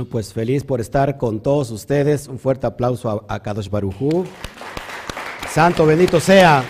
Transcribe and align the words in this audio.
Bueno, 0.00 0.12
pues 0.12 0.32
feliz 0.32 0.64
por 0.64 0.80
estar 0.80 1.18
con 1.18 1.42
todos 1.42 1.70
ustedes. 1.70 2.26
Un 2.26 2.38
fuerte 2.38 2.66
aplauso 2.66 3.10
a, 3.28 3.34
a 3.34 3.42
Kadosh 3.42 3.68
Barujú. 3.68 4.24
Santo 5.52 5.84
bendito 5.84 6.18
sea. 6.20 6.64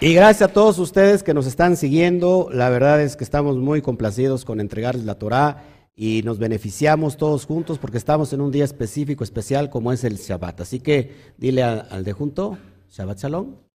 Y 0.00 0.12
gracias 0.12 0.50
a 0.50 0.52
todos 0.52 0.80
ustedes 0.80 1.22
que 1.22 1.34
nos 1.34 1.46
están 1.46 1.76
siguiendo. 1.76 2.48
La 2.52 2.68
verdad 2.68 3.00
es 3.00 3.14
que 3.14 3.22
estamos 3.22 3.58
muy 3.58 3.80
complacidos 3.80 4.44
con 4.44 4.58
entregarles 4.58 5.04
la 5.04 5.14
Torah 5.14 5.62
y 5.94 6.22
nos 6.24 6.40
beneficiamos 6.40 7.16
todos 7.16 7.46
juntos 7.46 7.78
porque 7.78 7.98
estamos 7.98 8.32
en 8.32 8.40
un 8.40 8.50
día 8.50 8.64
específico, 8.64 9.22
especial 9.22 9.70
como 9.70 9.92
es 9.92 10.02
el 10.02 10.16
Shabbat. 10.16 10.62
Así 10.62 10.80
que 10.80 11.12
dile 11.38 11.62
al 11.62 12.02
de 12.02 12.12
junto, 12.12 12.58
Shabbat 12.90 13.20
Shalom. 13.20 13.69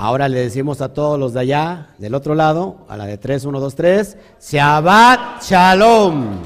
Ahora 0.00 0.28
le 0.28 0.38
decimos 0.38 0.80
a 0.80 0.94
todos 0.94 1.18
los 1.18 1.32
de 1.32 1.40
allá, 1.40 1.88
del 1.98 2.14
otro 2.14 2.36
lado, 2.36 2.86
a 2.88 2.96
la 2.96 3.04
de 3.04 3.18
3, 3.18 3.46
1, 3.46 3.58
2, 3.58 3.74
3, 3.74 4.16
Shabbat 4.40 5.42
Shalom. 5.42 6.38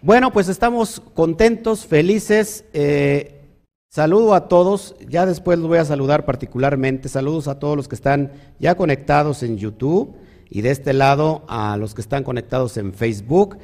Bueno, 0.00 0.32
pues 0.32 0.48
estamos 0.48 1.00
contentos, 1.14 1.86
felices. 1.86 2.64
Eh, 2.72 3.44
saludo 3.88 4.34
a 4.34 4.48
todos, 4.48 4.96
ya 5.08 5.24
después 5.24 5.60
los 5.60 5.68
voy 5.68 5.78
a 5.78 5.84
saludar 5.84 6.24
particularmente. 6.24 7.08
Saludos 7.08 7.46
a 7.46 7.60
todos 7.60 7.76
los 7.76 7.86
que 7.86 7.94
están 7.94 8.32
ya 8.58 8.74
conectados 8.74 9.44
en 9.44 9.56
YouTube 9.56 10.16
y 10.50 10.62
de 10.62 10.72
este 10.72 10.94
lado 10.94 11.44
a 11.46 11.76
los 11.76 11.94
que 11.94 12.00
están 12.00 12.24
conectados 12.24 12.76
en 12.76 12.92
Facebook. 12.92 13.58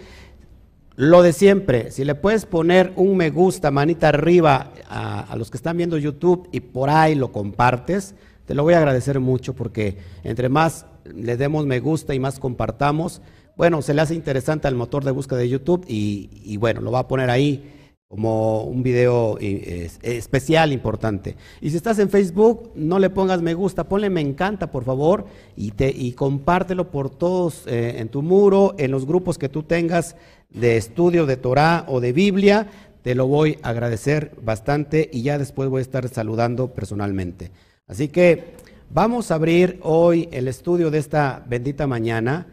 Lo 1.01 1.23
de 1.23 1.33
siempre, 1.33 1.93
si 1.93 2.05
le 2.05 2.17
puedes 2.17 2.45
poner 2.45 2.93
un 2.97 3.17
me 3.17 3.31
gusta, 3.31 3.71
manita 3.71 4.09
arriba 4.09 4.73
a, 4.89 5.33
los 5.37 5.49
que 5.49 5.57
están 5.57 5.77
viendo 5.77 5.97
YouTube 5.97 6.49
y 6.51 6.59
por 6.59 6.91
ahí 6.91 7.15
lo 7.15 7.31
compartes, 7.31 8.17
te 8.47 8.55
lo 8.57 8.65
voy 8.65 8.75
a 8.75 8.79
agradecer 8.79 9.21
mucho 9.21 9.55
porque 9.55 9.97
entre 10.25 10.49
más 10.49 10.87
le 11.05 11.37
demos 11.37 11.67
me 11.67 11.79
gusta 11.79 12.17
y 12.17 12.19
más 12.19 12.41
compartamos, 12.41 13.23
bueno, 13.57 13.81
se 13.81 13.95
le 13.95 14.01
hace 14.01 14.17
interesante 14.17 14.67
al 14.67 14.75
motor 14.75 15.05
de 15.05 15.13
búsqueda 15.13 15.39
de 15.39 15.49
YouTube 15.49 15.85
y, 15.87 16.31
y 16.43 16.57
bueno, 16.57 16.81
lo 16.81 16.91
va 16.91 16.99
a 16.99 17.07
poner 17.07 17.31
ahí 17.31 17.63
como 18.09 18.63
un 18.63 18.83
video 18.83 19.37
eh, 19.39 19.91
especial 20.01 20.73
importante. 20.73 21.37
Y 21.61 21.69
si 21.69 21.77
estás 21.77 21.99
en 21.99 22.09
Facebook, 22.09 22.73
no 22.75 22.99
le 22.99 23.11
pongas 23.11 23.43
me 23.43 23.53
gusta, 23.53 23.85
ponle 23.85 24.09
me 24.09 24.23
encanta, 24.23 24.71
por 24.71 24.85
favor, 24.85 25.27
y, 25.57 25.73
te, 25.73 25.91
y 25.91 26.13
compártelo 26.13 26.91
por 26.91 27.11
todos 27.11 27.67
eh, 27.67 27.97
en 27.99 28.09
tu 28.09 28.23
muro, 28.23 28.75
en 28.79 28.93
los 28.93 29.05
grupos 29.05 29.37
que 29.37 29.51
tú 29.51 29.63
tengas 29.63 30.17
de 30.49 30.77
estudio 30.77 31.27
de 31.27 31.37
Torah 31.37 31.85
o 31.89 32.01
de 32.01 32.13
Biblia. 32.13 32.69
Te 33.03 33.15
lo 33.15 33.27
voy 33.27 33.59
a 33.63 33.71
agradecer 33.71 34.33
bastante 34.43 35.09
y 35.13 35.23
ya 35.23 35.39
después 35.39 35.69
voy 35.69 35.81
a 35.81 35.83
estar 35.83 36.09
saludando 36.09 36.75
personalmente. 36.75 37.51
Así 37.87 38.09
que 38.09 38.55
vamos 38.91 39.31
a 39.31 39.37
abrir 39.37 39.79
hoy 39.83 40.29
el 40.33 40.49
estudio 40.49 40.91
de 40.91 40.99
esta 40.99 41.45
bendita 41.49 41.87
mañana. 41.87 42.47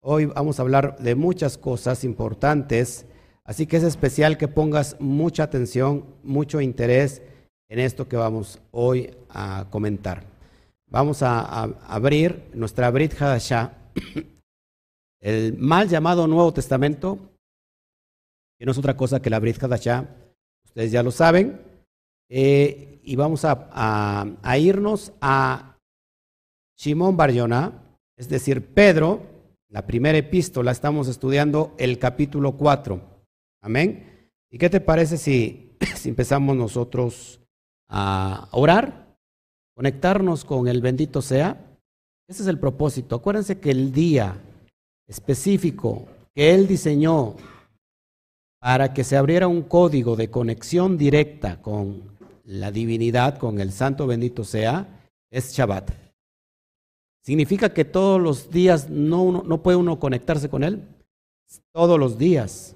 Hoy 0.00 0.26
vamos 0.26 0.58
a 0.58 0.62
hablar 0.62 0.96
de 0.98 1.14
muchas 1.14 1.58
cosas 1.58 2.04
importantes. 2.04 3.06
Así 3.44 3.66
que 3.66 3.76
es 3.76 3.84
especial 3.84 4.38
que 4.38 4.48
pongas 4.48 4.96
mucha 5.00 5.44
atención, 5.44 6.04
mucho 6.22 6.60
interés 6.60 7.22
en 7.68 7.78
esto 7.78 8.08
que 8.08 8.16
vamos 8.16 8.60
hoy 8.70 9.10
a 9.28 9.66
comentar. 9.70 10.24
Vamos 10.88 11.22
a, 11.22 11.64
abrir 11.88 12.44
nuestra 12.54 12.90
Brit 12.90 13.20
Hadashah, 13.20 13.72
el 15.20 15.58
mal 15.58 15.88
llamado 15.88 16.28
Nuevo 16.28 16.52
Testamento, 16.52 17.18
que 18.58 18.64
no 18.64 18.72
es 18.72 18.78
otra 18.78 18.96
cosa 18.96 19.20
que 19.20 19.30
la 19.30 19.38
Brit 19.38 19.62
Hadashah, 19.62 20.08
ustedes 20.64 20.92
ya 20.92 21.02
lo 21.02 21.10
saben, 21.10 21.60
eh, 22.28 23.00
y 23.02 23.16
vamos 23.16 23.44
a, 23.44 23.68
a, 23.70 24.26
a, 24.42 24.58
irnos 24.58 25.12
a 25.20 25.78
Shimon 26.76 27.16
Bar 27.16 27.30
es 28.16 28.28
decir, 28.28 28.74
Pedro, 28.74 29.22
la 29.68 29.86
primera 29.86 30.18
epístola, 30.18 30.72
estamos 30.72 31.06
estudiando 31.06 31.74
el 31.78 31.98
capítulo 31.98 32.56
4. 32.56 33.00
Amén. 33.62 34.30
¿Y 34.50 34.58
qué 34.58 34.70
te 34.70 34.80
parece 34.80 35.18
si, 35.18 35.76
si 35.96 36.08
empezamos 36.08 36.56
nosotros 36.56 37.40
a 37.88 38.48
orar? 38.52 39.16
Conectarnos 39.74 40.44
con 40.44 40.66
el 40.66 40.80
bendito 40.80 41.20
sea. 41.20 41.78
Ese 42.26 42.42
es 42.42 42.48
el 42.48 42.58
propósito. 42.58 43.16
Acuérdense 43.16 43.60
que 43.60 43.70
el 43.70 43.92
día 43.92 44.40
específico 45.06 46.08
que 46.34 46.54
Él 46.54 46.66
diseñó 46.66 47.36
para 48.66 48.92
que 48.92 49.04
se 49.04 49.16
abriera 49.16 49.46
un 49.46 49.62
código 49.62 50.16
de 50.16 50.28
conexión 50.28 50.98
directa 50.98 51.62
con 51.62 52.02
la 52.42 52.72
divinidad, 52.72 53.38
con 53.38 53.60
el 53.60 53.70
santo 53.70 54.08
bendito 54.08 54.42
sea, 54.42 55.06
es 55.30 55.52
Shabbat. 55.52 55.92
¿Significa 57.22 57.72
que 57.72 57.84
todos 57.84 58.20
los 58.20 58.50
días 58.50 58.90
no, 58.90 59.44
no 59.44 59.62
puede 59.62 59.76
uno 59.76 60.00
conectarse 60.00 60.48
con 60.48 60.64
Él? 60.64 60.82
Todos 61.72 61.96
los 61.96 62.18
días. 62.18 62.74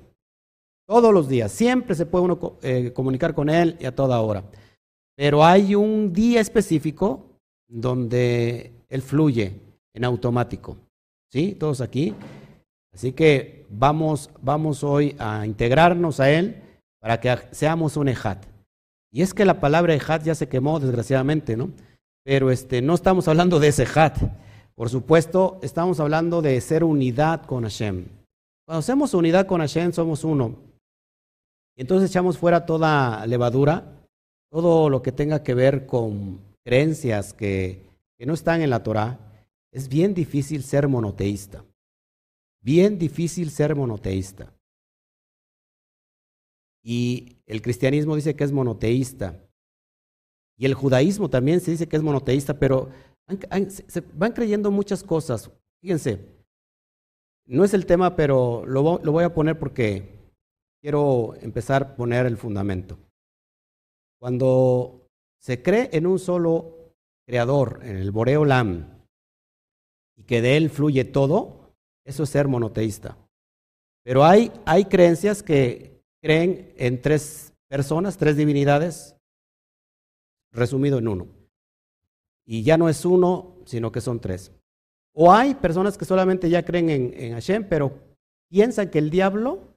Todos 0.87 1.13
los 1.13 1.29
días, 1.29 1.51
siempre 1.51 1.97
se 1.97 2.07
puede 2.07 2.25
uno 2.27 2.59
eh, 2.63 2.93
comunicar 2.93 3.35
con 3.35 3.51
Él 3.51 3.77
y 3.81 3.87
a 3.87 3.93
toda 3.93 4.21
hora. 4.21 4.45
Pero 5.17 5.45
hay 5.45 5.75
un 5.75 6.13
día 6.13 6.41
específico 6.41 7.27
donde 7.69 8.71
Él 8.89 9.03
fluye 9.03 9.59
en 9.93 10.05
automático. 10.05 10.77
¿Sí? 11.33 11.57
Todos 11.59 11.81
aquí. 11.81 12.15
Así 12.95 13.11
que 13.11 13.60
vamos, 13.71 14.31
vamos 14.43 14.85
hoy 14.85 15.17
a 15.19 15.47
integrarnos 15.47 16.21
a 16.21 16.31
Él 16.31 16.63
para 16.99 17.21
que 17.21 17.37
seamos 17.53 17.97
un 17.97 18.09
ejat. 18.09 18.45
Y 19.13 19.23
es 19.23 19.33
que 19.33 19.45
la 19.45 19.61
palabra 19.61 19.95
ejat 19.95 20.25
ya 20.25 20.35
se 20.35 20.49
quemó, 20.49 20.79
desgraciadamente, 20.81 21.57
¿no? 21.57 21.71
Pero 22.25 22.51
este, 22.51 22.83
no 22.83 22.95
estamos 22.95 23.29
hablando 23.29 23.59
de 23.59 23.69
ese 23.69 23.85
ejat. 23.85 24.19
Por 24.75 24.89
supuesto, 24.89 25.59
estamos 25.63 26.01
hablando 26.01 26.43
de 26.43 26.61
ser 26.61 26.85
unidad 26.85 27.45
con 27.45 27.65
Hashem. 27.65 28.07
Cuando 28.67 28.81
hacemos 28.81 29.15
unidad 29.15 29.47
con 29.47 29.61
Hashem, 29.61 29.93
somos 29.93 30.25
uno. 30.25 30.57
Entonces 31.77 32.11
echamos 32.11 32.39
fuera 32.39 32.67
toda 32.67 33.27
levadura, 33.27 33.85
todo 34.51 34.91
lo 34.91 35.03
que 35.03 35.13
tenga 35.13 35.43
que 35.43 35.55
ver 35.55 35.87
con 35.87 36.41
creencias 36.63 37.33
que, 37.33 37.87
que 38.19 38.27
no 38.27 38.35
están 38.35 38.61
en 38.61 38.71
la 38.71 38.83
Torah. 38.83 39.19
Es 39.73 39.89
bien 39.89 40.15
difícil 40.15 40.63
ser 40.63 40.89
monoteísta. 40.89 41.65
Bien 42.63 42.99
difícil 42.99 43.51
ser 43.51 43.75
monoteísta. 43.75 44.55
Y 46.83 47.39
el 47.47 47.63
cristianismo 47.63 48.17
dice 48.17 48.35
que 48.35 48.45
es 48.45 48.53
monoteísta. 48.53 49.43
Y 50.57 50.67
el 50.67 50.75
judaísmo 50.75 51.31
también 51.31 51.61
se 51.61 51.71
dice 51.71 51.89
que 51.89 51.97
es 51.97 52.03
monoteísta, 52.03 52.59
pero 52.59 52.91
se 53.89 54.01
van 54.15 54.33
creyendo 54.33 54.71
muchas 54.71 55.03
cosas. 55.03 55.51
Fíjense, 55.81 56.41
no 57.47 57.65
es 57.65 57.75
el 57.75 57.87
tema, 57.87 58.15
pero 58.15 58.65
lo, 58.67 58.99
voy 58.99 59.25
a 59.25 59.35
poner 59.35 59.59
porque 59.59 60.19
quiero 60.81 61.35
empezar 61.41 61.83
a 61.83 61.97
poner 61.97 62.27
el 62.27 62.37
fundamento. 62.37 62.99
Cuando 64.21 65.07
se 65.41 65.63
cree 65.63 65.89
en 65.93 66.07
un 66.07 66.19
solo 66.19 66.95
creador, 67.27 67.81
en 67.83 67.97
el 67.97 68.11
Boreo 68.11 68.45
Lam, 68.45 69.05
y 70.17 70.25
que 70.25 70.43
de 70.43 70.57
él 70.57 70.71
fluye 70.71 71.05
todo, 71.05 71.60
eso 72.05 72.23
es 72.23 72.31
ser 72.31 72.49
monoteísta. 72.49 73.17
Pero 74.05 74.25
hay, 74.25 74.53
hay 74.67 74.87
creencias 74.87 75.43
que 75.43 76.03
creen 76.23 76.73
en 76.77 77.01
tres 77.01 77.53
personas, 77.69 78.17
tres 78.17 78.37
divinidades, 78.37 79.17
resumido 80.53 80.99
en 80.99 81.09
uno. 81.09 81.29
Y 82.47 82.63
ya 82.63 82.77
no 82.77 82.89
es 82.89 83.05
uno, 83.05 83.57
sino 83.65 83.93
que 83.93 84.01
son 84.01 84.21
tres. 84.21 84.53
O 85.15 85.33
hay 85.33 85.55
personas 85.55 85.97
que 85.99 86.05
solamente 86.05 86.49
ya 86.49 86.65
creen 86.65 86.91
en, 86.91 87.15
en 87.15 87.33
Hashem, 87.35 87.69
pero 87.69 87.93
piensan 88.49 88.91
que 88.91 88.99
el 88.99 89.11
diablo 89.11 89.77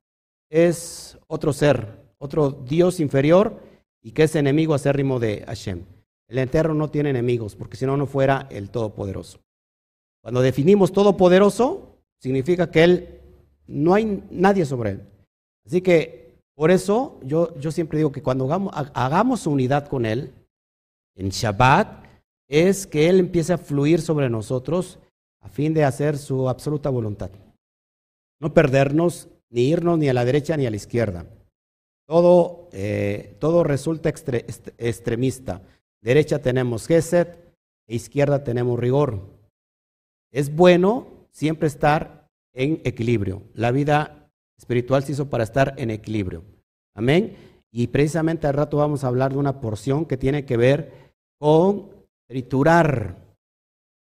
es 0.49 1.17
otro 1.27 1.53
ser, 1.53 1.99
otro 2.17 2.51
Dios 2.51 2.99
inferior 2.99 3.61
y 4.01 4.11
que 4.11 4.23
es 4.23 4.35
enemigo 4.35 4.73
acérrimo 4.73 5.19
de 5.19 5.43
Hashem. 5.45 5.83
El 6.27 6.37
Eterno 6.39 6.73
no 6.73 6.89
tiene 6.89 7.09
enemigos, 7.09 7.55
porque 7.55 7.77
si 7.77 7.85
no, 7.85 7.97
no 7.97 8.07
fuera 8.07 8.47
el 8.49 8.69
Todopoderoso. 8.69 9.39
Cuando 10.21 10.41
definimos 10.41 10.91
Todopoderoso, 10.91 11.92
significa 12.23 12.71
que 12.71 12.83
Él 12.85 13.19
no 13.67 13.93
hay 13.93 14.23
nadie 14.31 14.65
sobre 14.65 14.91
Él. 14.91 15.01
Así 15.65 15.81
que 15.81 16.37
por 16.55 16.71
eso 16.71 17.19
yo, 17.21 17.53
yo 17.59 17.69
siempre 17.69 17.97
digo 17.97 18.13
que 18.13 18.23
cuando 18.23 18.45
hagamos, 18.45 18.73
hagamos 18.93 19.45
unidad 19.45 19.89
con 19.89 20.05
Él, 20.05 20.31
en 21.15 21.29
Shabbat, 21.29 22.05
es 22.47 22.87
que 22.87 23.09
Él 23.09 23.19
empiece 23.19 23.51
a 23.51 23.57
fluir 23.57 24.01
sobre 24.01 24.29
nosotros 24.29 24.99
a 25.41 25.49
fin 25.49 25.73
de 25.73 25.83
hacer 25.83 26.17
su 26.17 26.47
absoluta 26.47 26.89
voluntad. 26.89 27.29
No 28.39 28.53
perdernos 28.53 29.27
ni 29.49 29.67
irnos 29.67 29.99
ni 29.99 30.07
a 30.07 30.13
la 30.13 30.23
derecha 30.23 30.55
ni 30.55 30.65
a 30.65 30.69
la 30.69 30.77
izquierda. 30.77 31.25
Todo, 32.07 32.69
eh, 32.71 33.35
todo 33.39 33.65
resulta 33.65 34.07
extre, 34.07 34.45
extremista. 34.77 35.61
Derecha 36.01 36.39
tenemos 36.39 36.87
Geset 36.87 37.37
e 37.87 37.95
izquierda 37.95 38.45
tenemos 38.45 38.79
rigor. 38.79 39.19
Es 40.31 40.55
bueno 40.55 41.12
siempre 41.33 41.67
estar 41.67 42.29
en 42.53 42.81
equilibrio. 42.85 43.43
La 43.53 43.71
vida 43.71 44.31
espiritual 44.57 45.03
se 45.03 45.13
hizo 45.13 45.29
para 45.29 45.43
estar 45.43 45.73
en 45.77 45.89
equilibrio. 45.89 46.45
Amén. 46.95 47.35
Y 47.71 47.87
precisamente 47.87 48.47
al 48.47 48.53
rato 48.53 48.77
vamos 48.77 49.03
a 49.03 49.07
hablar 49.07 49.33
de 49.33 49.39
una 49.39 49.59
porción 49.59 50.05
que 50.05 50.15
tiene 50.15 50.45
que 50.45 50.57
ver 50.57 51.13
con 51.39 51.89
triturar, 52.27 53.35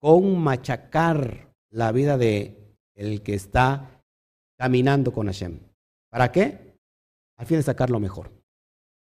con 0.01 0.39
machacar 0.39 1.53
la 1.69 1.91
vida 1.91 2.17
de 2.17 2.75
el 2.95 3.21
que 3.21 3.33
está 3.33 4.01
caminando 4.57 5.11
con 5.11 5.27
Hashem. 5.27 5.59
¿Para 6.09 6.31
qué? 6.31 6.77
Al 7.37 7.45
fin 7.45 7.57
de 7.57 7.63
sacar 7.63 7.89
lo 7.89 7.99
mejor. 7.99 8.31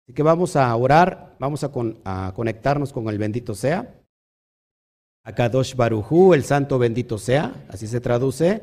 Así 0.03 0.13
que 0.13 0.23
vamos 0.23 0.55
a 0.55 0.75
orar, 0.75 1.35
vamos 1.39 1.63
a, 1.63 1.71
a 2.05 2.33
conectarnos 2.33 2.91
con 2.91 3.07
el 3.09 3.17
bendito 3.17 3.53
sea. 3.53 3.96
Akadosh 5.27 5.75
Barujú, 5.75 6.33
el 6.33 6.45
santo 6.45 6.79
bendito 6.79 7.17
sea, 7.17 7.65
así 7.67 7.85
se 7.85 7.99
traduce, 7.99 8.61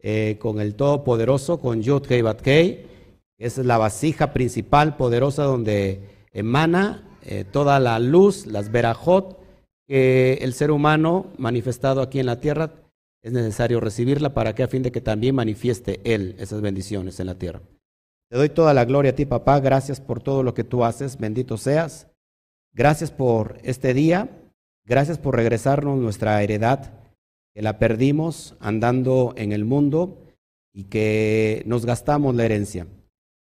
eh, 0.00 0.36
con 0.38 0.60
el 0.60 0.76
Todopoderoso, 0.76 1.58
con 1.58 1.82
Yud 1.82 2.02
Kei 2.02 2.22
Bat 2.22 2.46
es 2.46 3.58
la 3.58 3.76
vasija 3.76 4.32
principal, 4.32 4.96
poderosa, 4.96 5.42
donde 5.42 6.00
emana 6.32 7.18
eh, 7.22 7.44
toda 7.44 7.80
la 7.80 7.98
luz, 7.98 8.46
las 8.46 8.70
verajot, 8.70 9.36
que 9.88 10.34
el 10.42 10.54
ser 10.54 10.70
humano 10.70 11.32
manifestado 11.38 12.00
aquí 12.02 12.20
en 12.20 12.26
la 12.26 12.38
tierra 12.38 12.70
es 13.20 13.32
necesario 13.32 13.80
recibirla 13.80 14.32
para 14.32 14.54
que 14.54 14.62
a 14.62 14.68
fin 14.68 14.84
de 14.84 14.92
que 14.92 15.00
también 15.00 15.34
manifieste 15.34 16.00
Él 16.04 16.36
esas 16.38 16.60
bendiciones 16.60 17.18
en 17.18 17.26
la 17.26 17.34
tierra. 17.34 17.62
Te 18.30 18.36
doy 18.36 18.48
toda 18.48 18.74
la 18.74 18.84
gloria 18.84 19.10
a 19.10 19.14
ti, 19.16 19.26
papá. 19.26 19.58
Gracias 19.58 20.00
por 20.00 20.22
todo 20.22 20.44
lo 20.44 20.54
que 20.54 20.62
tú 20.62 20.84
haces. 20.84 21.18
Bendito 21.18 21.56
seas. 21.56 22.06
Gracias 22.72 23.10
por 23.10 23.58
este 23.64 23.92
día. 23.92 24.30
Gracias 24.86 25.18
por 25.18 25.34
regresarnos 25.34 25.98
nuestra 25.98 26.40
heredad, 26.44 26.92
que 27.52 27.60
la 27.60 27.78
perdimos 27.80 28.54
andando 28.60 29.34
en 29.36 29.50
el 29.50 29.64
mundo 29.64 30.22
y 30.72 30.84
que 30.84 31.64
nos 31.66 31.84
gastamos 31.84 32.36
la 32.36 32.44
herencia, 32.44 32.86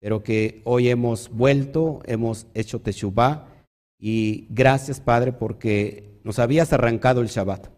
pero 0.00 0.22
que 0.22 0.62
hoy 0.64 0.88
hemos 0.88 1.28
vuelto, 1.28 2.00
hemos 2.06 2.46
hecho 2.54 2.80
Teshuvah 2.80 3.48
y 4.00 4.46
gracias 4.48 4.98
Padre 5.00 5.32
porque 5.32 6.20
nos 6.24 6.38
habías 6.38 6.72
arrancado 6.72 7.20
el 7.20 7.28
Shabbat, 7.28 7.68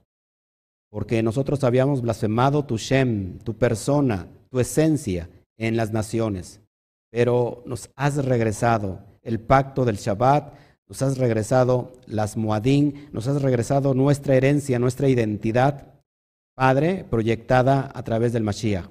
porque 0.88 1.24
nosotros 1.24 1.64
habíamos 1.64 2.00
blasfemado 2.00 2.64
tu 2.64 2.76
Shem, 2.76 3.40
tu 3.40 3.58
persona, 3.58 4.28
tu 4.50 4.60
esencia 4.60 5.28
en 5.56 5.76
las 5.76 5.92
naciones, 5.92 6.60
pero 7.10 7.64
nos 7.66 7.90
has 7.96 8.24
regresado 8.24 9.02
el 9.22 9.40
pacto 9.40 9.84
del 9.84 9.96
Shabbat, 9.96 10.54
nos 10.88 11.02
has 11.02 11.18
regresado 11.18 11.92
las 12.06 12.36
Moadín, 12.36 13.08
nos 13.12 13.28
has 13.28 13.42
regresado 13.42 13.92
nuestra 13.94 14.34
herencia, 14.34 14.78
nuestra 14.78 15.08
identidad, 15.08 15.94
Padre, 16.54 17.04
proyectada 17.04 17.90
a 17.94 18.02
través 18.02 18.32
del 18.32 18.42
Mashiach. 18.42 18.88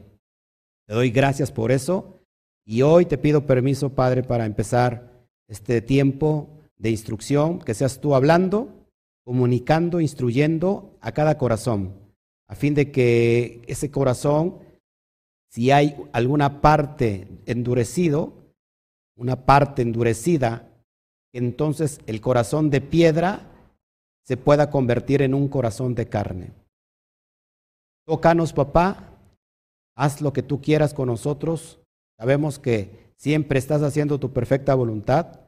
Te 0.87 0.93
doy 0.93 1.09
gracias 1.11 1.51
por 1.51 1.71
eso 1.71 2.19
y 2.65 2.83
hoy 2.83 3.05
te 3.05 3.17
pido 3.17 3.45
permiso, 3.45 3.89
Padre, 3.89 4.23
para 4.23 4.45
empezar 4.45 5.11
este 5.49 5.81
tiempo 5.81 6.49
de 6.77 6.91
instrucción, 6.91 7.59
que 7.59 7.73
seas 7.73 7.99
tú 7.99 8.13
hablando, 8.13 8.85
comunicando, 9.25 9.99
instruyendo 9.99 10.97
a 11.01 11.11
cada 11.11 11.37
corazón, 11.37 11.95
a 12.47 12.55
fin 12.55 12.75
de 12.75 12.91
que 12.91 13.61
ese 13.67 13.89
corazón, 13.89 14.59
si 15.49 15.71
hay 15.71 15.95
alguna 16.13 16.61
parte 16.61 17.27
endurecido, 17.45 18.33
una 19.17 19.45
parte 19.45 19.81
endurecida, 19.81 20.66
entonces 21.37 21.99
el 22.07 22.19
corazón 22.19 22.69
de 22.69 22.81
piedra 22.81 23.51
se 24.25 24.37
pueda 24.37 24.69
convertir 24.69 25.21
en 25.21 25.33
un 25.33 25.47
corazón 25.47 25.95
de 25.95 26.07
carne. 26.07 26.51
Tócanos, 28.05 28.53
papá, 28.53 29.13
haz 29.95 30.21
lo 30.21 30.33
que 30.33 30.43
tú 30.43 30.61
quieras 30.61 30.93
con 30.93 31.07
nosotros. 31.07 31.79
Sabemos 32.17 32.57
que 32.57 33.13
siempre 33.17 33.59
estás 33.59 33.83
haciendo 33.83 34.19
tu 34.19 34.33
perfecta 34.33 34.73
voluntad. 34.75 35.39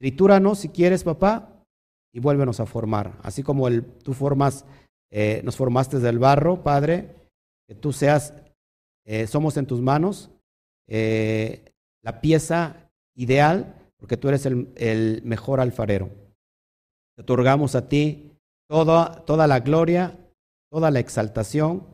Tritúranos 0.00 0.58
si 0.58 0.68
quieres, 0.68 1.04
papá, 1.04 1.64
y 2.12 2.20
vuélvenos 2.20 2.60
a 2.60 2.66
formar. 2.66 3.18
Así 3.22 3.42
como 3.42 3.68
el, 3.68 3.84
tú 3.84 4.14
formas, 4.14 4.64
eh, 5.10 5.40
nos 5.44 5.56
formaste 5.56 6.00
del 6.00 6.18
barro, 6.18 6.62
Padre, 6.62 7.14
que 7.68 7.74
tú 7.74 7.92
seas, 7.92 8.34
eh, 9.04 9.26
somos 9.26 9.56
en 9.56 9.66
tus 9.66 9.80
manos, 9.80 10.30
eh, 10.88 11.72
la 12.02 12.20
pieza 12.20 12.90
ideal 13.14 13.83
porque 14.04 14.18
tú 14.18 14.28
eres 14.28 14.44
el, 14.44 15.22
mejor 15.24 15.60
alfarero. 15.60 16.10
Te 17.16 17.22
otorgamos 17.22 17.74
a 17.74 17.88
ti 17.88 18.32
toda, 18.68 19.24
toda 19.24 19.46
la 19.46 19.60
gloria, 19.60 20.18
toda 20.70 20.90
la 20.90 21.00
exaltación, 21.00 21.86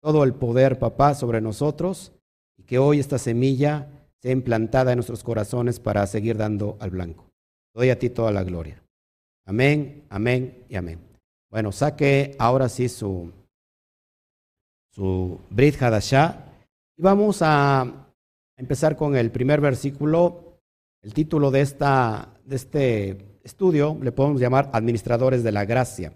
todo 0.00 0.22
el 0.22 0.32
poder, 0.32 0.78
papá, 0.78 1.16
sobre 1.16 1.40
nosotros, 1.40 2.12
y 2.56 2.62
que 2.62 2.78
hoy 2.78 3.00
esta 3.00 3.18
semilla 3.18 3.88
sea 4.22 4.30
implantada 4.30 4.92
en 4.92 4.98
nuestros 4.98 5.24
corazones 5.24 5.80
para 5.80 6.06
seguir 6.06 6.36
dando 6.36 6.76
al 6.78 6.90
blanco. 6.90 7.24
Doy 7.74 7.90
a 7.90 7.98
ti 7.98 8.10
toda 8.10 8.30
la 8.30 8.44
gloria. 8.44 8.80
Amén, 9.44 10.04
amén 10.08 10.64
y 10.68 10.76
amén. 10.76 11.00
Bueno, 11.50 11.72
saque 11.72 12.36
ahora 12.38 12.68
sí 12.68 12.88
su, 12.88 13.32
su 14.92 15.40
Brit 15.50 15.82
Hadashah 15.82 16.44
y 16.96 17.02
vamos 17.02 17.42
a 17.42 18.06
empezar 18.56 18.96
con 18.96 19.16
el 19.16 19.32
primer 19.32 19.60
versículo 19.60 20.45
el 21.06 21.14
título 21.14 21.52
de, 21.52 21.60
esta, 21.60 22.34
de 22.44 22.56
este 22.56 23.38
estudio 23.44 23.96
le 24.02 24.10
podemos 24.10 24.40
llamar 24.40 24.70
Administradores 24.72 25.44
de 25.44 25.52
la 25.52 25.64
Gracia. 25.64 26.12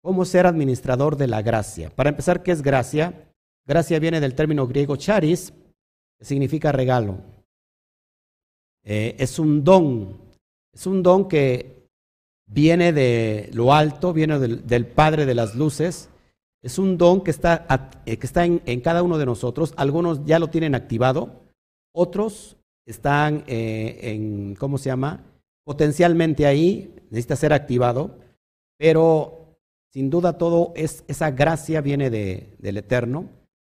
¿Cómo 0.00 0.24
ser 0.24 0.46
administrador 0.46 1.16
de 1.16 1.26
la 1.26 1.42
gracia? 1.42 1.90
Para 1.90 2.10
empezar, 2.10 2.44
¿qué 2.44 2.52
es 2.52 2.62
gracia? 2.62 3.28
Gracia 3.66 3.98
viene 3.98 4.20
del 4.20 4.36
término 4.36 4.68
griego 4.68 4.94
charis, 4.94 5.52
que 6.16 6.24
significa 6.24 6.70
regalo. 6.70 7.18
Eh, 8.84 9.16
es 9.18 9.40
un 9.40 9.64
don, 9.64 10.16
es 10.72 10.86
un 10.86 11.02
don 11.02 11.26
que 11.26 11.88
viene 12.46 12.92
de 12.92 13.50
lo 13.52 13.74
alto, 13.74 14.12
viene 14.12 14.38
del, 14.38 14.86
Padre 14.86 15.26
de 15.26 15.34
las 15.34 15.56
Luces. 15.56 16.08
Es 16.62 16.78
un 16.78 16.96
don 16.96 17.20
que 17.20 17.32
está, 17.32 17.66
eh, 18.06 18.16
que 18.16 18.26
está 18.26 18.44
en, 18.44 18.62
en 18.64 18.80
cada 18.80 19.02
uno 19.02 19.18
de 19.18 19.26
nosotros. 19.26 19.74
Algunos 19.76 20.24
ya 20.24 20.38
lo 20.38 20.50
tienen 20.50 20.76
activado, 20.76 21.42
otros 21.92 22.55
están 22.86 23.44
eh, 23.46 23.98
en, 24.02 24.54
¿cómo 24.54 24.78
se 24.78 24.86
llama? 24.86 25.24
Potencialmente 25.64 26.46
ahí, 26.46 26.94
necesita 27.10 27.36
ser 27.36 27.52
activado, 27.52 28.18
pero 28.78 29.58
sin 29.92 30.08
duda 30.08 30.38
todo 30.38 30.72
es, 30.76 31.04
esa 31.08 31.30
gracia 31.30 31.80
viene 31.80 32.10
de, 32.10 32.54
del 32.58 32.76
Eterno. 32.78 33.28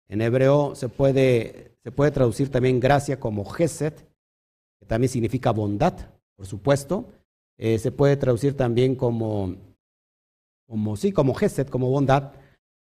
En 0.07 0.21
hebreo 0.21 0.75
se 0.75 0.89
puede, 0.89 1.71
se 1.83 1.91
puede 1.91 2.11
traducir 2.11 2.49
también 2.49 2.79
gracia 2.79 3.19
como 3.19 3.45
Geset, 3.45 4.07
que 4.79 4.85
también 4.85 5.09
significa 5.09 5.51
bondad, 5.51 5.93
por 6.35 6.45
supuesto. 6.45 7.09
Eh, 7.57 7.79
se 7.79 7.91
puede 7.91 8.15
traducir 8.15 8.55
también 8.55 8.95
como, 8.95 9.55
como 10.67 10.95
sí, 10.95 11.11
como 11.11 11.33
Geset, 11.33 11.69
como 11.69 11.89
bondad, 11.89 12.33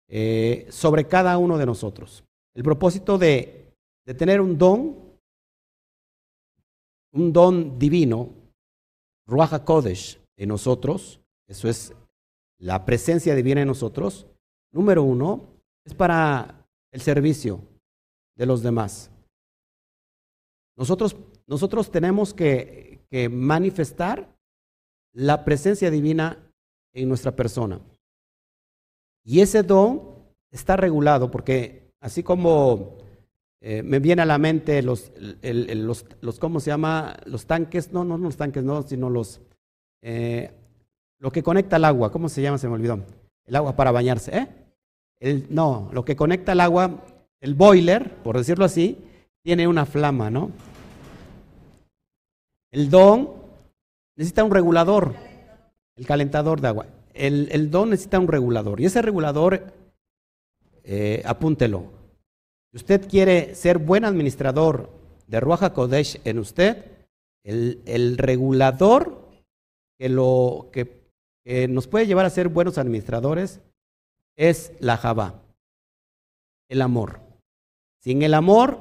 eh, 0.10 0.68
sobre 0.70 1.06
cada 1.08 1.38
uno 1.38 1.58
de 1.58 1.66
nosotros. 1.66 2.24
El 2.56 2.64
propósito 2.64 3.18
de, 3.18 3.74
de 4.06 4.14
tener 4.14 4.42
un 4.42 4.58
don 4.58 5.09
un 7.14 7.34
don 7.34 7.80
divino, 7.80 8.30
Ruach 9.28 9.64
Kodesh, 9.64 10.20
en 10.38 10.50
nosotros, 10.50 11.20
eso 11.48 11.68
es 11.68 11.94
la 12.60 12.86
presencia 12.86 13.36
divina 13.36 13.62
en 13.62 13.68
nosotros, 13.68 14.28
número 14.72 15.04
uno, 15.04 15.48
es 15.86 15.94
para 15.94 16.66
el 16.92 17.02
servicio 17.02 17.62
de 18.36 18.46
los 18.46 18.64
demás. 18.64 19.12
Nosotros, 20.78 21.16
nosotros 21.46 21.92
tenemos 21.92 22.34
que, 22.34 23.06
que 23.10 23.28
manifestar 23.28 24.34
la 25.14 25.44
presencia 25.44 25.92
divina 25.92 26.52
en 26.94 27.10
nuestra 27.10 27.36
persona. 27.36 27.82
Y 29.26 29.42
ese 29.42 29.64
don 29.64 30.02
está 30.52 30.78
regulado 30.78 31.30
porque 31.30 31.92
así 32.00 32.24
como 32.24 32.98
eh, 33.62 33.84
me 33.84 34.00
viene 34.00 34.22
a 34.22 34.26
la 34.26 34.38
mente 34.38 34.82
los, 34.82 35.12
los, 35.42 36.06
los, 36.22 36.40
¿cómo 36.40 36.60
se 36.60 36.72
llama? 36.72 37.18
Los 37.26 37.46
tanques, 37.46 37.92
no, 37.92 38.06
no 38.06 38.18
los 38.18 38.38
tanques, 38.38 38.64
no, 38.64 38.84
sino 38.84 39.10
los, 39.10 39.42
eh, 40.02 40.52
lo 41.20 41.32
que 41.32 41.44
conecta 41.44 41.76
el 41.76 41.86
agua, 41.86 42.12
¿cómo 42.12 42.30
se 42.30 42.42
llama? 42.42 42.58
Se 42.58 42.70
me 42.70 42.76
olvidó. 42.76 43.04
El 43.46 43.56
agua 43.56 43.76
para 43.76 43.92
bañarse, 43.92 44.38
¿eh? 44.38 44.48
El, 45.20 45.48
no, 45.50 45.90
lo 45.92 46.06
que 46.06 46.16
conecta 46.16 46.54
el 46.54 46.62
agua, 46.62 47.04
el 47.42 47.54
boiler, 47.54 48.16
por 48.24 48.38
decirlo 48.38 48.64
así, 48.64 48.98
tiene 49.44 49.68
una 49.68 49.86
flama, 49.86 50.30
¿no? 50.30 50.52
El 52.72 52.90
don 52.90 53.30
necesita 54.16 54.46
un 54.46 54.52
regulador, 54.52 55.16
el 55.98 56.06
calentador 56.06 56.62
de 56.62 56.68
agua. 56.70 56.86
El, 57.14 57.50
el 57.52 57.70
don 57.70 57.90
necesita 57.90 58.20
un 58.20 58.30
regulador 58.30 58.80
y 58.80 58.86
ese 58.86 59.02
regulador, 59.02 59.74
eh, 60.86 61.22
apúntelo, 61.26 61.99
si 62.72 62.78
usted 62.78 63.08
quiere 63.10 63.56
ser 63.56 63.80
buen 63.80 64.06
administrador 64.06 64.90
de 65.28 65.40
Ruaja 65.40 65.74
Kodesh 65.74 66.22
en 66.24 66.40
usted, 66.40 66.86
el, 67.44 68.18
regulador 68.18 69.28
que, 69.98 70.10
lo, 70.10 70.70
que, 70.72 71.00
nos 71.68 71.88
puede 71.88 72.06
llevar 72.06 72.26
a 72.26 72.30
ser 72.30 72.50
buenos 72.50 72.78
administradores 72.78 73.60
es 74.36 74.74
la 74.80 74.98
Java, 74.98 75.42
el 76.70 76.82
amor. 76.82 77.22
Sin 78.02 78.22
el 78.22 78.34
amor, 78.34 78.80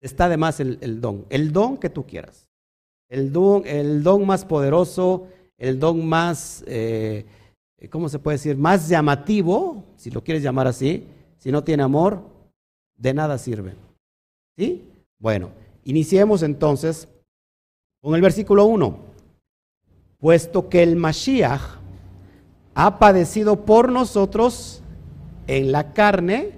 está 0.00 0.28
de 0.28 0.36
más 0.36 0.60
el, 0.60 1.00
don, 1.00 1.26
el 1.30 1.52
don 1.52 1.78
que 1.78 1.90
tú 1.90 2.06
quieras. 2.06 2.48
El 3.08 3.32
don, 3.32 3.66
el 3.66 4.02
don 4.02 4.26
más 4.26 4.44
poderoso, 4.44 5.28
el 5.56 5.78
don 5.78 6.06
más, 6.06 6.62
eh, 6.66 7.24
¿cómo 7.90 8.08
se 8.08 8.18
puede 8.18 8.36
decir? 8.36 8.56
Más 8.56 8.88
llamativo, 8.88 9.84
si 9.96 10.10
lo 10.10 10.22
quieres 10.22 10.42
llamar 10.42 10.66
así, 10.66 11.06
si 11.38 11.52
no 11.52 11.64
tiene 11.64 11.82
amor, 11.82 12.22
de 12.96 13.14
nada 13.14 13.38
sirve. 13.38 13.74
¿Sí? 14.56 14.84
Bueno, 15.18 15.50
iniciemos 15.84 16.42
entonces 16.42 17.08
con 18.00 18.14
el 18.14 18.22
versículo 18.22 18.64
1. 18.66 18.98
Puesto 20.18 20.68
que 20.68 20.82
el 20.82 20.96
Mashiach 20.96 21.60
ha 22.74 22.98
padecido 22.98 23.64
por 23.64 23.90
nosotros 23.90 24.82
en 25.46 25.72
la 25.72 25.92
carne, 25.92 26.52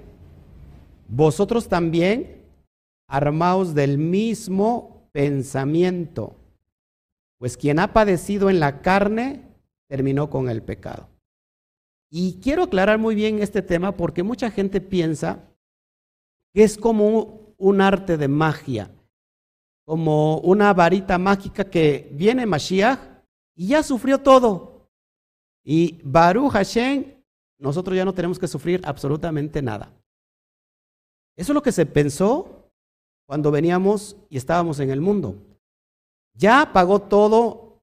vosotros 1.07 1.67
también 1.67 2.39
armaos 3.07 3.73
del 3.73 3.97
mismo 3.97 5.09
pensamiento, 5.11 6.35
pues 7.37 7.57
quien 7.57 7.79
ha 7.79 7.93
padecido 7.93 8.49
en 8.49 8.59
la 8.59 8.81
carne 8.81 9.41
terminó 9.87 10.29
con 10.29 10.49
el 10.49 10.61
pecado. 10.61 11.08
Y 12.09 12.39
quiero 12.39 12.63
aclarar 12.63 12.97
muy 12.97 13.15
bien 13.15 13.41
este 13.41 13.61
tema 13.61 13.91
porque 13.91 14.23
mucha 14.23 14.49
gente 14.49 14.81
piensa 14.81 15.39
que 16.53 16.63
es 16.63 16.77
como 16.77 17.53
un 17.57 17.81
arte 17.81 18.17
de 18.17 18.27
magia, 18.27 18.91
como 19.85 20.39
una 20.39 20.73
varita 20.73 21.17
mágica 21.17 21.63
que 21.63 22.09
viene 22.13 22.45
Mashiach 22.45 22.99
y 23.55 23.67
ya 23.67 23.83
sufrió 23.83 24.19
todo. 24.19 24.89
Y 25.63 25.99
Baruch 26.03 26.51
Hashem, 26.51 27.05
nosotros 27.59 27.95
ya 27.95 28.05
no 28.05 28.13
tenemos 28.13 28.39
que 28.39 28.47
sufrir 28.47 28.81
absolutamente 28.85 29.61
nada. 29.61 29.93
Eso 31.35 31.51
es 31.51 31.55
lo 31.55 31.61
que 31.61 31.71
se 31.71 31.85
pensó 31.85 32.71
cuando 33.27 33.51
veníamos 33.51 34.17
y 34.29 34.37
estábamos 34.37 34.79
en 34.79 34.89
el 34.89 35.01
mundo. 35.01 35.35
Ya 36.33 36.71
pagó 36.73 36.99
todo 36.99 37.81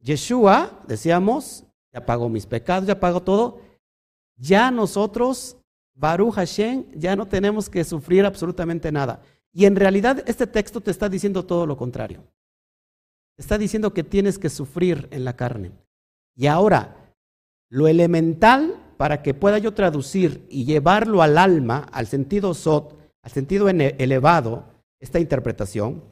Yeshua, 0.00 0.80
decíamos, 0.86 1.64
ya 1.92 2.06
pagó 2.06 2.28
mis 2.28 2.46
pecados, 2.46 2.86
ya 2.86 2.98
pagó 2.98 3.22
todo. 3.22 3.60
Ya 4.36 4.70
nosotros 4.70 5.56
Baruch 5.96 6.34
Hashem, 6.34 6.84
ya 6.94 7.16
no 7.16 7.26
tenemos 7.26 7.70
que 7.70 7.82
sufrir 7.82 8.24
absolutamente 8.24 8.92
nada. 8.92 9.22
Y 9.52 9.64
en 9.64 9.76
realidad 9.76 10.22
este 10.26 10.46
texto 10.46 10.80
te 10.80 10.90
está 10.90 11.08
diciendo 11.08 11.44
todo 11.44 11.66
lo 11.66 11.76
contrario. 11.76 12.22
está 13.38 13.58
diciendo 13.58 13.92
que 13.92 14.02
tienes 14.02 14.38
que 14.38 14.48
sufrir 14.48 15.08
en 15.10 15.24
la 15.24 15.36
carne. 15.36 15.72
Y 16.34 16.46
ahora, 16.46 17.14
lo 17.70 17.88
elemental 17.88 18.76
para 18.96 19.22
que 19.22 19.34
pueda 19.34 19.58
yo 19.58 19.74
traducir 19.74 20.46
y 20.48 20.64
llevarlo 20.64 21.22
al 21.22 21.36
alma, 21.36 21.86
al 21.92 22.06
sentido 22.06 22.54
sot, 22.54 22.96
al 23.22 23.30
sentido 23.30 23.68
elevado, 23.68 24.64
esta 25.00 25.20
interpretación, 25.20 26.02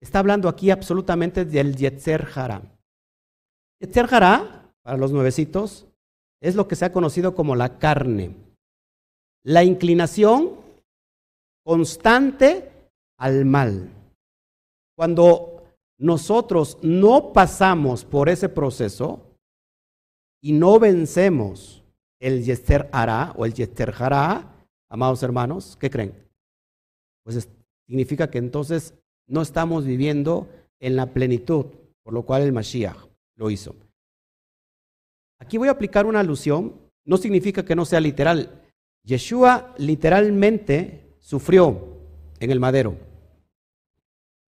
está 0.00 0.18
hablando 0.18 0.48
aquí 0.48 0.70
absolutamente 0.70 1.44
del 1.44 1.76
Yetzer 1.76 2.28
Hara. 2.34 2.62
Yetzer 3.80 4.06
Hara, 4.12 4.72
para 4.82 4.98
los 4.98 5.12
nuevecitos, 5.12 5.86
es 6.40 6.54
lo 6.54 6.66
que 6.68 6.76
se 6.76 6.84
ha 6.84 6.92
conocido 6.92 7.34
como 7.34 7.56
la 7.56 7.78
carne 7.78 8.34
la 9.42 9.64
inclinación 9.64 10.56
constante 11.64 12.70
al 13.18 13.44
mal. 13.44 13.90
Cuando 14.96 15.64
nosotros 15.98 16.78
no 16.82 17.32
pasamos 17.32 18.04
por 18.04 18.28
ese 18.28 18.48
proceso 18.48 19.20
y 20.42 20.52
no 20.52 20.78
vencemos 20.78 21.82
el 22.20 22.44
Yester 22.44 22.88
Hará 22.92 23.32
o 23.36 23.46
el 23.46 23.54
Yester 23.54 23.94
Hará, 23.98 24.66
amados 24.90 25.22
hermanos, 25.22 25.76
¿qué 25.78 25.90
creen? 25.90 26.14
Pues 27.24 27.48
significa 27.86 28.30
que 28.30 28.38
entonces 28.38 28.94
no 29.26 29.42
estamos 29.42 29.84
viviendo 29.84 30.48
en 30.80 30.96
la 30.96 31.06
plenitud, 31.06 31.66
por 32.02 32.12
lo 32.12 32.24
cual 32.24 32.42
el 32.42 32.52
Mashiach 32.52 32.96
lo 33.36 33.50
hizo. 33.50 33.74
Aquí 35.40 35.58
voy 35.58 35.68
a 35.68 35.72
aplicar 35.72 36.06
una 36.06 36.20
alusión, 36.20 36.76
no 37.04 37.16
significa 37.16 37.64
que 37.64 37.74
no 37.74 37.84
sea 37.84 37.98
literal, 37.98 38.62
Yeshua 39.02 39.74
literalmente 39.78 41.16
sufrió 41.18 41.96
en 42.38 42.50
el 42.50 42.60
madero, 42.60 42.96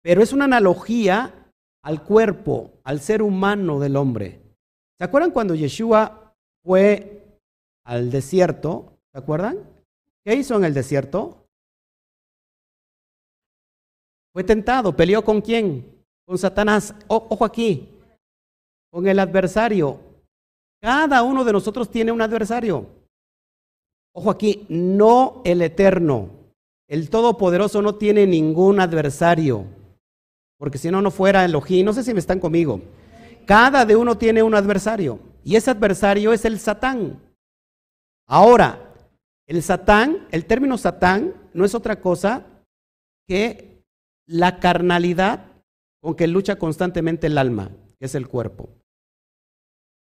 pero 0.02 0.24
es 0.24 0.34
una 0.34 0.46
analogía 0.46 1.52
al 1.84 2.04
cuerpo, 2.04 2.74
al 2.84 3.00
ser 3.00 3.22
humano 3.22 3.80
del 3.80 3.96
hombre. 3.96 4.42
¿Se 4.98 5.06
acuerdan 5.06 5.32
cuando 5.32 5.56
Yeshua 5.56 6.36
fue 6.64 7.40
al 7.86 8.12
desierto? 8.12 8.98
¿Se 9.12 9.20
acuerdan? 9.20 9.60
¿Qué 10.24 10.36
hizo 10.36 10.56
en 10.56 10.66
el 10.66 10.74
desierto? 10.74 11.48
Fue 14.34 14.44
tentado, 14.44 14.96
peleó 14.96 15.24
con 15.24 15.42
quién? 15.42 16.04
Con 16.26 16.38
Satanás. 16.38 16.96
ojo 17.08 17.46
aquí, 17.46 17.90
con 18.92 19.08
el 19.08 19.20
adversario. 19.20 20.11
Cada 20.82 21.22
uno 21.22 21.44
de 21.44 21.54
nosotros 21.54 21.92
tiene 21.92 22.12
un 22.12 22.22
adversario. 22.22 22.88
Ojo 24.14 24.32
aquí, 24.32 24.66
no 24.68 25.42
el 25.46 25.62
eterno. 25.62 26.30
El 26.88 27.10
Todopoderoso 27.10 27.82
no 27.82 27.96
tiene 27.96 28.26
ningún 28.26 28.80
adversario. 28.80 29.66
Porque 30.58 30.78
si 30.78 30.90
no, 30.92 31.02
no 31.02 31.12
fuera 31.12 31.46
Elohim. 31.46 31.86
No 31.86 31.94
sé 31.94 32.04
si 32.04 32.14
me 32.14 32.20
están 32.20 32.40
conmigo. 32.40 32.82
Cada 33.46 33.86
de 33.86 33.96
uno 33.96 34.18
tiene 34.18 34.44
un 34.44 34.56
adversario. 34.56 35.20
Y 35.44 35.56
ese 35.56 35.72
adversario 35.72 36.34
es 36.34 36.46
el 36.46 36.60
Satán. 36.60 37.22
Ahora, 38.28 38.94
el 39.48 39.62
Satán, 39.62 40.28
el 40.32 40.46
término 40.46 40.78
Satán 40.78 41.34
no 41.54 41.64
es 41.64 41.76
otra 41.76 42.02
cosa 42.02 42.46
que 43.28 43.84
la 44.26 44.60
carnalidad 44.60 45.46
con 46.02 46.16
que 46.16 46.28
lucha 46.28 46.58
constantemente 46.58 47.28
el 47.28 47.38
alma, 47.38 47.70
que 48.00 48.06
es 48.06 48.16
el 48.16 48.28
cuerpo. 48.28 48.70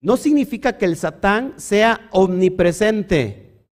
No 0.04 0.18
significa 0.18 0.78
que 0.78 0.84
el 0.84 0.98
Satán 0.98 1.54
sea 1.56 2.10
omnipresente. 2.12 3.66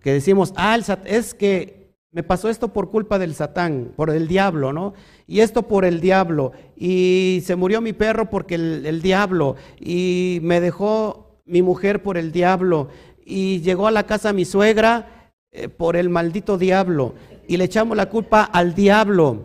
Que 0.00 0.14
decimos, 0.14 0.54
ah, 0.56 0.78
es 1.04 1.34
que 1.34 1.94
me 2.12 2.22
pasó 2.22 2.48
esto 2.48 2.68
por 2.68 2.90
culpa 2.90 3.18
del 3.18 3.34
Satán, 3.34 3.92
por 3.94 4.08
el 4.08 4.26
diablo, 4.26 4.72
¿no? 4.72 4.94
Y 5.26 5.40
esto 5.40 5.68
por 5.68 5.84
el 5.84 6.00
diablo. 6.00 6.52
Y 6.76 7.42
se 7.44 7.56
murió 7.56 7.82
mi 7.82 7.92
perro 7.92 8.30
porque 8.30 8.54
el, 8.54 9.02
diablo. 9.02 9.56
Y 9.78 10.38
me 10.40 10.62
dejó 10.62 11.42
mi 11.44 11.60
mujer 11.60 12.02
por 12.02 12.16
el 12.16 12.32
diablo. 12.32 12.88
Y 13.22 13.60
llegó 13.60 13.86
a 13.86 13.90
la 13.90 14.06
casa 14.06 14.32
mi 14.32 14.46
suegra 14.46 15.34
eh, 15.52 15.68
por 15.68 15.94
el 15.94 16.08
maldito 16.08 16.56
diablo. 16.56 17.14
Y 17.46 17.58
le 17.58 17.64
echamos 17.64 17.98
la 17.98 18.08
culpa 18.08 18.44
al 18.44 18.74
diablo. 18.74 19.44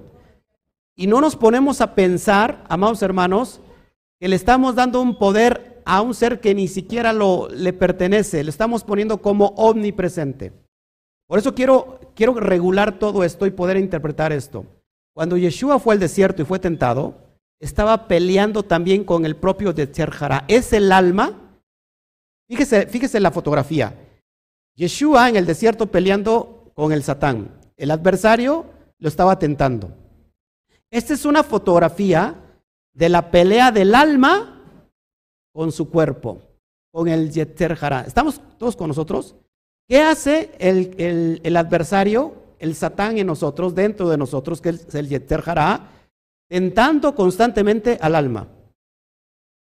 Y 0.95 1.07
no 1.07 1.19
nos 1.19 1.35
ponemos 1.35 1.81
a 1.81 1.93
pensar, 1.93 2.63
amados 2.69 3.01
hermanos, 3.01 3.59
que 4.17 4.29
le 4.29 4.37
estamos 4.37 4.75
dando 4.75 5.01
un 5.01 5.17
poder 5.17 5.74
a 5.85 6.01
un 6.01 6.15
ser 6.15 6.41
que 6.41 6.55
ni 6.55 6.67
siquiera 6.67 7.13
lo, 7.13 7.47
le 7.49 7.71
pertenece, 7.71 8.43
le 8.43 8.49
estamos 8.49 8.83
poniendo 8.83 9.21
como 9.21 9.47
omnipresente. 9.55 10.51
Por 11.27 11.39
eso 11.39 11.53
quiero, 11.53 11.99
quiero 12.15 12.33
regular 12.33 12.97
todo 12.99 13.23
esto 13.23 13.45
y 13.45 13.51
poder 13.51 13.77
interpretar 13.77 14.33
esto. 14.33 14.65
Cuando 15.13 15.37
Yeshua 15.37 15.79
fue 15.79 15.93
al 15.93 15.99
desierto 15.99 16.41
y 16.41 16.45
fue 16.45 16.59
tentado, 16.59 17.15
estaba 17.59 18.07
peleando 18.07 18.63
también 18.63 19.03
con 19.03 19.25
el 19.25 19.35
propio 19.35 19.73
Jara. 20.11 20.43
Es 20.47 20.73
el 20.73 20.91
alma. 20.91 21.59
Fíjese, 22.47 22.87
fíjese 22.87 23.19
la 23.19 23.31
fotografía. 23.31 23.95
Yeshua 24.75 25.29
en 25.29 25.35
el 25.35 25.45
desierto 25.45 25.87
peleando 25.87 26.71
con 26.73 26.91
el 26.91 27.03
Satán. 27.03 27.49
El 27.77 27.91
adversario 27.91 28.65
lo 28.99 29.07
estaba 29.07 29.39
tentando. 29.39 29.91
Esta 30.91 31.13
es 31.13 31.25
una 31.25 31.43
fotografía 31.43 32.35
de 32.93 33.09
la 33.09 33.31
pelea 33.31 33.71
del 33.71 33.95
alma 33.95 34.54
con 35.55 35.71
su 35.71 35.89
cuerpo, 35.89 36.41
con 36.91 37.07
el 37.07 37.31
Yeter 37.31 37.77
Hará. 37.79 38.01
¿Estamos 38.01 38.41
todos 38.57 38.75
con 38.75 38.89
nosotros? 38.89 39.37
¿Qué 39.87 40.01
hace 40.01 40.51
el, 40.59 41.39
el, 41.41 41.55
adversario, 41.55 42.33
el 42.59 42.75
Satán 42.75 43.17
en 43.17 43.27
nosotros, 43.27 43.73
dentro 43.73 44.09
de 44.09 44.17
nosotros, 44.17 44.59
que 44.59 44.69
es 44.69 44.93
el 44.93 45.07
Yeter 45.07 45.41
Hará, 45.45 45.91
tentando 46.49 47.15
constantemente 47.15 47.97
al 48.01 48.15
alma? 48.15 48.49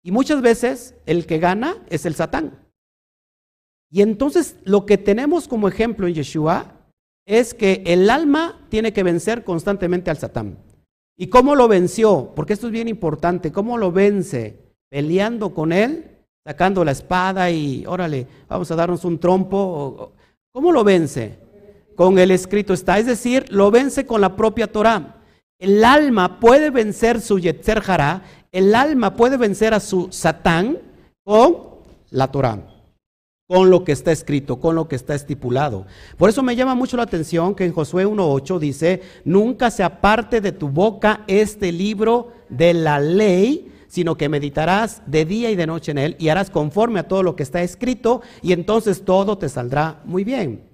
Y 0.03 0.11
muchas 0.11 0.43
veces 0.43 0.97
el 1.07 1.25
que 1.25 1.39
gana 1.39 1.77
es 1.89 2.05
el 2.05 2.17
Satán. 2.17 2.59
Y 3.89 4.03
entonces 4.03 4.57
lo 4.65 4.87
que 4.87 4.99
tenemos 4.99 5.47
como 5.47 5.69
ejemplo 5.69 6.09
en 6.09 6.15
Yeshua 6.15 6.73
es 7.27 7.55
que 7.55 7.85
el 7.87 8.11
alma 8.11 8.67
tiene 8.71 8.93
que 8.93 9.05
vencer 9.05 9.45
constantemente 9.45 10.11
al 10.11 10.19
Satán. 10.19 10.59
¿Y 11.17 11.29
cómo 11.29 11.55
lo 11.55 11.69
venció? 11.69 12.33
Porque 12.35 12.55
esto 12.55 12.67
es 12.67 12.73
bien 12.73 12.89
importante. 12.89 13.53
¿Cómo 13.53 13.79
lo 13.79 13.93
vence? 13.93 14.66
Peleando 14.89 15.53
con 15.53 15.73
él, 15.73 16.11
sacando 16.45 16.85
la 16.85 16.93
espada 16.93 17.51
y 17.51 17.85
órale, 17.87 18.27
vamos 18.49 18.71
a 18.71 18.77
darnos 18.77 19.05
un 19.05 19.19
trompo. 19.19 20.13
¿Cómo 20.53 20.73
lo 20.73 20.85
vence? 20.85 21.39
Con 21.97 22.19
el 22.19 22.31
escrito 22.31 22.73
está, 22.73 22.99
es 22.99 23.07
decir, 23.07 23.47
lo 23.51 23.71
vence 23.71 24.07
con 24.07 24.21
la 24.21 24.37
propia 24.37 24.71
Torah. 24.71 25.17
El 25.59 25.85
alma 25.85 26.39
puede 26.39 26.71
vencer 26.71 27.21
su 27.21 27.39
Yetzer 27.39 27.83
Hará, 27.87 28.23
el 28.53 28.75
alma 28.75 29.17
puede 29.17 29.37
vencer 29.37 29.73
a 29.75 29.81
su 29.81 30.09
Satán 30.11 30.79
con 31.25 31.57
la 32.11 32.31
Torah. 32.31 32.77
con 33.49 33.71
lo 33.71 33.85
que 33.85 33.93
está 33.93 34.11
escrito, 34.11 34.59
con 34.59 34.75
lo 34.75 34.89
que 34.89 34.97
está 34.97 35.15
estipulado. 35.15 35.87
Por 36.17 36.29
eso 36.29 36.43
me 36.43 36.57
llama 36.57 36.75
mucho 36.75 36.97
la 36.97 37.05
atención 37.05 37.55
que 37.55 37.65
en 37.65 37.73
Josué 37.73 38.05
1.8 38.07 38.59
dice, 38.59 39.03
nunca 39.25 39.71
se 39.71 39.85
aparte 39.85 40.41
de 40.41 40.53
tu 40.53 40.69
boca 40.69 41.23
este 41.29 41.71
libro 41.71 42.33
de 42.49 42.75
la 42.75 42.99
ley, 42.99 43.73
sino 43.97 44.19
que 44.19 44.29
meditarás 44.29 45.01
de 45.07 45.25
día 45.25 45.51
y 45.51 45.57
de 45.57 45.67
noche 45.67 45.91
en 45.91 45.97
él 45.97 46.17
y 46.19 46.29
harás 46.29 46.51
conforme 46.51 47.01
a 47.01 47.09
todo 47.09 47.23
lo 47.23 47.35
que 47.35 47.43
está 47.43 47.63
escrito 47.63 48.21
y 48.43 48.53
entonces 48.53 49.07
todo 49.07 49.39
te 49.39 49.49
saldrá 49.49 50.03
muy 50.05 50.23
bien. 50.23 50.69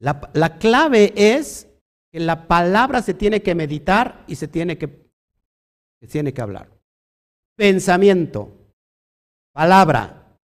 La, 0.00 0.28
la 0.32 0.58
clave 0.58 1.12
es 1.14 1.68
que 2.10 2.18
la 2.18 2.48
palabra 2.48 3.00
se 3.00 3.14
tiene 3.14 3.42
que 3.42 3.54
meditar 3.54 4.24
y 4.26 4.34
se 4.34 4.48
tiene 4.48 4.76
que, 4.76 5.08
se 6.00 6.08
tiene 6.08 6.34
que 6.34 6.42
hablar. 6.42 6.68
Pensamiento, 7.56 8.50
palabra, 9.52 10.36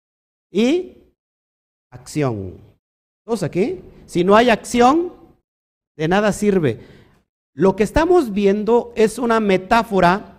y 0.53 0.99
acción. 1.91 2.61
Todos 3.25 3.43
aquí. 3.43 3.83
Si 4.07 4.23
no 4.23 4.37
hay 4.37 4.51
acción, 4.51 5.15
de 5.97 6.07
nada 6.07 6.31
sirve. 6.31 6.79
Lo 7.55 7.75
que 7.75 7.83
estamos 7.83 8.33
viendo 8.33 8.93
es 8.95 9.19
una 9.19 9.41
metáfora 9.41 10.36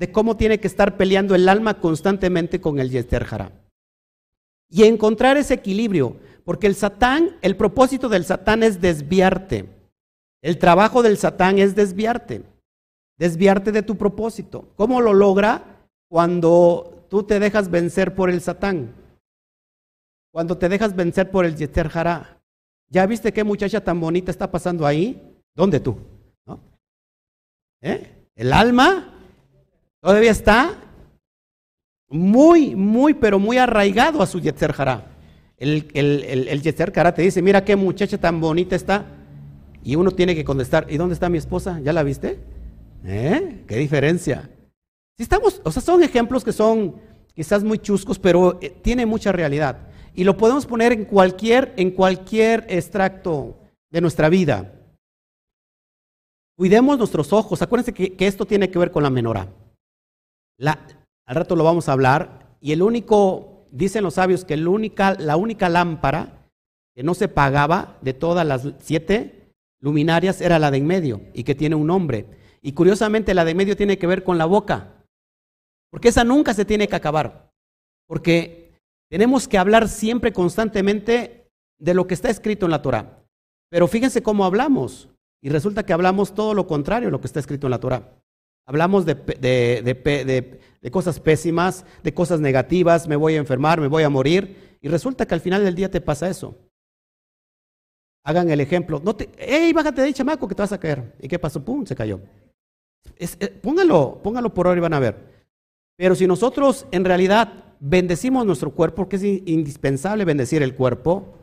de 0.00 0.10
cómo 0.10 0.38
tiene 0.38 0.58
que 0.58 0.66
estar 0.66 0.96
peleando 0.96 1.34
el 1.34 1.46
alma 1.46 1.78
constantemente 1.78 2.58
con 2.58 2.78
el 2.78 2.88
Yester 2.88 3.26
Y 4.70 4.84
encontrar 4.84 5.36
ese 5.36 5.52
equilibrio, 5.52 6.16
porque 6.42 6.66
el 6.66 6.74
Satán, 6.74 7.36
el 7.42 7.54
propósito 7.54 8.08
del 8.08 8.24
Satán 8.24 8.62
es 8.62 8.80
desviarte. 8.80 9.68
El 10.42 10.58
trabajo 10.58 11.02
del 11.02 11.18
Satán 11.18 11.58
es 11.58 11.76
desviarte. 11.76 12.42
Desviarte 13.18 13.72
de 13.72 13.82
tu 13.82 13.98
propósito. 13.98 14.70
¿Cómo 14.74 15.02
lo 15.02 15.12
logra? 15.12 15.86
Cuando 16.08 17.04
tú 17.10 17.24
te 17.24 17.38
dejas 17.38 17.70
vencer 17.70 18.14
por 18.14 18.30
el 18.30 18.40
Satán. 18.40 18.94
Cuando 20.32 20.56
te 20.56 20.70
dejas 20.70 20.96
vencer 20.96 21.30
por 21.30 21.44
el 21.44 21.56
Yeter 21.56 21.90
Jara, 21.90 22.40
¿ya 22.88 23.04
viste 23.04 23.34
qué 23.34 23.44
muchacha 23.44 23.84
tan 23.84 24.00
bonita 24.00 24.30
está 24.30 24.50
pasando 24.50 24.86
ahí? 24.86 25.36
¿Dónde 25.54 25.78
tú? 25.78 25.98
¿Eh? 27.82 28.28
El 28.34 28.54
alma 28.54 29.18
todavía 30.00 30.30
está 30.30 30.76
muy, 32.08 32.74
muy, 32.74 33.14
pero 33.14 33.38
muy 33.38 33.58
arraigado 33.58 34.22
a 34.22 34.26
su 34.26 34.40
Yetzer 34.40 34.72
Jara. 34.72 35.06
El, 35.56 35.88
el, 35.94 36.48
el, 36.48 36.62
Yetzer 36.62 36.90
te 36.90 37.22
dice, 37.22 37.42
mira 37.42 37.64
qué 37.64 37.76
muchacha 37.76 38.18
tan 38.18 38.40
bonita 38.40 38.74
está. 38.74 39.06
Y 39.82 39.96
uno 39.96 40.10
tiene 40.10 40.34
que 40.34 40.44
contestar, 40.44 40.86
¿y 40.90 40.96
dónde 40.96 41.14
está 41.14 41.28
mi 41.28 41.38
esposa? 41.38 41.80
¿Ya 41.80 41.92
la 41.92 42.02
viste? 42.02 42.38
¿Eh? 43.04 43.64
¿Qué 43.66 43.76
diferencia? 43.76 44.50
Si 45.16 45.22
estamos, 45.22 45.60
o 45.64 45.70
sea, 45.70 45.82
son 45.82 46.02
ejemplos 46.02 46.44
que 46.44 46.52
son 46.52 46.96
quizás 47.34 47.62
muy 47.62 47.78
chuscos, 47.78 48.18
pero 48.18 48.58
eh, 48.60 48.70
tiene 48.82 49.06
mucha 49.06 49.32
realidad. 49.32 49.88
Y 50.14 50.24
lo 50.24 50.36
podemos 50.36 50.66
poner 50.66 50.92
en 50.92 51.04
cualquier, 51.04 51.72
en 51.76 51.90
cualquier 51.90 52.66
extracto 52.68 53.56
de 53.90 54.00
nuestra 54.00 54.28
vida. 54.28 54.72
Cuidemos 56.56 56.98
nuestros 56.98 57.32
ojos. 57.32 57.62
Acuérdense 57.62 57.94
que, 57.94 58.14
esto 58.26 58.44
tiene 58.44 58.70
que 58.70 58.78
ver 58.78 58.90
con 58.90 59.02
la 59.02 59.10
menorá. 59.10 59.48
La, 60.60 60.86
al 61.24 61.36
rato 61.36 61.56
lo 61.56 61.64
vamos 61.64 61.88
a 61.88 61.92
hablar. 61.92 62.56
Y 62.60 62.72
el 62.72 62.82
único, 62.82 63.66
dicen 63.70 64.04
los 64.04 64.14
sabios, 64.14 64.44
que 64.44 64.54
única, 64.54 65.14
la 65.14 65.36
única 65.36 65.70
lámpara 65.70 66.50
que 66.94 67.02
no 67.02 67.14
se 67.14 67.28
pagaba 67.28 67.98
de 68.02 68.12
todas 68.12 68.46
las 68.46 68.68
siete 68.78 69.54
luminarias 69.80 70.42
era 70.42 70.58
la 70.58 70.70
de 70.70 70.76
en 70.76 70.86
medio 70.86 71.22
y 71.32 71.44
que 71.44 71.54
tiene 71.54 71.76
un 71.76 71.86
nombre. 71.86 72.26
Y 72.60 72.72
curiosamente 72.72 73.32
la 73.32 73.46
de 73.46 73.52
en 73.52 73.56
medio 73.56 73.76
tiene 73.76 73.98
que 73.98 74.06
ver 74.06 74.22
con 74.22 74.36
la 74.36 74.44
boca. 74.44 75.06
Porque 75.90 76.08
esa 76.08 76.24
nunca 76.24 76.52
se 76.52 76.66
tiene 76.66 76.88
que 76.88 76.96
acabar. 76.96 77.50
Porque 78.06 78.78
tenemos 79.08 79.48
que 79.48 79.56
hablar 79.56 79.88
siempre 79.88 80.34
constantemente 80.34 81.48
de 81.78 81.94
lo 81.94 82.06
que 82.06 82.12
está 82.12 82.28
escrito 82.28 82.66
en 82.66 82.72
la 82.72 82.82
Torah. 82.82 83.24
Pero 83.70 83.88
fíjense 83.88 84.22
cómo 84.22 84.44
hablamos. 84.44 85.08
Y 85.40 85.48
resulta 85.48 85.86
que 85.86 85.94
hablamos 85.94 86.34
todo 86.34 86.52
lo 86.52 86.66
contrario 86.66 87.08
de 87.08 87.12
lo 87.12 87.20
que 87.22 87.28
está 87.28 87.40
escrito 87.40 87.66
en 87.66 87.70
la 87.70 87.80
Torah. 87.80 88.19
Hablamos 88.66 89.04
de, 89.04 89.14
de, 89.14 90.90
cosas 90.90 91.18
pésimas, 91.18 91.84
de 92.02 92.14
cosas 92.14 92.40
negativas, 92.40 93.08
me 93.08 93.16
voy 93.16 93.34
a 93.34 93.38
enfermar, 93.38 93.80
me 93.80 93.88
voy 93.88 94.02
a 94.02 94.10
morir. 94.10 94.78
Y 94.80 94.88
resulta 94.88 95.26
que 95.26 95.34
al 95.34 95.40
final 95.40 95.64
del 95.64 95.74
día 95.74 95.90
te 95.90 96.00
pasa 96.00 96.28
eso. 96.28 96.56
Hagan 98.24 98.50
el 98.50 98.60
ejemplo. 98.60 99.00
No 99.02 99.16
te, 99.16 99.30
¡Ey, 99.38 99.72
bájate 99.72 100.00
de 100.00 100.06
ahí, 100.08 100.12
chamaco, 100.12 100.46
que 100.46 100.54
te 100.54 100.62
vas 100.62 100.72
a 100.72 100.78
caer! 100.78 101.14
¿Y 101.20 101.28
qué 101.28 101.38
pasó? 101.38 101.64
¡Pum! 101.64 101.84
Se 101.84 101.96
cayó. 101.96 102.20
Eh, 103.18 103.48
póngalo, 103.62 104.20
póngalo 104.22 104.54
por 104.54 104.66
ahora 104.66 104.78
y 104.78 104.82
van 104.82 104.94
a 104.94 105.00
ver. 105.00 105.16
Pero 105.96 106.14
si 106.14 106.26
nosotros 106.26 106.86
en 106.92 107.04
realidad 107.04 107.64
bendecimos 107.80 108.46
nuestro 108.46 108.70
cuerpo, 108.70 108.96
porque 108.96 109.16
es 109.16 109.24
indispensable 109.24 110.24
bendecir 110.24 110.62
el 110.62 110.74
cuerpo. 110.74 111.34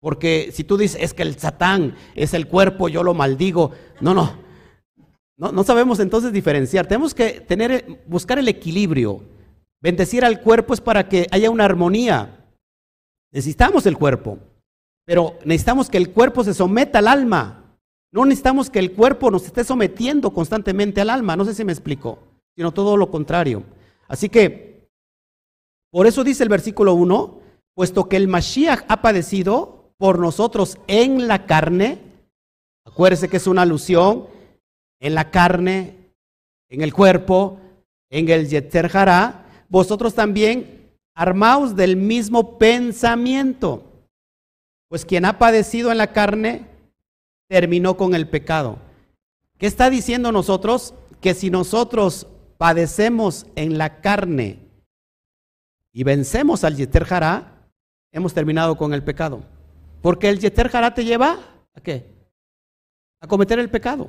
Porque 0.00 0.50
si 0.52 0.64
tú 0.64 0.76
dices, 0.76 1.00
es 1.02 1.14
que 1.14 1.22
el 1.22 1.38
Satán 1.38 1.96
es 2.14 2.34
el 2.34 2.46
cuerpo, 2.48 2.88
yo 2.88 3.02
lo 3.02 3.14
maldigo. 3.14 3.72
No, 4.00 4.14
no. 4.14 4.47
No, 5.38 5.52
no 5.52 5.62
sabemos 5.62 6.00
entonces 6.00 6.32
diferenciar. 6.32 6.86
Tenemos 6.86 7.14
que 7.14 7.40
tener, 7.40 8.02
buscar 8.06 8.38
el 8.38 8.48
equilibrio. 8.48 9.22
Bendecir 9.80 10.24
al 10.24 10.42
cuerpo 10.42 10.74
es 10.74 10.80
para 10.80 11.08
que 11.08 11.28
haya 11.30 11.50
una 11.50 11.64
armonía. 11.64 12.44
Necesitamos 13.30 13.86
el 13.86 13.96
cuerpo, 13.96 14.38
pero 15.04 15.38
necesitamos 15.44 15.88
que 15.88 15.98
el 15.98 16.10
cuerpo 16.10 16.42
se 16.42 16.54
someta 16.54 16.98
al 16.98 17.06
alma. 17.06 17.76
No 18.10 18.24
necesitamos 18.24 18.68
que 18.68 18.80
el 18.80 18.92
cuerpo 18.92 19.30
nos 19.30 19.44
esté 19.44 19.62
sometiendo 19.62 20.32
constantemente 20.32 21.00
al 21.00 21.10
alma. 21.10 21.36
No 21.36 21.44
sé 21.44 21.54
si 21.54 21.64
me 21.64 21.72
explico, 21.72 22.18
sino 22.56 22.72
todo 22.72 22.96
lo 22.96 23.10
contrario. 23.10 23.62
Así 24.08 24.28
que 24.28 24.88
por 25.90 26.06
eso 26.06 26.24
dice 26.24 26.42
el 26.42 26.48
versículo 26.48 26.94
1, 26.94 27.40
puesto 27.74 28.08
que 28.08 28.16
el 28.16 28.26
Mashiach 28.26 28.84
ha 28.88 29.02
padecido 29.02 29.92
por 29.98 30.18
nosotros 30.18 30.78
en 30.86 31.28
la 31.28 31.46
carne, 31.46 31.98
acuérdese 32.84 33.28
que 33.28 33.36
es 33.36 33.46
una 33.46 33.62
alusión, 33.62 34.26
en 35.00 35.14
la 35.14 35.30
carne, 35.30 35.96
en 36.68 36.82
el 36.82 36.92
cuerpo, 36.92 37.60
en 38.10 38.28
el 38.28 38.48
Yetzer 38.48 38.90
Hará, 38.94 39.44
vosotros 39.68 40.14
también 40.14 40.90
armaos 41.14 41.76
del 41.76 41.96
mismo 41.96 42.58
pensamiento. 42.58 43.84
Pues 44.88 45.04
quien 45.04 45.24
ha 45.24 45.38
padecido 45.38 45.92
en 45.92 45.98
la 45.98 46.12
carne 46.12 46.66
terminó 47.48 47.96
con 47.96 48.14
el 48.14 48.28
pecado. 48.28 48.78
¿Qué 49.58 49.66
está 49.66 49.90
diciendo 49.90 50.32
nosotros? 50.32 50.94
Que 51.20 51.34
si 51.34 51.50
nosotros 51.50 52.26
padecemos 52.56 53.46
en 53.56 53.76
la 53.76 54.00
carne, 54.00 54.68
y 55.92 56.04
vencemos 56.04 56.62
al 56.62 56.76
Yeter 56.76 57.04
Hará, 57.12 57.66
hemos 58.12 58.32
terminado 58.32 58.76
con 58.76 58.94
el 58.94 59.02
pecado. 59.02 59.42
Porque 60.00 60.28
el 60.28 60.38
Yeter 60.38 60.70
Hará 60.72 60.94
te 60.94 61.04
lleva 61.04 61.38
a 61.74 61.80
qué? 61.80 62.06
A 63.20 63.26
cometer 63.26 63.58
el 63.58 63.68
pecado. 63.68 64.08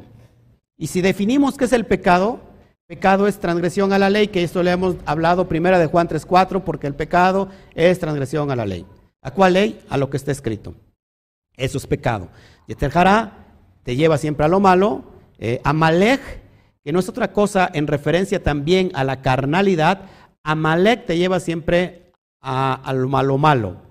Y 0.80 0.88
si 0.88 1.02
definimos 1.02 1.58
qué 1.58 1.66
es 1.66 1.74
el 1.74 1.86
pecado, 1.86 2.40
pecado 2.88 3.28
es 3.28 3.38
transgresión 3.38 3.92
a 3.92 4.00
la 4.00 4.10
ley, 4.10 4.30
que 4.30 4.44
esto 4.44 4.64
le 4.64 4.72
hemos 4.72 4.96
hablado 5.06 5.50
primera 5.50 5.78
de 5.78 5.88
Juan 5.88 6.08
3.4, 6.08 6.64
porque 6.64 6.88
el 6.88 6.96
pecado 6.96 7.50
es 7.76 8.00
transgresión 8.00 8.50
a 8.50 8.56
la 8.56 8.66
ley. 8.66 8.86
¿A 9.22 9.32
cuál 9.32 9.54
ley? 9.54 9.82
A 9.90 9.98
lo 9.98 10.10
que 10.10 10.16
está 10.16 10.32
escrito. 10.32 10.74
Eso 11.58 11.78
es 11.78 11.86
pecado. 11.86 12.30
Yeter 12.66 12.98
Hará 12.98 13.46
te 13.84 13.98
lleva 13.98 14.18
siempre 14.18 14.46
a 14.46 14.48
lo 14.48 14.62
malo. 14.62 15.04
Eh, 15.38 15.60
Amalek, 15.66 16.22
que 16.82 16.94
no 16.94 17.00
es 17.00 17.10
otra 17.10 17.34
cosa 17.34 17.70
en 17.74 17.86
referencia 17.86 18.42
también 18.42 18.90
a 18.94 19.04
la 19.04 19.22
carnalidad, 19.22 20.04
Amalek 20.44 21.06
te 21.06 21.18
lleva 21.18 21.42
siempre 21.42 22.14
a, 22.40 22.94
lo 22.96 23.10
malo 23.10 23.38
malo. 23.38 23.82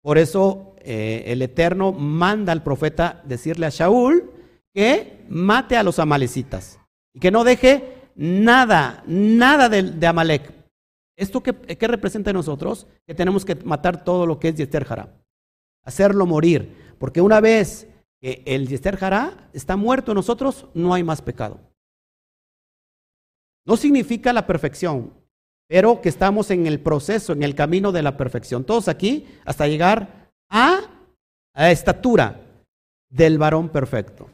Por 0.00 0.16
eso 0.16 0.74
eh, 0.78 1.24
el 1.26 1.42
Eterno 1.42 1.92
manda 1.92 2.52
al 2.52 2.62
profeta 2.62 3.20
decirle 3.26 3.66
a 3.66 3.70
Shaul 3.70 4.37
que 4.78 5.24
mate 5.28 5.76
a 5.76 5.82
los 5.82 5.98
amalecitas 5.98 6.78
y 7.12 7.18
que 7.18 7.32
no 7.32 7.42
deje 7.42 8.10
nada, 8.14 9.02
nada 9.08 9.68
de, 9.68 10.06
Amalek. 10.06 10.52
¿Esto 11.16 11.42
qué, 11.42 11.52
representa 11.88 12.30
en 12.30 12.36
nosotros? 12.36 12.86
Que 13.04 13.12
tenemos 13.12 13.44
que 13.44 13.56
matar 13.56 14.04
todo 14.04 14.24
lo 14.24 14.38
que 14.38 14.50
es 14.50 14.54
Yester 14.54 14.84
Jara. 14.84 15.12
Hacerlo 15.84 16.26
morir. 16.26 16.94
Porque 17.00 17.20
una 17.20 17.40
vez 17.40 17.88
que 18.20 18.44
el 18.46 18.68
Yester 18.68 18.96
Jara 18.96 19.48
está 19.52 19.76
muerto 19.76 20.12
en 20.12 20.16
nosotros, 20.16 20.66
no 20.74 20.94
hay 20.94 21.02
más 21.02 21.22
pecado. 21.22 21.58
No 23.66 23.76
significa 23.76 24.32
la 24.32 24.46
perfección 24.46 25.12
pero 25.68 26.00
que 26.00 26.08
estamos 26.08 26.50
en 26.50 26.66
el 26.66 26.80
proceso, 26.80 27.34
en 27.34 27.42
el 27.42 27.54
camino 27.54 27.92
de 27.92 28.02
la 28.02 28.16
perfección. 28.16 28.64
Todos 28.64 28.88
aquí 28.88 29.26
hasta 29.44 29.68
llegar 29.68 30.30
a, 30.48 30.80
la 31.54 31.70
estatura 31.70 32.40
del 33.10 33.36
varón 33.36 33.68
perfecto, 33.68 34.30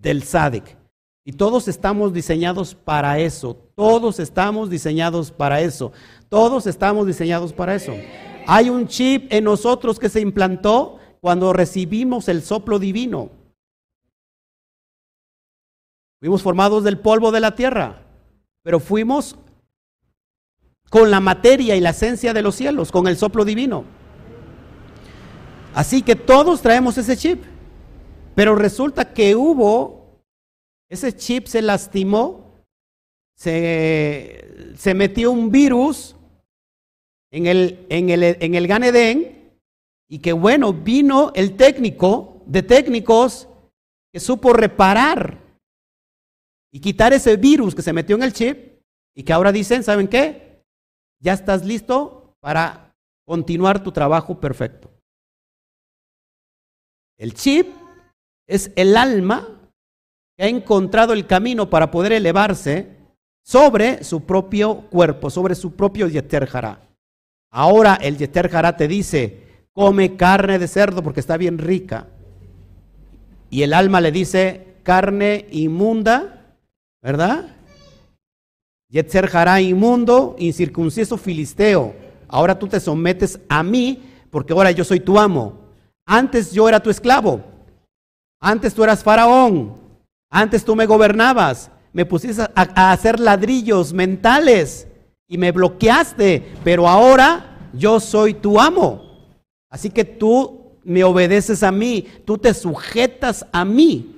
del 0.00 0.22
sádic. 0.22 0.76
Y 1.24 1.32
todos 1.32 1.68
estamos 1.68 2.12
diseñados 2.12 2.74
para 2.74 3.18
eso. 3.18 3.56
Todos 3.74 4.18
estamos 4.18 4.70
diseñados 4.70 5.30
para 5.30 5.60
eso. 5.60 5.92
Todos 6.28 6.66
estamos 6.66 7.06
diseñados 7.06 7.52
para 7.52 7.74
eso. 7.74 7.92
Hay 8.46 8.70
un 8.70 8.88
chip 8.88 9.32
en 9.32 9.44
nosotros 9.44 9.98
que 9.98 10.08
se 10.08 10.20
implantó 10.20 10.98
cuando 11.20 11.52
recibimos 11.52 12.28
el 12.28 12.42
soplo 12.42 12.78
divino. 12.78 13.30
Fuimos 16.20 16.42
formados 16.42 16.84
del 16.84 16.98
polvo 16.98 17.30
de 17.30 17.40
la 17.40 17.54
tierra, 17.54 18.02
pero 18.62 18.80
fuimos 18.80 19.36
con 20.90 21.10
la 21.10 21.20
materia 21.20 21.76
y 21.76 21.80
la 21.80 21.90
esencia 21.90 22.34
de 22.34 22.42
los 22.42 22.56
cielos, 22.56 22.90
con 22.90 23.06
el 23.06 23.16
soplo 23.16 23.44
divino. 23.44 23.84
Así 25.74 26.02
que 26.02 26.16
todos 26.16 26.60
traemos 26.60 26.98
ese 26.98 27.16
chip. 27.16 27.44
Pero 28.40 28.54
resulta 28.54 29.12
que 29.12 29.36
hubo, 29.36 30.24
ese 30.88 31.14
chip 31.14 31.46
se 31.46 31.60
lastimó, 31.60 32.64
se, 33.36 34.72
se 34.78 34.94
metió 34.94 35.30
un 35.30 35.50
virus 35.50 36.16
en 37.30 37.44
el, 37.44 37.84
en 37.90 38.08
el, 38.08 38.22
en 38.24 38.54
el 38.54 38.66
Gan 38.66 38.82
y 40.08 40.18
que 40.20 40.32
bueno, 40.32 40.72
vino 40.72 41.32
el 41.34 41.54
técnico 41.54 42.42
de 42.46 42.62
técnicos 42.62 43.46
que 44.10 44.18
supo 44.18 44.54
reparar 44.54 45.38
y 46.72 46.80
quitar 46.80 47.12
ese 47.12 47.36
virus 47.36 47.74
que 47.74 47.82
se 47.82 47.92
metió 47.92 48.16
en 48.16 48.22
el 48.22 48.32
chip 48.32 48.80
y 49.14 49.22
que 49.22 49.34
ahora 49.34 49.52
dicen, 49.52 49.82
¿saben 49.82 50.08
qué? 50.08 50.64
Ya 51.18 51.34
estás 51.34 51.62
listo 51.62 52.38
para 52.40 52.96
continuar 53.26 53.82
tu 53.82 53.92
trabajo 53.92 54.40
perfecto. 54.40 54.90
El 57.18 57.34
chip 57.34 57.79
es 58.50 58.72
el 58.76 58.96
alma 58.96 59.48
que 60.36 60.44
ha 60.44 60.48
encontrado 60.48 61.12
el 61.12 61.26
camino 61.26 61.70
para 61.70 61.90
poder 61.90 62.12
elevarse 62.12 62.96
sobre 63.42 64.04
su 64.04 64.26
propio 64.26 64.82
cuerpo, 64.90 65.30
sobre 65.30 65.54
su 65.54 65.74
propio 65.74 66.08
Yeter 66.08 66.48
Ahora 67.50 67.94
el 67.94 68.18
Yeter 68.18 68.50
te 68.76 68.86
dice, 68.86 69.64
come 69.72 70.16
carne 70.16 70.58
de 70.58 70.68
cerdo 70.68 71.02
porque 71.02 71.20
está 71.20 71.36
bien 71.36 71.58
rica. 71.58 72.08
Y 73.48 73.62
el 73.62 73.72
alma 73.72 74.00
le 74.00 74.12
dice, 74.12 74.76
carne 74.82 75.46
inmunda, 75.50 76.56
¿verdad? 77.02 77.56
Yetzer 78.90 79.30
inmundo, 79.60 80.34
incircunciso 80.38 81.16
filisteo. 81.16 81.94
Ahora 82.28 82.58
tú 82.58 82.66
te 82.66 82.80
sometes 82.80 83.40
a 83.48 83.62
mí 83.62 84.02
porque 84.30 84.52
ahora 84.52 84.72
yo 84.72 84.84
soy 84.84 85.00
tu 85.00 85.18
amo. 85.18 85.60
Antes 86.04 86.52
yo 86.52 86.68
era 86.68 86.80
tu 86.80 86.90
esclavo. 86.90 87.49
Antes 88.40 88.74
tú 88.74 88.82
eras 88.82 89.04
faraón. 89.04 89.76
Antes 90.30 90.64
tú 90.64 90.74
me 90.74 90.86
gobernabas. 90.86 91.70
Me 91.92 92.06
pusiste 92.06 92.42
a, 92.42 92.92
hacer 92.92 93.20
ladrillos 93.20 93.92
mentales 93.92 94.88
y 95.28 95.38
me 95.38 95.52
bloqueaste. 95.52 96.54
Pero 96.64 96.88
ahora 96.88 97.68
yo 97.74 98.00
soy 98.00 98.34
tu 98.34 98.58
amo. 98.58 99.02
Así 99.68 99.90
que 99.90 100.04
tú 100.04 100.78
me 100.82 101.04
obedeces 101.04 101.62
a 101.62 101.70
mí. 101.70 102.06
Tú 102.24 102.38
te 102.38 102.54
sujetas 102.54 103.46
a 103.52 103.64
mí. 103.64 104.16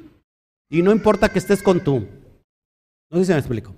Y 0.71 0.83
no 0.83 0.93
importa 0.93 1.29
que 1.29 1.39
estés 1.39 1.63
con 1.63 1.83
tú. 1.83 2.07
No 3.11 3.19
sé 3.19 3.27
si 3.27 3.33
me 3.33 3.39
explico. 3.39 3.75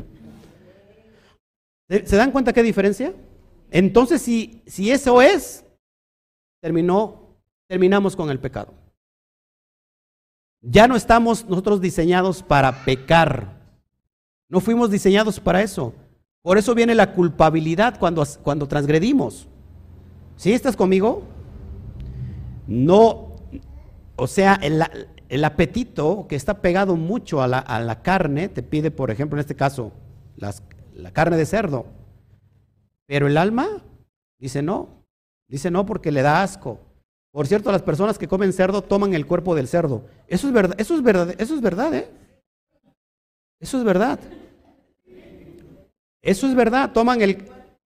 ¿Se 1.88 2.16
dan 2.16 2.30
cuenta 2.30 2.52
qué 2.52 2.62
diferencia? 2.62 3.12
Entonces, 3.70 4.22
si, 4.22 4.62
si 4.66 4.90
eso 4.90 5.20
es, 5.20 5.64
terminó 6.61 7.24
terminamos 7.68 8.14
con 8.14 8.30
el 8.30 8.38
pecado. 8.38 8.72
Ya 10.66 10.88
no 10.88 10.96
estamos 10.96 11.46
nosotros 11.46 11.81
diseñados 11.81 12.42
para 12.42 12.85
pecar. 12.85 13.61
No 14.48 14.61
fuimos 14.61 14.90
diseñados 14.90 15.38
para 15.38 15.62
eso. 15.62 15.92
Por 16.42 16.57
eso 16.57 16.74
viene 16.74 16.94
la 16.94 17.12
culpabilidad 17.12 17.98
cuando, 17.98 18.24
cuando 18.42 18.66
transgredimos. 18.66 19.46
¿Sí 20.37 20.53
estás 20.53 20.74
conmigo? 20.74 21.22
No, 22.66 23.37
o 24.16 24.27
sea, 24.27 24.59
el, 24.62 25.44
apetito 25.44 26.27
que 26.29 26.37
está 26.37 26.61
pegado 26.62 26.96
mucho 26.96 27.42
a 27.42 27.48
la, 27.48 28.03
carne, 28.03 28.48
te 28.48 28.62
pide, 28.62 28.90
por 28.90 29.11
ejemplo, 29.11 29.37
en 29.37 29.40
este 29.40 29.55
caso, 29.55 29.92
la 30.37 31.11
carne 31.12 31.37
de 31.37 31.46
cerdo. 31.46 31.87
Pero 33.07 33.27
el 33.27 33.37
alma 33.37 33.83
dice 34.38 34.62
no, 34.62 35.05
dice 35.48 35.70
no 35.70 35.85
porque 35.87 36.11
le 36.12 36.22
da 36.22 36.42
asco. 36.42 36.81
Por 37.35 37.49
cierto, 37.49 37.73
las 37.73 37.83
personas 37.83 38.16
que 38.16 38.29
comen 38.29 38.53
cerdo 38.53 38.81
toman 38.81 39.12
el 39.12 39.27
cuerpo 39.27 39.57
del 39.57 39.66
cerdo. 39.66 40.05
Eso 40.29 40.47
es 40.47 40.53
verdad, 40.53 40.81
eso 40.81 40.94
es 40.94 41.03
verdad, 41.03 41.35
eso 41.37 41.57
es 41.57 41.61
verdad, 41.61 41.92
¿eh? 41.92 42.09
Eso 43.59 43.77
es 43.77 43.83
verdad. 43.83 44.20
Eso 46.23 46.47
es 46.47 46.55
verdad, 46.55 46.92
toman 46.92 47.20
el, 47.23 47.44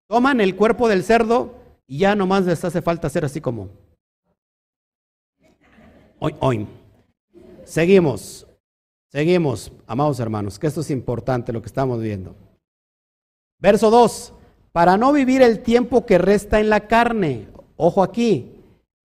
toman 0.06 0.42
el 0.42 0.54
cuerpo 0.54 0.90
del 0.90 1.02
cerdo 1.04 1.54
y 1.86 2.00
ya 2.00 2.14
nomás 2.14 2.44
les 2.44 2.62
hace 2.66 2.82
falta 2.82 3.06
hacer 3.06 3.24
así 3.24 3.40
como. 3.40 3.70
Hoy, 6.18 6.34
hoy. 6.40 6.66
Seguimos, 7.64 8.46
seguimos, 9.08 9.72
amados 9.86 10.20
hermanos, 10.20 10.58
que 10.58 10.66
esto 10.66 10.82
es 10.82 10.90
importante 10.90 11.50
lo 11.50 11.62
que 11.62 11.68
estamos 11.68 11.98
viendo. 12.02 12.36
Verso 13.58 13.90
2, 13.90 14.34
para 14.72 14.98
no 14.98 15.14
vivir 15.14 15.40
el 15.40 15.62
tiempo 15.62 16.04
que 16.04 16.18
resta 16.18 16.60
en 16.60 16.68
la 16.68 16.86
carne, 16.86 17.48
ojo 17.78 18.02
aquí, 18.02 18.59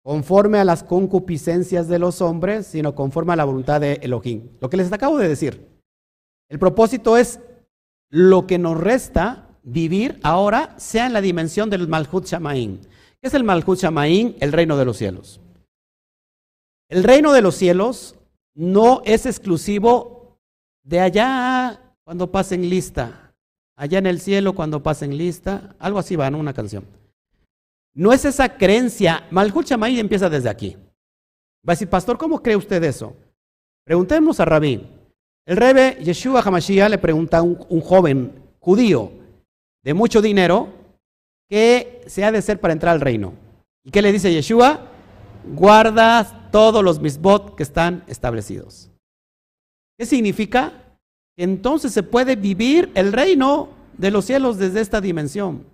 conforme 0.03 0.59
a 0.59 0.65
las 0.65 0.83
concupiscencias 0.83 1.87
de 1.87 1.97
los 1.97 2.21
hombres, 2.21 2.67
sino 2.67 2.93
conforme 2.93 3.33
a 3.33 3.37
la 3.37 3.45
voluntad 3.45 3.79
de 3.81 3.93
Elohim. 4.01 4.49
Lo 4.59 4.69
que 4.69 4.77
les 4.77 4.91
acabo 4.91 5.17
de 5.17 5.29
decir. 5.29 5.65
El 6.49 6.59
propósito 6.59 7.17
es 7.17 7.39
lo 8.09 8.45
que 8.45 8.59
nos 8.59 8.77
resta 8.79 9.47
vivir 9.63 10.19
ahora 10.21 10.75
sea 10.77 11.05
en 11.07 11.13
la 11.13 11.21
dimensión 11.21 11.69
del 11.69 11.87
Malhut 11.87 12.25
Shamaim. 12.25 12.79
¿Qué 13.21 13.27
es 13.27 13.33
el 13.33 13.45
Malhut 13.45 13.79
Shamaim? 13.79 14.35
El 14.39 14.51
reino 14.51 14.77
de 14.77 14.85
los 14.85 14.97
cielos. 14.97 15.39
El 16.89 17.03
reino 17.03 17.31
de 17.31 17.41
los 17.41 17.55
cielos 17.55 18.15
no 18.53 19.01
es 19.05 19.25
exclusivo 19.25 20.37
de 20.83 20.99
allá 20.99 21.95
cuando 22.03 22.29
pasen 22.29 22.69
lista, 22.69 23.33
allá 23.77 23.99
en 23.99 24.05
el 24.05 24.19
cielo 24.19 24.53
cuando 24.53 24.83
pasen 24.83 25.17
lista, 25.17 25.75
algo 25.79 25.97
así 25.97 26.17
va, 26.17 26.29
¿no? 26.29 26.37
Una 26.37 26.53
canción. 26.53 26.85
No 27.93 28.11
es 28.11 28.25
esa 28.25 28.57
creencia. 28.57 29.27
Malhut 29.31 29.65
Shamay 29.65 29.99
empieza 29.99 30.29
desde 30.29 30.49
aquí. 30.49 30.75
Va 31.67 31.71
a 31.71 31.73
decir, 31.73 31.89
pastor, 31.89 32.17
¿cómo 32.17 32.41
cree 32.41 32.55
usted 32.55 32.83
eso? 32.83 33.15
Preguntemos 33.85 34.39
a 34.39 34.45
Rabí. 34.45 34.87
El 35.45 35.57
rebe 35.57 35.97
Yeshua 36.03 36.41
Hamashiach 36.41 36.89
le 36.89 36.97
pregunta 36.97 37.39
a 37.39 37.41
un, 37.41 37.81
joven 37.81 38.31
judío 38.59 39.11
de 39.83 39.93
mucho 39.93 40.21
dinero 40.21 40.69
qué 41.49 42.01
se 42.07 42.23
ha 42.23 42.31
de 42.31 42.37
hacer 42.37 42.59
para 42.59 42.73
entrar 42.73 42.93
al 42.93 43.01
reino. 43.01 43.33
¿Y 43.83 43.91
qué 43.91 44.01
le 44.01 44.11
dice 44.11 44.33
Yeshua? 44.33 44.89
Guarda 45.53 46.49
todos 46.51 46.83
los 46.83 47.01
misbot 47.01 47.55
que 47.55 47.63
están 47.63 48.03
establecidos. 48.07 48.89
¿Qué 49.97 50.05
significa? 50.05 50.97
Entonces 51.37 51.91
se 51.91 52.03
puede 52.03 52.37
vivir 52.37 52.91
el 52.95 53.11
reino 53.11 53.69
de 53.97 54.11
los 54.11 54.25
cielos 54.25 54.57
desde 54.57 54.79
esta 54.79 55.01
dimensión. 55.01 55.65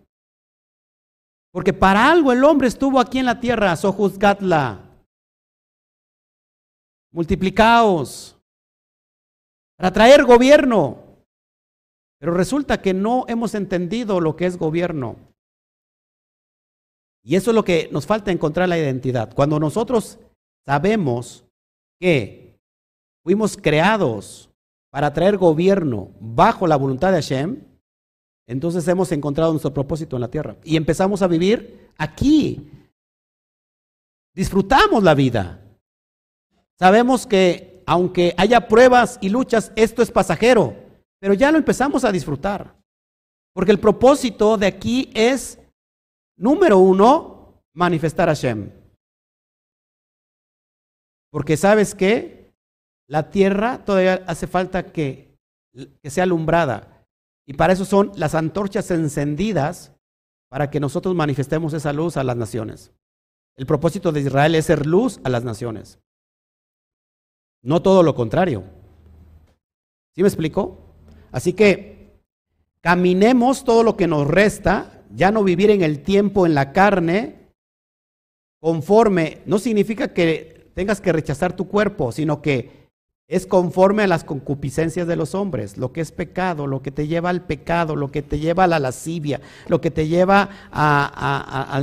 Porque 1.51 1.73
para 1.73 2.11
algo 2.11 2.31
el 2.31 2.43
hombre 2.43 2.67
estuvo 2.67 2.99
aquí 2.99 3.19
en 3.19 3.25
la 3.25 3.39
tierra, 3.39 3.75
sojuzgatla. 3.75 4.85
Multiplicaos. 7.11 8.37
Para 9.77 9.91
traer 9.91 10.25
gobierno. 10.25 11.03
Pero 12.19 12.33
resulta 12.33 12.81
que 12.81 12.93
no 12.93 13.25
hemos 13.27 13.55
entendido 13.55 14.19
lo 14.19 14.35
que 14.35 14.45
es 14.45 14.57
gobierno. 14.57 15.15
Y 17.23 17.35
eso 17.35 17.51
es 17.51 17.55
lo 17.55 17.63
que 17.63 17.89
nos 17.91 18.05
falta 18.05 18.31
encontrar 18.31 18.69
la 18.69 18.77
identidad. 18.77 19.33
Cuando 19.33 19.59
nosotros 19.59 20.19
sabemos 20.65 21.45
que 21.99 22.59
fuimos 23.23 23.57
creados 23.57 24.49
para 24.91 25.13
traer 25.13 25.37
gobierno 25.37 26.11
bajo 26.19 26.67
la 26.67 26.75
voluntad 26.75 27.11
de 27.11 27.21
Hashem, 27.21 27.68
entonces 28.49 28.87
hemos 28.87 29.11
encontrado 29.11 29.51
nuestro 29.51 29.71
propósito 29.71 30.15
en 30.15 30.21
la 30.21 30.27
tierra 30.27 30.57
y 30.63 30.75
empezamos 30.75 31.21
a 31.21 31.27
vivir 31.27 31.91
aquí. 31.99 32.67
Disfrutamos 34.33 35.03
la 35.03 35.13
vida. 35.13 35.61
Sabemos 36.79 37.27
que 37.27 37.83
aunque 37.85 38.33
haya 38.37 38.67
pruebas 38.67 39.19
y 39.21 39.29
luchas, 39.29 39.71
esto 39.75 40.01
es 40.01 40.09
pasajero, 40.09 40.75
pero 41.19 41.35
ya 41.35 41.51
lo 41.51 41.59
empezamos 41.59 42.03
a 42.03 42.11
disfrutar. 42.11 42.75
Porque 43.53 43.71
el 43.71 43.79
propósito 43.79 44.57
de 44.57 44.65
aquí 44.65 45.11
es, 45.13 45.59
número 46.35 46.79
uno, 46.79 47.61
manifestar 47.75 48.29
a 48.29 48.33
Hashem. 48.33 48.71
Porque 51.31 51.55
sabes 51.55 51.93
que 51.93 52.51
la 53.07 53.29
tierra 53.29 53.85
todavía 53.85 54.23
hace 54.25 54.47
falta 54.47 54.91
que, 54.91 55.37
que 56.01 56.09
sea 56.09 56.23
alumbrada. 56.23 56.98
Y 57.49 57.53
para 57.53 57.73
eso 57.73 57.83
son 57.83 58.11
las 58.15 58.35
antorchas 58.35 58.91
encendidas 58.91 59.91
para 60.49 60.69
que 60.69 60.79
nosotros 60.79 61.15
manifestemos 61.15 61.73
esa 61.73 61.91
luz 61.93 62.15
a 62.15 62.23
las 62.23 62.37
naciones. 62.37 62.93
El 63.57 63.65
propósito 63.65 64.11
de 64.11 64.19
Israel 64.19 64.53
es 64.53 64.65
ser 64.65 64.85
luz 64.85 65.19
a 65.23 65.29
las 65.29 65.43
naciones. 65.43 65.97
No 67.63 67.81
todo 67.81 68.03
lo 68.03 68.13
contrario. 68.13 68.65
¿Sí 70.13 70.21
me 70.21 70.27
explico? 70.27 70.93
Así 71.31 71.53
que 71.53 72.21
caminemos 72.81 73.63
todo 73.63 73.81
lo 73.81 73.97
que 73.97 74.05
nos 74.05 74.27
resta, 74.27 75.03
ya 75.09 75.31
no 75.31 75.43
vivir 75.43 75.71
en 75.71 75.81
el 75.81 76.03
tiempo, 76.03 76.45
en 76.45 76.53
la 76.53 76.71
carne, 76.71 77.49
conforme, 78.59 79.41
no 79.47 79.57
significa 79.57 80.13
que 80.13 80.69
tengas 80.75 81.01
que 81.01 81.13
rechazar 81.13 81.55
tu 81.55 81.67
cuerpo, 81.67 82.11
sino 82.11 82.43
que 82.43 82.78
es 83.29 83.45
conforme 83.45 84.03
a 84.03 84.07
las 84.07 84.23
concupiscencias 84.23 85.07
de 85.07 85.15
los 85.15 85.35
hombres, 85.35 85.77
lo 85.77 85.93
que 85.93 86.01
es 86.01 86.11
pecado, 86.11 86.65
lo 86.65 86.81
que 86.81 86.89
te 86.89 87.07
lleva 87.07 87.29
al 87.29 87.45
pecado, 87.45 87.95
lo 87.95 88.09
que 88.09 88.23
te 88.23 88.39
lleva 88.39 88.63
a 88.63 88.67
la 88.67 88.79
lascivia, 88.79 89.39
lo 89.67 89.79
que 89.79 89.91
te 89.91 90.07
lleva 90.07 90.49
a, 90.71 91.05
a, 91.15 91.77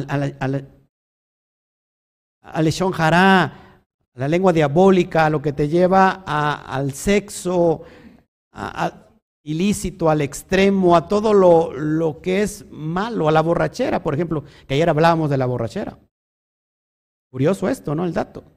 a, 0.44 0.48
la 4.14 4.28
lengua 4.28 4.52
diabólica, 4.52 5.30
lo 5.30 5.40
que 5.40 5.52
te 5.52 5.68
lleva 5.68 6.24
al 6.26 6.92
sexo 6.92 7.82
ilícito, 9.44 10.10
al 10.10 10.22
extremo, 10.22 10.96
a 10.96 11.06
todo 11.06 11.32
lo, 11.32 11.72
lo 11.72 12.20
que 12.20 12.42
es 12.42 12.66
malo, 12.72 13.28
a 13.28 13.32
la 13.32 13.42
borrachera, 13.42 14.02
por 14.02 14.14
ejemplo, 14.14 14.42
que 14.66 14.74
ayer 14.74 14.88
hablábamos 14.88 15.30
de 15.30 15.36
la 15.36 15.46
borrachera. 15.46 15.96
Curioso 17.30 17.68
esto, 17.68 17.94
¿no? 17.94 18.04
El 18.04 18.12
dato. 18.12 18.55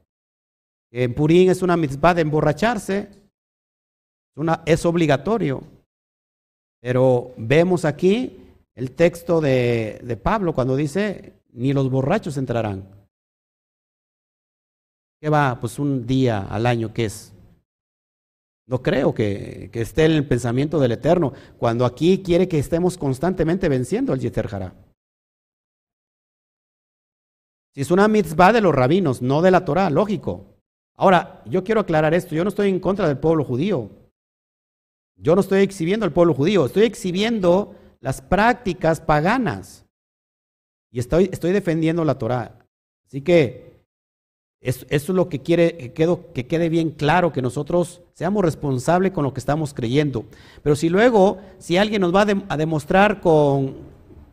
En 0.92 1.14
Purín 1.14 1.50
es 1.50 1.62
una 1.62 1.76
mitzvah 1.76 2.14
de 2.14 2.22
emborracharse, 2.22 3.08
es 4.66 4.86
obligatorio. 4.86 5.62
Pero 6.80 7.34
vemos 7.36 7.84
aquí 7.84 8.38
el 8.74 8.92
texto 8.92 9.40
de, 9.40 10.18
Pablo 10.22 10.54
cuando 10.54 10.76
dice, 10.76 11.34
ni 11.52 11.72
los 11.72 11.90
borrachos 11.90 12.36
entrarán. 12.36 12.88
¿Qué 15.20 15.28
va? 15.28 15.58
Pues 15.60 15.78
un 15.78 16.06
día 16.06 16.46
al 16.48 16.64
año, 16.64 16.94
¿qué 16.94 17.04
es? 17.04 17.34
No 18.66 18.82
creo 18.82 19.12
que, 19.12 19.68
que, 19.72 19.82
esté 19.82 20.06
en 20.06 20.12
el 20.12 20.26
pensamiento 20.26 20.78
del 20.78 20.92
Eterno, 20.92 21.34
cuando 21.58 21.84
aquí 21.84 22.22
quiere 22.22 22.48
que 22.48 22.58
estemos 22.58 22.96
constantemente 22.96 23.68
venciendo 23.68 24.12
al 24.12 24.20
Yeter 24.20 24.48
Si 27.74 27.82
es 27.82 27.90
una 27.90 28.08
mitzvah 28.08 28.52
de 28.52 28.60
los 28.62 28.74
rabinos, 28.74 29.20
no 29.20 29.42
de 29.42 29.50
la 29.50 29.64
Torah, 29.64 29.90
lógico. 29.90 30.49
Ahora, 31.00 31.40
yo 31.46 31.64
quiero 31.64 31.80
aclarar 31.80 32.12
esto, 32.12 32.34
yo 32.34 32.44
no 32.44 32.50
estoy 32.50 32.68
en 32.68 32.78
contra 32.78 33.08
del 33.08 33.16
pueblo 33.16 33.42
judío. 33.42 33.88
Yo 35.16 35.34
no 35.34 35.40
estoy 35.40 35.62
exhibiendo 35.62 36.04
al 36.04 36.12
pueblo 36.12 36.34
judío, 36.34 36.66
estoy 36.66 36.82
exhibiendo 36.82 37.74
las 38.00 38.20
prácticas 38.20 39.00
paganas. 39.00 39.86
Y 40.92 40.98
estoy, 40.98 41.30
estoy 41.32 41.52
defendiendo 41.52 42.04
la 42.04 42.18
Torah. 42.18 42.58
Así 43.06 43.22
que 43.22 43.80
eso, 44.60 44.84
es 44.90 45.08
lo 45.08 45.30
que 45.30 45.40
quiere 45.40 45.94
que, 45.94 46.18
que 46.34 46.46
quede 46.46 46.68
bien 46.68 46.90
claro, 46.90 47.32
que 47.32 47.40
nosotros 47.40 48.02
seamos 48.12 48.44
responsables 48.44 49.12
con 49.12 49.24
lo 49.24 49.32
que 49.32 49.40
estamos 49.40 49.72
creyendo. 49.72 50.26
Pero 50.62 50.76
si 50.76 50.90
luego, 50.90 51.38
si 51.56 51.78
alguien 51.78 52.02
nos 52.02 52.14
va 52.14 52.26
a, 52.46 52.56
demostrar 52.58 53.22
con, 53.22 53.74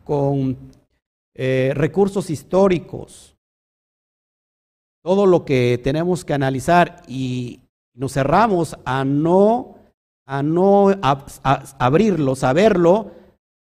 con 0.04 0.54
eh, 1.34 1.72
recursos 1.74 2.28
históricos, 2.28 3.37
todo 5.08 5.24
lo 5.24 5.46
que 5.46 5.80
tenemos 5.82 6.22
que 6.22 6.34
analizar 6.34 7.02
y 7.08 7.60
nos 7.94 8.12
cerramos 8.12 8.76
a 8.84 9.06
no, 9.06 9.78
a 10.26 10.42
no 10.42 10.94
abrirlo, 11.78 12.36
saberlo, 12.36 13.12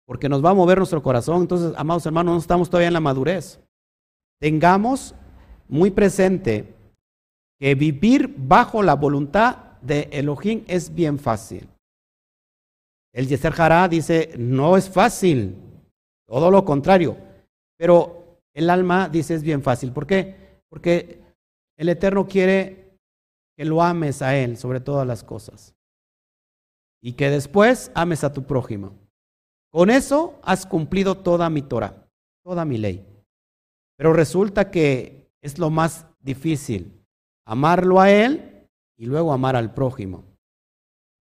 porque 0.05 0.29
nos 0.29 0.45
va 0.45 0.51
a 0.51 0.55
mover 0.55 0.79
nuestro 0.79 1.01
corazón. 1.01 1.43
Entonces, 1.43 1.75
amados 1.77 2.05
hermanos, 2.07 2.33
no 2.33 2.41
estamos 2.41 2.69
todavía 2.69 2.89
en 2.89 2.95
la 2.95 2.99
madurez. 2.99 3.61
Tengamos 4.41 5.15
muy 5.69 5.93
presente 5.93 6.75
que 7.61 7.77
vivir 7.77 8.35
bajo 8.37 8.83
la 8.83 8.95
voluntad 8.95 9.79
de 9.81 10.09
Elohim 10.11 10.65
es 10.67 10.93
bien 10.93 11.21
fácil. 11.21 11.69
El 13.13 13.29
Yeser 13.29 13.55
Hará 13.57 13.87
dice, 13.87 14.35
no 14.37 14.77
es 14.77 14.91
fácil, 14.91 15.55
todo 16.27 16.51
lo 16.51 16.65
contrario. 16.65 17.17
Pero 17.77 18.41
el 18.53 18.69
alma 18.71 19.09
dice 19.09 19.35
es 19.35 19.45
bien 19.45 19.63
fácil. 19.63 19.93
¿Por 19.93 20.05
qué? 20.05 20.35
Porque 20.69 21.28
el 21.79 21.89
Eterno 21.89 22.27
quiere 22.27 22.99
que 23.57 23.65
lo 23.65 23.83
ames 23.83 24.21
a 24.21 24.37
Él 24.37 24.57
sobre 24.57 24.81
todas 24.81 25.07
las 25.07 25.25
cosas. 25.25 25.75
Y 27.01 27.13
que 27.13 27.31
después 27.31 27.93
ames 27.95 28.25
a 28.25 28.33
tu 28.33 28.45
prójimo. 28.45 28.99
Con 29.71 29.89
eso 29.89 30.39
has 30.43 30.67
cumplido 30.67 31.19
toda 31.19 31.49
mi 31.49 31.63
Torah, 31.63 32.09
toda 32.45 32.65
mi 32.65 32.79
ley. 32.79 33.07
Pero 33.97 34.13
resulta 34.13 34.71
que 34.71 35.31
es 35.41 35.59
lo 35.59 35.71
más 35.71 36.07
difícil, 36.21 37.05
amarlo 37.47 38.01
a 38.01 38.11
Él 38.11 38.69
y 38.97 39.07
luego 39.07 39.33
amar 39.33 39.55
al 39.55 39.73
prójimo. 39.73 40.25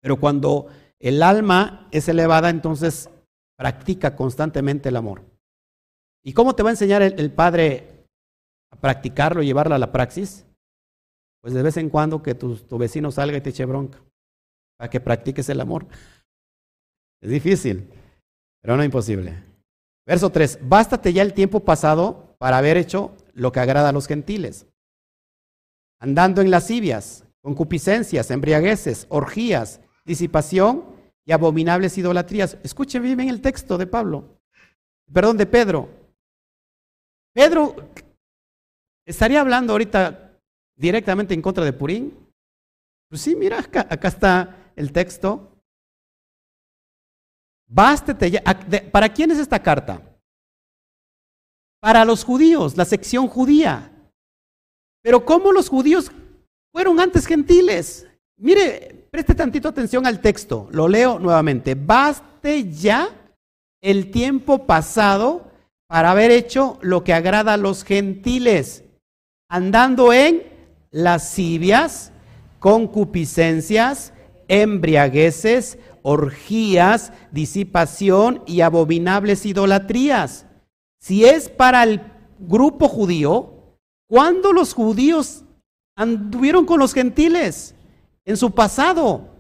Pero 0.02 0.18
cuando 0.22 0.68
el 1.00 1.22
alma 1.22 1.90
es 1.92 2.08
elevada, 2.08 2.50
entonces 2.50 3.10
practica 3.58 4.16
constantemente 4.16 4.88
el 4.88 4.96
amor. 4.96 5.26
¿Y 6.24 6.32
cómo 6.32 6.56
te 6.56 6.64
va 6.64 6.70
a 6.70 6.74
enseñar 6.74 7.02
el, 7.02 7.20
el 7.20 7.32
Padre 7.34 7.99
a 8.72 8.76
practicarlo, 8.76 9.44
llevarlo 9.44 9.76
a 9.76 9.80
la 9.80 9.92
praxis, 9.92 10.46
pues 11.42 11.54
de 11.54 11.62
vez 11.62 11.78
en 11.78 11.90
cuando 11.90 12.22
que 12.22 12.36
tu, 12.36 12.56
tu 12.56 12.78
vecino 12.78 13.12
salga 13.12 13.38
y 13.38 13.42
te 13.42 13.50
eche 13.50 13.66
bronca, 13.66 14.00
para 14.78 14.90
que 14.90 15.00
practiques 15.00 15.50
el 15.50 15.62
amor. 15.62 15.88
Es 17.22 17.30
difícil, 17.30 17.90
pero 18.62 18.78
no 18.78 18.84
imposible. 18.84 19.44
Verso 20.06 20.32
3, 20.32 20.60
bástate 20.64 21.14
ya 21.14 21.22
el 21.22 21.34
tiempo 21.34 21.60
pasado 21.60 22.36
para 22.40 22.58
haber 22.58 22.78
hecho 22.78 23.16
lo 23.34 23.52
que 23.52 23.60
agrada 23.60 23.90
a 23.90 23.92
los 23.92 24.08
gentiles, 24.08 24.66
andando 26.00 26.42
en 26.42 26.50
lascivias, 26.50 27.26
concupiscencias, 27.42 28.32
embriagueces, 28.32 29.06
orgías, 29.10 29.82
disipación 30.06 30.84
y 31.26 31.32
abominables 31.32 31.98
idolatrías. 31.98 32.58
Escuchen 32.64 33.04
bien 33.04 33.30
el 33.30 33.42
texto 33.42 33.78
de 33.78 33.88
Pablo, 33.88 34.40
perdón, 35.14 35.38
de 35.38 35.46
Pedro. 35.46 35.90
Pedro 37.34 37.76
¿Estaría 39.10 39.42
hablando 39.42 39.74
ahorita 39.74 40.40
directamente 40.76 41.34
en 41.34 41.42
contra 41.42 41.66
de 41.66 41.74
Purín? 41.74 42.14
Pues 43.10 43.24
sí, 43.24 43.36
mira, 43.36 43.58
acá, 43.58 44.08
está 44.08 44.72
el 44.76 44.92
texto. 44.92 45.52
Bástete 47.68 48.30
ya. 48.30 48.44
¿Para 48.92 49.10
quién 49.10 49.32
es 49.32 49.40
esta 49.40 49.64
carta? 49.64 50.00
Para 51.82 52.06
los 52.06 52.24
judíos, 52.24 52.78
la 52.78 52.86
sección 52.86 53.28
judía. 53.28 53.92
Pero 55.02 55.26
¿cómo 55.26 55.52
los 55.52 55.70
judíos 55.70 56.12
fueron 56.72 57.00
antes 57.00 57.26
gentiles? 57.26 58.08
Mire, 58.38 59.08
preste 59.10 59.34
tantito 59.34 59.70
atención 59.70 60.06
al 60.06 60.22
texto. 60.22 60.70
Lo 60.72 60.88
leo 60.88 61.18
nuevamente. 61.18 61.74
Baste 61.74 62.72
ya 62.72 63.10
el 63.82 64.12
tiempo 64.12 64.68
pasado 64.68 65.50
para 65.88 66.12
haber 66.12 66.30
hecho 66.30 66.78
lo 66.84 67.04
que 67.04 67.16
agrada 67.16 67.54
a 67.54 67.58
los 67.58 67.84
gentiles 67.84 68.84
andando 69.50 70.14
en 70.14 70.44
lascivias, 70.92 72.14
concupiscencias, 72.60 74.14
embriagueces, 74.48 75.78
orgías, 76.04 77.12
disipación 77.32 78.44
y 78.46 78.62
abominables 78.62 79.46
idolatrías. 79.46 80.46
Si 81.00 81.26
es 81.26 81.50
para 81.50 81.84
el 81.84 82.02
grupo 82.40 82.88
judío, 82.88 83.78
¿cuándo 84.08 84.54
los 84.54 84.74
judíos 84.74 85.44
anduvieron 85.96 86.66
con 86.66 86.80
los 86.80 86.94
gentiles? 86.94 87.76
En 88.26 88.38
su 88.38 88.52
pasado. 88.52 89.36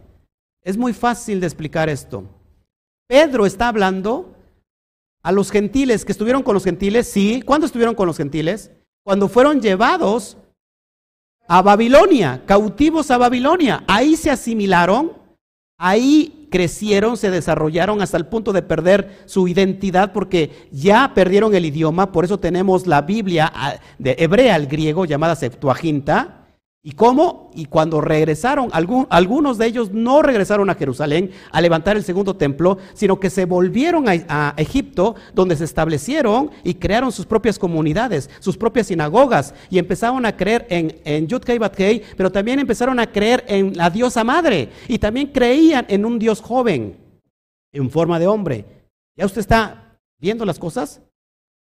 Es 0.63 0.77
muy 0.77 0.93
fácil 0.93 1.39
de 1.39 1.47
explicar 1.47 1.89
esto. 1.89 2.23
Pedro 3.07 3.45
está 3.45 3.69
hablando 3.69 4.35
a 5.21 5.31
los 5.31 5.51
gentiles 5.51 6.05
que 6.05 6.11
estuvieron 6.11 6.43
con 6.43 6.53
los 6.53 6.63
gentiles, 6.63 7.09
sí. 7.09 7.41
¿Cuándo 7.45 7.65
estuvieron 7.65 7.95
con 7.95 8.07
los 8.07 8.17
gentiles? 8.17 8.71
Cuando 9.09 9.27
fueron 9.27 9.59
llevados 9.59 10.37
a 11.47 11.63
Babilonia, 11.63 12.43
cautivos 12.45 13.09
a 13.09 13.17
Babilonia. 13.17 13.83
Ahí 13.87 14.15
se 14.15 14.29
asimilaron, 14.29 15.13
ahí 15.79 16.47
crecieron, 16.51 17.17
se 17.17 17.31
desarrollaron 17.31 18.03
hasta 18.03 18.17
el 18.17 18.27
punto 18.27 18.53
de 18.53 18.61
perder 18.61 19.23
su 19.25 19.47
identidad 19.47 20.13
porque 20.13 20.67
ya 20.71 21.11
perdieron 21.15 21.55
el 21.55 21.65
idioma, 21.65 22.11
por 22.11 22.23
eso 22.23 22.37
tenemos 22.37 22.85
la 22.85 23.01
Biblia 23.01 23.51
ah, 23.51 23.77
de 23.97 24.15
hebrea 24.19 24.53
al 24.53 24.67
griego 24.67 25.05
llamada 25.05 25.35
Septuaginta, 25.35 26.38
¿Y 26.81 26.93
cómo? 26.93 27.51
Y 27.55 27.65
cuando 27.65 27.99
regresaron, 27.99 28.69
algunos 28.71 29.57
de 29.57 29.65
ellos 29.65 29.91
no 29.91 30.21
regresaron 30.21 30.69
a 30.69 30.75
Jerusalén 30.75 31.31
a 31.51 31.59
levantar 31.59 31.97
el 31.97 32.05
segundo 32.05 32.37
templo, 32.37 32.77
sino 32.93 33.19
que 33.19 33.29
se 33.29 33.43
volvieron 33.43 34.05
a, 34.07 34.53
Egipto, 34.55 35.15
donde 35.33 35.57
se 35.57 35.65
establecieron 35.65 36.51
y 36.63 36.75
crearon 36.75 37.11
sus 37.11 37.25
propias 37.25 37.59
comunidades, 37.59 38.29
sus 38.39 38.55
propias 38.55 38.87
sinagogas, 38.87 39.53
y 39.69 39.77
empezaron 39.77 40.25
a 40.25 40.37
creer 40.37 40.67
en, 40.69 41.01
en 41.03 41.27
Yudkei 41.27 41.57
Batkei, 41.57 42.01
pero 42.15 42.31
también 42.31 42.59
empezaron 42.59 42.97
a 42.99 43.11
creer 43.11 43.43
en 43.47 43.75
la 43.75 43.89
diosa 43.89 44.23
madre, 44.23 44.69
y 44.87 44.99
también 44.99 45.27
creían 45.27 45.85
en 45.89 46.05
un 46.05 46.17
dios 46.17 46.39
joven, 46.39 46.95
en 47.73 47.89
forma 47.89 48.19
de 48.19 48.27
hombre. 48.27 48.65
¿Ya 49.17 49.25
usted 49.25 49.41
está 49.41 49.99
viendo 50.17 50.45
las 50.45 50.57
cosas? 50.57 51.01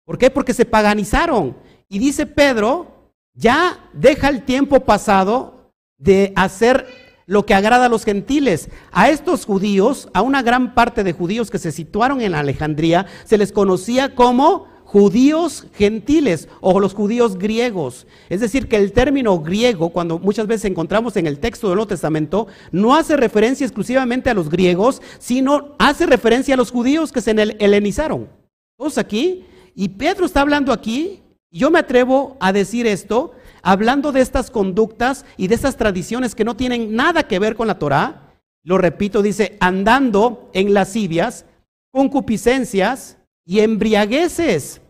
¿Por 0.05 0.17
qué? 0.17 0.31
Porque 0.31 0.55
se 0.55 0.65
paganizaron. 0.65 1.55
Y 1.87 1.99
dice 1.99 2.25
Pedro, 2.25 2.92
ya 3.33 3.89
deja 3.93 4.29
el 4.29 4.43
tiempo 4.43 4.81
pasado 4.81 5.71
de 5.97 6.33
hacer 6.35 6.85
lo 7.25 7.45
que 7.45 7.53
agrada 7.53 7.85
a 7.85 7.89
los 7.89 8.03
gentiles. 8.03 8.69
A 8.91 9.09
estos 9.09 9.45
judíos, 9.45 10.09
a 10.13 10.21
una 10.21 10.41
gran 10.41 10.73
parte 10.73 11.03
de 11.03 11.13
judíos 11.13 11.49
que 11.49 11.59
se 11.59 11.71
situaron 11.71 12.21
en 12.21 12.35
Alejandría, 12.35 13.07
se 13.23 13.37
les 13.37 13.51
conocía 13.51 14.15
como 14.15 14.67
judíos 14.85 15.65
gentiles 15.73 16.47
o 16.61 16.79
los 16.79 16.93
judíos 16.93 17.37
griegos. 17.37 18.05
Es 18.29 18.41
decir, 18.41 18.67
que 18.67 18.77
el 18.77 18.91
término 18.91 19.39
griego, 19.39 19.89
cuando 19.89 20.19
muchas 20.19 20.45
veces 20.45 20.65
encontramos 20.65 21.17
en 21.17 21.25
el 21.25 21.39
texto 21.39 21.67
del 21.67 21.77
Nuevo 21.77 21.87
Testamento, 21.87 22.47
no 22.71 22.95
hace 22.95 23.17
referencia 23.17 23.65
exclusivamente 23.65 24.29
a 24.29 24.35
los 24.35 24.49
griegos, 24.49 25.01
sino 25.17 25.73
hace 25.79 26.05
referencia 26.05 26.53
a 26.53 26.57
los 26.57 26.69
judíos 26.69 27.11
que 27.11 27.21
se 27.21 27.31
helenizaron. 27.31 28.29
Todos 28.77 28.97
aquí. 28.99 29.45
Y 29.75 29.89
Pedro 29.89 30.27
está 30.27 30.41
hablando 30.41 30.71
aquí, 30.71 31.22
yo 31.59 31.71
me 31.71 31.79
atrevo 31.79 32.37
a 32.39 32.51
decir 32.51 32.87
esto, 32.87 33.33
hablando 33.61 34.11
de 34.11 34.21
estas 34.21 34.51
conductas 34.51 35.25
y 35.37 35.47
de 35.47 35.55
estas 35.55 35.77
tradiciones 35.77 36.35
que 36.35 36.43
no 36.43 36.55
tienen 36.55 36.95
nada 36.95 37.27
que 37.27 37.39
ver 37.39 37.55
con 37.55 37.67
la 37.67 37.79
Torah. 37.79 38.33
Lo 38.63 38.77
repito, 38.77 39.21
dice, 39.21 39.57
andando 39.59 40.49
en 40.53 40.73
lascivias, 40.73 41.45
concupiscencias 41.91 43.17
y 43.45 43.59
embriagueces. 43.59 44.81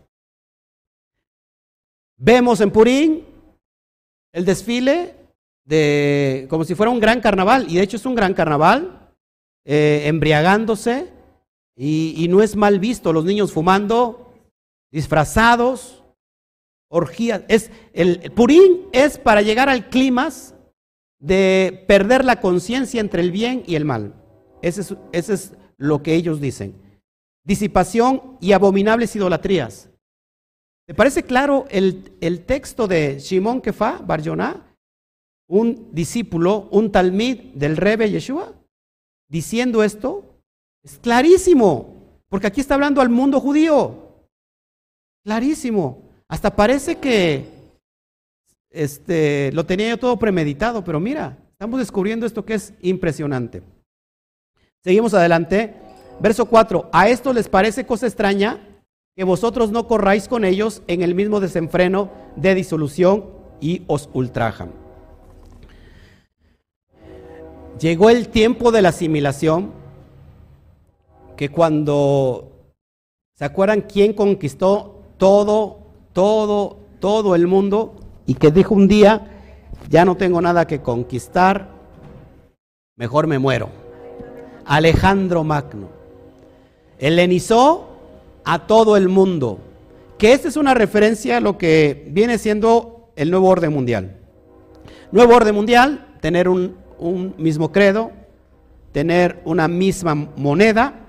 Vemos 2.17 2.62
en 2.62 2.71
Purín 2.71 3.26
el 4.32 4.45
desfile 4.45 5.15
de 5.65 6.47
como 6.49 6.63
si 6.63 6.76
fuera 6.76 6.91
un 6.91 6.99
gran 6.99 7.21
carnaval, 7.21 7.65
y 7.69 7.76
de 7.76 7.84
hecho 7.84 7.97
es 7.97 8.06
un 8.06 8.15
gran 8.15 8.34
carnaval, 8.34 9.12
eh, 9.65 10.04
embriagándose, 10.06 11.12
y, 11.76 12.28
no 12.30 12.43
es 12.43 12.56
mal 12.56 12.80
visto, 12.80 13.13
los 13.13 13.26
niños 13.26 13.52
fumando, 13.52 14.32
disfrazados, 14.91 16.03
orgías. 16.93 17.43
Es, 17.47 17.71
el, 17.93 18.32
Purín 18.32 18.88
es 18.93 19.17
para 19.17 19.41
llegar 19.41 19.67
al 19.67 19.89
clima 19.89 20.29
de 21.19 21.84
perder 21.88 22.23
la 22.23 22.39
conciencia 22.39 23.01
entre 23.01 23.21
el 23.21 23.32
bien 23.32 23.63
y 23.65 23.75
el 23.75 23.86
mal. 23.86 24.13
Ese 24.62 24.82
es, 24.82 24.95
ese 25.12 25.34
es 25.34 25.53
lo 25.77 26.03
que 26.03 26.15
ellos 26.15 26.39
dicen 26.39 26.84
disipación 27.43 28.38
y 28.39 28.53
abominables 28.53 29.15
idolatrías. 29.15 29.89
¿Te 30.88 30.93
parece 30.93 31.23
claro 31.23 31.65
el, 31.69 32.17
el 32.21 32.45
texto 32.45 32.88
de 32.88 33.19
Shimon 33.19 33.62
Kefa, 33.62 33.99
Barjoná, 33.99 34.75
un 35.49 35.89
discípulo, 35.91 36.67
un 36.71 36.91
talmid 36.91 37.53
del 37.53 37.77
Rebe 37.77 38.10
Yeshua, 38.10 38.53
diciendo 39.29 39.84
esto? 39.84 40.41
Es 40.84 40.99
clarísimo, 40.99 42.21
porque 42.29 42.47
aquí 42.47 42.62
está 42.62 42.75
hablando 42.75 43.01
al 43.01 43.10
mundo 43.10 43.39
judío. 43.39 44.27
Clarísimo. 45.23 46.01
Hasta 46.34 46.56
parece 46.56 46.96
que 46.96 47.46
este, 48.72 49.52
lo 49.52 49.67
tenía 49.67 49.89
yo 49.89 50.00
todo 50.00 50.17
premeditado, 50.17 50.84
pero 50.84 51.00
mira, 51.00 51.38
estamos 51.52 51.80
descubriendo 51.80 52.26
esto 52.26 52.43
que 52.43 52.56
es 52.56 52.74
impresionante. 52.82 53.62
Seguimos 54.84 55.13
adelante. 55.13 55.76
Verso 56.19 56.48
4, 56.48 56.89
a 56.91 57.08
esto 57.08 57.34
les 57.34 57.48
parece 57.48 57.86
cosa 57.86 58.08
extraña 58.08 58.67
que 59.15 59.24
vosotros 59.24 59.69
no 59.69 59.88
corráis 59.88 60.28
con 60.28 60.43
ellos 60.43 60.82
en 60.88 61.04
el 61.04 61.13
mismo 61.13 61.39
desenfreno 61.39 62.12
de 62.36 62.56
disolución 62.56 63.26
y 63.62 63.84
os 63.86 64.10
ultrajan. 64.12 64.72
Llegó 67.80 68.10
el 68.10 68.30
tiempo 68.30 68.72
de 68.72 68.82
la 68.82 68.89
asimilación, 68.89 69.72
que 71.38 71.50
cuando, 71.50 72.74
¿se 73.38 73.46
acuerdan 73.46 73.82
quién 73.82 74.13
conquistó 74.13 75.04
todo, 75.19 75.83
todo, 76.13 76.78
todo 76.99 77.36
el 77.36 77.47
mundo? 77.47 77.95
Y 78.26 78.36
que 78.36 78.52
dijo 78.52 78.73
un 78.73 78.88
día, 78.88 79.28
ya 79.89 80.06
no 80.06 80.15
tengo 80.15 80.41
nada 80.41 80.65
que 80.65 80.82
conquistar, 80.82 81.69
mejor 82.95 83.28
me 83.28 83.39
muero. 83.39 83.69
Alejandro 84.65 85.43
Magno 85.43 85.89
helenizó 86.99 87.89
a 88.45 88.65
todo 88.65 88.95
el 88.95 89.10
mundo. 89.10 89.60
Que 90.17 90.32
esta 90.34 90.47
es 90.47 90.56
una 90.56 90.73
referencia 90.73 91.38
a 91.38 91.41
lo 91.41 91.58
que 91.58 92.06
viene 92.12 92.38
siendo 92.38 93.12
el 93.15 93.30
nuevo 93.30 93.49
orden 93.49 93.73
mundial. 93.73 94.17
Nuevo 95.12 95.36
orden 95.36 95.54
mundial, 95.54 96.15
tener 96.21 96.47
un, 96.47 96.78
un 96.97 97.36
mismo 97.38 97.71
credo, 97.71 98.12
tener 98.91 99.41
una 99.43 99.67
misma 99.67 100.15
moneda 100.15 101.08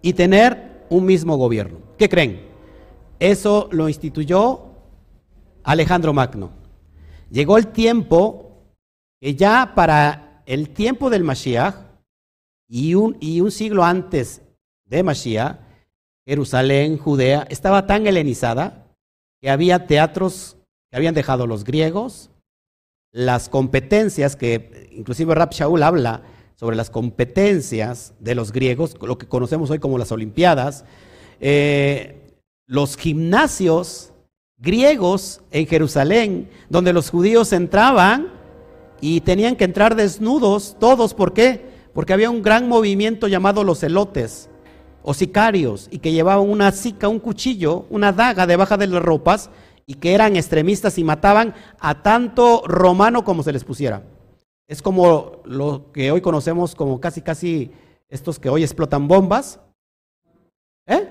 y 0.00 0.14
tener 0.14 0.82
un 0.90 1.04
mismo 1.04 1.36
gobierno. 1.36 1.78
¿Qué 1.96 2.08
creen? 2.08 2.51
Eso 3.22 3.68
lo 3.70 3.88
instituyó 3.88 4.62
Alejandro 5.62 6.12
Magno. 6.12 6.50
Llegó 7.30 7.56
el 7.56 7.68
tiempo 7.68 8.64
que 9.20 9.36
ya 9.36 9.74
para 9.76 10.42
el 10.44 10.70
tiempo 10.70 11.08
del 11.08 11.22
Mashiach 11.22 11.72
y 12.68 12.94
un, 12.96 13.16
siglo 13.52 13.84
antes 13.84 14.42
de 14.86 15.04
Mashiach, 15.04 15.56
Jerusalén, 16.26 16.98
Judea, 16.98 17.46
estaba 17.48 17.86
tan 17.86 18.08
helenizada 18.08 18.88
que 19.40 19.50
había 19.50 19.86
teatros 19.86 20.56
que 20.90 20.96
habían 20.96 21.14
dejado 21.14 21.46
los 21.46 21.62
griegos, 21.62 22.28
las 23.12 23.48
competencias, 23.48 24.34
que 24.34 24.90
inclusive 24.90 25.32
Rab 25.36 25.52
Shaul 25.52 25.84
habla 25.84 26.24
sobre 26.56 26.74
las 26.74 26.90
competencias 26.90 28.14
de 28.18 28.34
los 28.34 28.50
griegos, 28.50 28.96
lo 29.00 29.16
que 29.16 29.28
conocemos 29.28 29.70
hoy 29.70 29.78
como 29.78 29.96
las 29.96 30.10
Olimpiadas, 30.10 30.84
eh, 31.38 32.18
los 32.66 32.96
gimnasios 32.96 34.12
griegos 34.58 35.40
en 35.50 35.66
Jerusalén, 35.66 36.50
donde 36.68 36.92
los 36.92 37.10
judíos 37.10 37.52
entraban 37.52 38.32
y 39.00 39.20
tenían 39.22 39.56
que 39.56 39.64
entrar 39.64 39.96
desnudos 39.96 40.76
todos, 40.78 41.14
¿por 41.14 41.32
qué? 41.32 41.72
Porque 41.92 42.12
había 42.12 42.30
un 42.30 42.42
gran 42.42 42.68
movimiento 42.68 43.28
llamado 43.28 43.64
los 43.64 43.82
elotes, 43.82 44.48
o 45.02 45.14
sicarios 45.14 45.88
y 45.90 45.98
que 45.98 46.12
llevaban 46.12 46.48
una 46.48 46.70
sica, 46.72 47.08
un 47.08 47.18
cuchillo, 47.18 47.86
una 47.90 48.12
daga 48.12 48.46
debajo 48.46 48.76
de 48.76 48.86
las 48.86 49.02
ropas 49.02 49.50
y 49.86 49.94
que 49.94 50.14
eran 50.14 50.36
extremistas 50.36 50.98
y 50.98 51.04
mataban 51.04 51.54
a 51.80 52.02
tanto 52.02 52.62
romano 52.66 53.24
como 53.24 53.42
se 53.42 53.52
les 53.52 53.64
pusiera. 53.64 54.02
Es 54.68 54.80
como 54.80 55.42
lo 55.44 55.90
que 55.92 56.10
hoy 56.12 56.20
conocemos 56.20 56.74
como 56.74 57.00
casi, 57.00 57.20
casi 57.20 57.72
estos 58.08 58.38
que 58.38 58.48
hoy 58.48 58.62
explotan 58.62 59.08
bombas. 59.08 59.60
¿Eh? 60.86 61.08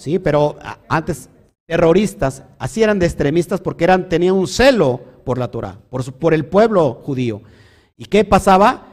Sí, 0.00 0.18
pero 0.18 0.56
antes 0.88 1.28
terroristas, 1.66 2.42
así 2.58 2.82
eran 2.82 2.98
de 2.98 3.04
extremistas 3.04 3.60
porque 3.60 3.84
eran, 3.84 4.08
tenían 4.08 4.34
un 4.34 4.48
celo 4.48 4.98
por 5.26 5.36
la 5.36 5.50
Torah, 5.50 5.78
por, 5.90 6.10
por 6.14 6.32
el 6.32 6.46
pueblo 6.46 7.02
judío. 7.04 7.42
¿Y 7.98 8.06
qué 8.06 8.24
pasaba? 8.24 8.86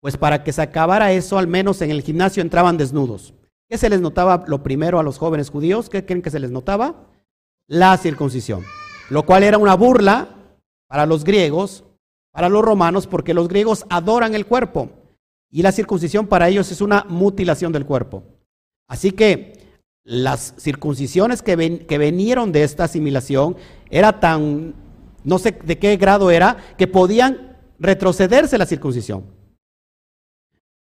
Pues 0.00 0.16
para 0.16 0.42
que 0.42 0.54
se 0.54 0.62
acabara 0.62 1.12
eso, 1.12 1.36
al 1.36 1.48
menos 1.48 1.82
en 1.82 1.90
el 1.90 2.00
gimnasio 2.00 2.40
entraban 2.40 2.78
desnudos. 2.78 3.34
¿Qué 3.68 3.76
se 3.76 3.90
les 3.90 4.00
notaba 4.00 4.44
lo 4.46 4.62
primero 4.62 4.98
a 4.98 5.02
los 5.02 5.18
jóvenes 5.18 5.50
judíos? 5.50 5.90
¿Qué 5.90 6.06
creen 6.06 6.22
que 6.22 6.30
se 6.30 6.40
les 6.40 6.50
notaba? 6.50 7.08
La 7.66 7.94
circuncisión, 7.98 8.64
lo 9.10 9.26
cual 9.26 9.42
era 9.42 9.58
una 9.58 9.74
burla 9.74 10.30
para 10.88 11.04
los 11.04 11.24
griegos, 11.24 11.84
para 12.32 12.48
los 12.48 12.64
romanos, 12.64 13.06
porque 13.06 13.34
los 13.34 13.48
griegos 13.48 13.84
adoran 13.90 14.34
el 14.34 14.46
cuerpo 14.46 14.88
y 15.50 15.60
la 15.60 15.72
circuncisión 15.72 16.26
para 16.26 16.48
ellos 16.48 16.72
es 16.72 16.80
una 16.80 17.04
mutilación 17.06 17.70
del 17.70 17.84
cuerpo. 17.84 18.22
Así 18.88 19.12
que 19.12 19.63
las 20.04 20.54
circuncisiones 20.58 21.42
que, 21.42 21.86
que 21.86 21.98
vinieron 21.98 22.52
de 22.52 22.62
esta 22.62 22.84
asimilación 22.84 23.56
era 23.90 24.20
tan, 24.20 24.74
no 25.24 25.38
sé 25.38 25.58
de 25.64 25.78
qué 25.78 25.96
grado 25.96 26.30
era, 26.30 26.58
que 26.76 26.86
podían 26.86 27.56
retrocederse 27.78 28.58
la 28.58 28.66
circuncisión. 28.66 29.24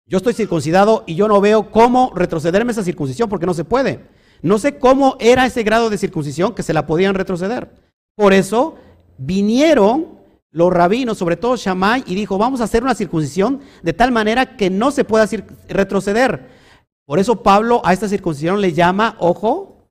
Yo 0.07 0.17
estoy 0.17 0.33
circuncidado 0.33 1.03
y 1.05 1.15
yo 1.15 1.27
no 1.27 1.39
veo 1.39 1.71
cómo 1.71 2.11
retrocederme 2.15 2.71
esa 2.71 2.83
circuncisión 2.83 3.29
porque 3.29 3.45
no 3.45 3.53
se 3.53 3.63
puede. 3.63 4.07
No 4.41 4.57
sé 4.57 4.77
cómo 4.77 5.15
era 5.19 5.45
ese 5.45 5.63
grado 5.63 5.89
de 5.89 5.97
circuncisión 5.97 6.53
que 6.53 6.63
se 6.63 6.73
la 6.73 6.87
podían 6.87 7.15
retroceder. 7.15 7.71
Por 8.15 8.33
eso 8.33 8.75
vinieron 9.17 10.19
los 10.51 10.73
rabinos, 10.73 11.17
sobre 11.17 11.37
todo 11.37 11.55
Shammai, 11.55 12.03
y 12.07 12.15
dijo, 12.15 12.37
vamos 12.37 12.59
a 12.59 12.65
hacer 12.65 12.83
una 12.83 12.95
circuncisión 12.95 13.61
de 13.83 13.93
tal 13.93 14.11
manera 14.11 14.57
que 14.57 14.69
no 14.69 14.91
se 14.91 15.05
pueda 15.05 15.29
retroceder. 15.69 16.60
Por 17.05 17.19
eso 17.19 17.43
Pablo 17.43 17.81
a 17.83 17.93
esta 17.93 18.07
circuncisión 18.07 18.61
le 18.61 18.73
llama, 18.73 19.15
ojo, 19.19 19.89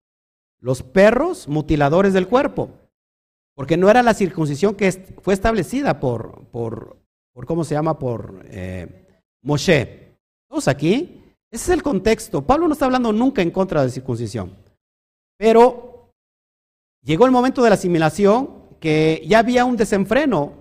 los 0.60 0.82
perros 0.82 1.48
mutiladores 1.48 2.12
del 2.12 2.28
cuerpo. 2.28 2.70
Porque 3.54 3.76
no 3.76 3.90
era 3.90 4.02
la 4.02 4.14
circuncisión 4.14 4.74
que 4.74 4.90
fue 5.22 5.34
establecida 5.34 6.00
por, 6.00 6.46
por, 6.46 6.96
por 7.32 7.46
¿cómo 7.46 7.64
se 7.64 7.74
llama? 7.74 7.98
Por 7.98 8.42
eh, 8.46 9.06
Moshe. 9.42 10.16
Todos 10.48 10.68
aquí, 10.68 11.22
ese 11.50 11.64
es 11.64 11.68
el 11.70 11.82
contexto. 11.82 12.42
Pablo 12.42 12.66
no 12.66 12.72
está 12.72 12.86
hablando 12.86 13.12
nunca 13.12 13.42
en 13.42 13.50
contra 13.50 13.80
de 13.80 13.88
la 13.88 13.92
circuncisión. 13.92 14.56
Pero 15.36 16.10
llegó 17.02 17.26
el 17.26 17.32
momento 17.32 17.62
de 17.62 17.70
la 17.70 17.74
asimilación 17.74 18.60
que 18.80 19.22
ya 19.26 19.40
había 19.40 19.64
un 19.64 19.76
desenfreno, 19.76 20.54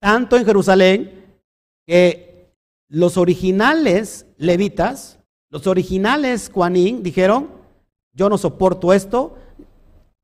tanto 0.00 0.36
en 0.36 0.44
Jerusalén, 0.44 1.38
que 1.86 2.54
los 2.88 3.16
originales 3.16 4.26
levitas, 4.38 5.15
los 5.50 5.66
originales 5.66 6.50
Juanín 6.52 7.02
dijeron, 7.02 7.50
yo 8.12 8.28
no 8.28 8.38
soporto 8.38 8.92
esto, 8.92 9.36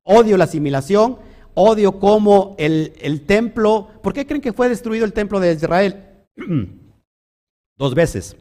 odio 0.03 0.37
la 0.37 0.45
asimilación, 0.45 1.19
odio 1.55 1.99
cómo 1.99 2.55
el, 2.59 2.93
el 3.01 3.25
templo, 3.27 3.89
¿por 4.03 4.13
qué 4.13 4.27
creen 4.27 4.43
que 4.43 4.53
fue 4.53 4.69
destruido 4.69 5.05
el 5.05 5.13
templo 5.13 5.41
de 5.41 5.53
Israel? 5.53 6.27
Dos 7.77 7.95
veces. 7.95 8.37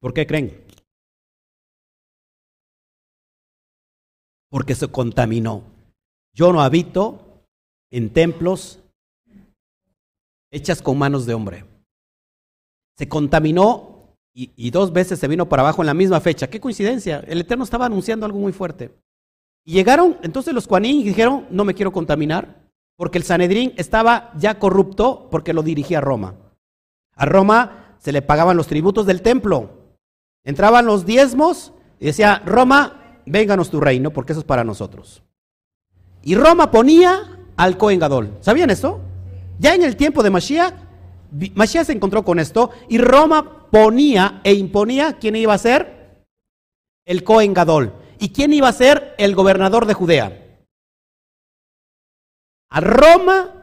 ¿Por 0.00 0.12
qué 0.12 0.26
creen? 0.26 0.64
porque 4.54 4.76
se 4.76 4.86
contaminó. 4.86 5.64
Yo 6.32 6.52
no 6.52 6.62
habito 6.62 7.44
en 7.90 8.12
templos 8.12 8.78
hechas 10.52 10.80
con 10.80 10.96
manos 10.96 11.26
de 11.26 11.34
hombre. 11.34 11.64
Se 12.96 13.08
contaminó 13.08 13.94
y, 14.36 14.70
dos 14.70 14.92
veces 14.92 15.18
se 15.20 15.28
vino 15.28 15.48
para 15.48 15.62
abajo 15.62 15.82
en 15.82 15.86
la 15.86 15.94
misma 15.94 16.20
fecha. 16.20 16.48
Qué 16.48 16.60
coincidencia. 16.60 17.22
El 17.26 17.40
Eterno 17.40 17.62
estaba 17.62 17.86
anunciando 17.86 18.26
algo 18.26 18.38
muy 18.38 18.52
fuerte. 18.52 18.98
Y 19.64 19.74
llegaron 19.74 20.18
entonces 20.22 20.52
los 20.52 20.66
Juanín 20.66 21.00
y 21.00 21.04
dijeron, 21.04 21.46
no 21.50 21.64
me 21.64 21.74
quiero 21.74 21.92
contaminar, 21.92 22.68
porque 22.96 23.18
el 23.18 23.24
Sanedrín 23.24 23.72
estaba 23.76 24.32
ya 24.36 24.58
corrupto 24.58 25.28
porque 25.30 25.52
lo 25.52 25.62
dirigía 25.62 25.98
a 25.98 26.00
Roma. 26.00 26.34
A 27.14 27.26
Roma 27.26 27.96
se 27.98 28.12
le 28.12 28.22
pagaban 28.22 28.56
los 28.56 28.66
tributos 28.66 29.06
del 29.06 29.22
templo. 29.22 29.70
Entraban 30.44 30.84
los 30.84 31.06
diezmos 31.06 31.72
y 32.00 32.06
decía, 32.06 32.42
Roma, 32.44 33.20
vénganos 33.24 33.70
tu 33.70 33.80
reino, 33.80 34.10
porque 34.10 34.32
eso 34.32 34.40
es 34.40 34.46
para 34.46 34.64
nosotros. 34.64 35.22
Y 36.22 36.34
Roma 36.34 36.70
ponía 36.70 37.38
al 37.56 37.78
Cohen 37.78 38.00
Gadol. 38.00 38.36
¿Sabían 38.40 38.70
esto? 38.70 39.00
Ya 39.58 39.74
en 39.74 39.82
el 39.82 39.96
tiempo 39.96 40.22
de 40.22 40.30
Mashiach, 40.30 40.74
Mashiach 41.54 41.86
se 41.86 41.92
encontró 41.92 42.24
con 42.24 42.38
esto 42.38 42.70
y 42.88 42.98
Roma 42.98 43.68
ponía 43.70 44.40
e 44.44 44.54
imponía 44.54 45.18
quién 45.18 45.36
iba 45.36 45.54
a 45.54 45.58
ser 45.58 46.26
el 47.04 47.24
Cohen 47.24 47.54
Gadol 47.54 47.92
y 48.18 48.30
quién 48.30 48.52
iba 48.52 48.68
a 48.68 48.72
ser 48.72 49.14
el 49.18 49.34
gobernador 49.34 49.86
de 49.86 49.94
Judea. 49.94 50.58
A 52.70 52.80
Roma 52.80 53.54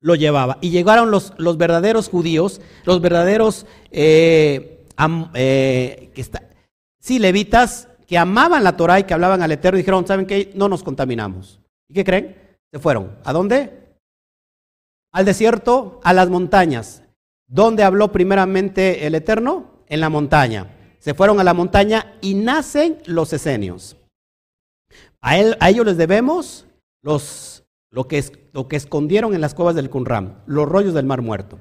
lo 0.00 0.14
llevaba 0.14 0.58
y 0.60 0.70
llegaron 0.70 1.10
los, 1.10 1.32
los 1.38 1.56
verdaderos 1.58 2.08
judíos, 2.08 2.60
los 2.84 3.00
verdaderos 3.00 3.66
eh, 3.90 4.86
eh, 5.34 6.10
que 6.14 6.26
sí, 7.00 7.18
levitas 7.18 7.88
que 8.06 8.16
amaban 8.16 8.64
la 8.64 8.76
Torah 8.76 9.00
y 9.00 9.04
que 9.04 9.14
hablaban 9.14 9.42
al 9.42 9.52
Eterno 9.52 9.78
y 9.78 9.82
dijeron, 9.82 10.06
¿saben 10.06 10.26
qué? 10.26 10.52
No 10.54 10.68
nos 10.68 10.82
contaminamos. 10.82 11.60
¿Y 11.88 11.94
qué 11.94 12.04
creen? 12.04 12.36
Se 12.70 12.78
fueron. 12.78 13.18
¿A 13.24 13.32
dónde? 13.32 13.87
Al 15.18 15.24
desierto, 15.24 15.98
a 16.04 16.12
las 16.12 16.30
montañas. 16.30 17.02
¿Dónde 17.48 17.82
habló 17.82 18.12
primeramente 18.12 19.04
el 19.04 19.16
Eterno? 19.16 19.82
En 19.88 19.98
la 19.98 20.10
montaña. 20.10 20.76
Se 21.00 21.12
fueron 21.12 21.40
a 21.40 21.44
la 21.44 21.54
montaña 21.54 22.16
y 22.20 22.34
nacen 22.34 22.98
los 23.04 23.32
esenios. 23.32 23.96
A, 25.20 25.36
ellos 25.36 25.84
les 25.84 25.96
debemos 25.96 26.68
los, 27.02 27.64
lo, 27.90 28.06
que 28.06 28.22
lo 28.52 28.68
que 28.68 28.76
escondieron 28.76 29.34
en 29.34 29.40
las 29.40 29.54
cuevas 29.54 29.74
del 29.74 29.90
Qumran, 29.90 30.40
los 30.46 30.68
rollos 30.68 30.94
del 30.94 31.06
Mar 31.06 31.20
Muerto. 31.20 31.58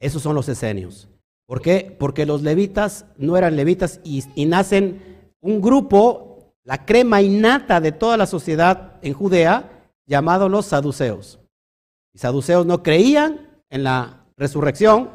Esos 0.00 0.22
son 0.22 0.34
los 0.34 0.48
esenios. 0.48 1.10
¿Por 1.46 1.60
qué? 1.60 1.94
Porque 1.98 2.24
los 2.24 2.40
levitas 2.40 3.04
no 3.18 3.36
eran 3.36 3.54
levitas 3.54 4.00
y, 4.02 4.24
y 4.34 4.46
nacen 4.46 5.30
un 5.42 5.60
grupo, 5.60 6.54
la 6.62 6.86
crema 6.86 7.20
innata 7.20 7.82
de 7.82 7.92
toda 7.92 8.16
la 8.16 8.24
sociedad 8.24 8.98
en 9.02 9.12
Judea, 9.12 9.90
llamado 10.06 10.48
los 10.48 10.64
saduceos. 10.64 11.43
Y 12.14 12.18
saduceos 12.18 12.64
no 12.64 12.82
creían 12.82 13.62
en 13.70 13.84
la 13.84 14.26
resurrección, 14.36 15.10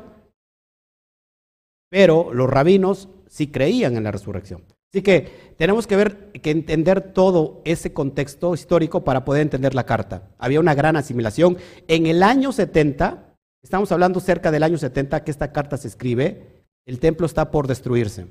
pero 1.90 2.34
los 2.34 2.50
rabinos 2.50 3.10
sí 3.28 3.48
creían 3.48 3.96
en 3.96 4.04
la 4.04 4.12
resurrección. 4.12 4.64
Así 4.92 5.04
que 5.04 5.54
tenemos 5.58 5.86
que 5.86 5.96
ver, 5.96 6.32
que 6.32 6.50
entender 6.50 7.14
todo 7.14 7.62
ese 7.64 7.94
contexto 7.94 8.54
histórico 8.56 9.04
para 9.04 9.24
poder 9.24 9.44
entender 9.44 9.76
la 9.76 9.86
carta. 9.86 10.30
Había 10.40 10.60
una 10.60 10.74
gran 10.74 10.96
asimilación. 10.96 11.58
En 11.88 12.08
el 12.08 12.24
año 12.24 12.52
70, 12.52 13.36
estamos 13.62 13.92
hablando 13.92 14.20
cerca 14.20 14.52
del 14.52 14.64
año 14.64 14.78
70 14.78 15.24
que 15.24 15.32
esta 15.32 15.52
carta 15.52 15.78
se 15.78 15.88
escribe, 15.88 16.66
el 16.88 17.00
templo 17.00 17.28
está 17.28 17.52
por 17.52 17.68
destruirse. 17.68 18.26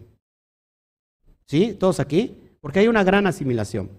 ¿Sí? 1.47 1.75
¿Todos 1.75 2.01
aquí? 2.01 2.37
Porque 2.61 2.81
hay 2.81 2.89
una 2.89 3.05
gran 3.05 3.27
asimilación. 3.29 3.91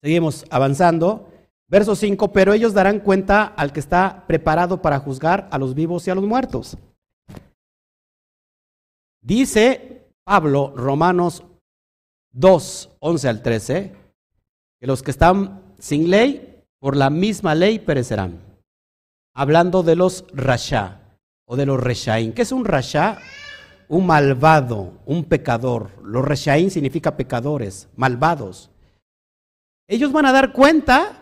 Seguimos 0.00 0.46
avanzando. 0.48 1.28
Verso 1.72 1.96
5, 1.96 2.32
pero 2.32 2.52
ellos 2.52 2.74
darán 2.74 3.00
cuenta 3.00 3.44
al 3.44 3.72
que 3.72 3.80
está 3.80 4.26
preparado 4.26 4.82
para 4.82 4.98
juzgar 4.98 5.48
a 5.50 5.56
los 5.56 5.74
vivos 5.74 6.06
y 6.06 6.10
a 6.10 6.14
los 6.14 6.24
muertos. 6.24 6.76
Dice 9.22 10.06
Pablo, 10.22 10.74
Romanos 10.76 11.42
2, 12.32 12.90
11 13.00 13.28
al 13.30 13.42
13, 13.42 13.92
que 14.80 14.86
los 14.86 15.02
que 15.02 15.12
están 15.12 15.62
sin 15.78 16.10
ley, 16.10 16.62
por 16.78 16.94
la 16.94 17.08
misma 17.08 17.54
ley 17.54 17.78
perecerán. 17.78 18.38
Hablando 19.34 19.82
de 19.82 19.96
los 19.96 20.26
rasha 20.34 21.00
o 21.46 21.56
de 21.56 21.64
los 21.64 21.80
reshaín. 21.80 22.34
¿Qué 22.34 22.42
es 22.42 22.52
un 22.52 22.66
rasha? 22.66 23.16
Un 23.88 24.04
malvado, 24.04 25.00
un 25.06 25.24
pecador. 25.24 25.88
Los 26.02 26.22
reshaín 26.22 26.70
significa 26.70 27.16
pecadores, 27.16 27.88
malvados. 27.96 28.70
Ellos 29.88 30.12
van 30.12 30.26
a 30.26 30.32
dar 30.32 30.52
cuenta 30.52 31.21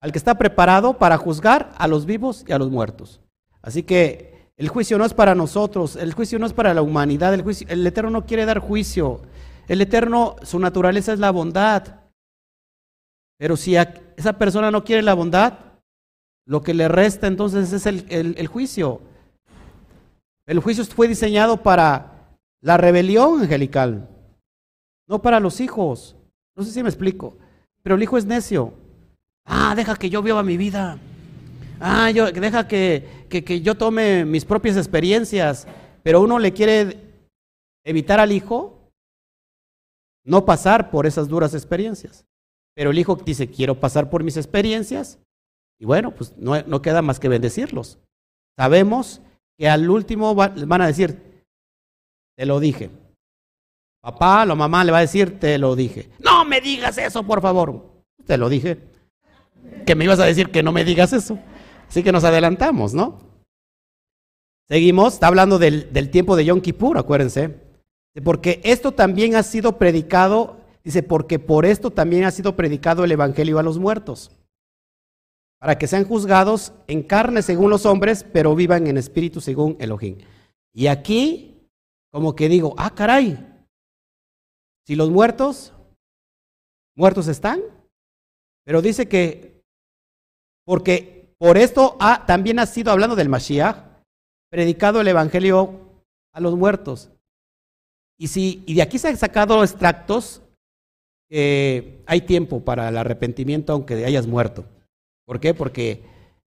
al 0.00 0.12
que 0.12 0.18
está 0.18 0.36
preparado 0.36 0.98
para 0.98 1.16
juzgar 1.16 1.72
a 1.76 1.88
los 1.88 2.06
vivos 2.06 2.44
y 2.46 2.52
a 2.52 2.58
los 2.58 2.70
muertos. 2.70 3.20
Así 3.62 3.82
que 3.82 4.50
el 4.56 4.68
juicio 4.68 4.98
no 4.98 5.04
es 5.04 5.14
para 5.14 5.34
nosotros, 5.34 5.96
el 5.96 6.14
juicio 6.14 6.38
no 6.38 6.46
es 6.46 6.52
para 6.52 6.74
la 6.74 6.82
humanidad, 6.82 7.34
el, 7.34 7.42
juicio, 7.42 7.66
el 7.70 7.86
Eterno 7.86 8.10
no 8.10 8.26
quiere 8.26 8.44
dar 8.44 8.58
juicio. 8.58 9.22
El 9.66 9.80
Eterno, 9.80 10.36
su 10.42 10.58
naturaleza 10.58 11.12
es 11.12 11.18
la 11.18 11.30
bondad. 11.30 12.00
Pero 13.36 13.56
si 13.56 13.76
esa 13.76 14.32
persona 14.32 14.70
no 14.70 14.84
quiere 14.84 15.02
la 15.02 15.14
bondad, 15.14 15.58
lo 16.44 16.62
que 16.62 16.74
le 16.74 16.88
resta 16.88 17.26
entonces 17.26 17.72
es 17.72 17.86
el, 17.86 18.06
el 18.08 18.46
juicio. 18.46 19.00
El 20.46 20.60
juicio 20.60 20.84
fue 20.86 21.08
diseñado 21.08 21.62
para 21.62 22.30
la 22.62 22.76
rebelión 22.76 23.42
angelical, 23.42 24.08
no 25.06 25.20
para 25.20 25.40
los 25.40 25.60
hijos. 25.60 26.16
No 26.56 26.64
sé 26.64 26.72
si 26.72 26.82
me 26.82 26.88
explico, 26.88 27.36
pero 27.82 27.94
el 27.94 28.02
hijo 28.02 28.16
es 28.16 28.24
necio. 28.24 28.72
Ah, 29.48 29.74
deja 29.74 29.96
que 29.96 30.10
yo 30.10 30.22
viva 30.22 30.42
mi 30.42 30.58
vida. 30.58 30.98
Ah, 31.80 32.10
yo, 32.10 32.30
deja 32.30 32.68
que, 32.68 33.26
que, 33.30 33.60
yo 33.62 33.76
tome 33.76 34.26
mis 34.26 34.44
propias 34.44 34.76
experiencias. 34.76 35.66
Pero 36.02 36.20
uno 36.20 36.38
le 36.38 36.52
quiere 36.52 37.00
evitar 37.84 38.20
al 38.20 38.30
hijo 38.30 38.92
no 40.24 40.44
pasar 40.44 40.90
por 40.90 41.06
esas 41.06 41.28
duras 41.28 41.54
experiencias. 41.54 42.26
Pero 42.74 42.90
el 42.90 42.98
hijo 42.98 43.16
dice, 43.16 43.48
quiero 43.48 43.80
pasar 43.80 44.10
por 44.10 44.22
mis 44.22 44.36
experiencias. 44.36 45.18
Y 45.80 45.86
bueno, 45.86 46.14
pues 46.14 46.36
no, 46.36 46.60
no 46.62 46.82
queda 46.82 47.00
más 47.00 47.18
que 47.18 47.28
bendecirlos. 47.28 47.98
Sabemos 48.56 49.22
que 49.56 49.68
al 49.68 49.88
último 49.88 50.34
van 50.34 50.82
a 50.82 50.86
decir, 50.86 51.42
te 52.36 52.44
lo 52.44 52.60
dije. 52.60 52.90
Papá, 54.02 54.44
la 54.44 54.54
mamá 54.54 54.84
le 54.84 54.92
va 54.92 54.98
a 54.98 55.02
decir, 55.02 55.40
te 55.40 55.56
lo 55.58 55.74
dije. 55.74 56.10
No 56.18 56.44
me 56.44 56.60
digas 56.60 56.98
eso, 56.98 57.22
por 57.24 57.40
favor. 57.40 58.04
Te 58.26 58.36
lo 58.36 58.48
dije 58.48 58.97
que 59.86 59.94
me 59.94 60.04
ibas 60.04 60.20
a 60.20 60.26
decir 60.26 60.50
que 60.50 60.62
no 60.62 60.72
me 60.72 60.84
digas 60.84 61.12
eso. 61.12 61.38
Así 61.88 62.02
que 62.02 62.12
nos 62.12 62.24
adelantamos, 62.24 62.94
¿no? 62.94 63.18
Seguimos, 64.68 65.14
está 65.14 65.28
hablando 65.28 65.58
del, 65.58 65.92
del 65.92 66.10
tiempo 66.10 66.36
de 66.36 66.44
Yom 66.44 66.60
Kippur, 66.60 66.98
acuérdense. 66.98 67.68
Porque 68.22 68.60
esto 68.64 68.92
también 68.92 69.34
ha 69.36 69.42
sido 69.42 69.78
predicado, 69.78 70.58
dice, 70.84 71.02
porque 71.02 71.38
por 71.38 71.64
esto 71.64 71.90
también 71.90 72.24
ha 72.24 72.30
sido 72.30 72.56
predicado 72.56 73.04
el 73.04 73.12
Evangelio 73.12 73.58
a 73.58 73.62
los 73.62 73.78
muertos. 73.78 74.30
Para 75.60 75.78
que 75.78 75.86
sean 75.86 76.04
juzgados 76.04 76.72
en 76.86 77.02
carne 77.02 77.42
según 77.42 77.70
los 77.70 77.86
hombres, 77.86 78.24
pero 78.32 78.54
vivan 78.54 78.86
en 78.86 78.96
espíritu 78.96 79.40
según 79.40 79.76
Elohim. 79.80 80.18
Y 80.74 80.86
aquí, 80.86 81.68
como 82.12 82.36
que 82.36 82.48
digo, 82.48 82.74
ah, 82.76 82.94
caray, 82.94 83.44
si 84.86 84.96
los 84.96 85.10
muertos, 85.10 85.72
muertos 86.96 87.28
están, 87.28 87.60
pero 88.64 88.80
dice 88.82 89.08
que 89.08 89.47
porque 90.68 91.32
por 91.38 91.56
esto 91.56 91.96
ha, 91.98 92.26
también 92.26 92.58
ha 92.58 92.66
sido, 92.66 92.92
hablando 92.92 93.16
del 93.16 93.30
Mashiach, 93.30 93.86
predicado 94.50 95.00
el 95.00 95.08
Evangelio 95.08 96.02
a 96.30 96.40
los 96.40 96.56
muertos. 96.56 97.10
Y, 98.18 98.28
si, 98.28 98.64
y 98.66 98.74
de 98.74 98.82
aquí 98.82 98.98
se 98.98 99.08
han 99.08 99.16
sacado 99.16 99.64
extractos 99.64 100.42
hay 101.30 102.20
tiempo 102.26 102.60
para 102.60 102.90
el 102.90 102.98
arrepentimiento 102.98 103.72
aunque 103.72 104.04
hayas 104.04 104.26
muerto. 104.26 104.66
¿Por 105.24 105.40
qué? 105.40 105.54
Porque 105.54 106.02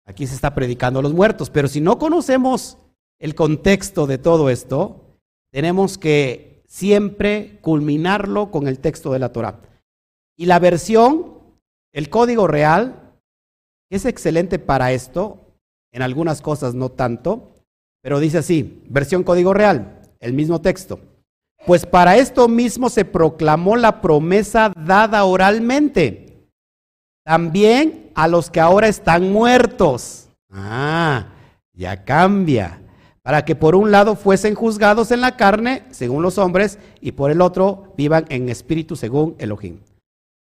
aquí 0.06 0.26
se 0.28 0.36
está 0.36 0.56
predicando 0.56 1.00
a 1.00 1.04
los 1.04 1.14
muertos. 1.14 1.50
Pero 1.50 1.68
si 1.68 1.82
no 1.82 2.00
conocemos 2.00 2.78
el 3.20 3.36
contexto 3.36 4.08
de 4.08 4.18
todo 4.18 4.50
esto, 4.50 5.18
tenemos 5.52 5.98
que 5.98 6.64
siempre 6.68 7.60
culminarlo 7.60 8.50
con 8.50 8.70
el 8.70 8.80
texto 8.80 9.12
de 9.12 9.20
la 9.20 9.34
Torah. 9.34 9.60
Y 10.38 10.46
la 10.46 10.60
versión, 10.60 11.40
el 11.92 12.10
código 12.10 12.48
real, 12.48 13.05
es 13.90 14.06
excelente 14.06 14.60
para 14.60 14.92
esto, 14.92 15.54
en 15.92 16.02
algunas 16.02 16.42
cosas 16.42 16.74
no 16.76 16.90
tanto, 16.90 17.54
pero 18.02 18.20
dice 18.20 18.40
así, 18.40 18.84
versión 18.90 19.24
código 19.24 19.54
real, 19.54 20.02
el 20.20 20.34
mismo 20.34 20.62
texto. 20.62 21.00
Pues 21.66 21.86
para 21.86 22.18
esto 22.18 22.48
mismo 22.48 22.90
se 22.90 23.06
proclamó 23.06 23.76
la 23.76 24.02
promesa 24.02 24.72
dada 24.76 25.24
oralmente, 25.26 26.48
también 27.24 28.12
a 28.14 28.28
los 28.28 28.52
que 28.52 28.60
ahora 28.60 28.88
están 28.88 29.32
muertos. 29.32 30.30
Ah, 30.52 31.28
ya 31.74 32.04
cambia. 32.04 32.82
para 33.24 33.44
que 33.44 33.56
por 33.56 33.74
un 33.74 33.90
lado 33.90 34.16
fuesen 34.16 34.54
juzgados 34.54 35.10
en 35.10 35.20
la 35.20 35.36
carne, 35.36 35.82
según 35.90 36.22
los 36.22 36.38
hombres, 36.38 36.78
y 37.02 37.14
por 37.14 37.32
el 37.32 37.42
otro 37.42 37.92
vivan 37.98 38.26
en 38.30 38.50
espíritu, 38.50 38.96
según 38.96 39.36
Elohim. 39.40 39.80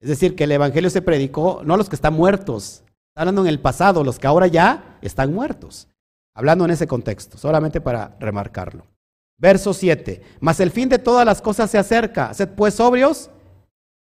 Es 0.00 0.08
decir, 0.08 0.34
que 0.34 0.42
el 0.42 0.50
Evangelio 0.50 0.90
se 0.90 1.00
predicó 1.00 1.62
no 1.64 1.74
a 1.74 1.76
los 1.76 1.88
que 1.88 1.94
están 1.94 2.14
muertos, 2.14 2.82
hablando 3.14 3.42
en 3.42 3.48
el 3.48 3.60
pasado, 3.60 4.04
los 4.04 4.18
que 4.18 4.26
ahora 4.26 4.46
ya 4.46 4.98
están 5.02 5.32
muertos. 5.32 5.88
Hablando 6.34 6.64
en 6.64 6.72
ese 6.72 6.86
contexto, 6.86 7.38
solamente 7.38 7.80
para 7.80 8.16
remarcarlo. 8.18 8.86
Verso 9.38 9.72
7. 9.72 10.22
Mas 10.40 10.58
el 10.60 10.70
fin 10.70 10.88
de 10.88 10.98
todas 10.98 11.24
las 11.24 11.40
cosas 11.40 11.70
se 11.70 11.78
acerca. 11.78 12.32
Pues 12.56 12.74
sobrios. 12.74 13.30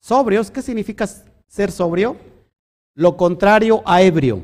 Sobrios, 0.01 0.51
¿qué 0.51 0.61
significa 0.61 1.07
ser 1.47 1.71
sobrio? 1.71 2.17
Lo 2.95 3.15
contrario 3.15 3.81
a 3.85 4.01
ebrio. 4.01 4.41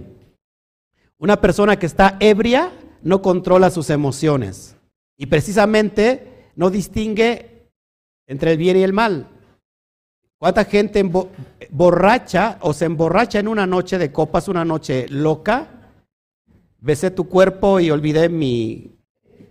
Una 1.17 1.39
persona 1.39 1.77
que 1.77 1.85
está 1.85 2.17
ebria 2.19 2.71
no 3.01 3.21
controla 3.21 3.69
sus 3.69 3.89
emociones 3.89 4.75
y 5.17 5.27
precisamente 5.27 6.49
no 6.55 6.69
distingue 6.69 7.69
entre 8.27 8.53
el 8.53 8.57
bien 8.57 8.77
y 8.77 8.83
el 8.83 8.93
mal. 8.93 9.29
¿Cuánta 10.37 10.65
gente 10.65 11.03
borracha 11.69 12.57
o 12.61 12.73
se 12.73 12.85
emborracha 12.85 13.39
en 13.39 13.47
una 13.47 13.65
noche 13.65 13.97
de 13.97 14.11
copas, 14.11 14.47
una 14.47 14.65
noche 14.65 15.07
loca? 15.09 15.67
Besé 16.79 17.09
tu 17.09 17.29
cuerpo 17.29 17.79
y 17.79 17.89
olvidé 17.89 18.27
mi, 18.29 18.99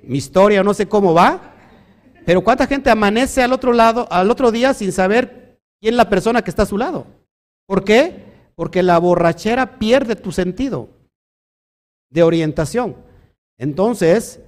mi 0.03 0.19
historia, 0.19 0.63
no 0.63 0.75
sé 0.75 0.87
cómo 0.87 1.15
va. 1.15 1.55
Pero 2.27 2.43
¿cuánta 2.43 2.67
gente 2.67 2.91
amanece 2.91 3.43
al 3.43 3.53
otro 3.53 3.73
lado, 3.73 4.07
al 4.11 4.31
otro 4.31 4.51
día 4.51 4.75
sin 4.75 4.93
saber 4.93 5.59
quién 5.81 5.95
es 5.95 5.97
la 5.97 6.09
persona 6.09 6.43
que 6.43 6.51
está 6.51 6.63
a 6.63 6.67
su 6.67 6.79
lado? 6.79 7.07
¿Por 7.67 7.85
qué? 7.85 8.25
Porque 8.55 8.83
la 8.83 8.99
borrachera 8.99 9.79
pierde 9.79 10.17
tu 10.17 10.33
sentido 10.33 10.89
de 12.11 12.23
orientación. 12.23 12.97
Entonces, 13.59 14.41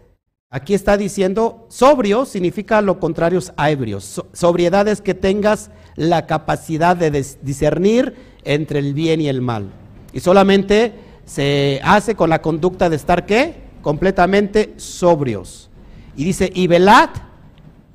aquí 0.51 0.74
está 0.74 0.97
diciendo, 0.97 1.66
sobrio 1.68 2.24
significa 2.24 2.80
lo 2.80 2.99
contrario 2.99 3.40
a 3.57 3.70
ebrio. 3.70 4.01
sobriedad 4.01 4.88
es 4.88 5.01
que 5.01 5.14
tengas 5.14 5.70
la 5.97 6.26
capacidad 6.26 6.97
de 6.97 7.11
discernir 7.42 8.14
entre 8.44 8.78
el 8.78 8.94
bien 8.94 9.20
y 9.20 9.28
el 9.28 9.40
mal. 9.40 9.70
Y 10.12 10.20
solamente 10.20 10.94
se 11.24 11.80
hace 11.82 12.14
con 12.14 12.30
la 12.30 12.40
conducta 12.40 12.88
de 12.88 12.97
estar 12.97 13.26
qué? 13.26 13.57
Completamente 13.82 14.74
sobrios. 14.76 15.68
Y 16.16 16.24
dice, 16.24 16.51
y 16.55 16.66
velad 16.66 17.11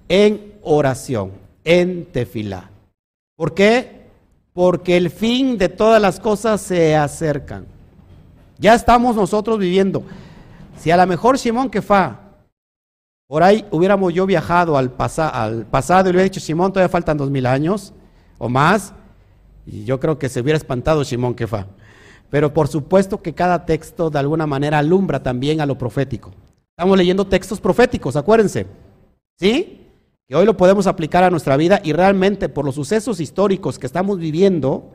en 0.09 0.53
oración, 0.61 1.31
en 1.63 2.05
tefilá. 2.05 2.69
¿Por 3.35 3.53
qué? 3.53 4.01
Porque 4.53 4.97
el 4.97 5.09
fin 5.09 5.57
de 5.57 5.69
todas 5.69 6.01
las 6.01 6.19
cosas 6.19 6.61
se 6.61 6.95
acercan. 6.95 7.65
Ya 8.59 8.75
estamos 8.75 9.15
nosotros 9.15 9.57
viviendo. 9.57 10.03
Si 10.77 10.91
a 10.91 10.97
lo 10.97 11.07
mejor 11.07 11.39
Simón 11.39 11.71
fa 11.81 12.20
por 13.31 13.43
ahí 13.43 13.65
hubiéramos 13.71 14.13
yo 14.13 14.25
viajado 14.25 14.75
al, 14.75 14.91
pasado 14.91 16.09
y 16.09 16.11
le 16.11 16.17
hubiera 16.17 16.23
dicho, 16.23 16.41
Simón, 16.41 16.73
todavía 16.73 16.89
faltan 16.89 17.17
dos 17.17 17.29
mil 17.29 17.45
años 17.45 17.93
o 18.37 18.49
más, 18.49 18.93
y 19.65 19.85
yo 19.85 20.01
creo 20.01 20.19
que 20.19 20.27
se 20.27 20.41
hubiera 20.41 20.57
espantado 20.57 21.05
Simón 21.05 21.33
fa 21.47 21.65
Pero 22.29 22.53
por 22.53 22.67
supuesto 22.67 23.21
que 23.21 23.33
cada 23.33 23.65
texto 23.65 24.09
de 24.09 24.19
alguna 24.19 24.47
manera 24.47 24.79
alumbra 24.79 25.23
también 25.23 25.61
a 25.61 25.65
lo 25.65 25.77
profético. 25.77 26.33
Estamos 26.77 26.97
leyendo 26.97 27.25
textos 27.25 27.61
proféticos, 27.61 28.17
acuérdense. 28.17 28.67
¿Sí? 29.39 29.87
Que 30.27 30.35
hoy 30.35 30.45
lo 30.45 30.57
podemos 30.57 30.85
aplicar 30.85 31.23
a 31.23 31.29
nuestra 31.29 31.55
vida 31.55 31.79
y 31.85 31.93
realmente 31.93 32.49
por 32.49 32.65
los 32.65 32.75
sucesos 32.75 33.21
históricos 33.21 33.79
que 33.79 33.87
estamos 33.87 34.19
viviendo, 34.19 34.91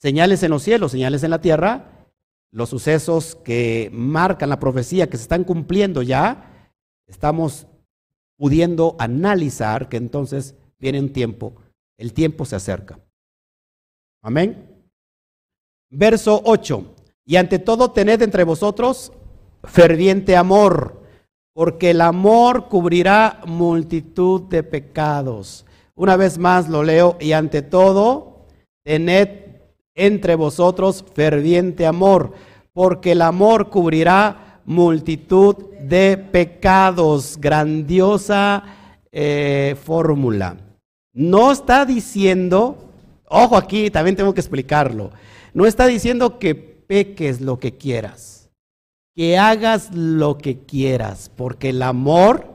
señales 0.00 0.42
en 0.42 0.50
los 0.52 0.62
cielos, 0.62 0.92
señales 0.92 1.24
en 1.24 1.30
la 1.30 1.42
tierra, 1.42 2.08
los 2.50 2.70
sucesos 2.70 3.36
que 3.44 3.90
marcan 3.92 4.48
la 4.48 4.60
profecía, 4.60 5.10
que 5.10 5.18
se 5.18 5.24
están 5.24 5.44
cumpliendo 5.44 6.00
ya, 6.00 6.55
estamos 7.06 7.66
pudiendo 8.38 8.96
analizar 8.98 9.88
que 9.88 9.96
entonces 9.96 10.54
viene 10.78 11.00
un 11.00 11.12
tiempo, 11.12 11.54
el 11.98 12.12
tiempo 12.12 12.44
se 12.44 12.56
acerca. 12.56 12.98
Amén. 14.22 14.84
Verso 15.90 16.42
8. 16.44 16.94
Y 17.24 17.36
ante 17.36 17.58
todo 17.58 17.90
tened 17.90 18.22
entre 18.22 18.44
vosotros 18.44 19.12
ferviente 19.64 20.36
amor, 20.36 21.02
porque 21.54 21.90
el 21.90 22.00
amor 22.00 22.68
cubrirá 22.68 23.40
multitud 23.46 24.42
de 24.42 24.62
pecados. 24.62 25.64
Una 25.94 26.16
vez 26.16 26.38
más 26.38 26.68
lo 26.68 26.82
leo, 26.82 27.16
y 27.20 27.32
ante 27.32 27.62
todo 27.62 28.46
tened 28.84 29.46
entre 29.94 30.34
vosotros 30.34 31.04
ferviente 31.14 31.86
amor, 31.86 32.34
porque 32.72 33.12
el 33.12 33.22
amor 33.22 33.70
cubrirá 33.70 34.45
multitud 34.66 35.56
de 35.80 36.18
pecados. 36.18 37.38
Grandiosa 37.40 38.62
eh, 39.10 39.76
fórmula. 39.82 40.58
No 41.14 41.50
está 41.50 41.86
diciendo, 41.86 42.76
ojo 43.28 43.56
aquí, 43.56 43.90
también 43.90 44.16
tengo 44.16 44.34
que 44.34 44.40
explicarlo, 44.40 45.12
no 45.54 45.64
está 45.64 45.86
diciendo 45.86 46.38
que 46.38 46.54
peques 46.54 47.40
lo 47.40 47.58
que 47.58 47.78
quieras, 47.78 48.50
que 49.14 49.38
hagas 49.38 49.94
lo 49.94 50.36
que 50.36 50.58
quieras, 50.58 51.30
porque 51.34 51.70
el 51.70 51.80
amor 51.80 52.46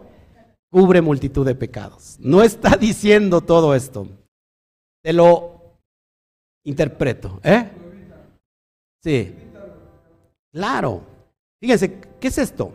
cubre 0.72 1.02
multitud 1.02 1.46
de 1.46 1.56
pecados. 1.56 2.18
No 2.20 2.44
está 2.44 2.78
diciendo 2.80 3.42
todo 3.42 3.74
esto. 3.74 4.08
Te 5.04 5.14
lo 5.14 5.80
interpreto. 6.64 7.40
¿Eh? 7.44 7.68
Sí. 9.04 9.34
Claro. 10.54 11.11
Fíjense, 11.62 12.00
¿qué 12.20 12.28
es 12.28 12.38
esto? 12.40 12.74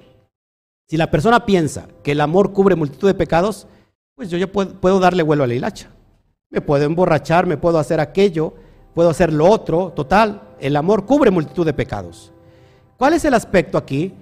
Si 0.88 0.96
la 0.96 1.10
persona 1.10 1.44
piensa 1.44 1.88
que 2.04 2.12
el 2.12 2.20
amor 2.20 2.52
cubre 2.52 2.76
multitud 2.76 3.08
de 3.08 3.14
pecados, 3.14 3.66
pues 4.14 4.30
yo 4.30 4.38
ya 4.38 4.46
puedo, 4.46 5.00
darle 5.00 5.24
vuelo 5.24 5.42
a 5.42 5.48
la 5.48 5.54
hilacha. 5.54 5.90
Me 6.50 6.60
puedo 6.60 6.84
emborrachar, 6.84 7.46
me 7.46 7.56
puedo 7.56 7.80
hacer 7.80 7.98
aquello, 7.98 8.54
puedo 8.94 9.10
hacer 9.10 9.32
lo 9.32 9.50
otro. 9.50 9.92
Total, 9.92 10.54
el 10.60 10.76
amor 10.76 11.04
cubre 11.04 11.32
multitud 11.32 11.66
de 11.66 11.74
pecados. 11.74 12.32
¿Cuál 12.96 13.14
es 13.14 13.24
el 13.24 13.34
aspecto 13.34 13.76
aquí? 13.76 14.14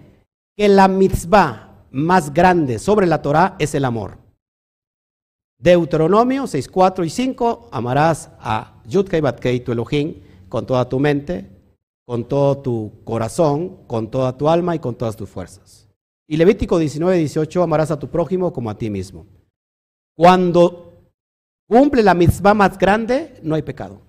Que 0.57 0.69
la 0.69 0.89
mitzvah 0.89 1.85
más 1.91 2.33
grande 2.33 2.79
sobre 2.79 3.07
la 3.07 3.21
Torah 3.21 3.57
es 3.59 3.75
el 3.75 3.85
amor. 3.85 4.17
Deuteronomio 5.59 6.47
6, 6.47 6.69
4 6.69 7.05
y 7.05 7.11
5, 7.11 7.69
amarás 7.71 8.31
a 8.41 8.83
Yudkei 8.87 9.21
Batkei, 9.21 9.61
tu 9.61 9.73
Elohim, 9.73 10.23
con 10.49 10.67
toda 10.67 10.89
tu 10.89 10.99
mente, 10.99 11.54
con 12.07 12.29
todo 12.29 12.59
tu 12.59 12.93
corazón, 13.05 13.79
con 13.87 14.11
toda 14.11 14.37
tu 14.37 14.49
alma 14.49 14.75
y 14.77 14.79
con 14.79 14.95
todas 14.95 15.17
tus 15.17 15.29
fuerzas. 15.29 15.89
Y 16.27 16.37
Levítico 16.37 16.79
19, 16.79 17.19
18, 17.19 17.63
amarás 17.63 17.91
a 17.91 17.99
tu 17.99 18.09
prójimo 18.09 18.53
como 18.53 18.71
a 18.71 18.79
ti 18.79 18.91
mismo. 18.91 19.27
Cuando 20.17 21.11
cumple 21.69 22.03
la 22.03 22.15
mitzvah 22.15 22.55
más 22.55 22.79
grande, 22.79 23.39
no 23.43 23.55
hay 23.55 23.63
pecado. 23.63 24.01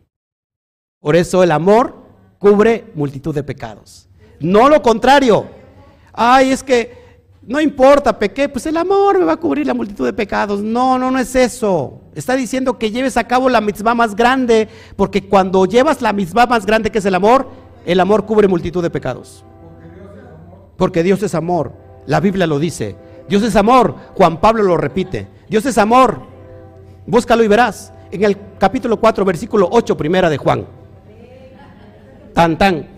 Por 0.99 1.15
eso 1.15 1.43
el 1.43 1.51
amor 1.51 1.95
cubre 2.39 2.91
multitud 2.95 3.33
de 3.33 3.43
pecados. 3.43 4.07
No 4.39 4.69
lo 4.69 4.81
contrario. 4.81 5.47
Ay, 6.13 6.51
es 6.51 6.63
que 6.63 7.05
no 7.47 7.61
importa, 7.61 8.17
pequé, 8.17 8.49
pues 8.49 8.65
el 8.65 8.75
amor 8.75 9.19
me 9.19 9.25
va 9.25 9.33
a 9.33 9.37
cubrir 9.37 9.67
la 9.67 9.73
multitud 9.73 10.05
de 10.05 10.13
pecados. 10.13 10.61
No, 10.61 10.97
no, 10.97 11.11
no 11.11 11.19
es 11.19 11.35
eso. 11.35 12.01
Está 12.15 12.35
diciendo 12.35 12.79
que 12.79 12.91
lleves 12.91 13.17
a 13.17 13.27
cabo 13.27 13.49
la 13.49 13.61
mitzvah 13.61 13.93
más 13.93 14.15
grande, 14.15 14.67
porque 14.95 15.27
cuando 15.27 15.65
llevas 15.65 16.01
la 16.01 16.13
mitzvah 16.13 16.47
más 16.47 16.65
grande 16.65 16.91
que 16.91 16.97
es 16.97 17.05
el 17.05 17.13
amor, 17.13 17.47
el 17.85 17.99
amor 17.99 18.25
cubre 18.25 18.47
multitud 18.47 18.81
de 18.83 18.89
pecados. 18.89 19.45
Porque 20.77 21.03
Dios 21.03 21.23
es 21.23 21.35
amor. 21.35 21.73
La 22.05 22.19
Biblia 22.19 22.47
lo 22.47 22.59
dice. 22.59 22.95
Dios 23.29 23.43
es 23.43 23.55
amor. 23.55 23.95
Juan 24.15 24.39
Pablo 24.39 24.63
lo 24.63 24.77
repite. 24.77 25.27
Dios 25.49 25.65
es 25.65 25.77
amor. 25.77 26.21
Búscalo 27.05 27.43
y 27.43 27.47
verás. 27.47 27.93
En 28.11 28.23
el 28.23 28.37
capítulo 28.57 28.99
4, 28.99 29.25
versículo 29.25 29.67
8, 29.71 29.97
primera 29.97 30.29
de 30.29 30.37
Juan. 30.37 30.65
Tan, 32.33 32.57
tan. 32.57 32.95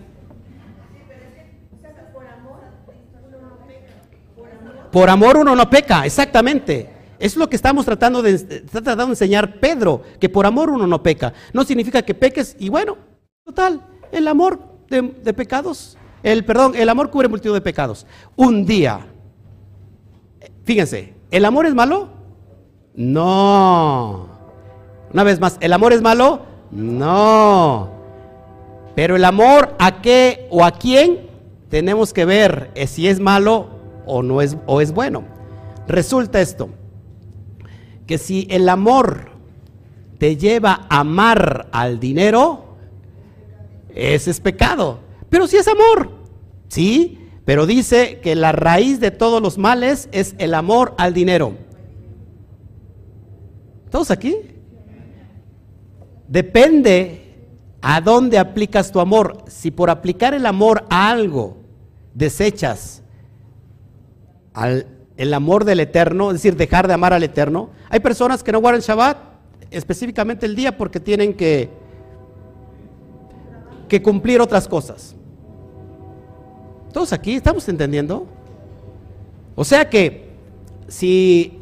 Por 4.90 5.10
amor 5.10 5.36
uno 5.36 5.54
no 5.54 5.68
peca, 5.68 6.06
exactamente. 6.06 6.90
Es 7.18 7.36
lo 7.36 7.48
que 7.48 7.56
estamos 7.56 7.84
tratando 7.84 8.22
de, 8.22 8.32
está 8.32 8.80
tratando 8.80 9.06
de 9.06 9.12
enseñar 9.12 9.60
Pedro, 9.60 10.02
que 10.20 10.28
por 10.28 10.46
amor 10.46 10.70
uno 10.70 10.86
no 10.86 11.02
peca. 11.02 11.32
No 11.52 11.64
significa 11.64 12.02
que 12.02 12.14
peques 12.14 12.56
y 12.58 12.68
bueno, 12.68 12.96
total, 13.44 13.82
el 14.12 14.28
amor 14.28 14.60
de, 14.88 15.34
pecados, 15.34 15.96
el 16.22 16.44
perdón, 16.44 16.74
el 16.74 16.88
amor 16.88 17.10
cubre 17.10 17.28
multitud 17.28 17.54
de 17.54 17.60
pecados. 17.60 18.06
Un 18.36 18.64
día, 18.64 19.06
fíjense, 20.64 21.14
¿el 21.30 21.44
amor 21.44 21.66
es 21.66 21.74
malo? 21.74 22.08
No. 22.94 24.28
Una 25.12 25.22
vez 25.22 25.40
más, 25.40 25.56
¿el 25.60 25.72
amor 25.72 25.92
es 25.92 26.02
malo? 26.02 26.42
No. 26.70 27.90
Pero 28.94 29.16
el 29.16 29.24
amor 29.24 29.76
a 29.78 30.02
qué 30.02 30.48
o 30.50 30.64
a 30.64 30.72
quién 30.72 31.28
tenemos 31.68 32.12
que 32.12 32.24
ver 32.24 32.70
si 32.86 33.08
es 33.08 33.20
malo 33.20 33.68
o 34.06 34.22
no 34.22 34.42
es, 34.42 34.56
o 34.66 34.80
es 34.80 34.92
bueno. 34.92 35.24
Resulta 35.86 36.40
esto, 36.40 36.70
que 38.06 38.18
si 38.18 38.46
el 38.50 38.68
amor 38.68 39.30
te 40.18 40.36
lleva 40.36 40.86
a 40.88 41.00
amar 41.00 41.68
al 41.72 42.00
dinero, 42.00 42.67
ese 43.94 44.30
es 44.30 44.40
pecado. 44.40 45.00
Pero 45.30 45.46
si 45.46 45.56
es 45.56 45.68
amor, 45.68 46.10
¿sí? 46.68 47.18
Pero 47.44 47.66
dice 47.66 48.20
que 48.20 48.34
la 48.34 48.52
raíz 48.52 49.00
de 49.00 49.10
todos 49.10 49.42
los 49.42 49.58
males 49.58 50.08
es 50.12 50.34
el 50.38 50.54
amor 50.54 50.94
al 50.98 51.14
dinero. 51.14 51.54
¿Todos 53.90 54.10
aquí? 54.10 54.36
Depende 56.26 57.34
a 57.80 58.00
dónde 58.00 58.38
aplicas 58.38 58.92
tu 58.92 59.00
amor. 59.00 59.44
Si 59.48 59.70
por 59.70 59.88
aplicar 59.88 60.34
el 60.34 60.44
amor 60.44 60.84
a 60.90 61.10
algo 61.10 61.56
desechas 62.12 63.02
al, 64.52 64.86
el 65.16 65.34
amor 65.34 65.64
del 65.64 65.80
eterno, 65.80 66.30
es 66.30 66.34
decir, 66.34 66.56
dejar 66.56 66.86
de 66.86 66.94
amar 66.94 67.12
al 67.12 67.22
eterno, 67.22 67.70
hay 67.88 68.00
personas 68.00 68.42
que 68.42 68.52
no 68.52 68.60
guardan 68.60 68.82
Shabbat 68.82 69.16
específicamente 69.70 70.46
el 70.46 70.54
día 70.54 70.76
porque 70.76 71.00
tienen 71.00 71.34
que, 71.34 71.70
que 73.88 74.02
cumplir 74.02 74.40
otras 74.40 74.68
cosas. 74.68 75.14
¿Todos 76.92 77.12
aquí 77.12 77.34
estamos 77.34 77.68
entendiendo? 77.68 78.26
O 79.54 79.64
sea 79.64 79.88
que, 79.88 80.28
si, 80.86 81.58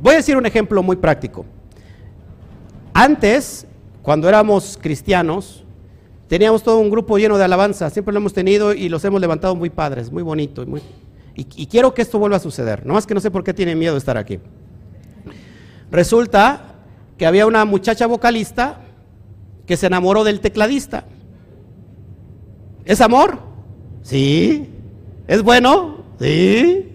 voy 0.00 0.14
a 0.14 0.16
decir 0.16 0.36
un 0.36 0.46
ejemplo 0.46 0.82
muy 0.82 0.96
práctico. 0.96 1.44
Antes, 2.92 3.66
cuando 4.02 4.28
éramos 4.28 4.78
cristianos, 4.80 5.64
teníamos 6.28 6.62
todo 6.62 6.78
un 6.78 6.90
grupo 6.90 7.18
lleno 7.18 7.38
de 7.38 7.44
alabanza, 7.44 7.90
siempre 7.90 8.12
lo 8.12 8.18
hemos 8.18 8.32
tenido 8.32 8.74
y 8.74 8.88
los 8.88 9.04
hemos 9.04 9.20
levantado 9.20 9.54
muy 9.54 9.70
padres, 9.70 10.12
muy 10.12 10.22
bonito. 10.22 10.64
Y, 11.34 11.46
y, 11.56 11.66
quiero 11.66 11.94
que 11.94 12.02
esto 12.02 12.18
vuelva 12.18 12.36
a 12.36 12.40
suceder, 12.40 12.84
no 12.84 12.94
más 12.94 13.06
que 13.06 13.14
no 13.14 13.20
sé 13.20 13.30
por 13.30 13.44
qué 13.44 13.54
tienen 13.54 13.78
miedo 13.78 13.94
de 13.94 13.98
estar 13.98 14.16
aquí. 14.16 14.38
Resulta 15.90 16.74
que 17.16 17.26
había 17.26 17.46
una 17.46 17.64
muchacha 17.64 18.06
vocalista 18.06 18.80
que 19.66 19.76
se 19.76 19.86
enamoró 19.86 20.24
del 20.24 20.40
tecladista. 20.40 21.04
¿Es 22.88 23.02
amor? 23.02 23.38
Sí. 24.02 24.66
¿Es 25.26 25.42
bueno? 25.42 26.04
Sí. 26.18 26.90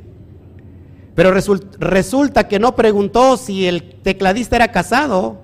Pero 1.13 1.31
resulta 1.31 2.47
que 2.47 2.57
no 2.57 2.75
preguntó 2.75 3.37
si 3.37 3.67
el 3.67 3.99
tecladista 4.01 4.55
era 4.55 4.71
casado 4.71 5.39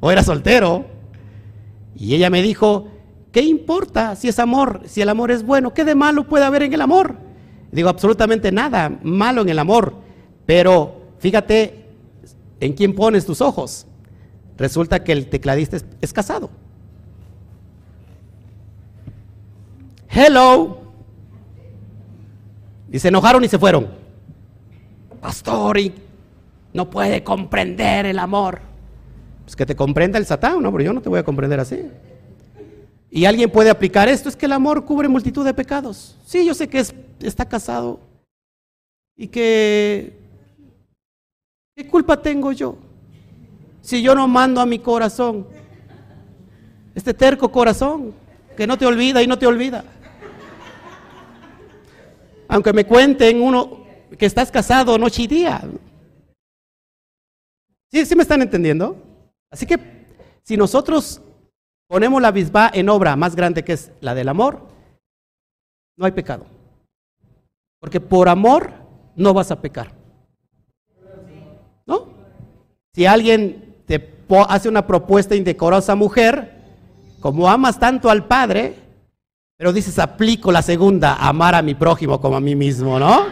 o 0.00 0.10
era 0.10 0.24
soltero. 0.24 0.86
Y 1.94 2.16
ella 2.16 2.30
me 2.30 2.42
dijo, 2.42 2.88
¿qué 3.30 3.42
importa 3.42 4.16
si 4.16 4.26
es 4.26 4.40
amor? 4.40 4.80
Si 4.86 5.00
el 5.00 5.08
amor 5.08 5.30
es 5.30 5.46
bueno, 5.46 5.72
¿qué 5.72 5.84
de 5.84 5.94
malo 5.94 6.26
puede 6.26 6.44
haber 6.44 6.64
en 6.64 6.74
el 6.74 6.80
amor? 6.80 7.14
Digo, 7.70 7.90
absolutamente 7.90 8.50
nada 8.50 8.98
malo 9.04 9.42
en 9.42 9.50
el 9.50 9.60
amor. 9.60 9.94
Pero 10.46 11.12
fíjate 11.20 11.86
en 12.58 12.72
quién 12.72 12.92
pones 12.96 13.24
tus 13.24 13.40
ojos. 13.40 13.86
Resulta 14.58 15.04
que 15.04 15.12
el 15.12 15.28
tecladista 15.28 15.76
es, 15.76 15.84
es 16.00 16.12
casado. 16.12 16.50
Hello. 20.14 20.78
Y 22.90 22.98
se 22.98 23.08
enojaron 23.08 23.42
y 23.42 23.48
se 23.48 23.58
fueron. 23.58 23.88
Pastor, 25.20 25.78
y 25.78 25.94
no 26.74 26.90
puede 26.90 27.24
comprender 27.24 28.04
el 28.04 28.18
amor. 28.18 28.60
Pues 29.44 29.56
que 29.56 29.64
te 29.64 29.74
comprenda 29.74 30.18
el 30.18 30.26
satán, 30.26 30.62
no, 30.62 30.70
pero 30.70 30.84
yo 30.84 30.92
no 30.92 31.00
te 31.00 31.08
voy 31.08 31.18
a 31.18 31.24
comprender 31.24 31.58
así. 31.58 31.86
Y 33.10 33.24
alguien 33.24 33.50
puede 33.50 33.70
aplicar 33.70 34.08
esto, 34.08 34.28
es 34.28 34.36
que 34.36 34.46
el 34.46 34.52
amor 34.52 34.84
cubre 34.84 35.08
multitud 35.08 35.44
de 35.44 35.54
pecados. 35.54 36.16
Sí, 36.26 36.44
yo 36.44 36.54
sé 36.54 36.68
que 36.68 36.80
es, 36.80 36.94
está 37.20 37.48
casado 37.48 38.00
y 39.16 39.28
que... 39.28 40.20
¿Qué 41.74 41.86
culpa 41.86 42.20
tengo 42.20 42.52
yo? 42.52 42.76
Si 43.80 44.02
yo 44.02 44.14
no 44.14 44.28
mando 44.28 44.60
a 44.60 44.66
mi 44.66 44.78
corazón, 44.78 45.46
este 46.94 47.14
terco 47.14 47.50
corazón, 47.50 48.12
que 48.56 48.66
no 48.66 48.76
te 48.76 48.84
olvida 48.84 49.22
y 49.22 49.26
no 49.26 49.38
te 49.38 49.46
olvida. 49.46 49.84
Aunque 52.52 52.74
me 52.74 52.84
cuenten 52.84 53.40
uno 53.40 53.82
que 54.18 54.26
estás 54.26 54.50
casado 54.50 54.98
noche 54.98 55.22
y 55.22 55.26
día. 55.26 55.62
¿Sí, 57.90 58.04
¿Sí 58.04 58.14
me 58.14 58.24
están 58.24 58.42
entendiendo? 58.42 58.94
Así 59.50 59.64
que 59.64 59.78
si 60.42 60.58
nosotros 60.58 61.22
ponemos 61.88 62.20
la 62.20 62.30
bisba 62.30 62.70
en 62.74 62.90
obra 62.90 63.16
más 63.16 63.34
grande 63.34 63.64
que 63.64 63.72
es 63.72 63.90
la 64.00 64.14
del 64.14 64.28
amor, 64.28 64.68
no 65.96 66.04
hay 66.04 66.12
pecado. 66.12 66.44
Porque 67.80 68.00
por 68.00 68.28
amor 68.28 68.74
no 69.16 69.32
vas 69.32 69.50
a 69.50 69.58
pecar. 69.58 69.94
¿No? 71.86 72.10
Si 72.94 73.06
alguien 73.06 73.82
te 73.86 74.12
hace 74.46 74.68
una 74.68 74.86
propuesta 74.86 75.34
indecorosa 75.34 75.94
mujer, 75.94 76.52
como 77.20 77.48
amas 77.48 77.78
tanto 77.78 78.10
al 78.10 78.26
Padre, 78.26 78.74
pero 79.62 79.72
dices, 79.72 79.96
aplico 80.00 80.50
la 80.50 80.60
segunda, 80.60 81.14
amar 81.14 81.54
a 81.54 81.62
mi 81.62 81.76
prójimo 81.76 82.20
como 82.20 82.34
a 82.34 82.40
mí 82.40 82.56
mismo, 82.56 82.98
¿no? 82.98 83.26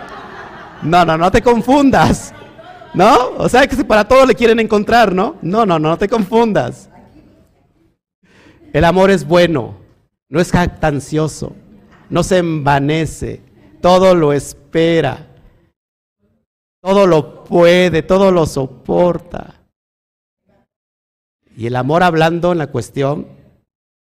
No, 0.80 1.04
no, 1.04 1.18
no 1.18 1.28
te 1.28 1.42
confundas. 1.42 2.32
¿No? 2.94 3.30
O 3.36 3.48
sea 3.48 3.66
que 3.66 3.84
para 3.84 4.06
todo 4.06 4.24
le 4.26 4.36
quieren 4.36 4.60
encontrar, 4.60 5.12
¿no? 5.12 5.38
No, 5.42 5.66
no, 5.66 5.80
no 5.80 5.98
te 5.98 6.08
confundas. 6.08 6.88
El 8.72 8.84
amor 8.84 9.10
es 9.10 9.26
bueno, 9.26 9.74
no 10.28 10.38
es 10.38 10.52
jactancioso, 10.52 11.56
no 12.08 12.22
se 12.22 12.38
envanece, 12.38 13.42
todo 13.80 14.14
lo 14.14 14.32
espera, 14.32 15.26
todo 16.80 17.08
lo 17.08 17.42
puede, 17.42 18.04
todo 18.04 18.30
lo 18.30 18.46
soporta. 18.46 19.62
Y 21.56 21.66
el 21.66 21.74
amor 21.74 22.04
hablando 22.04 22.52
en 22.52 22.58
la 22.58 22.68
cuestión 22.68 23.26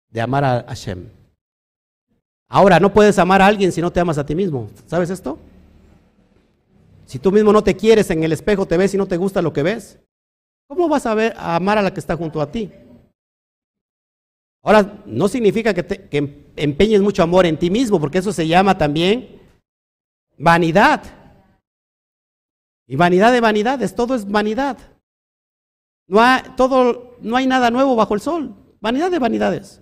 de 0.09 0.19
amar 0.19 0.43
a 0.43 0.65
Hashem. 0.67 1.16
Ahora, 2.49 2.79
no 2.79 2.93
puedes 2.93 3.19
amar 3.19 3.41
a 3.41 3.47
alguien 3.47 3.71
si 3.71 3.81
no 3.81 3.91
te 3.91 3.99
amas 3.99 4.17
a 4.17 4.25
ti 4.25 4.33
mismo. 4.33 4.69
¿Sabes 4.85 5.09
esto? 5.09 5.37
Si 7.05 7.19
tú 7.19 7.31
mismo 7.31 7.51
no 7.51 7.63
te 7.63 7.75
quieres 7.75 8.09
en 8.09 8.23
el 8.23 8.31
espejo, 8.31 8.65
te 8.65 8.77
ves 8.77 8.93
y 8.93 8.97
no 8.97 9.07
te 9.07 9.17
gusta 9.17 9.41
lo 9.41 9.53
que 9.53 9.63
ves, 9.63 9.99
¿cómo 10.67 10.87
vas 10.87 11.05
a, 11.05 11.13
ver, 11.13 11.33
a 11.37 11.55
amar 11.55 11.77
a 11.77 11.81
la 11.81 11.93
que 11.93 11.99
está 11.99 12.15
junto 12.15 12.41
a 12.41 12.51
ti? 12.51 12.71
Ahora, 14.63 15.01
no 15.05 15.27
significa 15.27 15.73
que, 15.73 15.85
que 15.85 16.51
empeñes 16.55 17.01
mucho 17.01 17.23
amor 17.23 17.45
en 17.45 17.57
ti 17.57 17.69
mismo, 17.69 17.99
porque 17.99 18.17
eso 18.17 18.33
se 18.33 18.47
llama 18.47 18.77
también 18.77 19.39
vanidad. 20.37 21.03
Y 22.87 22.95
vanidad 22.95 23.31
de 23.31 23.41
vanidades, 23.41 23.93
todo 23.95 24.15
es 24.15 24.29
vanidad. 24.29 24.77
No 26.07 26.21
hay, 26.21 26.41
todo, 26.55 27.17
no 27.21 27.35
hay 27.35 27.45
nada 27.45 27.71
nuevo 27.71 27.95
bajo 27.95 28.13
el 28.13 28.21
sol. 28.21 28.55
Vanidad 28.79 29.11
de 29.11 29.19
vanidades. 29.19 29.81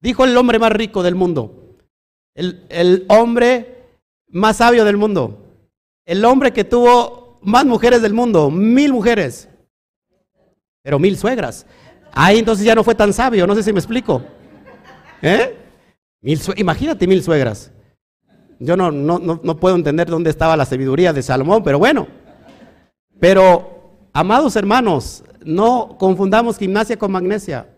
Dijo 0.00 0.24
el 0.24 0.36
hombre 0.36 0.58
más 0.60 0.72
rico 0.72 1.02
del 1.02 1.16
mundo 1.16 1.63
el, 2.34 3.04
hombre 3.08 3.84
más 4.28 4.56
sabio 4.56 4.84
del 4.84 4.96
mundo, 4.96 5.38
el 6.04 6.24
hombre 6.24 6.52
que 6.52 6.64
tuvo 6.64 7.38
más 7.42 7.64
mujeres 7.64 8.02
del 8.02 8.14
mundo, 8.14 8.50
mil 8.50 8.92
mujeres, 8.92 9.48
pero 10.82 10.98
mil 10.98 11.16
suegras. 11.16 11.66
Ahí 12.12 12.38
entonces 12.38 12.64
ya 12.64 12.74
no 12.74 12.84
fue 12.84 12.94
tan 12.94 13.12
sabio, 13.12 13.46
no 13.46 13.54
sé 13.54 13.62
si 13.62 13.72
me 13.72 13.78
explico. 13.78 14.22
¿Eh? 15.22 15.58
imagínate 16.56 17.06
mil 17.06 17.22
suegras. 17.22 17.70
Yo 18.58 18.76
no, 18.76 18.90
no, 18.90 19.18
no, 19.18 19.56
puedo 19.56 19.74
entender 19.74 20.08
dónde 20.08 20.30
estaba 20.30 20.56
la 20.56 20.64
sabiduría 20.64 21.12
de 21.12 21.22
Salomón, 21.22 21.62
pero 21.62 21.78
bueno. 21.78 22.06
Pero, 23.20 24.08
amados 24.12 24.56
hermanos, 24.56 25.24
no 25.44 25.96
confundamos 25.98 26.56
gimnasia 26.56 26.96
con 26.96 27.12
magnesia. 27.12 27.68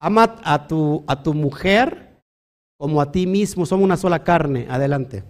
Ama 0.00 0.36
a 0.42 0.66
tu, 0.66 1.04
a 1.06 1.22
tu 1.22 1.34
mujer 1.34 2.11
como 2.82 3.00
a 3.00 3.12
ti 3.12 3.28
mismo, 3.28 3.64
somos 3.64 3.84
una 3.84 3.96
sola 3.96 4.24
carne. 4.24 4.66
Adelante. 4.68 5.22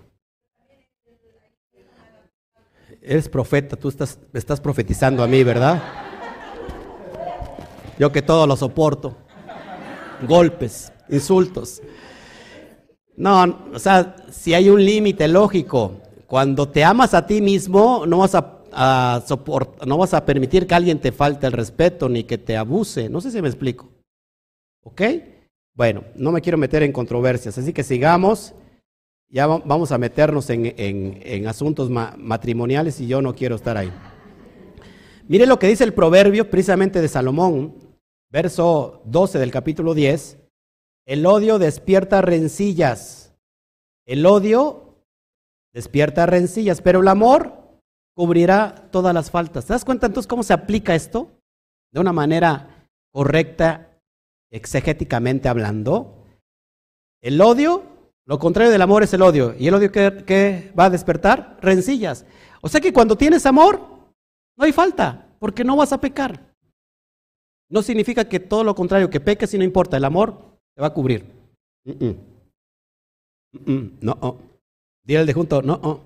Eres 3.02 3.28
profeta, 3.28 3.76
tú 3.76 3.90
estás, 3.90 4.18
estás 4.32 4.58
profetizando 4.58 5.22
a 5.22 5.26
mí, 5.26 5.44
¿verdad? 5.44 5.82
Yo 7.98 8.10
que 8.10 8.22
todo 8.22 8.46
lo 8.46 8.56
soporto. 8.56 9.18
Golpes, 10.26 10.94
insultos. 11.10 11.82
No, 13.18 13.66
o 13.74 13.78
sea, 13.78 14.16
si 14.30 14.54
hay 14.54 14.70
un 14.70 14.82
límite 14.82 15.28
lógico, 15.28 16.00
cuando 16.26 16.70
te 16.70 16.82
amas 16.82 17.12
a 17.12 17.26
ti 17.26 17.42
mismo, 17.42 18.06
no 18.06 18.16
vas 18.16 18.34
a, 18.34 18.62
a 18.72 19.22
no 19.84 19.98
vas 19.98 20.14
a 20.14 20.24
permitir 20.24 20.66
que 20.66 20.74
alguien 20.74 21.02
te 21.02 21.12
falte 21.12 21.46
el 21.46 21.52
respeto 21.52 22.08
ni 22.08 22.24
que 22.24 22.38
te 22.38 22.56
abuse. 22.56 23.10
No 23.10 23.20
sé 23.20 23.30
si 23.30 23.42
me 23.42 23.48
explico. 23.48 23.90
¿Ok? 24.84 25.02
Bueno, 25.74 26.04
no 26.14 26.32
me 26.32 26.40
quiero 26.42 26.58
meter 26.58 26.82
en 26.82 26.92
controversias, 26.92 27.56
así 27.56 27.72
que 27.72 27.82
sigamos. 27.82 28.54
Ya 29.28 29.46
vamos 29.46 29.92
a 29.92 29.98
meternos 29.98 30.50
en, 30.50 31.46
asuntos 31.46 31.88
matrimoniales 31.88 33.00
y 33.00 33.06
yo 33.06 33.22
no 33.22 33.34
quiero 33.34 33.56
estar 33.56 33.78
ahí. 33.78 33.90
Mire 35.26 35.46
lo 35.46 35.58
que 35.58 35.68
dice 35.68 35.84
el 35.84 35.94
proverbio 35.94 36.50
precisamente 36.50 37.00
de 37.00 37.08
Salomón, 37.08 37.96
verso 38.30 39.00
12 39.06 39.38
del 39.38 39.50
capítulo 39.50 39.94
10. 39.94 40.38
El 41.06 41.24
odio 41.24 41.58
despierta 41.58 42.20
rencillas. 42.20 43.34
El 44.04 44.26
odio 44.26 45.02
despierta 45.72 46.26
rencillas, 46.26 46.82
pero 46.82 47.00
el 47.00 47.08
amor 47.08 47.80
cubrirá 48.14 48.90
todas 48.90 49.14
las 49.14 49.30
faltas. 49.30 49.64
¿Te 49.64 49.72
das 49.72 49.86
cuenta 49.86 50.08
entonces 50.08 50.28
cómo 50.28 50.42
se 50.42 50.52
aplica 50.52 50.94
esto? 50.94 51.30
De 51.90 52.00
una 52.00 52.12
manera 52.12 52.86
correcta 53.10 53.91
exegéticamente 54.52 55.48
hablando, 55.48 56.24
el 57.20 57.40
odio 57.40 57.90
Lo 58.24 58.38
contrario 58.38 58.70
del 58.70 58.82
amor 58.82 59.02
es 59.02 59.12
el 59.14 59.22
odio. 59.22 59.54
¿Y 59.58 59.66
el 59.66 59.74
odio 59.74 59.90
qué, 59.90 60.72
va 60.78 60.84
a 60.84 60.90
despertar? 60.90 61.58
Rencillas. 61.60 62.24
O 62.60 62.68
sea 62.68 62.80
que 62.80 62.92
cuando 62.92 63.16
tienes 63.16 63.44
amor, 63.46 63.80
no 64.56 64.64
hay 64.64 64.72
falta, 64.72 65.34
porque 65.40 65.64
no 65.64 65.76
vas 65.76 65.92
a 65.92 66.00
pecar. 66.00 66.54
No 67.68 67.82
significa 67.82 68.28
que 68.28 68.38
todo 68.38 68.62
lo 68.62 68.76
contrario, 68.76 69.10
que 69.10 69.18
peques 69.18 69.52
y 69.54 69.58
no 69.58 69.64
importa, 69.64 69.96
el 69.96 70.04
amor 70.04 70.38
te 70.74 70.80
va 70.80 70.86
a 70.86 70.94
cubrir. 70.94 71.26
no, 73.66 74.16
oh. 74.20 74.38
dile 75.02 75.20
el 75.22 75.26
de 75.26 75.32
junto, 75.32 75.60
no. 75.62 75.80
Oh. 75.82 76.00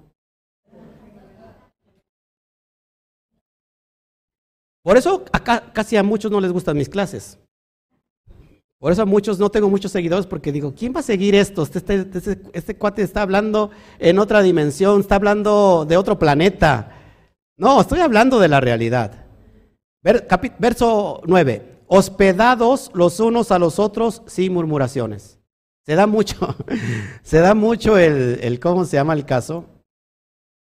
Por 4.83 4.97
eso 4.97 5.23
acá 5.33 5.71
casi 5.73 5.97
a 5.97 6.03
muchos 6.03 6.31
no 6.31 6.41
les 6.41 6.53
gustan 6.53 6.79
mis 6.79 6.89
clases. 6.89 7.39
Por 8.87 8.93
eso 8.93 9.05
muchos 9.05 9.41
no 9.41 9.51
tengo 9.51 9.69
muchos 9.69 9.91
seguidores 9.91 10.27
porque 10.27 10.53
digo, 10.53 10.73
¿quién 10.73 10.95
va 10.95 11.01
a 11.01 11.03
seguir 11.03 11.35
esto? 11.35 11.65
Este, 11.65 11.79
este, 11.81 12.19
este, 12.19 12.39
este, 12.53 12.77
cuate 12.77 13.03
está 13.03 13.23
hablando 13.23 13.73
en 13.99 14.21
otra 14.21 14.43
dimensión, 14.43 15.01
está 15.01 15.17
hablando 15.17 15.85
de 15.85 15.97
otro 15.97 16.21
planeta. 16.21 16.97
No, 17.57 17.81
estoy 17.81 17.99
hablando 17.99 18.39
de 18.39 18.47
la 18.47 18.61
realidad. 18.61 19.27
verso 20.61 21.21
9. 21.27 21.81
Hospedados 21.89 22.93
los 22.95 23.19
unos 23.19 23.51
a 23.51 23.59
los 23.59 23.81
otros 23.81 24.23
sin 24.27 24.53
murmuraciones. 24.53 25.41
Se 25.85 25.97
da 25.97 26.07
mucho, 26.07 26.55
se 27.25 27.41
da 27.41 27.57
mucho 27.57 27.99
el, 27.99 28.39
el, 28.41 28.61
¿cómo 28.61 28.85
se 28.85 28.99
llama 28.99 29.15
el 29.15 29.27
caso? 29.27 29.65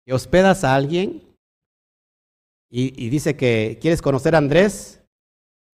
Que 0.05 0.13
hospedas 0.13 0.65
a 0.65 0.75
alguien 0.75 1.23
y, 2.69 2.93
y 3.01 3.09
dice 3.09 3.37
que 3.37 3.79
quieres 3.81 4.03
conocer 4.03 4.35
a 4.35 4.39
Andrés, 4.39 5.01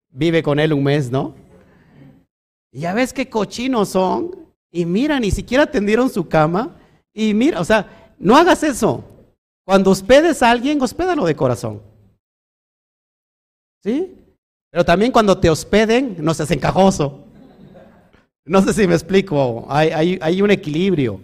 vive 0.08 0.42
con 0.42 0.58
él 0.58 0.72
un 0.72 0.82
mes, 0.82 1.12
¿no? 1.12 1.48
Ya 2.72 2.94
ves 2.94 3.12
qué 3.12 3.28
cochinos 3.28 3.90
son. 3.90 4.36
Y 4.70 4.84
mira, 4.84 5.18
ni 5.18 5.30
siquiera 5.30 5.66
tendieron 5.66 6.08
su 6.10 6.28
cama. 6.28 6.76
Y 7.12 7.34
mira, 7.34 7.60
o 7.60 7.64
sea, 7.64 8.14
no 8.18 8.36
hagas 8.36 8.62
eso. 8.62 9.04
Cuando 9.64 9.90
hospedes 9.90 10.42
a 10.42 10.50
alguien, 10.50 10.80
hospédalo 10.80 11.24
de 11.24 11.36
corazón. 11.36 11.82
¿Sí? 13.82 14.16
Pero 14.70 14.84
también 14.84 15.10
cuando 15.10 15.38
te 15.38 15.50
hospeden, 15.50 16.16
no 16.18 16.34
seas 16.34 16.50
encajoso. 16.50 17.24
No 18.44 18.62
sé 18.62 18.72
si 18.72 18.86
me 18.86 18.94
explico. 18.94 19.66
Hay, 19.68 20.18
hay, 20.20 20.42
un 20.42 20.50
equilibrio. 20.50 21.20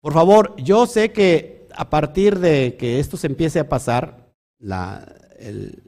Por 0.00 0.12
favor, 0.12 0.54
yo 0.56 0.86
sé 0.86 1.12
que 1.12 1.66
a 1.74 1.88
partir 1.90 2.38
de 2.38 2.76
que 2.78 2.98
esto 2.98 3.16
se 3.16 3.26
empiece 3.26 3.60
a 3.60 3.68
pasar, 3.68 4.32
la, 4.58 5.06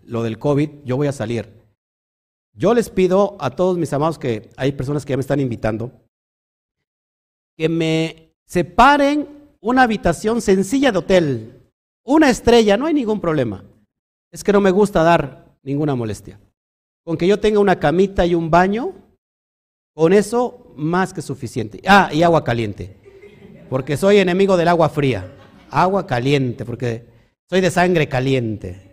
lo 0.04 0.22
del 0.22 0.38
COVID, 0.38 0.70
yo 0.84 0.96
voy 0.96 1.08
a 1.08 1.12
salir. 1.12 1.61
Yo 2.54 2.74
les 2.74 2.90
pido 2.90 3.36
a 3.40 3.50
todos 3.50 3.78
mis 3.78 3.92
amados 3.92 4.18
que 4.18 4.50
hay 4.56 4.72
personas 4.72 5.04
que 5.04 5.10
ya 5.10 5.16
me 5.16 5.22
están 5.22 5.40
invitando, 5.40 5.90
que 7.56 7.68
me 7.68 8.34
separen 8.46 9.26
una 9.60 9.82
habitación 9.82 10.42
sencilla 10.42 10.92
de 10.92 10.98
hotel, 10.98 11.62
una 12.04 12.28
estrella, 12.28 12.76
no 12.76 12.86
hay 12.86 12.94
ningún 12.94 13.20
problema. 13.20 13.64
Es 14.30 14.44
que 14.44 14.52
no 14.52 14.60
me 14.60 14.70
gusta 14.70 15.02
dar 15.02 15.56
ninguna 15.62 15.94
molestia. 15.94 16.40
Con 17.04 17.16
que 17.16 17.26
yo 17.26 17.40
tenga 17.40 17.58
una 17.58 17.78
camita 17.78 18.26
y 18.26 18.34
un 18.34 18.50
baño, 18.50 18.92
con 19.94 20.12
eso 20.12 20.72
más 20.76 21.12
que 21.12 21.22
suficiente. 21.22 21.80
Ah, 21.86 22.10
y 22.12 22.22
agua 22.22 22.44
caliente, 22.44 22.96
porque 23.70 23.96
soy 23.96 24.18
enemigo 24.18 24.56
del 24.56 24.68
agua 24.68 24.88
fría. 24.88 25.30
Agua 25.70 26.06
caliente, 26.06 26.66
porque 26.66 27.06
soy 27.48 27.62
de 27.62 27.70
sangre 27.70 28.08
caliente. 28.08 28.91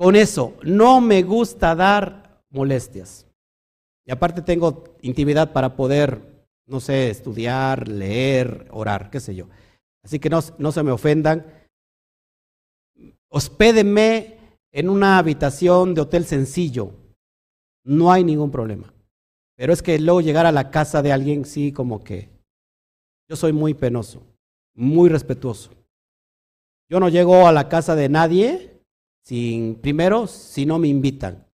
Con 0.00 0.16
eso, 0.16 0.56
no 0.62 1.02
me 1.02 1.22
gusta 1.22 1.74
dar 1.74 2.42
molestias. 2.48 3.26
Y 4.06 4.10
aparte 4.10 4.40
tengo 4.40 4.96
intimidad 5.02 5.52
para 5.52 5.76
poder, 5.76 6.46
no 6.64 6.80
sé, 6.80 7.10
estudiar, 7.10 7.86
leer, 7.86 8.66
orar, 8.70 9.10
qué 9.10 9.20
sé 9.20 9.34
yo. 9.34 9.48
Así 10.02 10.18
que 10.18 10.30
no, 10.30 10.40
no 10.56 10.72
se 10.72 10.82
me 10.82 10.90
ofendan. 10.90 11.44
Hospédenme 13.28 14.38
en 14.72 14.88
una 14.88 15.18
habitación 15.18 15.92
de 15.92 16.00
hotel 16.00 16.24
sencillo. 16.24 16.92
No 17.84 18.10
hay 18.10 18.24
ningún 18.24 18.50
problema. 18.50 18.94
Pero 19.54 19.74
es 19.74 19.82
que 19.82 19.98
luego 19.98 20.22
llegar 20.22 20.46
a 20.46 20.52
la 20.52 20.70
casa 20.70 21.02
de 21.02 21.12
alguien, 21.12 21.44
sí, 21.44 21.72
como 21.72 22.02
que 22.02 22.30
yo 23.28 23.36
soy 23.36 23.52
muy 23.52 23.74
penoso, 23.74 24.22
muy 24.74 25.10
respetuoso. 25.10 25.72
Yo 26.88 27.00
no 27.00 27.10
llego 27.10 27.46
a 27.46 27.52
la 27.52 27.68
casa 27.68 27.94
de 27.94 28.08
nadie 28.08 28.69
sin, 29.30 29.76
primero, 29.76 30.26
si 30.26 30.66
no 30.66 30.80
me 30.80 30.88
invitan. 30.88 31.46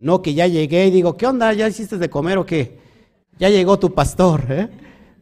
No 0.00 0.22
que 0.22 0.32
ya 0.32 0.46
llegué 0.46 0.86
y 0.86 0.90
digo, 0.90 1.14
¿qué 1.14 1.26
onda? 1.26 1.52
¿Ya 1.52 1.68
hiciste 1.68 1.98
de 1.98 2.08
comer 2.08 2.38
o 2.38 2.46
qué? 2.46 2.78
Ya 3.38 3.50
llegó 3.50 3.78
tu 3.78 3.92
pastor. 3.92 4.44
¿eh? 4.48 4.70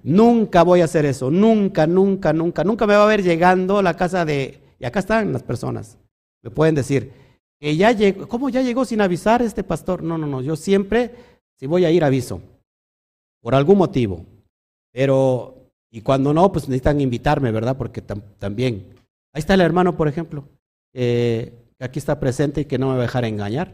Nunca 0.05 0.63
voy 0.63 0.83
a 0.83 0.85
hacer 0.85 1.05
eso. 1.05 1.33
Nunca, 1.33 1.89
nunca, 1.89 2.33
nunca. 2.33 2.63
Nunca 2.63 2.87
me 2.87 2.95
va 2.95 3.03
a 3.03 3.09
ver 3.09 3.25
llegando 3.25 3.79
a 3.79 3.83
la 3.83 3.97
casa 3.97 4.25
de... 4.25 4.61
Y 4.79 4.85
acá 4.85 5.01
están 5.01 5.33
las 5.33 5.43
personas. 5.43 5.99
Me 6.45 6.51
pueden 6.51 6.77
decir, 6.77 7.11
que 7.59 7.77
ya 7.77 7.91
llegó, 7.91 8.29
¿cómo 8.29 8.51
ya 8.51 8.63
llegó 8.63 8.85
sin 8.85 9.01
avisar 9.01 9.43
este 9.43 9.65
pastor? 9.65 10.05
No, 10.05 10.17
no, 10.17 10.29
no. 10.29 10.43
Yo 10.43 10.55
siempre, 10.55 11.11
si 11.59 11.67
voy 11.67 11.85
a 11.87 11.91
ir, 11.91 12.05
aviso. 12.05 12.41
Por 13.43 13.57
algún 13.57 13.79
motivo. 13.79 14.25
Pero, 14.93 15.73
y 15.91 16.03
cuando 16.03 16.33
no, 16.33 16.53
pues 16.53 16.69
necesitan 16.69 17.01
invitarme, 17.01 17.51
¿verdad? 17.51 17.77
Porque 17.77 18.01
también. 18.01 18.95
Ahí 19.33 19.41
está 19.41 19.55
el 19.55 19.61
hermano, 19.61 19.97
por 19.97 20.07
ejemplo. 20.07 20.45
Eh, 20.95 21.53
que 21.81 21.87
aquí 21.87 21.99
está 21.99 22.21
presente 22.21 22.61
y 22.61 22.65
que 22.67 22.77
no 22.77 22.89
me 22.89 22.93
va 22.93 22.99
a 22.99 23.03
dejar 23.07 23.25
engañar. 23.25 23.73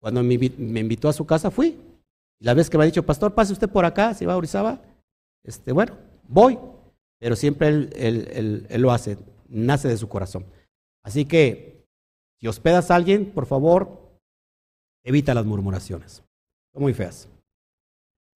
Cuando 0.00 0.22
me, 0.22 0.34
invitó 0.34 1.08
a 1.08 1.14
su 1.14 1.24
casa, 1.24 1.50
fui. 1.50 1.80
Y 2.38 2.44
la 2.44 2.52
vez 2.52 2.68
que 2.68 2.76
me 2.76 2.84
ha 2.84 2.86
dicho, 2.86 3.06
pastor, 3.06 3.34
pase 3.34 3.54
usted 3.54 3.70
por 3.70 3.86
acá, 3.86 4.12
si 4.12 4.26
va 4.26 4.34
a 4.34 4.36
Orizaba, 4.36 4.82
este, 5.44 5.72
bueno, 5.72 5.96
voy. 6.28 6.58
Pero 7.18 7.36
siempre 7.36 7.68
él, 7.68 8.66
él, 8.68 8.82
lo 8.82 8.92
hace, 8.92 9.16
nace 9.48 9.88
de 9.88 9.96
su 9.96 10.10
corazón. 10.10 10.44
Así 11.02 11.24
que, 11.24 11.86
si 12.38 12.48
hospedas 12.48 12.90
a 12.90 12.96
alguien, 12.96 13.32
por 13.32 13.46
favor, 13.46 14.20
evita 15.04 15.32
las 15.32 15.46
murmuraciones. 15.46 16.22
Son 16.74 16.82
muy 16.82 16.92
feas. 16.92 17.30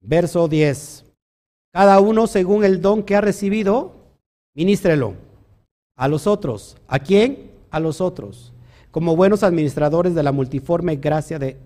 Verso 0.01 0.47
10. 0.47 1.05
Cada 1.71 1.99
uno 1.99 2.25
según 2.25 2.63
el 2.63 2.81
don 2.81 3.03
que 3.03 3.15
ha 3.15 3.21
recibido, 3.21 3.93
ministrelo 4.55 5.13
a 5.95 6.07
los 6.07 6.25
otros. 6.25 6.77
¿A 6.87 6.97
quién? 6.97 7.48
A 7.71 7.79
los 7.79 8.01
otros, 8.01 8.53
como 8.91 9.15
buenos 9.15 9.43
administradores 9.43 10.15
de 10.15 10.23
la 10.23 10.31
multiforme 10.31 10.95
gracia 10.95 11.39
de 11.39 11.57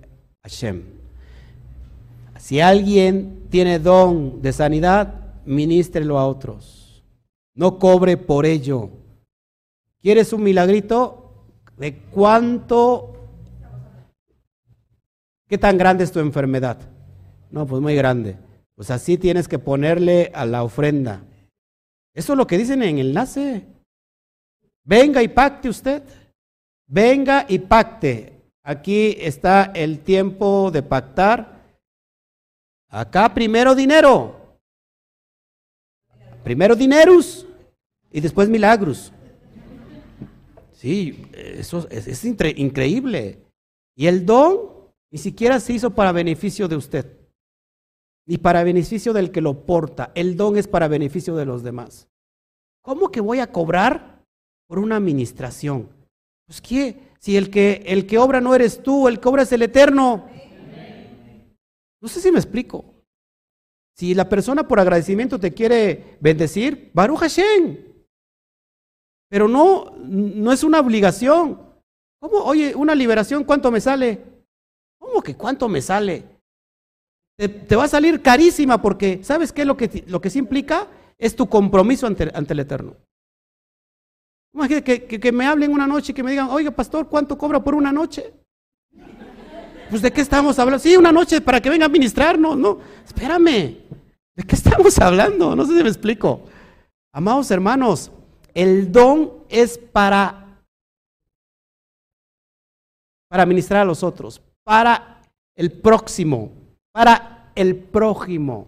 Hashem. 0.44 0.84
Si 2.38 2.60
alguien 2.60 3.48
tiene 3.50 3.80
don 3.80 4.42
de 4.42 4.52
sanidad, 4.52 5.34
ministrelo 5.46 6.20
a 6.20 6.28
otros. 6.28 7.04
No 7.56 7.80
cobre 7.80 8.18
por 8.18 8.46
ello. 8.46 8.90
¿Quieres 10.02 10.34
un 10.34 10.44
milagrito? 10.44 11.32
¿De 11.78 11.98
cuánto? 12.12 13.14
¿Qué 15.48 15.58
tan 15.58 15.78
grande 15.78 16.04
es 16.04 16.12
tu 16.12 16.20
enfermedad? 16.20 16.78
No, 17.52 17.66
pues 17.66 17.82
muy 17.82 17.96
grande. 17.96 18.38
Pues 18.76 18.90
así 18.90 19.18
tienes 19.18 19.48
que 19.48 19.60
ponerle 19.60 20.32
a 20.34 20.46
la 20.46 20.64
ofrenda. 20.64 21.22
Eso 22.14 22.34
es 22.34 22.38
lo 22.38 22.48
que 22.48 22.58
dicen 22.58 22.84
en 22.84 22.98
el 22.98 23.08
enlace. 23.08 23.66
Venga 24.84 25.24
y 25.24 25.28
pacte 25.28 25.70
usted. 25.70 26.04
Venga 26.88 27.46
y 27.48 27.60
pacte. 27.60 28.42
Aquí 28.64 29.16
está 29.20 29.72
el 29.76 30.00
tiempo 30.00 30.72
de 30.72 30.84
pactar. 30.84 31.62
Acá 32.90 33.34
primero 33.34 33.76
dinero. 33.76 34.40
Primero 36.44 36.76
dineros 36.76 37.48
y 38.12 38.22
después 38.22 38.50
milagros. 38.50 39.12
Sí, 40.74 41.26
eso 41.34 41.88
es, 41.90 42.26
increíble. 42.26 43.40
Y 43.96 44.08
el 44.08 44.26
don 44.26 44.74
ni 45.10 45.18
siquiera 45.18 45.60
se 45.60 45.74
hizo 45.74 45.92
para 45.92 46.12
beneficio 46.12 46.68
de 46.68 46.76
usted, 46.76 47.18
ni 48.26 48.38
para 48.38 48.64
beneficio 48.64 49.14
del 49.14 49.32
que 49.32 49.42
lo 49.42 49.66
porta. 49.66 50.12
El 50.16 50.36
don 50.36 50.58
es 50.58 50.68
para 50.68 50.88
beneficio 50.88 51.36
de 51.36 51.46
los 51.46 51.64
demás. 51.64 52.10
¿Cómo 52.82 53.12
que 53.12 53.22
voy 53.22 53.40
a 53.40 53.52
cobrar 53.52 54.13
por 54.68 54.80
una 54.80 54.98
administración. 54.98 55.90
Pues 56.46 56.62
¿qué? 56.62 57.14
Si 57.20 57.38
el 57.38 57.50
que, 57.50 57.84
el 57.86 58.06
que 58.06 58.18
obra 58.18 58.42
no 58.42 58.54
eres 58.54 58.84
tú, 58.84 59.08
el 59.08 59.20
que 59.20 59.30
obra 59.30 59.44
es 59.44 59.52
el 59.52 59.62
eterno. 59.62 60.30
No 62.02 62.08
sé 62.10 62.20
si 62.20 62.32
me 62.32 62.40
explico. 62.40 62.84
Si 63.96 64.14
la 64.14 64.28
persona 64.28 64.68
por 64.68 64.80
agradecimiento 64.80 65.40
te 65.40 65.54
quiere 65.54 66.18
bendecir, 66.20 66.92
Baruch 66.94 67.20
Hashem. 67.20 67.78
Pero 69.30 69.48
no, 69.48 69.96
no 69.98 70.52
es 70.52 70.64
una 70.64 70.80
obligación. 70.80 71.62
¿Cómo? 72.20 72.38
Oye, 72.40 72.76
una 72.76 72.96
liberación, 72.96 73.44
¿cuánto 73.44 73.72
me 73.72 73.80
sale? 73.82 74.22
¿Cómo 75.00 75.22
que 75.22 75.36
cuánto 75.36 75.70
me 75.70 75.82
sale? 75.82 76.24
Te, 77.38 77.76
va 77.76 77.86
a 77.86 77.88
salir 77.88 78.22
carísima 78.22 78.82
porque, 78.82 79.24
¿sabes 79.24 79.52
qué? 79.52 79.66
Lo 79.66 79.76
que, 79.76 80.04
lo 80.08 80.22
que 80.22 80.30
sí 80.30 80.40
implica 80.40 80.88
es 81.18 81.36
tu 81.36 81.48
compromiso 81.48 82.06
ante, 82.06 82.32
ante 82.34 82.54
el 82.54 82.60
Eterno. 82.60 82.96
Imagínate 84.54 85.06
que, 85.06 85.32
me 85.32 85.46
hablen 85.46 85.72
una 85.72 85.88
noche 85.88 86.12
y 86.12 86.16
que 86.16 86.24
me 86.24 86.32
digan, 86.32 86.50
oiga, 86.50 86.70
pastor, 86.70 87.08
¿cuánto 87.10 87.38
cobra 87.38 87.64
por 87.64 87.74
una 87.74 87.92
noche? 87.92 88.34
Pues 89.90 90.02
de 90.02 90.12
qué 90.12 90.22
estamos 90.22 90.60
hablando? 90.60 90.80
Sí, 90.80 90.96
una 90.96 91.12
noche 91.12 91.42
para 91.42 91.60
que 91.60 91.70
venga 91.70 91.88
a 91.88 91.90
ministrarnos, 91.90 92.58
no, 92.58 92.80
espérame. 93.04 93.78
¿De 94.36 94.44
qué 94.48 94.56
estamos 94.56 94.98
hablando? 95.00 95.56
No 95.56 95.66
sé 95.66 95.76
si 95.76 95.84
me 95.84 95.90
explico. 95.90 96.42
Amados 97.14 97.50
hermanos, 97.52 98.12
el 98.54 98.92
don 98.92 99.44
es 99.50 99.78
para 99.78 100.40
para 103.34 103.48
ministrar 103.48 103.82
a 103.82 103.86
los 103.86 104.04
otros, 104.04 104.40
para 104.64 105.20
el 105.56 105.72
próximo, 105.72 106.52
para 106.92 107.52
el 107.56 107.76
prójimo. 107.76 108.68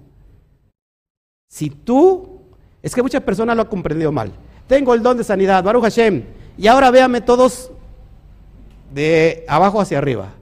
Si 1.47 1.69
tú, 1.69 2.41
es 2.81 2.95
que 2.95 3.03
muchas 3.03 3.21
personas 3.21 3.55
lo 3.55 3.61
han 3.61 3.67
comprendido 3.67 4.11
mal. 4.11 4.31
Tengo 4.67 4.93
el 4.93 5.03
don 5.03 5.17
de 5.17 5.23
sanidad, 5.23 5.63
Baruch 5.63 5.83
Hashem, 5.83 6.23
y 6.57 6.67
ahora 6.67 6.91
véame 6.91 7.21
todos 7.21 7.71
de 8.93 9.45
abajo 9.47 9.81
hacia 9.81 9.97
arriba. 9.97 10.33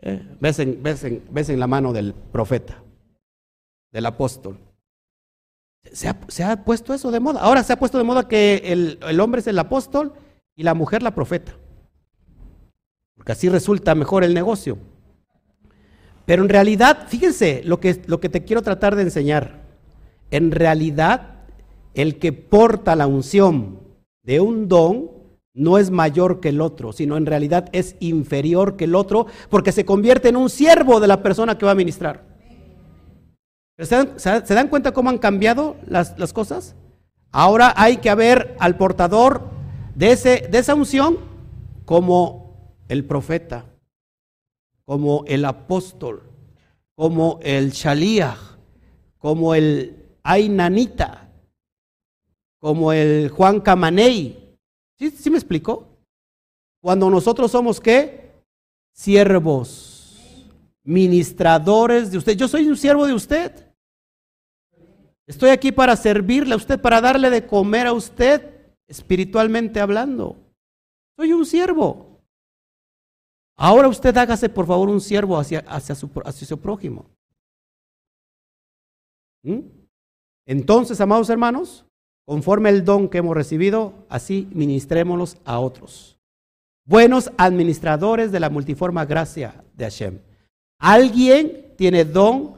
Eh, 0.00 0.22
ves, 0.40 0.58
en, 0.58 1.60
la 1.60 1.66
mano 1.66 1.92
del 1.92 2.14
profeta, 2.14 2.82
del 3.92 4.06
apóstol. 4.06 4.58
Se 5.92 6.08
ha, 6.08 6.64
puesto 6.64 6.94
eso 6.94 7.10
de 7.10 7.20
moda. 7.20 7.40
Ahora 7.40 7.62
se 7.62 7.72
ha 7.72 7.78
puesto 7.78 7.98
de 7.98 8.04
moda 8.04 8.26
que 8.26 8.62
el, 8.64 8.98
el 9.06 9.20
hombre 9.20 9.40
es 9.40 9.46
el 9.46 9.58
apóstol 9.58 10.14
y 10.56 10.62
la 10.62 10.74
mujer 10.74 11.02
la 11.02 11.14
profeta. 11.14 11.52
Porque 13.16 13.32
así 13.32 13.48
resulta 13.48 13.94
mejor 13.94 14.24
el 14.24 14.34
negocio. 14.34 14.78
Pero 16.26 16.42
en 16.42 16.48
realidad, 16.48 17.06
fíjense 17.08 17.62
lo 17.64 17.80
que, 17.80 18.02
lo 18.06 18.18
que 18.18 18.28
te 18.28 18.44
quiero 18.44 18.62
tratar 18.62 18.96
de 18.96 19.02
enseñar. 19.02 19.62
En 20.30 20.50
realidad, 20.50 21.33
el 21.94 22.18
que 22.18 22.32
porta 22.32 22.96
la 22.96 23.06
unción 23.06 23.80
de 24.22 24.40
un 24.40 24.68
don 24.68 25.10
no 25.54 25.78
es 25.78 25.90
mayor 25.90 26.40
que 26.40 26.48
el 26.48 26.60
otro, 26.60 26.92
sino 26.92 27.16
en 27.16 27.26
realidad 27.26 27.68
es 27.72 27.96
inferior 28.00 28.76
que 28.76 28.84
el 28.84 28.94
otro 28.94 29.26
porque 29.48 29.72
se 29.72 29.84
convierte 29.84 30.28
en 30.28 30.36
un 30.36 30.50
siervo 30.50 30.98
de 30.98 31.06
la 31.06 31.22
persona 31.22 31.56
que 31.56 31.64
va 31.64 31.72
a 31.72 31.76
ministrar. 31.76 32.24
¿Se 33.78 34.54
dan, 34.54 34.68
cuenta 34.68 34.92
cómo 34.92 35.10
han 35.10 35.18
cambiado 35.18 35.76
las, 35.86 36.32
cosas? 36.32 36.76
Ahora 37.30 37.72
hay 37.76 37.96
que 37.96 38.14
ver 38.14 38.56
al 38.60 38.76
portador 38.76 39.42
de, 39.94 40.12
ese, 40.12 40.48
de 40.50 40.58
esa 40.58 40.74
unción 40.74 41.18
como 41.84 42.78
el 42.88 43.04
profeta, 43.04 43.64
como 44.84 45.24
el 45.26 45.44
apóstol, 45.44 46.22
como 46.94 47.40
el 47.42 47.72
Shaliach, 47.72 48.38
como 49.18 49.54
el 49.54 50.06
Ainanita, 50.22 51.23
como 52.64 52.94
el 52.94 53.28
Juan 53.28 53.60
Camaney. 53.60 54.56
¿Sí, 54.98 55.10
¿Sí 55.10 55.28
me 55.28 55.36
explico? 55.36 55.98
Cuando 56.80 57.10
nosotros 57.10 57.50
somos 57.50 57.78
qué? 57.78 58.42
Siervos, 58.90 60.50
ministradores 60.82 62.10
de 62.10 62.16
usted. 62.16 62.34
Yo 62.38 62.48
soy 62.48 62.66
un 62.66 62.78
siervo 62.78 63.06
de 63.06 63.12
usted. 63.12 63.70
Estoy 65.26 65.50
aquí 65.50 65.72
para 65.72 65.94
servirle 65.94 66.54
a 66.54 66.56
usted, 66.56 66.80
para 66.80 67.02
darle 67.02 67.28
de 67.28 67.46
comer 67.46 67.86
a 67.86 67.92
usted, 67.92 68.74
espiritualmente 68.88 69.78
hablando. 69.78 70.38
Soy 71.18 71.34
un 71.34 71.44
siervo. 71.44 72.18
Ahora 73.58 73.88
usted 73.88 74.16
hágase 74.16 74.48
por 74.48 74.66
favor 74.66 74.88
un 74.88 75.02
siervo 75.02 75.36
hacia, 75.36 75.58
hacia, 75.68 75.94
su, 75.94 76.10
hacia 76.24 76.46
su, 76.46 76.58
prójimo. 76.58 77.10
¿Mm? 79.42 79.60
Entonces, 80.46 80.98
amados 81.02 81.28
hermanos, 81.28 81.84
conforme 82.24 82.70
el 82.70 82.84
don 82.84 83.08
que 83.08 83.18
hemos 83.18 83.36
recibido, 83.36 83.92
así 84.08 84.48
ministrémoslos 84.52 85.36
a 85.44 85.58
otros. 85.58 86.18
Buenos 86.86 87.30
administradores 87.36 88.32
de 88.32 88.40
la 88.40 88.50
multiforme 88.50 89.04
gracia 89.06 89.64
de 89.74 89.84
Hashem. 89.84 90.18
Alguien 90.78 91.72
tiene 91.76 92.04
don 92.04 92.56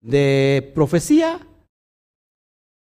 de 0.00 0.72
profecía, 0.74 1.40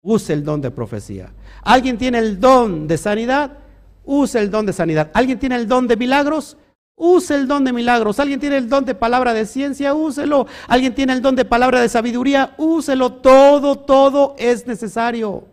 use 0.01 0.33
el 0.33 0.43
don 0.43 0.61
de 0.61 0.71
profecía. 0.71 1.33
Alguien 1.61 1.97
tiene 1.97 2.19
el 2.19 2.39
don 2.39 2.87
de 2.87 2.97
sanidad, 2.97 3.59
use 4.03 4.39
el 4.39 4.49
don 4.49 4.65
de 4.65 4.73
sanidad. 4.73 5.11
Alguien 5.13 5.39
tiene 5.39 5.55
el 5.55 5.67
don 5.67 5.87
de 5.87 5.97
milagros, 5.97 6.57
Use 6.99 7.35
el 7.35 7.47
don 7.47 7.63
de 7.63 7.71
milagros. 7.71 8.19
Alguien 8.19 8.39
tiene 8.39 8.57
el 8.57 8.67
don 8.67 8.83
de 8.83 8.95
palabra 8.95 9.31
de 9.31 9.45
ciencia, 9.45 9.93
úselo. 9.93 10.47
Alguien 10.67 10.95
tiene 10.95 11.13
el 11.13 11.21
don 11.21 11.35
de 11.35 11.45
palabra 11.45 11.79
de 11.79 11.89
sabiduría, 11.89 12.55
úselo. 12.57 13.13
Todo, 13.13 13.75
todo 13.75 14.35
es 14.39 14.65
necesario. 14.65 15.45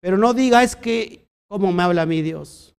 Pero 0.00 0.16
no 0.16 0.34
diga 0.34 0.62
es 0.62 0.76
que, 0.76 1.26
¿cómo 1.48 1.72
me 1.72 1.82
habla 1.82 2.06
mi 2.06 2.22
Dios? 2.22 2.76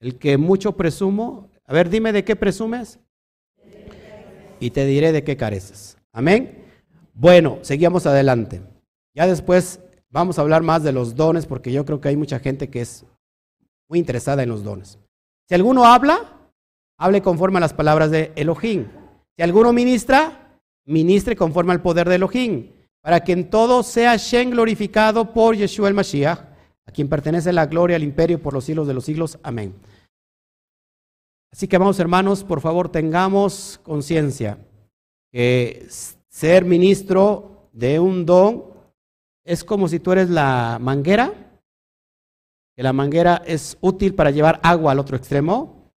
El 0.00 0.18
que 0.18 0.38
mucho 0.38 0.72
presumo, 0.72 1.50
a 1.66 1.72
ver, 1.72 1.90
dime 1.90 2.12
de 2.12 2.24
qué 2.24 2.36
presumes 2.36 2.98
y 4.60 4.70
te 4.70 4.86
diré 4.86 5.12
de 5.12 5.24
qué 5.24 5.36
careces. 5.36 5.96
Amén. 6.12 6.64
Bueno, 7.14 7.58
seguimos 7.62 8.06
adelante. 8.06 8.62
Ya 9.14 9.26
después 9.26 9.80
vamos 10.10 10.38
a 10.38 10.42
hablar 10.42 10.62
más 10.62 10.82
de 10.82 10.92
los 10.92 11.14
dones 11.14 11.46
porque 11.46 11.72
yo 11.72 11.84
creo 11.84 12.00
que 12.00 12.08
hay 12.08 12.16
mucha 12.16 12.38
gente 12.38 12.70
que 12.70 12.82
es 12.82 13.04
muy 13.88 13.98
interesada 13.98 14.42
en 14.42 14.48
los 14.48 14.62
dones. 14.62 14.98
Si 15.48 15.54
alguno 15.54 15.84
habla, 15.84 16.50
hable 16.98 17.22
conforme 17.22 17.58
a 17.58 17.60
las 17.60 17.74
palabras 17.74 18.10
de 18.10 18.32
Elohim. 18.36 18.86
Si 19.36 19.42
alguno 19.42 19.72
ministra, 19.72 20.58
ministre 20.84 21.34
conforme 21.34 21.72
al 21.72 21.82
poder 21.82 22.08
de 22.08 22.14
Elohim, 22.16 22.70
para 23.02 23.20
que 23.20 23.32
en 23.32 23.50
todo 23.50 23.82
sea 23.82 24.16
Shen 24.16 24.50
glorificado 24.50 25.32
por 25.32 25.56
Yeshua 25.56 25.88
el 25.88 25.94
Mashiach, 25.94 26.40
a 26.86 26.92
quien 26.92 27.08
pertenece 27.08 27.52
la 27.52 27.66
gloria, 27.66 27.96
al 27.96 28.02
imperio 28.02 28.40
por 28.40 28.54
los 28.54 28.64
siglos 28.64 28.86
de 28.86 28.94
los 28.94 29.04
siglos. 29.04 29.38
Amén. 29.42 29.74
Así 31.52 31.66
que, 31.66 31.78
vamos 31.78 31.98
hermanos, 31.98 32.44
por 32.44 32.60
favor, 32.60 32.90
tengamos 32.90 33.80
conciencia 33.82 34.58
que 35.32 35.86
ser 36.28 36.64
ministro 36.64 37.68
de 37.72 37.98
un 37.98 38.26
don 38.26 38.64
es 39.44 39.64
como 39.64 39.88
si 39.88 39.98
tú 39.98 40.12
eres 40.12 40.30
la 40.30 40.78
manguera 40.80 41.32
que 42.80 42.82
la 42.82 42.92
manguera 42.94 43.42
es 43.44 43.76
útil 43.82 44.14
para 44.14 44.30
llevar 44.30 44.58
agua 44.62 44.92
al 44.92 44.98
otro 44.98 45.14
extremo, 45.14 45.92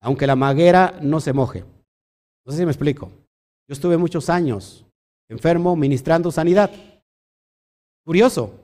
aunque 0.00 0.26
la 0.26 0.34
manguera 0.34 0.98
no 1.02 1.20
se 1.20 1.34
moje. 1.34 1.64
No 2.46 2.52
sé 2.52 2.58
si 2.58 2.64
me 2.64 2.72
explico. 2.72 3.10
Yo 3.68 3.74
estuve 3.74 3.98
muchos 3.98 4.30
años 4.30 4.86
enfermo 5.28 5.76
ministrando 5.76 6.30
sanidad. 6.30 6.70
Curioso, 8.04 8.58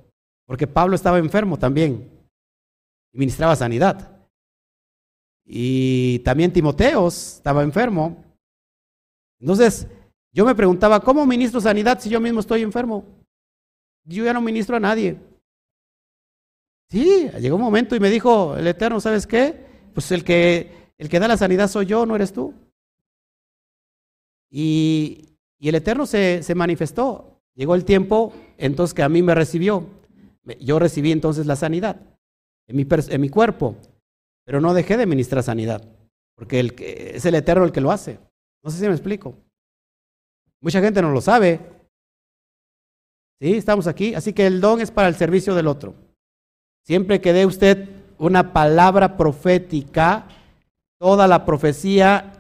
porque 0.47 0.67
Pablo 0.67 0.95
estaba 0.95 1.19
enfermo 1.19 1.59
también 1.59 2.11
y 3.13 3.19
ministraba 3.19 3.57
sanidad. 3.57 4.17
Y 5.45 6.19
también 6.21 6.53
Timoteos 6.53 7.37
estaba 7.37 7.63
enfermo. 7.63 8.23
Entonces, 9.41 9.87
yo 10.33 10.45
me 10.45 10.55
preguntaba, 10.55 11.01
¿cómo 11.01 11.25
ministro 11.25 11.61
sanidad 11.61 11.99
si 12.01 12.11
yo 12.11 12.21
mismo 12.21 12.41
estoy 12.41 12.63
enfermo? 12.63 13.05
Yo 14.05 14.25
ya 14.25 14.33
no 14.33 14.41
ministro 14.41 14.77
a 14.77 14.81
nadie. 14.81 15.19
Sí, 16.91 17.29
llegó 17.39 17.57
un 17.57 17.63
momento 17.63 17.95
y 17.95 18.01
me 18.01 18.11
dijo 18.11 18.57
el 18.57 18.67
Eterno, 18.67 19.01
¿sabes 19.01 19.27
qué? 19.27 19.67
Pues 19.93 20.11
el 20.13 20.25
que, 20.25 20.93
el 20.97 21.09
que 21.09 21.21
da 21.21 21.29
la 21.29 21.37
sanidad 21.37 21.69
soy 21.69 21.87
yo, 21.87 22.07
no 22.07 22.17
eres 22.17 22.33
tú. 22.33 22.55
Y, 24.51 25.28
y 25.59 25.69
el 25.69 25.75
Eterno 25.75 26.07
se, 26.07 26.43
se, 26.43 26.55
manifestó. 26.55 27.41
Llegó 27.55 27.75
el 27.75 27.85
tiempo 27.85 28.33
entonces 28.57 28.95
que 28.95 29.03
a 29.03 29.09
mí 29.09 29.23
me 29.23 29.35
recibió. 29.35 29.87
Yo 30.61 30.79
recibí 30.79 31.13
entonces 31.13 31.47
la 31.47 31.57
sanidad 31.57 32.01
en 32.69 32.77
mi, 32.77 32.87
en 32.91 33.21
mi 33.21 33.29
cuerpo, 33.29 33.77
pero 34.45 34.61
no 34.61 34.75
dejé 34.75 34.97
de 34.97 35.07
ministrar 35.07 35.43
sanidad, 35.43 35.83
porque 36.37 36.61
el, 36.61 36.75
es 36.79 37.25
el 37.25 37.35
Eterno 37.35 37.65
el 37.65 37.73
que 37.73 37.81
lo 37.81 37.91
hace. 37.91 38.19
No 38.63 38.71
sé 38.71 38.79
si 38.79 38.87
me 38.87 38.93
explico. 38.93 39.35
Mucha 40.61 40.81
gente 40.81 41.03
no 41.03 41.11
lo 41.11 41.21
sabe. 41.21 41.61
Sí, 43.41 43.55
estamos 43.55 43.87
aquí. 43.87 44.15
Así 44.15 44.33
que 44.33 44.47
el 44.47 44.61
don 44.61 44.81
es 44.81 44.91
para 44.91 45.09
el 45.09 45.15
servicio 45.15 45.55
del 45.55 45.67
otro. 45.67 45.95
Siempre 46.85 47.21
que 47.21 47.33
dé 47.33 47.47
usted 47.47 47.89
una 48.19 48.53
palabra 48.53 49.17
profética, 49.17 50.27
toda 50.99 51.29
la 51.29 51.45
profecía, 51.45 52.33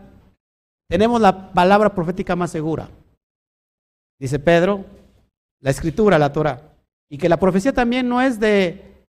tenemos 0.88 1.20
la 1.20 1.52
palabra 1.52 1.94
profética 1.94 2.34
más 2.34 2.50
segura. 2.50 2.88
Dice 4.18 4.38
Pedro, 4.38 4.84
la 5.60 5.70
escritura, 5.70 6.18
la 6.18 6.32
Torah. 6.32 6.74
Y 7.10 7.18
que 7.18 7.28
la 7.28 7.38
profecía 7.38 7.72
también 7.72 8.08
no 8.08 8.20
es 8.20 8.38
de, 8.38 9.04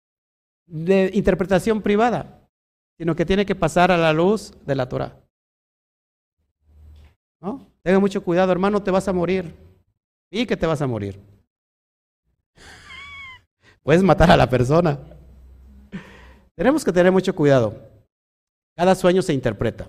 de 0.67 1.11
interpretación 1.15 1.81
privada, 1.81 2.49
sino 2.99 3.15
que 3.15 3.25
tiene 3.25 3.47
que 3.47 3.55
pasar 3.55 3.91
a 3.91 3.97
la 3.97 4.13
luz 4.13 4.53
de 4.67 4.75
la 4.75 4.89
Torah. 4.89 5.19
¿No? 7.41 7.67
Tenga 7.83 8.01
mucho 8.01 8.23
cuidado, 8.23 8.53
hermano, 8.53 8.83
te 8.83 8.91
vas 8.91 9.09
a 9.09 9.13
morir. 9.13 9.55
Y 10.31 10.47
que 10.47 10.57
te 10.57 10.67
vas 10.67 10.83
a 10.83 10.87
morir. 10.87 11.21
Puedes 13.83 14.03
matar 14.03 14.31
a 14.31 14.37
la 14.37 14.51
persona. 14.51 14.99
Tenemos 16.57 16.85
que 16.85 16.93
tener 16.93 17.13
mucho 17.13 17.35
cuidado. 17.35 17.81
Cada 18.77 18.95
sueño 18.95 19.23
se 19.23 19.33
interpreta. 19.33 19.87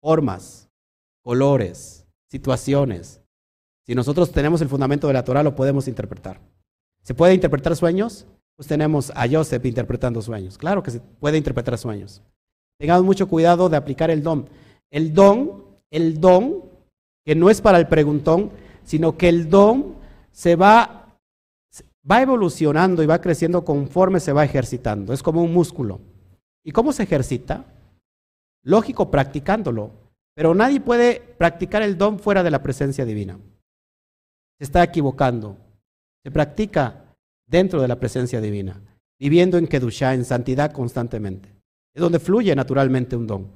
Formas, 0.00 0.68
colores, 1.22 2.06
situaciones. 2.28 3.21
Si 3.84 3.94
nosotros 3.94 4.30
tenemos 4.30 4.60
el 4.60 4.68
fundamento 4.68 5.06
de 5.08 5.14
la 5.14 5.24
Torah, 5.24 5.42
lo 5.42 5.54
podemos 5.54 5.88
interpretar. 5.88 6.40
¿Se 7.02 7.14
puede 7.14 7.34
interpretar 7.34 7.74
sueños? 7.74 8.26
Pues 8.56 8.68
tenemos 8.68 9.10
a 9.14 9.26
Joseph 9.28 9.64
interpretando 9.64 10.22
sueños. 10.22 10.56
Claro 10.56 10.82
que 10.82 10.92
se 10.92 11.00
puede 11.00 11.36
interpretar 11.36 11.76
sueños. 11.78 12.22
Tengamos 12.78 13.04
mucho 13.04 13.28
cuidado 13.28 13.68
de 13.68 13.76
aplicar 13.76 14.10
el 14.10 14.22
don. 14.22 14.48
El 14.90 15.14
don, 15.14 15.64
el 15.90 16.20
don 16.20 16.62
que 17.24 17.34
no 17.34 17.50
es 17.50 17.60
para 17.60 17.78
el 17.78 17.88
preguntón, 17.88 18.50
sino 18.84 19.16
que 19.16 19.28
el 19.28 19.48
don 19.48 19.96
se 20.32 20.56
va, 20.56 21.18
va 22.08 22.22
evolucionando 22.22 23.02
y 23.02 23.06
va 23.06 23.20
creciendo 23.20 23.64
conforme 23.64 24.20
se 24.20 24.32
va 24.32 24.44
ejercitando. 24.44 25.12
Es 25.12 25.22
como 25.22 25.42
un 25.42 25.52
músculo. 25.52 26.00
¿Y 26.64 26.72
cómo 26.72 26.92
se 26.92 27.04
ejercita? 27.04 27.64
Lógico, 28.64 29.10
practicándolo. 29.10 29.90
Pero 30.34 30.54
nadie 30.54 30.80
puede 30.80 31.20
practicar 31.38 31.82
el 31.82 31.98
don 31.98 32.18
fuera 32.18 32.42
de 32.42 32.50
la 32.50 32.62
presencia 32.62 33.04
divina. 33.04 33.38
Se 34.62 34.66
está 34.66 34.84
equivocando. 34.84 35.56
Se 36.22 36.30
practica 36.30 37.16
dentro 37.48 37.82
de 37.82 37.88
la 37.88 37.98
presencia 37.98 38.40
divina, 38.40 38.80
viviendo 39.18 39.58
en 39.58 39.66
Kedushá, 39.66 40.14
en 40.14 40.24
santidad 40.24 40.70
constantemente. 40.70 41.52
Es 41.92 42.00
donde 42.00 42.20
fluye 42.20 42.54
naturalmente 42.54 43.16
un 43.16 43.26
don. 43.26 43.50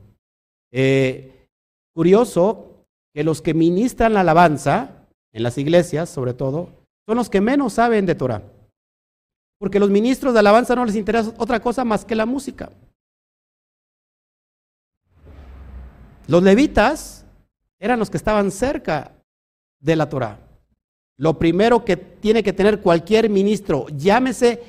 Eh, 0.72 1.46
curioso 1.94 2.88
que 3.14 3.22
los 3.22 3.40
que 3.40 3.54
ministran 3.54 4.14
la 4.14 4.22
alabanza, 4.22 5.06
en 5.32 5.44
las 5.44 5.58
iglesias 5.58 6.10
sobre 6.10 6.34
todo, 6.34 6.70
son 7.06 7.18
los 7.18 7.30
que 7.30 7.40
menos 7.40 7.74
saben 7.74 8.04
de 8.04 8.16
Torah. 8.16 8.42
Porque 9.60 9.78
los 9.78 9.90
ministros 9.90 10.34
de 10.34 10.40
alabanza 10.40 10.74
no 10.74 10.84
les 10.84 10.96
interesa 10.96 11.32
otra 11.38 11.60
cosa 11.60 11.84
más 11.84 12.04
que 12.04 12.16
la 12.16 12.26
música. 12.26 12.72
Los 16.26 16.42
levitas 16.42 17.24
eran 17.78 18.00
los 18.00 18.10
que 18.10 18.16
estaban 18.16 18.50
cerca 18.50 19.14
de 19.78 19.94
la 19.94 20.08
Torah. 20.08 20.45
Lo 21.18 21.38
primero 21.38 21.84
que 21.84 21.96
tiene 21.96 22.42
que 22.42 22.52
tener 22.52 22.80
cualquier 22.80 23.30
ministro, 23.30 23.86
llámese 23.88 24.62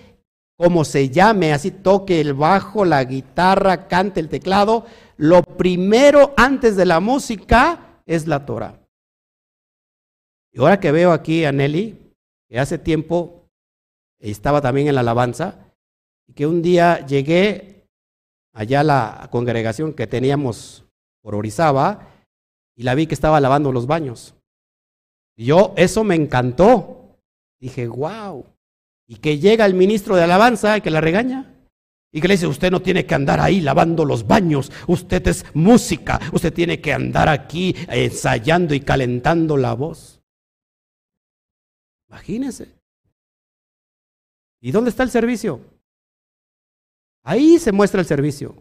como 0.58 0.86
se 0.86 1.10
llame, 1.10 1.54
así 1.54 1.72
toque 1.72 2.20
el 2.20 2.34
bajo, 2.34 2.84
la 2.84 3.04
guitarra, 3.04 3.88
cante 3.88 4.20
el 4.20 4.30
teclado, 4.30 4.86
lo 5.18 5.44
primero 5.44 6.34
antes 6.36 6.76
de 6.76 6.86
la 6.86 7.00
música 7.00 8.02
es 8.06 8.28
la 8.28 8.46
Torah. 8.46 8.80
Y 10.52 10.60
ahora 10.60 10.80
que 10.80 10.92
veo 10.92 11.12
aquí 11.12 11.46
a 11.46 11.52
Nelly, 11.52 12.14
que 12.50 12.60
hace 12.60 12.80
tiempo 12.80 13.48
estaba 14.20 14.62
también 14.62 14.88
en 14.88 14.96
la 14.96 15.02
alabanza, 15.02 15.60
y 16.28 16.34
que 16.34 16.48
un 16.48 16.62
día 16.62 17.06
llegué 17.06 17.86
allá 18.54 18.80
a 18.80 18.84
la 18.84 19.28
congregación 19.32 19.94
que 19.94 20.08
teníamos 20.08 20.86
por 21.22 21.36
Orizaba 21.36 22.08
y 22.76 22.84
la 22.84 22.96
vi 22.96 23.06
que 23.06 23.14
estaba 23.14 23.40
lavando 23.40 23.72
los 23.72 23.86
baños. 23.86 24.34
Yo, 25.38 25.74
eso 25.78 26.04
me 26.04 26.16
encantó. 26.16 27.20
Dije, 27.60 27.88
wow. 27.88 28.46
Y 29.08 29.18
que 29.18 29.38
llega 29.38 29.66
el 29.66 29.76
ministro 29.76 30.16
de 30.16 30.24
alabanza 30.24 30.78
y 30.78 30.82
que 30.82 30.90
la 30.90 31.00
regaña. 31.00 31.54
Y 32.12 32.20
que 32.20 32.28
le 32.28 32.34
dice, 32.34 32.48
usted 32.48 32.72
no 32.72 32.82
tiene 32.82 33.06
que 33.06 33.16
andar 33.16 33.40
ahí 33.40 33.62
lavando 33.62 34.04
los 34.04 34.26
baños, 34.26 34.72
usted 34.88 35.28
es 35.28 35.46
música, 35.54 36.20
usted 36.32 36.54
tiene 36.54 36.82
que 36.82 36.94
andar 36.94 37.30
aquí 37.30 37.76
ensayando 37.90 38.74
y 38.74 38.80
calentando 38.80 39.58
la 39.58 39.74
voz. 39.74 40.22
Imagínense. 42.10 42.74
¿Y 44.62 44.72
dónde 44.72 44.90
está 44.90 45.04
el 45.04 45.12
servicio? 45.12 45.62
Ahí 47.24 47.60
se 47.60 47.72
muestra 47.72 48.00
el 48.00 48.08
servicio. 48.08 48.56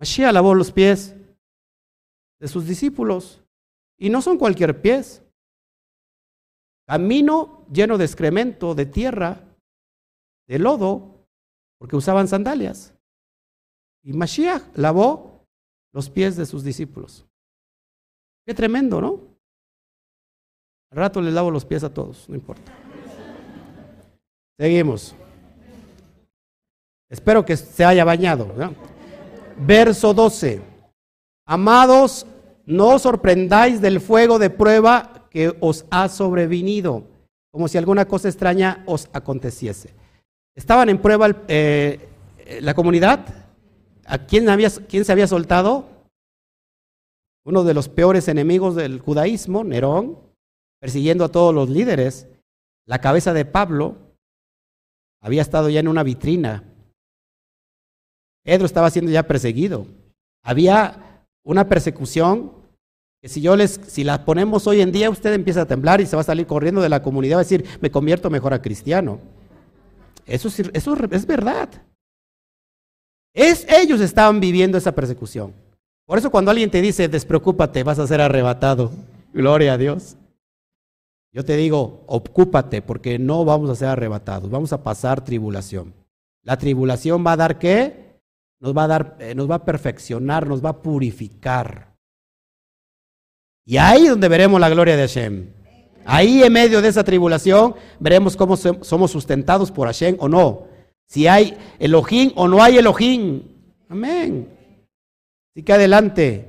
Mashiach 0.00 0.32
lavó 0.32 0.54
los 0.54 0.72
pies 0.72 1.14
de 2.40 2.48
sus 2.48 2.66
discípulos. 2.66 3.40
Y 3.96 4.10
no 4.10 4.20
son 4.20 4.36
cualquier 4.36 4.82
pies. 4.82 5.21
Camino 6.86 7.66
lleno 7.72 7.98
de 7.98 8.04
excremento, 8.04 8.74
de 8.74 8.86
tierra, 8.86 9.40
de 10.48 10.58
lodo, 10.58 11.26
porque 11.78 11.96
usaban 11.96 12.28
sandalias. 12.28 12.94
Y 14.04 14.12
Mashiach 14.12 14.62
lavó 14.74 15.46
los 15.92 16.10
pies 16.10 16.36
de 16.36 16.46
sus 16.46 16.64
discípulos. 16.64 17.26
Qué 18.46 18.54
tremendo, 18.54 19.00
¿no? 19.00 19.20
Al 20.90 20.98
rato 20.98 21.22
les 21.22 21.32
lavo 21.32 21.50
los 21.50 21.64
pies 21.64 21.84
a 21.84 21.92
todos, 21.92 22.28
no 22.28 22.34
importa. 22.34 22.72
Seguimos. 24.58 25.14
Espero 27.08 27.44
que 27.44 27.56
se 27.56 27.84
haya 27.84 28.04
bañado. 28.04 28.48
verso 29.58 30.12
12. 30.12 30.62
Amados, 31.46 32.26
no 32.64 32.88
os 32.88 33.02
sorprendáis 33.02 33.80
del 33.80 34.00
fuego 34.00 34.38
de 34.38 34.50
prueba 34.50 35.11
que 35.32 35.56
os 35.60 35.86
ha 35.90 36.08
sobrevenido, 36.08 37.04
como 37.50 37.68
si 37.68 37.78
alguna 37.78 38.06
cosa 38.06 38.28
extraña 38.28 38.82
os 38.86 39.08
aconteciese. 39.12 39.94
Estaban 40.54 40.88
en 40.88 41.00
prueba 41.00 41.44
eh, 41.48 42.08
la 42.60 42.74
comunidad. 42.74 43.26
¿A 44.04 44.18
quién, 44.18 44.48
había, 44.48 44.68
quién 44.88 45.04
se 45.04 45.12
había 45.12 45.26
soltado? 45.26 45.86
Uno 47.44 47.64
de 47.64 47.74
los 47.74 47.88
peores 47.88 48.28
enemigos 48.28 48.74
del 48.76 49.00
judaísmo, 49.00 49.64
Nerón, 49.64 50.18
persiguiendo 50.80 51.24
a 51.24 51.30
todos 51.30 51.54
los 51.54 51.70
líderes. 51.70 52.28
La 52.86 53.00
cabeza 53.00 53.32
de 53.32 53.44
Pablo 53.44 53.96
había 55.20 55.42
estado 55.42 55.70
ya 55.70 55.80
en 55.80 55.88
una 55.88 56.02
vitrina 56.02 56.64
Pedro 58.42 58.66
estaba 58.66 58.90
siendo 58.90 59.10
ya 59.10 59.22
perseguido. 59.22 59.86
Había 60.42 61.26
una 61.44 61.68
persecución 61.68 62.52
que 63.22 63.28
si 63.28 63.40
yo 63.40 63.56
les, 63.56 63.80
si 63.86 64.04
la 64.04 64.24
ponemos 64.24 64.66
hoy 64.66 64.80
en 64.80 64.92
día, 64.92 65.08
usted 65.08 65.32
empieza 65.32 65.62
a 65.62 65.66
temblar 65.66 66.00
y 66.00 66.06
se 66.06 66.16
va 66.16 66.22
a 66.22 66.24
salir 66.24 66.46
corriendo 66.46 66.82
de 66.82 66.88
la 66.88 67.02
comunidad, 67.02 67.36
va 67.36 67.40
a 67.40 67.44
decir, 67.44 67.64
me 67.80 67.90
convierto 67.90 68.28
mejor 68.28 68.52
a 68.52 68.60
cristiano. 68.60 69.20
Eso, 70.26 70.48
eso 70.48 70.96
es 71.10 71.26
verdad. 71.26 71.68
Es, 73.32 73.66
ellos 73.68 74.00
estaban 74.00 74.40
viviendo 74.40 74.76
esa 74.76 74.92
persecución. 74.92 75.54
Por 76.04 76.18
eso 76.18 76.30
cuando 76.30 76.50
alguien 76.50 76.70
te 76.70 76.82
dice, 76.82 77.08
despreocúpate, 77.08 77.82
vas 77.84 77.98
a 77.98 78.06
ser 78.06 78.20
arrebatado. 78.20 78.90
Gloria 79.32 79.74
a 79.74 79.78
Dios. 79.78 80.16
Yo 81.32 81.44
te 81.44 81.56
digo, 81.56 82.04
ocúpate 82.08 82.82
porque 82.82 83.18
no 83.18 83.44
vamos 83.44 83.70
a 83.70 83.74
ser 83.74 83.88
arrebatados, 83.88 84.50
vamos 84.50 84.72
a 84.74 84.82
pasar 84.82 85.24
tribulación. 85.24 85.94
La 86.42 86.58
tribulación 86.58 87.24
va 87.24 87.32
a 87.32 87.36
dar 87.36 87.58
qué? 87.58 88.02
nos 88.62 88.76
va 88.76 88.84
a 88.84 88.86
dar, 88.86 89.16
eh, 89.18 89.34
nos 89.34 89.50
va 89.50 89.56
a 89.56 89.64
perfeccionar, 89.64 90.46
nos 90.46 90.64
va 90.64 90.70
a 90.70 90.82
purificar. 90.82 91.91
Y 93.64 93.76
ahí 93.76 94.04
es 94.04 94.10
donde 94.10 94.28
veremos 94.28 94.60
la 94.60 94.68
gloria 94.68 94.96
de 94.96 95.02
Hashem. 95.02 95.46
Ahí 96.04 96.42
en 96.42 96.52
medio 96.52 96.82
de 96.82 96.88
esa 96.88 97.04
tribulación 97.04 97.74
veremos 98.00 98.36
cómo 98.36 98.56
somos 98.56 99.10
sustentados 99.10 99.70
por 99.70 99.86
Hashem 99.86 100.16
o 100.18 100.28
no. 100.28 100.66
Si 101.06 101.26
hay 101.26 101.56
Elohim 101.78 102.32
o 102.34 102.48
no 102.48 102.62
hay 102.62 102.78
Elohim. 102.78 103.42
Amén. 103.88 104.48
Así 105.54 105.62
que 105.62 105.72
adelante. 105.72 106.48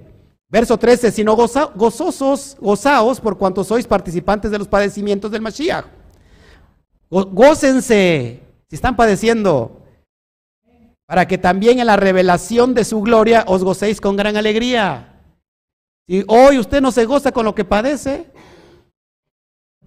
Verso 0.49 0.77
13, 0.77 1.11
sino 1.11 1.35
gozosos, 1.35 2.57
gozaos 2.59 3.19
por 3.19 3.37
cuanto 3.37 3.63
sois 3.63 3.87
participantes 3.87 4.51
de 4.51 4.59
los 4.59 4.67
padecimientos 4.67 5.31
del 5.31 5.41
Mashiach. 5.41 5.85
gócense 7.09 8.39
si 8.69 8.75
están 8.75 8.95
padeciendo 8.95 9.81
para 11.07 11.27
que 11.27 11.37
también 11.37 11.79
en 11.79 11.87
la 11.87 11.95
revelación 11.95 12.73
de 12.73 12.85
su 12.85 13.01
gloria 13.01 13.43
os 13.47 13.63
gocéis 13.63 13.99
con 13.99 14.15
gran 14.15 14.37
alegría. 14.37 15.12
Si 16.07 16.23
hoy 16.27 16.57
usted 16.57 16.81
no 16.81 16.91
se 16.91 17.05
goza 17.05 17.31
con 17.31 17.45
lo 17.45 17.55
que 17.55 17.63
padece, 17.63 18.31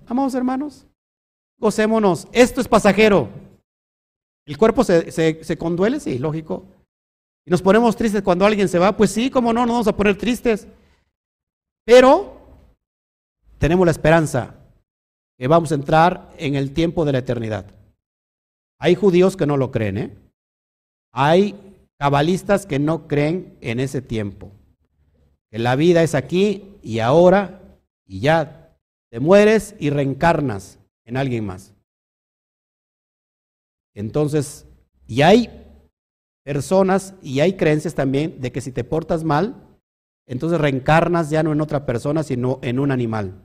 amados 0.07 0.35
hermanos, 0.35 0.87
gocémonos. 1.59 2.27
Esto 2.33 2.61
es 2.61 2.69
pasajero. 2.69 3.29
El 4.47 4.57
cuerpo 4.57 4.85
se, 4.85 5.11
se, 5.11 5.59
conduele, 5.59 6.01
sí, 6.01 6.19
lógico. 6.19 6.65
Y 7.45 7.51
nos 7.51 7.63
ponemos 7.63 7.97
tristes 7.97 8.23
cuando 8.23 8.47
alguien 8.47 8.69
se 8.69 8.79
va, 8.79 8.97
pues 8.97 9.11
sí, 9.11 9.31
cómo 9.31 9.53
no, 9.53 9.67
nos 9.67 9.75
vamos 9.75 9.89
a 9.89 9.97
poner 9.97 10.17
tristes. 10.17 10.69
Pero 11.85 12.37
tenemos 13.59 13.85
la 13.85 13.93
esperanza 13.93 14.55
que 15.39 15.49
vamos 15.49 15.73
a 15.73 15.75
entrar 15.75 16.33
en 16.39 16.55
el 16.55 16.73
tiempo 16.73 17.05
de 17.05 17.13
la 17.13 17.19
eternidad. 17.19 17.67
Hay 18.79 18.95
judíos 18.95 19.37
que 19.37 19.47
no 19.47 19.57
lo 19.57 19.71
creen, 19.71 19.99
¿eh? 19.99 20.17
Hay 21.13 21.59
cabalistas 21.99 22.67
que 22.67 22.79
no 22.79 23.09
creen 23.09 23.57
en 23.61 23.81
ese 23.81 24.03
tiempo. 24.03 24.51
Que 25.51 25.59
la 25.59 25.77
vida 25.77 26.03
es 26.03 26.15
aquí 26.15 26.79
y 26.83 26.99
ahora 26.99 27.61
y 28.07 28.21
ya 28.21 28.77
te 29.11 29.21
mueres 29.21 29.75
y 29.79 29.91
reencarnas 29.91 30.79
en 31.05 31.17
alguien 31.17 31.45
más. 31.47 31.75
Entonces, 33.95 34.67
y 35.07 35.23
hay 35.23 35.65
personas 36.45 37.15
y 37.23 37.41
hay 37.41 37.57
creencias 37.57 37.95
también 37.95 38.41
de 38.41 38.53
que 38.53 38.61
si 38.61 38.73
te 38.73 38.85
portas 38.85 39.25
mal, 39.25 39.67
entonces 40.27 40.61
reencarnas 40.61 41.31
ya 41.31 41.43
no 41.43 41.53
en 41.53 41.61
otra 41.61 41.87
persona, 41.87 42.23
sino 42.23 42.59
en 42.63 42.79
un 42.79 42.91
animal. 42.91 43.41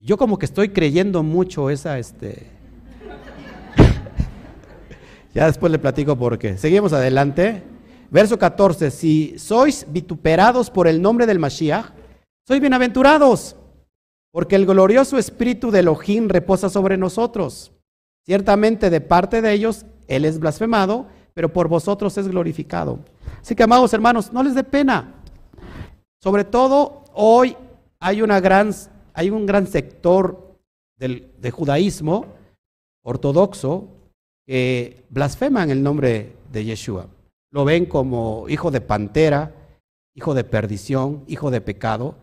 Yo 0.00 0.16
como 0.16 0.38
que 0.38 0.46
estoy 0.46 0.70
creyendo 0.70 1.22
mucho 1.22 1.70
esa, 1.70 1.98
este, 1.98 2.46
ya 5.34 5.46
después 5.46 5.70
le 5.70 5.78
platico 5.78 6.16
por 6.16 6.38
qué. 6.38 6.56
Seguimos 6.56 6.92
adelante. 6.92 7.62
Verso 8.10 8.38
14. 8.38 8.90
Si 8.90 9.38
sois 9.38 9.86
vituperados 9.88 10.70
por 10.70 10.88
el 10.88 11.00
nombre 11.00 11.26
del 11.26 11.38
Mashiach, 11.38 11.92
sois 12.46 12.60
bienaventurados, 12.60 13.56
porque 14.32 14.56
el 14.56 14.66
glorioso 14.66 15.16
espíritu 15.16 15.70
de 15.70 15.80
Elohim 15.80 16.28
reposa 16.28 16.68
sobre 16.68 16.96
nosotros. 16.96 17.72
Ciertamente 18.26 18.90
de 18.90 19.00
parte 19.00 19.40
de 19.40 19.52
ellos 19.52 19.86
Él 20.08 20.24
es 20.24 20.40
blasfemado, 20.40 21.06
pero 21.34 21.52
por 21.52 21.68
vosotros 21.68 22.18
es 22.18 22.26
glorificado. 22.26 22.98
Así 23.40 23.54
que, 23.54 23.62
amados 23.62 23.94
hermanos, 23.94 24.32
no 24.32 24.42
les 24.42 24.54
dé 24.54 24.64
pena. 24.64 25.14
sobre 26.22 26.44
todo 26.44 27.04
hoy 27.14 27.56
hay, 28.00 28.22
una 28.22 28.40
gran, 28.40 28.72
hay 29.14 29.30
un 29.30 29.46
gran 29.46 29.66
sector 29.66 30.58
del, 30.98 31.32
de 31.38 31.50
judaísmo 31.50 32.26
ortodoxo 33.02 33.88
que 34.46 35.04
blasfeman 35.08 35.70
el 35.70 35.82
nombre 35.82 36.36
de 36.52 36.64
Yeshua. 36.64 37.06
Lo 37.50 37.64
ven 37.64 37.86
como 37.86 38.48
hijo 38.48 38.70
de 38.70 38.80
pantera, 38.80 39.54
hijo 40.14 40.34
de 40.34 40.44
perdición, 40.44 41.24
hijo 41.26 41.50
de 41.50 41.60
pecado. 41.60 42.16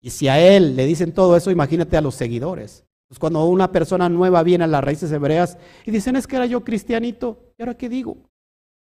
Y 0.00 0.10
si 0.10 0.28
a 0.28 0.38
él 0.38 0.76
le 0.76 0.86
dicen 0.86 1.12
todo 1.12 1.36
eso, 1.36 1.50
imagínate 1.50 1.96
a 1.96 2.00
los 2.00 2.14
seguidores. 2.14 2.84
Pues 3.08 3.18
cuando 3.18 3.44
una 3.44 3.70
persona 3.70 4.08
nueva 4.08 4.42
viene 4.42 4.64
a 4.64 4.68
las 4.68 4.82
raíces 4.82 5.12
hebreas 5.12 5.58
y 5.84 5.90
dicen, 5.90 6.16
es 6.16 6.26
que 6.26 6.36
era 6.36 6.46
yo 6.46 6.64
cristianito, 6.64 7.52
¿y 7.56 7.62
ahora 7.62 7.76
qué 7.76 7.88
digo? 7.88 8.16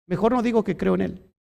Mejor 0.06 0.32
no 0.32 0.42
digo 0.42 0.62
que 0.62 0.76
creo 0.76 0.94
en 0.94 1.00
él. 1.00 1.32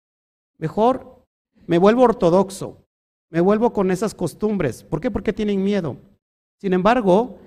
Mejor 0.58 1.26
me 1.66 1.78
vuelvo 1.78 2.02
ortodoxo, 2.02 2.84
me 3.30 3.40
vuelvo 3.40 3.72
con 3.72 3.90
esas 3.90 4.14
costumbres. 4.14 4.82
¿Por 4.82 5.00
qué? 5.00 5.10
Porque 5.10 5.32
tienen 5.32 5.62
miedo. 5.62 5.96
Sin 6.58 6.72
embargo, 6.72 7.38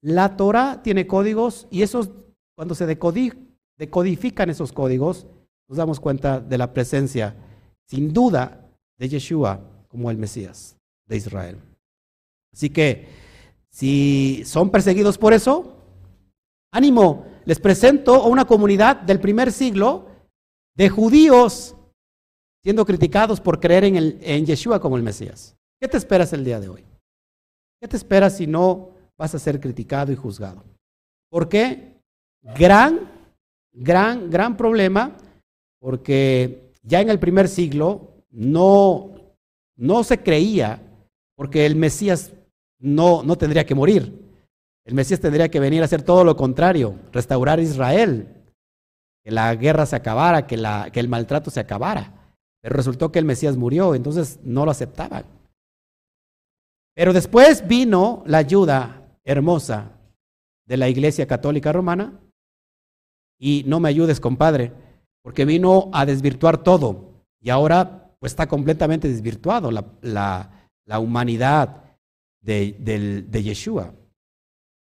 la 0.00 0.36
Torah 0.36 0.82
tiene 0.82 1.06
códigos 1.06 1.66
y 1.70 1.82
esos, 1.82 2.10
cuando 2.56 2.74
se 2.74 2.86
decodifican 2.86 4.50
esos 4.50 4.72
códigos, 4.72 5.26
nos 5.72 5.78
damos 5.78 6.00
cuenta 6.00 6.38
de 6.38 6.58
la 6.58 6.74
presencia, 6.74 7.34
sin 7.88 8.12
duda, 8.12 8.68
de 8.98 9.08
Yeshua 9.08 9.58
como 9.88 10.10
el 10.10 10.18
Mesías 10.18 10.76
de 11.08 11.16
Israel. 11.16 11.58
Así 12.52 12.68
que, 12.68 13.08
si 13.70 14.42
son 14.44 14.68
perseguidos 14.68 15.16
por 15.16 15.32
eso, 15.32 15.78
ánimo, 16.74 17.24
les 17.46 17.58
presento 17.58 18.16
a 18.16 18.26
una 18.26 18.44
comunidad 18.44 18.96
del 18.96 19.18
primer 19.18 19.50
siglo 19.50 20.08
de 20.76 20.90
judíos 20.90 21.74
siendo 22.62 22.84
criticados 22.84 23.40
por 23.40 23.58
creer 23.58 23.84
en, 23.84 23.96
el, 23.96 24.18
en 24.20 24.44
Yeshua 24.44 24.78
como 24.78 24.98
el 24.98 25.02
Mesías. 25.02 25.56
¿Qué 25.80 25.88
te 25.88 25.96
esperas 25.96 26.34
el 26.34 26.44
día 26.44 26.60
de 26.60 26.68
hoy? 26.68 26.84
¿Qué 27.80 27.88
te 27.88 27.96
esperas 27.96 28.36
si 28.36 28.46
no 28.46 28.90
vas 29.16 29.34
a 29.34 29.38
ser 29.38 29.58
criticado 29.58 30.12
y 30.12 30.16
juzgado? 30.16 30.62
¿Por 31.30 31.48
qué? 31.48 31.96
Gran, 32.42 33.10
gran, 33.72 34.28
gran 34.28 34.54
problema, 34.54 35.16
porque 35.82 36.70
ya 36.84 37.00
en 37.00 37.10
el 37.10 37.18
primer 37.18 37.48
siglo 37.48 38.12
no, 38.30 39.10
no 39.76 40.04
se 40.04 40.22
creía, 40.22 40.80
porque 41.34 41.66
el 41.66 41.74
Mesías 41.74 42.32
no, 42.78 43.24
no 43.24 43.36
tendría 43.36 43.66
que 43.66 43.74
morir. 43.74 44.16
El 44.84 44.94
Mesías 44.94 45.18
tendría 45.18 45.48
que 45.48 45.58
venir 45.58 45.82
a 45.82 45.86
hacer 45.86 46.02
todo 46.02 46.22
lo 46.22 46.36
contrario, 46.36 46.94
restaurar 47.10 47.58
Israel, 47.58 48.28
que 49.24 49.32
la 49.32 49.52
guerra 49.56 49.84
se 49.84 49.96
acabara, 49.96 50.46
que, 50.46 50.56
la, 50.56 50.88
que 50.92 51.00
el 51.00 51.08
maltrato 51.08 51.50
se 51.50 51.58
acabara. 51.58 52.32
Pero 52.60 52.76
resultó 52.76 53.10
que 53.10 53.18
el 53.18 53.24
Mesías 53.24 53.56
murió, 53.56 53.96
entonces 53.96 54.38
no 54.44 54.64
lo 54.64 54.70
aceptaban. 54.70 55.24
Pero 56.94 57.12
después 57.12 57.66
vino 57.66 58.22
la 58.24 58.38
ayuda 58.38 59.18
hermosa 59.24 59.98
de 60.64 60.76
la 60.76 60.88
Iglesia 60.88 61.26
Católica 61.26 61.72
Romana 61.72 62.20
y 63.36 63.64
no 63.66 63.80
me 63.80 63.88
ayudes, 63.88 64.20
compadre, 64.20 64.72
porque 65.22 65.44
vino 65.44 65.90
a 65.92 66.04
desvirtuar 66.06 66.62
todo 66.62 67.12
y 67.40 67.50
ahora 67.50 68.14
pues 68.18 68.32
está 68.32 68.46
completamente 68.46 69.08
desvirtuado 69.08 69.70
la, 69.70 69.84
la, 70.84 70.98
humanidad 70.98 71.82
de, 72.40 72.76
de 73.28 73.42
Yeshua. 73.42 73.94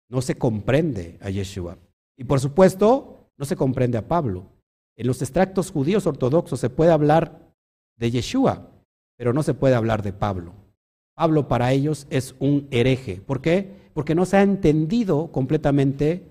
No 0.08 0.22
se 0.22 0.38
comprende 0.38 1.18
a 1.20 1.28
Yeshua. 1.30 1.76
Y 2.16 2.24
por 2.24 2.40
supuesto, 2.40 3.28
no 3.36 3.44
se 3.44 3.56
comprende 3.56 3.98
a 3.98 4.08
Pablo. 4.08 4.46
En 4.96 5.06
los 5.06 5.20
extractos 5.20 5.70
judíos 5.70 6.06
ortodoxos 6.06 6.58
se 6.60 6.70
puede 6.70 6.92
hablar 6.92 7.52
de 7.98 8.10
Yeshua, 8.10 8.70
pero 9.18 9.32
no 9.32 9.42
se 9.42 9.54
puede 9.54 9.74
hablar 9.74 10.02
de 10.02 10.12
Pablo. 10.12 10.54
Pablo 11.14 11.48
para 11.48 11.72
ellos 11.72 12.06
es 12.10 12.34
un 12.38 12.68
hereje. 12.70 13.20
¿Por 13.20 13.40
qué? 13.40 13.90
Porque 13.94 14.14
no 14.14 14.24
se 14.26 14.36
ha 14.36 14.42
entendido 14.42 15.32
completamente 15.32 16.26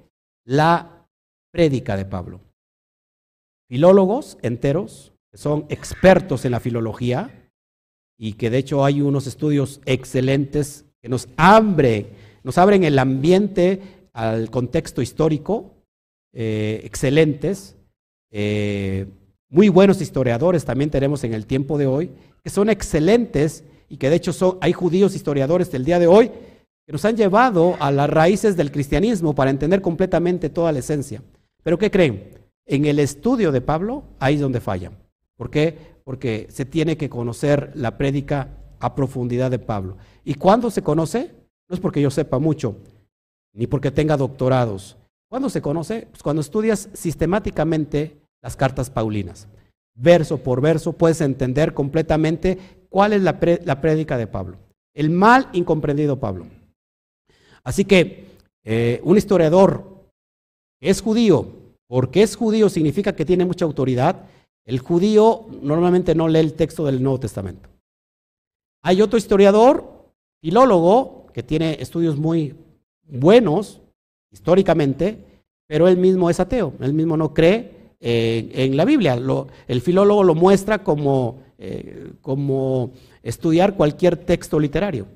la 0.46 1.08
prédica 1.52 1.98
de 1.98 2.06
Pablo. 2.06 2.40
Filólogos 3.68 4.38
enteros, 4.42 5.14
que 5.32 5.38
son 5.38 5.66
expertos 5.70 6.46
en 6.46 6.52
la 6.52 6.60
filología, 6.60 7.50
y 8.18 8.34
que 8.34 8.50
de 8.50 8.60
hecho 8.60 8.86
hay 8.86 9.02
unos 9.02 9.28
estudios 9.28 9.82
excelentes 9.86 10.86
que 11.02 11.10
nos, 11.10 11.28
abre, 11.38 12.08
nos 12.44 12.58
abren 12.58 12.84
el 12.84 12.98
ambiente 13.00 13.82
al 14.14 14.50
contexto 14.50 15.02
histórico, 15.02 15.74
eh, 16.34 16.82
excelentes. 16.84 17.76
Eh, 18.32 19.08
muy 19.50 19.70
buenos 19.70 20.02
historiadores 20.02 20.66
también 20.66 20.90
tenemos 20.90 21.24
en 21.24 21.34
el 21.34 21.46
tiempo 21.46 21.78
de 21.78 21.88
hoy, 21.88 22.12
que 22.44 22.50
son 22.50 22.70
excelentes 22.70 23.64
y 23.90 23.98
que 23.98 24.10
de 24.10 24.16
hecho 24.16 24.58
hay 24.62 24.74
judíos 24.74 25.16
historiadores 25.16 25.72
del 25.72 25.86
día 25.86 26.00
de 26.00 26.08
hoy 26.08 26.30
que 26.86 26.92
nos 26.92 27.06
han 27.06 27.18
llevado 27.18 27.76
a 27.80 27.92
las 27.92 28.10
raíces 28.10 28.56
del 28.56 28.72
cristianismo 28.72 29.34
para 29.34 29.50
entender 29.50 29.82
completamente 29.82 30.50
toda 30.50 30.72
la 30.72 30.80
esencia. 30.80 31.22
Pero 31.64 31.78
¿qué 31.78 31.90
creen? 31.90 32.45
En 32.66 32.86
el 32.86 33.00
estudio 33.00 33.52
de 33.52 33.62
Pablo, 33.62 34.04
ahí 34.20 34.36
es 34.36 34.42
donde 34.42 34.60
fallan. 34.60 34.98
¿Por 35.38 35.50
qué? 35.50 35.96
Porque 36.04 36.48
se 36.50 36.66
tiene 36.66 36.98
que 36.98 37.10
conocer 37.10 37.72
la 37.76 37.98
prédica 37.98 38.58
a 38.80 38.96
profundidad 38.96 39.52
de 39.52 39.60
Pablo. 39.60 39.98
¿Y 40.24 40.36
cuándo 40.36 40.72
se 40.72 40.82
conoce? 40.82 41.32
No 41.70 41.76
es 41.76 41.80
porque 41.80 42.02
yo 42.02 42.10
sepa 42.10 42.40
mucho, 42.40 42.78
ni 43.54 43.68
porque 43.68 43.92
tenga 43.92 44.18
doctorados. 44.18 44.98
¿Cuándo 45.30 45.50
se 45.50 45.62
conoce? 45.62 46.08
Pues 46.10 46.24
cuando 46.24 46.42
estudias 46.42 46.90
sistemáticamente 46.94 48.22
las 48.42 48.56
cartas 48.56 48.90
paulinas. 48.90 49.48
Verso 49.96 50.38
por 50.38 50.62
verso 50.62 50.94
puedes 50.94 51.22
entender 51.22 51.74
completamente 51.74 52.58
cuál 52.90 53.14
es 53.14 53.22
la, 53.22 53.40
prédica 53.40 54.18
de 54.18 54.28
Pablo. 54.28 54.58
El 54.94 55.10
mal 55.10 55.50
incomprendido 55.54 56.20
Pablo. 56.20 56.46
Así 57.64 57.86
que 57.86 58.28
eh, 58.64 59.02
un 59.04 59.18
historiador 59.18 60.06
que 60.80 60.90
es 60.90 61.02
judío, 61.02 61.65
porque 61.88 62.24
es 62.24 62.36
judío 62.36 62.70
significa 62.70 63.16
que 63.16 63.26
tiene 63.26 63.46
mucha 63.46 63.66
autoridad, 63.66 64.26
el 64.66 64.80
judío 64.80 65.46
normalmente 65.62 66.16
no 66.16 66.28
lee 66.28 66.40
el 66.40 66.54
texto 66.54 66.86
del 66.86 67.02
Nuevo 67.02 67.20
Testamento. 67.20 67.70
Hay 68.84 69.02
otro 69.02 69.18
historiador, 69.18 70.12
filólogo, 70.42 71.28
que 71.34 71.44
tiene 71.44 71.78
estudios 71.80 72.18
muy 72.18 72.56
buenos 73.08 73.82
históricamente, 74.32 75.18
pero 75.68 75.88
él 75.88 75.98
mismo 75.98 76.30
es 76.30 76.40
ateo, 76.40 76.74
él 76.80 76.94
mismo 76.94 77.18
no 77.18 77.34
cree 77.34 77.76
en 78.00 78.78
la 78.78 78.86
Biblia. 78.86 79.18
el 79.68 79.82
filólogo 79.82 80.24
lo 80.24 80.36
muestra 80.36 80.84
como, 80.84 81.40
eh, 81.58 82.12
como 82.22 82.92
estudiar 83.24 83.76
cualquier 83.76 84.18
texto 84.18 84.60
literario, 84.60 85.08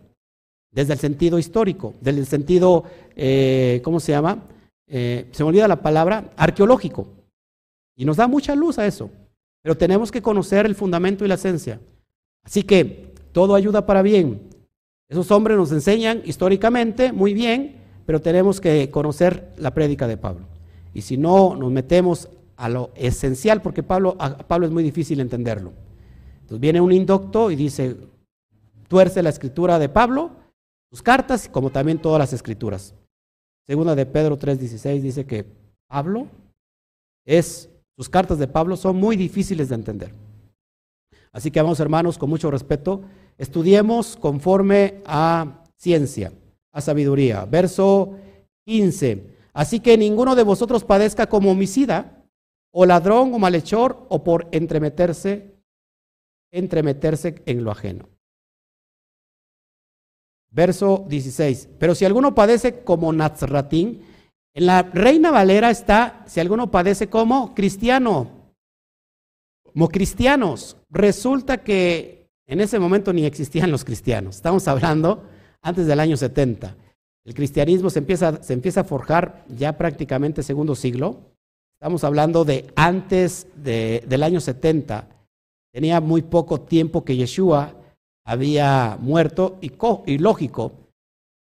desde 0.72 0.94
el 0.94 1.00
sentido 1.00 1.38
histórico, 1.38 1.94
desde 2.02 2.20
el 2.22 2.26
sentido, 2.26 2.86
eh, 3.16 3.82
¿cómo 3.84 4.00
se 4.00 4.14
llama? 4.14 4.44
Eh, 4.90 5.30
se 5.32 5.44
me 5.44 5.50
olvida 5.50 5.68
la 5.68 5.82
palabra, 5.82 6.32
arqueológico. 6.36 7.08
Y 7.96 8.06
nos 8.06 8.18
da 8.18 8.28
mucha 8.28 8.56
luz 8.56 8.80
a 8.80 8.88
eso. 8.88 9.10
Pero 9.62 9.78
tenemos 9.78 10.12
que 10.12 10.22
conocer 10.22 10.66
el 10.66 10.76
fundamento 10.76 11.24
y 11.24 11.28
la 11.28 11.36
esencia. 11.36 11.80
Así 12.44 12.64
que 12.64 13.14
todo 13.32 13.56
ayuda 13.56 13.86
para 13.86 14.02
bien. 14.02 14.50
Esos 15.08 15.32
hombres 15.32 15.58
nos 15.58 15.72
enseñan 15.72 16.22
históricamente 16.26 17.12
muy 17.12 17.34
bien, 17.34 17.76
pero 18.06 18.22
tenemos 18.22 18.60
que 18.60 18.90
conocer 18.90 19.54
la 19.58 19.74
prédica 19.74 20.08
de 20.08 20.18
Pablo. 20.18 20.46
Y 20.94 21.02
si 21.02 21.18
no 21.18 21.56
nos 21.56 21.72
metemos 21.72 22.30
a 22.58 22.70
lo 22.70 22.92
esencial, 22.96 23.62
porque 23.62 23.84
Pablo, 23.84 24.16
a 24.20 24.38
Pablo 24.38 24.66
es 24.66 24.72
muy 24.72 24.84
difícil 24.84 25.20
entenderlo. 25.20 25.74
Entonces 26.42 26.60
viene 26.60 26.82
un 26.82 26.92
indocto 26.92 27.52
y 27.52 27.56
dice, 27.56 27.96
tuerce 28.88 29.22
la 29.24 29.30
escritura 29.30 29.78
de 29.80 29.90
Pablo, 29.90 30.32
sus 30.90 31.02
cartas, 31.04 31.48
como 31.48 31.70
también 31.70 32.00
todas 32.00 32.20
las 32.20 32.34
escrituras. 32.34 32.96
Segunda 33.70 33.94
de 33.94 34.08
Pedro 34.08 34.36
3:16 34.36 35.00
dice 35.04 35.28
que 35.28 35.46
Pablo 35.88 36.26
es, 37.24 37.70
sus 37.96 38.10
cartas 38.10 38.40
de 38.40 38.48
Pablo 38.48 38.76
son 38.76 38.96
muy 38.96 39.16
difíciles 39.16 39.70
de 39.70 39.76
entender. 39.76 40.12
Así 41.32 41.52
que 41.52 41.62
vamos 41.62 41.80
hermanos, 41.80 42.18
con 42.18 42.32
mucho 42.32 42.50
respeto, 42.50 43.04
estudiemos 43.38 44.18
conforme 44.18 45.04
a 45.06 45.64
ciencia, 45.78 46.34
a 46.74 46.82
sabiduría. 46.82 47.46
Verso 47.46 48.16
15. 48.66 49.38
Así 49.54 49.82
que 49.82 50.00
ninguno 50.00 50.34
de 50.34 50.42
vosotros 50.42 50.84
padezca 50.84 51.28
como 51.28 51.52
homicida 51.52 52.26
o 52.74 52.88
ladrón 52.88 53.36
o 53.36 53.38
malhechor 53.38 54.08
o 54.10 54.24
por 54.24 54.48
entremeterse, 54.52 55.54
entremeterse 56.52 57.44
en 57.46 57.64
lo 57.64 57.70
ajeno. 57.70 58.10
Verso 60.52 61.06
16. 61.08 61.70
Pero 61.78 61.96
si 61.96 62.06
alguno 62.06 62.34
padece 62.34 62.80
como 62.84 63.14
Nazratín, 63.14 64.02
en 64.54 64.66
la 64.66 64.82
Reina 64.82 65.32
Valera 65.32 65.70
está, 65.70 66.24
si 66.28 66.40
alguno 66.40 66.72
padece 66.72 67.08
como 67.08 67.54
cristiano, 67.54 68.30
como 69.64 69.90
cristianos. 69.90 70.78
Resulta 70.90 71.64
que 71.64 72.28
en 72.48 72.62
ese 72.62 72.80
momento 72.80 73.14
ni 73.14 73.26
existían 73.26 73.70
los 73.72 73.86
cristianos. 73.86 74.38
Estamos 74.38 74.68
hablando 74.68 75.24
antes 75.62 75.86
del 75.86 76.00
año 76.00 76.18
70. 76.18 76.76
El 77.26 77.34
cristianismo 77.36 77.92
se 77.92 78.00
empieza, 78.00 78.42
se 78.42 78.54
empieza 78.54 78.82
a 78.82 78.86
forjar 78.86 79.46
ya 79.48 79.78
prácticamente 79.78 80.42
segundo 80.42 80.76
siglo. 80.76 81.20
Estamos 81.80 82.04
hablando 82.04 82.44
de 82.44 82.66
antes 82.76 83.48
del 83.56 84.24
año 84.24 84.40
70. 84.40 85.08
Tenía 85.72 86.02
muy 86.02 86.24
poco 86.24 86.62
tiempo 86.62 87.06
que 87.06 87.16
Yeshua 87.16 87.76
había 88.30 88.96
muerto 89.02 89.58
y, 89.60 89.72
y 90.06 90.20
lógico, 90.20 90.72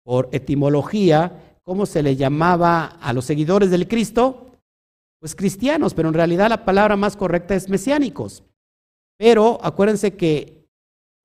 por 0.03 0.31
etimología, 0.33 1.59
¿cómo 1.63 1.85
se 1.85 2.03
le 2.03 2.17
llamaba 2.17 2.87
a 2.87 3.13
los 3.13 3.27
seguidores 3.27 3.71
del 3.71 3.87
Cristo? 3.87 4.53
Pues 5.21 5.37
cristianos, 5.37 5.93
pero 5.93 6.09
en 6.09 6.15
realidad 6.15 6.49
la 6.49 6.65
palabra 6.65 6.97
más 6.97 7.15
correcta 7.15 7.55
es 7.55 7.69
mesiánicos. 7.69 8.43
Pero 9.19 9.59
acuérdense 9.63 10.17
que 10.17 10.67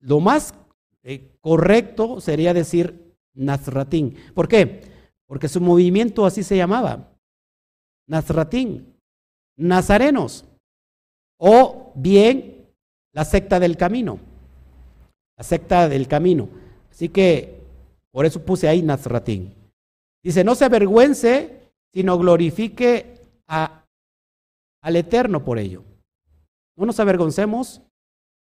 lo 0.01 0.19
más 0.19 0.53
eh, 1.01 1.31
correcto 1.39 2.19
sería 2.19 2.53
decir 2.53 3.15
Nazratín. 3.33 4.17
¿Por 4.33 4.49
qué? 4.49 4.81
Porque 5.27 5.47
su 5.47 5.61
movimiento 5.61 6.25
así 6.25 6.43
se 6.43 6.57
llamaba. 6.57 7.09
Nazratín, 8.05 8.97
nazarenos, 9.55 10.43
o 11.39 11.93
bien 11.95 12.67
la 13.13 13.23
secta 13.23 13.61
del 13.61 13.77
camino, 13.77 14.19
la 15.37 15.43
secta 15.43 15.89
del 15.89 16.07
camino. 16.07 16.49
Así 16.91 17.09
que 17.09 17.61
por 18.11 18.25
eso 18.25 18.43
puse 18.43 18.67
ahí 18.67 18.81
Nazratín. 18.81 19.53
Dice, 20.23 20.43
no 20.43 20.55
se 20.55 20.65
avergüence, 20.65 21.71
sino 21.93 22.17
glorifique 22.17 23.19
a, 23.47 23.85
al 24.81 24.95
Eterno 24.95 25.43
por 25.43 25.59
ello. 25.59 25.83
No 26.77 26.85
nos 26.85 26.99
avergoncemos 26.99 27.81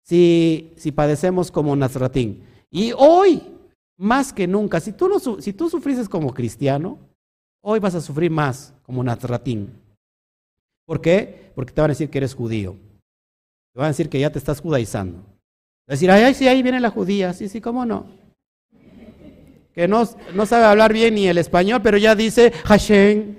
si, 0.03 0.73
si 0.75 0.91
padecemos 0.91 1.51
como 1.51 1.75
Nazratín. 1.75 2.43
Y 2.69 2.93
hoy, 2.97 3.41
más 3.97 4.31
que 4.31 4.47
nunca, 4.47 4.79
si 4.79 4.93
tú, 4.93 5.09
no, 5.09 5.19
si 5.19 5.53
tú 5.53 5.69
sufrices 5.69 6.07
como 6.07 6.33
cristiano, 6.33 6.99
hoy 7.63 7.79
vas 7.79 7.95
a 7.95 8.01
sufrir 8.01 8.31
más 8.31 8.73
como 8.83 9.03
Nazratín. 9.03 9.73
¿Por 10.85 11.01
qué? 11.01 11.51
Porque 11.55 11.71
te 11.71 11.81
van 11.81 11.91
a 11.91 11.93
decir 11.93 12.09
que 12.09 12.17
eres 12.17 12.35
judío. 12.35 12.75
Te 13.73 13.79
van 13.79 13.85
a 13.85 13.89
decir 13.89 14.09
que 14.09 14.19
ya 14.19 14.31
te 14.31 14.39
estás 14.39 14.59
judaizando. 14.59 15.23
Decir, 15.93 16.11
ay, 16.11 16.23
ay, 16.23 16.33
sí, 16.33 16.47
ahí 16.47 16.61
viene 16.63 16.79
la 16.79 16.89
judía. 16.89 17.33
Sí, 17.33 17.49
sí, 17.49 17.61
¿cómo 17.61 17.85
no? 17.85 18.05
Que 19.73 19.87
no, 19.87 20.07
no 20.33 20.45
sabe 20.45 20.65
hablar 20.65 20.93
bien 20.93 21.15
ni 21.15 21.27
el 21.27 21.37
español, 21.37 21.81
pero 21.81 21.97
ya 21.97 22.15
dice 22.15 22.51
Hashem. 22.65 23.35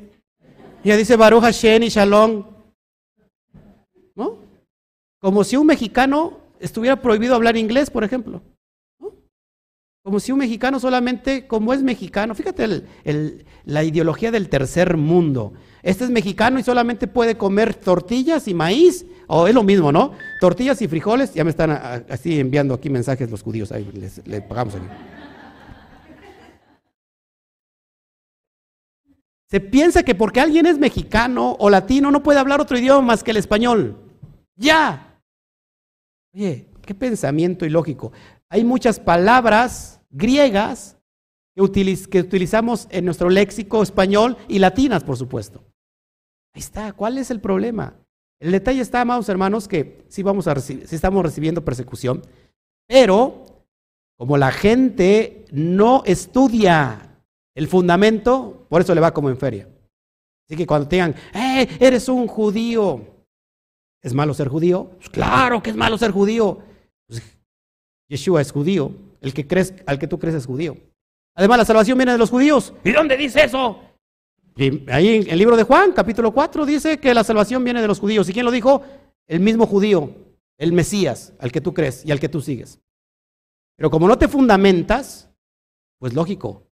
Ya 0.84 0.96
dice 0.96 1.16
Baruch 1.16 1.42
Hashem 1.42 1.82
y 1.82 1.88
Shalom. 1.88 2.44
¿No? 4.14 4.38
Como 5.18 5.44
si 5.44 5.56
un 5.56 5.66
mexicano 5.66 6.38
estuviera 6.58 7.00
prohibido 7.00 7.34
hablar 7.34 7.56
inglés, 7.56 7.90
por 7.90 8.04
ejemplo. 8.04 8.42
Como 10.04 10.18
si 10.18 10.32
un 10.32 10.38
mexicano 10.38 10.80
solamente, 10.80 11.46
como 11.46 11.72
es 11.72 11.82
mexicano, 11.82 12.34
fíjate 12.34 12.82
la 13.64 13.84
ideología 13.84 14.32
del 14.32 14.48
tercer 14.48 14.96
mundo. 14.96 15.52
Este 15.82 16.02
es 16.04 16.10
mexicano 16.10 16.58
y 16.58 16.64
solamente 16.64 17.06
puede 17.06 17.36
comer 17.36 17.74
tortillas 17.74 18.48
y 18.48 18.54
maíz, 18.54 19.06
o 19.28 19.46
es 19.46 19.54
lo 19.54 19.62
mismo, 19.62 19.92
¿no? 19.92 20.12
Tortillas 20.40 20.82
y 20.82 20.88
frijoles, 20.88 21.34
ya 21.34 21.44
me 21.44 21.50
están 21.50 21.70
así 21.70 22.40
enviando 22.40 22.74
aquí 22.74 22.90
mensajes 22.90 23.30
los 23.30 23.42
judíos, 23.42 23.70
ahí 23.70 23.88
les, 23.92 24.20
pagamos 24.42 24.74
aquí. 24.74 24.86
Se 29.48 29.60
piensa 29.60 30.02
que 30.02 30.16
porque 30.16 30.40
alguien 30.40 30.66
es 30.66 30.78
mexicano 30.78 31.56
o 31.60 31.70
latino 31.70 32.10
no 32.10 32.22
puede 32.22 32.40
hablar 32.40 32.60
otro 32.60 32.76
idioma 32.76 33.02
más 33.02 33.22
que 33.22 33.30
el 33.30 33.36
español. 33.36 33.98
Ya, 34.56 35.12
Oye, 36.34 36.66
qué 36.80 36.94
pensamiento 36.94 37.66
ilógico. 37.66 38.12
Hay 38.52 38.64
muchas 38.64 39.00
palabras 39.00 40.02
griegas 40.10 40.98
que, 41.56 41.62
utilizamos 41.62 42.86
en 42.90 43.06
nuestro 43.06 43.30
léxico 43.30 43.82
español 43.82 44.36
y 44.46 44.58
latinas, 44.58 45.02
por 45.04 45.16
supuesto. 45.16 45.64
Ahí 46.52 46.60
está, 46.60 46.92
¿cuál 46.92 47.16
es 47.16 47.30
el 47.30 47.40
problema? 47.40 47.96
El 48.38 48.52
detalle 48.52 48.82
está, 48.82 49.00
amados 49.00 49.30
hermanos, 49.30 49.68
que 49.68 50.04
sí, 50.08 50.22
vamos 50.22 50.48
a 50.48 50.60
sí 50.60 50.82
estamos 50.90 51.24
recibiendo 51.24 51.64
persecución, 51.64 52.20
pero 52.86 53.64
como 54.18 54.36
la 54.36 54.52
gente 54.52 55.46
no 55.50 56.02
estudia 56.04 57.24
el 57.54 57.68
fundamento, 57.68 58.66
por 58.68 58.82
eso 58.82 58.94
le 58.94 59.00
va 59.00 59.14
como 59.14 59.30
en 59.30 59.38
feria. 59.38 59.66
Así 60.46 60.58
que 60.58 60.66
cuando 60.66 60.88
te 60.88 60.98
¡eh, 60.98 61.68
eres 61.80 62.06
un 62.10 62.26
judío! 62.26 63.00
¿Es 64.02 64.12
malo 64.12 64.34
ser 64.34 64.48
judío? 64.48 64.90
Pues 64.98 65.08
claro 65.08 65.62
que 65.62 65.70
es 65.70 65.76
malo 65.76 65.96
ser 65.96 66.10
judío. 66.10 66.58
Pues, 67.06 67.22
Yeshua 68.12 68.42
es 68.42 68.52
judío. 68.52 68.92
El 69.20 69.32
que 69.32 69.46
crees, 69.46 69.74
al 69.86 69.98
que 69.98 70.06
tú 70.06 70.18
crees 70.18 70.36
es 70.36 70.46
judío. 70.46 70.76
Además, 71.34 71.58
la 71.58 71.64
salvación 71.64 71.96
viene 71.96 72.12
de 72.12 72.18
los 72.18 72.30
judíos. 72.30 72.74
¿Y 72.84 72.92
dónde 72.92 73.16
dice 73.16 73.44
eso? 73.44 73.80
ahí 74.88 75.16
en 75.16 75.30
el 75.30 75.38
libro 75.38 75.56
de 75.56 75.62
Juan, 75.62 75.92
capítulo 75.92 76.30
4, 76.30 76.66
dice 76.66 76.98
que 76.98 77.14
la 77.14 77.24
salvación 77.24 77.64
viene 77.64 77.80
de 77.80 77.88
los 77.88 77.98
judíos. 77.98 78.28
¿Y 78.28 78.34
quién 78.34 78.44
lo 78.44 78.50
dijo? 78.50 78.82
El 79.26 79.40
mismo 79.40 79.66
judío, 79.66 80.14
el 80.58 80.72
Mesías, 80.72 81.32
al 81.38 81.50
que 81.50 81.62
tú 81.62 81.72
crees 81.72 82.04
y 82.04 82.12
al 82.12 82.20
que 82.20 82.28
tú 82.28 82.42
sigues. 82.42 82.78
Pero 83.76 83.90
como 83.90 84.06
no 84.06 84.18
te 84.18 84.28
fundamentas, 84.28 85.30
pues 85.98 86.12
lógico, 86.12 86.66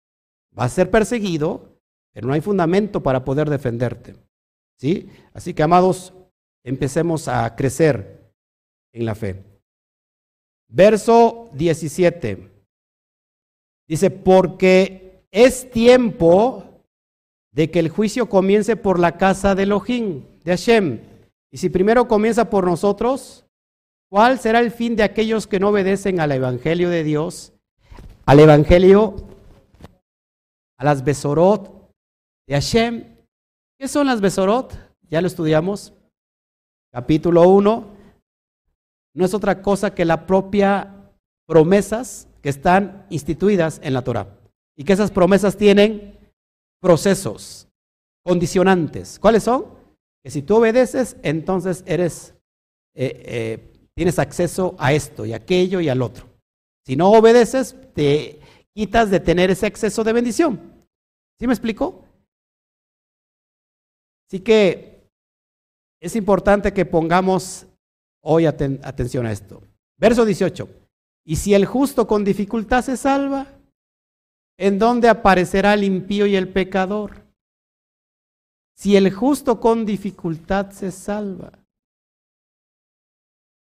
vas 0.51 0.71
a 0.71 0.75
ser 0.75 0.89
perseguido, 0.89 1.79
pero 2.13 2.25
no 2.25 2.33
hay 2.33 2.41
fundamento 2.41 3.03
para 3.03 3.23
poder 3.23 3.47
defenderte. 3.47 4.15
¿Sí? 4.79 5.07
Así 5.33 5.53
que, 5.53 5.61
amados, 5.61 6.13
empecemos 6.63 7.27
a 7.27 7.55
crecer 7.55 8.33
en 8.91 9.05
la 9.05 9.13
fe. 9.13 9.43
Verso 10.69 11.49
17. 11.53 12.51
Dice, 13.87 14.09
porque 14.09 15.23
es 15.31 15.69
tiempo 15.71 16.63
de 17.51 17.71
que 17.71 17.79
el 17.79 17.89
juicio 17.89 18.29
comience 18.29 18.75
por 18.75 18.99
la 18.99 19.17
casa 19.17 19.55
de 19.55 19.63
Elohim, 19.63 20.23
de 20.43 20.51
Hashem. 20.51 20.99
Y 21.51 21.57
si 21.57 21.69
primero 21.69 22.07
comienza 22.07 22.49
por 22.49 22.65
nosotros, 22.65 23.45
¿cuál 24.09 24.39
será 24.39 24.59
el 24.59 24.71
fin 24.71 24.95
de 24.95 25.03
aquellos 25.03 25.47
que 25.47 25.59
no 25.59 25.69
obedecen 25.69 26.19
al 26.19 26.31
Evangelio 26.31 26.89
de 26.89 27.03
Dios? 27.03 27.53
Al 28.25 28.39
Evangelio, 28.39 29.15
a 30.77 30.83
las 30.83 31.03
Besorot 31.03 31.91
de 32.45 32.53
Hashem. 32.53 33.03
¿Qué 33.79 33.87
son 33.87 34.07
las 34.07 34.21
Besorot? 34.21 34.77
Ya 35.09 35.21
lo 35.21 35.27
estudiamos 35.27 35.93
capítulo 36.91 37.47
1, 37.47 37.96
no 39.17 39.25
es 39.25 39.33
otra 39.33 39.61
cosa 39.61 39.93
que 39.93 40.05
la 40.05 40.25
propia 40.25 41.11
promesas 41.47 42.27
que 42.41 42.49
están 42.49 43.07
instituidas 43.09 43.79
en 43.83 43.93
la 43.93 44.03
Torah. 44.03 44.37
Y 44.77 44.83
que 44.83 44.93
esas 44.93 45.09
promesas 45.09 45.57
tienen 45.57 46.19
procesos, 46.79 47.67
condicionantes. 48.23 49.17
¿Cuáles 49.17 49.43
son? 49.43 49.65
Que 50.23 50.29
si 50.29 50.43
tú 50.43 50.57
obedeces, 50.57 51.17
entonces 51.23 51.83
eres, 51.87 52.35
eh, 52.93 53.23
eh, 53.25 53.73
tienes 53.95 54.19
acceso 54.19 54.75
a 54.77 54.93
esto 54.93 55.25
y 55.25 55.33
aquello 55.33 55.81
y 55.81 55.89
al 55.89 56.01
otro. 56.03 56.27
Si 56.85 56.95
no 56.95 57.11
obedeces, 57.11 57.75
te 57.93 58.39
quitas 58.75 59.09
de 59.09 59.19
tener 59.19 59.49
ese 59.49 59.65
acceso 59.65 60.03
de 60.03 60.13
bendición. 60.13 60.85
¿Sí 61.39 61.47
me 61.47 61.53
explico? 61.53 62.05
Así 64.29 64.41
que 64.41 65.09
es 65.99 66.15
importante 66.15 66.73
que 66.73 66.85
pongamos 66.85 67.65
hoy 68.29 68.45
atención 68.45 69.25
a 69.25 69.31
esto. 69.31 69.63
Verso 69.97 70.25
18. 70.25 70.69
Y 71.25 71.37
si 71.37 71.53
el 71.53 71.65
justo 71.65 72.07
con 72.07 72.23
dificultad 72.23 72.83
se 72.83 72.97
salva, 72.97 73.47
¿en 74.57 74.77
dónde 74.77 75.07
aparecerá 75.07 75.73
el 75.73 75.83
impío 75.83 76.25
y 76.25 76.35
el 76.35 76.49
pecador? 76.49 77.25
Si 78.75 78.95
el 78.95 79.11
justo 79.11 79.59
con 79.59 79.85
dificultad 79.85 80.71
se 80.71 80.91
salva. 80.91 81.51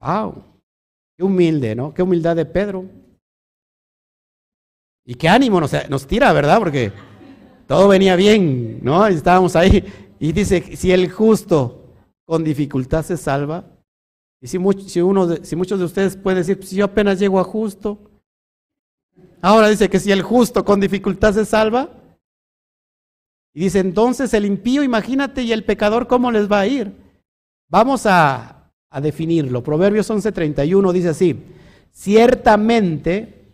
¡Wow! 0.01 0.45
Qué 1.17 1.25
humilde, 1.25 1.75
¿no? 1.75 1.93
Qué 1.93 2.03
humildad 2.03 2.37
de 2.37 2.47
Pedro. 2.47 2.85
Y 5.05 5.15
qué 5.17 5.29
ánimo 5.29 5.61
nos, 5.61 5.73
nos 5.91 6.07
tira, 6.07 6.33
¿verdad? 6.33 6.59
Porque 6.59 6.93
todo 7.67 7.89
venía 7.89 8.17
bien, 8.17 8.83
¿no? 8.83 9.07
Estábamos 9.07 9.57
ahí. 9.57 9.85
Y 10.21 10.33
dice, 10.33 10.77
si 10.77 10.93
el 10.93 11.11
justo 11.11 11.93
con 12.25 12.45
dificultad 12.45 13.05
se 13.05 13.17
salva. 13.17 13.74
Y 14.45 14.47
si, 14.47 14.59
si, 14.89 15.01
uno 15.01 15.37
si 15.43 15.57
muchos 15.57 15.79
de 15.79 15.87
ustedes 15.87 16.19
pueden 16.19 16.41
decir, 16.41 16.59
pues 16.59 16.71
yo 16.73 16.85
apenas 16.85 17.19
llego 17.19 17.41
a 17.41 17.45
justo. 17.45 17.99
Ahora 19.41 19.71
dice 19.71 19.89
que 19.89 19.99
si 19.99 20.13
el 20.13 20.21
justo 20.21 20.67
con 20.67 20.81
dificultad 20.81 21.33
se 21.33 21.47
salva. 21.47 21.89
Y 23.55 23.61
dice, 23.61 23.79
entonces 23.79 24.35
el 24.35 24.45
impío, 24.45 24.83
imagínate, 24.83 25.41
y 25.41 25.53
el 25.53 25.65
pecador, 25.65 26.07
¿cómo 26.07 26.31
les 26.31 26.47
va 26.53 26.61
a 26.61 26.67
ir? 26.67 26.95
Vamos 27.71 28.05
a, 28.05 28.71
a 28.91 29.01
definirlo. 29.01 29.65
Proverbios 29.65 30.11
11:31 30.11 30.93
dice 30.93 31.09
así, 31.09 31.43
ciertamente, 31.91 33.47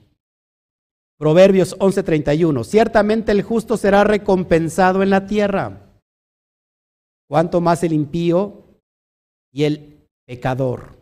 Proverbios 1.19 1.79
11:31, 1.79 2.65
ciertamente 2.65 3.31
el 3.31 3.43
justo 3.43 3.77
será 3.77 4.03
recompensado 4.03 5.05
en 5.05 5.11
la 5.11 5.25
tierra 5.29 5.87
cuanto 7.29 7.61
más 7.61 7.85
el 7.85 7.93
impío 7.93 8.65
y 9.53 9.63
el 9.63 10.00
pecador. 10.31 10.97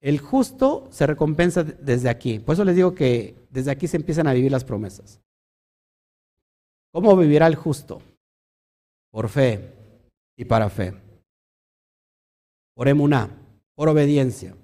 El 0.00 0.20
justo 0.20 0.86
se 0.92 1.04
recompensa 1.04 1.64
desde 1.64 2.08
aquí. 2.08 2.38
Por 2.38 2.52
eso 2.52 2.64
les 2.64 2.76
digo 2.76 2.94
que 2.94 3.44
desde 3.50 3.72
aquí 3.72 3.88
se 3.88 3.96
empiezan 3.96 4.28
a 4.28 4.32
vivir 4.32 4.52
las 4.52 4.62
promesas. 4.64 5.20
¿Cómo 6.92 7.16
vivirá 7.16 7.48
el 7.48 7.56
justo? 7.56 8.00
Por 9.10 9.28
fe 9.28 9.74
y 10.38 10.44
para 10.44 10.70
fe. 10.70 10.94
Por 12.76 12.86
emuná, 12.86 13.36
por 13.74 13.88
obediencia. 13.88 14.56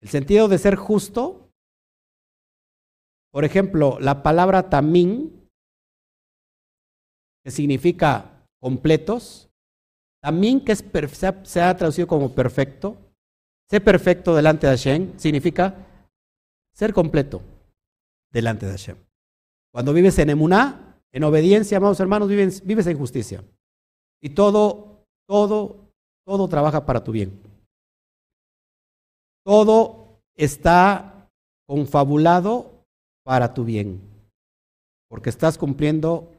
El 0.00 0.08
sentido 0.08 0.48
de 0.48 0.58
ser 0.58 0.74
justo 0.74 1.52
Por 3.32 3.44
ejemplo, 3.44 4.00
la 4.00 4.24
palabra 4.24 4.68
tamín, 4.68 5.48
que 7.44 7.52
significa 7.52 8.44
completos, 8.58 9.49
tamín 10.22 10.64
que 10.64 10.72
es, 10.72 10.84
se 11.42 11.60
ha 11.60 11.76
traducido 11.76 12.06
como 12.06 12.34
perfecto, 12.34 12.96
ser 13.68 13.82
perfecto 13.82 14.34
delante 14.34 14.66
de 14.66 14.72
Hashem, 14.72 15.18
significa 15.18 15.86
ser 16.74 16.92
completo 16.92 17.42
delante 18.32 18.66
de 18.66 18.72
Hashem. 18.72 18.96
Cuando 19.72 19.92
vives 19.92 20.18
en 20.18 20.30
emuná, 20.30 21.00
en 21.12 21.24
obediencia, 21.24 21.78
amados 21.78 22.00
hermanos, 22.00 22.28
vives, 22.28 22.64
vives 22.64 22.86
en 22.86 22.98
justicia. 22.98 23.44
Y 24.20 24.30
todo, 24.30 25.06
todo, 25.26 25.92
todo 26.26 26.48
trabaja 26.48 26.84
para 26.84 27.02
tu 27.02 27.12
bien. 27.12 27.40
Todo 29.44 30.20
está 30.36 31.30
confabulado 31.66 32.84
para 33.24 33.54
tu 33.54 33.64
bien. 33.64 34.00
Porque 35.08 35.30
estás 35.30 35.56
cumpliendo 35.56 36.32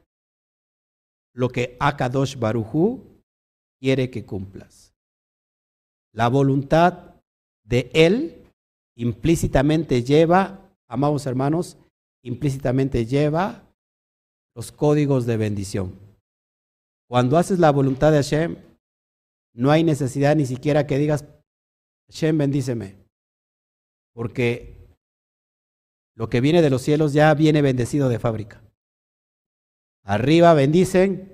lo 1.33 1.49
que 1.49 1.77
Akadosh 1.79 2.37
Barujú 2.37 3.10
quiere 3.81 4.11
que 4.11 4.25
cumplas. 4.25 4.93
La 6.13 6.27
voluntad 6.27 7.15
de 7.63 7.89
Él 7.93 8.45
implícitamente 8.95 10.03
lleva, 10.03 10.69
amados 10.87 11.25
hermanos, 11.25 11.77
implícitamente 12.23 13.05
lleva 13.05 13.63
los 14.55 14.71
códigos 14.71 15.25
de 15.25 15.37
bendición. 15.37 15.97
Cuando 17.09 17.37
haces 17.37 17.59
la 17.59 17.71
voluntad 17.71 18.11
de 18.11 18.17
Hashem, 18.17 18.57
no 19.53 19.71
hay 19.71 19.83
necesidad 19.83 20.35
ni 20.35 20.45
siquiera 20.45 20.85
que 20.85 20.97
digas, 20.97 21.25
Hashem, 22.09 22.37
bendíceme. 22.37 22.95
Porque 24.13 24.95
lo 26.15 26.29
que 26.29 26.41
viene 26.41 26.61
de 26.61 26.69
los 26.69 26.81
cielos 26.81 27.13
ya 27.13 27.33
viene 27.33 27.61
bendecido 27.61 28.09
de 28.09 28.19
fábrica. 28.19 28.61
Arriba 30.03 30.53
bendicen. 30.53 31.30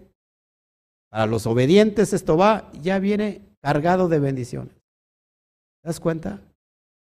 Para 1.09 1.25
los 1.25 1.45
obedientes 1.47 2.13
esto 2.13 2.37
va, 2.37 2.71
ya 2.73 2.99
viene 2.99 3.41
cargado 3.61 4.07
de 4.09 4.19
bendiciones. 4.19 4.75
¿Te 5.81 5.89
das 5.89 5.99
cuenta? 5.99 6.41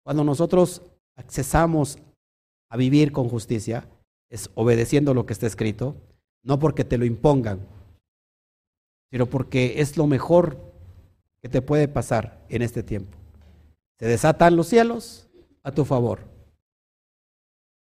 Cuando 0.03 0.23
nosotros 0.23 0.81
accesamos 1.15 1.99
a 2.69 2.77
vivir 2.77 3.11
con 3.11 3.29
justicia, 3.29 3.87
es 4.29 4.49
obedeciendo 4.55 5.13
lo 5.13 5.25
que 5.25 5.33
está 5.33 5.47
escrito, 5.47 5.95
no 6.43 6.59
porque 6.59 6.83
te 6.83 6.97
lo 6.97 7.05
impongan, 7.05 7.59
sino 9.11 9.25
porque 9.25 9.81
es 9.81 9.97
lo 9.97 10.07
mejor 10.07 10.57
que 11.41 11.49
te 11.49 11.61
puede 11.61 11.87
pasar 11.87 12.45
en 12.49 12.61
este 12.61 12.83
tiempo. 12.83 13.17
Se 13.97 14.07
desatan 14.07 14.55
los 14.55 14.67
cielos 14.67 15.29
a 15.63 15.71
tu 15.71 15.83
favor. 15.83 16.19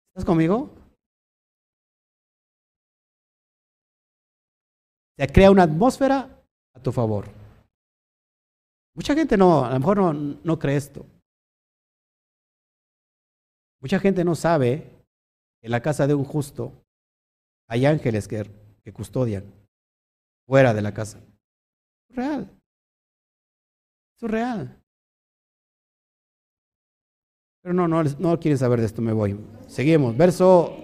¿Estás 0.10 0.26
conmigo? 0.26 0.81
Crea 5.28 5.52
una 5.52 5.64
atmósfera 5.64 6.44
a 6.74 6.80
tu 6.80 6.92
favor. 6.92 7.30
Mucha 8.96 9.14
gente 9.14 9.38
no, 9.38 9.64
a 9.64 9.72
lo 9.74 9.80
mejor 9.80 9.98
no, 9.98 10.14
no 10.14 10.60
cree 10.60 10.76
esto. 10.76 11.06
Mucha 13.80 14.00
gente 14.00 14.24
no 14.24 14.36
sabe 14.36 14.90
que 15.60 15.68
en 15.68 15.72
la 15.72 15.82
casa 15.82 16.08
de 16.08 16.14
un 16.14 16.24
justo 16.24 16.72
hay 17.68 17.86
ángeles 17.86 18.28
que, 18.28 18.50
que 18.84 18.94
custodian 18.94 19.46
fuera 20.48 20.74
de 20.74 20.82
la 20.82 20.94
casa. 20.94 21.20
Es 22.10 22.16
real. 22.16 22.50
es 24.22 24.30
real. 24.30 24.78
Pero 27.64 27.74
no, 27.74 27.88
no, 27.88 28.04
no 28.04 28.40
quieren 28.40 28.58
saber 28.58 28.80
de 28.80 28.88
esto, 28.88 29.02
me 29.02 29.14
voy. 29.14 29.40
Seguimos. 29.68 30.18
Verso, 30.18 30.76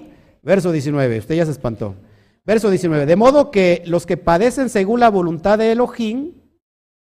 verso 0.44 0.72
19. 0.72 1.20
Usted 1.20 1.36
ya 1.36 1.46
se 1.46 1.52
espantó. 1.52 1.96
Verso 2.48 2.70
19. 2.70 3.06
De 3.06 3.18
modo 3.18 3.52
que 3.52 3.84
los 3.86 4.06
que 4.06 4.16
padecen 4.16 4.70
según 4.70 5.02
la 5.02 5.10
voluntad 5.10 5.58
de 5.58 5.74
Elohim, 5.74 6.34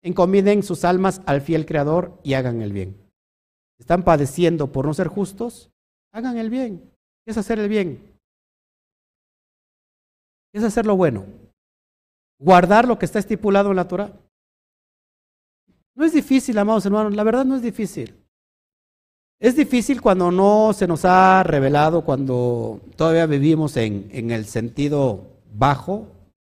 encomienden 0.02 0.62
sus 0.62 0.84
almas 0.84 1.20
al 1.26 1.42
fiel 1.42 1.66
Creador 1.66 2.18
y 2.24 2.32
hagan 2.32 2.62
el 2.62 2.72
bien. 2.72 2.96
Están 3.78 4.04
padeciendo 4.04 4.72
por 4.72 4.86
no 4.86 4.94
ser 4.94 5.08
justos, 5.08 5.70
hagan 6.12 6.38
el 6.38 6.48
bien. 6.48 6.90
¿Qué 7.24 7.32
es 7.32 7.36
hacer 7.36 7.58
el 7.58 7.68
bien? 7.68 8.18
¿Qué 10.50 10.60
es 10.60 10.64
hacer 10.64 10.86
lo 10.86 10.96
bueno? 10.96 11.26
Guardar 12.38 12.88
lo 12.88 12.98
que 12.98 13.04
está 13.04 13.18
estipulado 13.18 13.68
en 13.70 13.76
la 13.76 13.88
Torah. 13.88 14.12
No 15.94 16.06
es 16.06 16.14
difícil, 16.14 16.56
amados 16.56 16.86
hermanos, 16.86 17.14
la 17.14 17.22
verdad 17.22 17.44
no 17.44 17.56
es 17.56 17.62
difícil. 17.62 18.16
Es 19.38 19.56
difícil 19.56 20.00
cuando 20.00 20.30
no 20.30 20.72
se 20.72 20.86
nos 20.86 21.04
ha 21.04 21.42
revelado, 21.42 22.02
cuando 22.02 22.80
todavía 22.96 23.26
vivimos 23.26 23.76
en, 23.76 24.08
en 24.10 24.30
el 24.30 24.46
sentido 24.46 25.33
bajo 25.54 26.08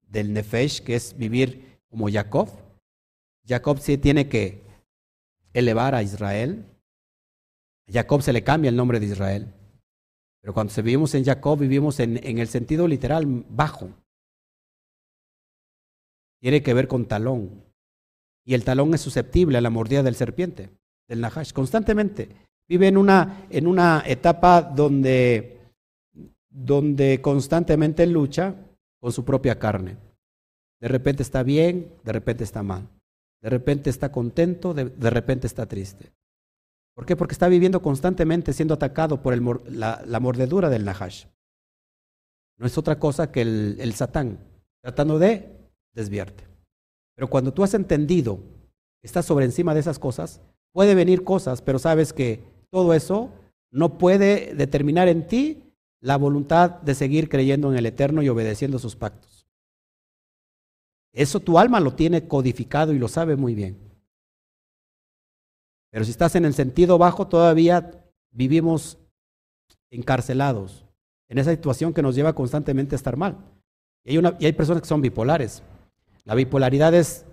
del 0.07 0.33
Nefesh, 0.33 0.81
que 0.83 0.95
es 0.95 1.17
vivir 1.17 1.79
como 1.89 2.09
Jacob. 2.09 2.49
Jacob 3.47 3.79
sí 3.79 3.97
tiene 3.97 4.27
que 4.29 4.61
elevar 5.53 5.95
a 5.95 6.03
Israel, 6.03 6.65
Jacob 7.91 8.21
se 8.21 8.33
le 8.33 8.43
cambia 8.43 8.69
el 8.69 8.75
nombre 8.75 8.99
de 8.99 9.07
Israel. 9.07 9.51
Pero 10.41 10.53
cuando 10.53 10.73
vivimos 10.75 11.15
en 11.15 11.25
Jacob, 11.25 11.57
vivimos 11.59 11.99
en, 11.99 12.23
en 12.23 12.37
el 12.37 12.47
sentido 12.47 12.87
literal 12.87 13.25
bajo. 13.49 13.89
Tiene 16.39 16.61
que 16.61 16.73
ver 16.73 16.87
con 16.87 17.05
talón. 17.05 17.63
Y 18.45 18.53
el 18.53 18.63
talón 18.63 18.93
es 18.93 19.01
susceptible 19.01 19.57
a 19.57 19.61
la 19.61 19.69
mordida 19.69 20.03
del 20.03 20.15
serpiente, 20.15 20.69
del 21.07 21.19
Nahash, 21.19 21.51
constantemente. 21.51 22.29
Vive 22.67 22.87
en 22.87 22.97
una, 22.97 23.47
en 23.49 23.67
una 23.67 24.03
etapa 24.05 24.61
donde, 24.61 25.59
donde 26.49 27.19
constantemente 27.21 28.05
lucha 28.05 28.55
con 28.99 29.11
su 29.11 29.25
propia 29.25 29.59
carne. 29.59 29.97
De 30.81 30.87
repente 30.87 31.23
está 31.23 31.43
bien, 31.43 31.93
de 32.03 32.11
repente 32.11 32.43
está 32.43 32.63
mal. 32.63 32.87
De 33.41 33.49
repente 33.49 33.89
está 33.89 34.11
contento, 34.11 34.73
de, 34.73 34.85
de 34.85 35.09
repente 35.09 35.47
está 35.47 35.65
triste. 35.65 36.11
¿Por 36.95 37.05
qué? 37.05 37.15
Porque 37.15 37.33
está 37.33 37.47
viviendo 37.47 37.81
constantemente 37.81 38.51
siendo 38.51 38.73
atacado 38.73 39.21
por 39.21 39.33
la, 39.71 40.19
mordedura 40.19 40.69
del 40.69 40.83
Nahash. 40.83 41.25
No 42.57 42.65
es 42.65 42.77
otra 42.77 42.99
cosa 42.99 43.31
que 43.31 43.41
el, 43.41 43.77
el 43.79 43.93
Satán, 43.93 44.37
tratando 44.81 45.17
de 45.17 45.49
desviarte. 45.93 46.43
Pero 47.15 47.29
cuando 47.29 47.53
tú 47.53 47.63
has 47.63 47.73
entendido, 47.73 48.39
estás 49.01 49.25
sobre 49.25 49.45
encima 49.45 49.73
de 49.73 49.79
esas 49.79 49.97
cosas, 49.97 50.41
puede 50.73 50.93
venir 50.93 51.23
cosas, 51.23 51.61
pero 51.61 51.79
sabes 51.79 52.11
que 52.11 52.43
todo 52.69 52.93
eso 52.93 53.31
no 53.71 53.97
puede 53.97 54.53
determinar 54.55 55.07
en 55.07 55.25
ti 55.25 55.68
la 56.01 56.17
voluntad 56.17 56.81
de 56.81 56.95
seguir 56.95 57.29
creyendo 57.29 57.71
en 57.71 57.77
el 57.77 57.85
Eterno 57.85 58.21
y 58.21 58.29
obedeciendo 58.29 58.79
sus 58.79 58.95
pactos. 58.95 59.47
Eso 61.11 61.39
tu 61.39 61.57
alma 61.57 61.79
lo 61.79 61.93
tiene 61.93 62.27
codificado 62.27 62.93
y 62.93 62.99
lo 62.99 63.07
sabe 63.07 63.35
muy 63.35 63.55
bien. 63.55 63.77
Pero 65.91 66.05
si 66.05 66.11
estás 66.11 66.35
en 66.35 66.45
el 66.45 66.53
sentido 66.53 66.97
bajo, 66.97 67.27
todavía 67.27 67.91
vivimos 68.31 68.97
encarcelados 69.89 70.85
en 71.27 71.39
esa 71.39 71.51
situación 71.51 71.93
que 71.93 72.01
nos 72.01 72.15
lleva 72.15 72.33
constantemente 72.33 72.95
a 72.95 72.97
estar 72.97 73.17
mal. 73.17 73.37
Y 74.05 74.17
hay, 74.45 74.53
personas 74.53 74.81
que 74.81 74.87
son 74.87 75.01
bipolares. 75.01 75.63
La 76.25 76.35
bipolaridad 76.35 76.93
es 76.93 77.25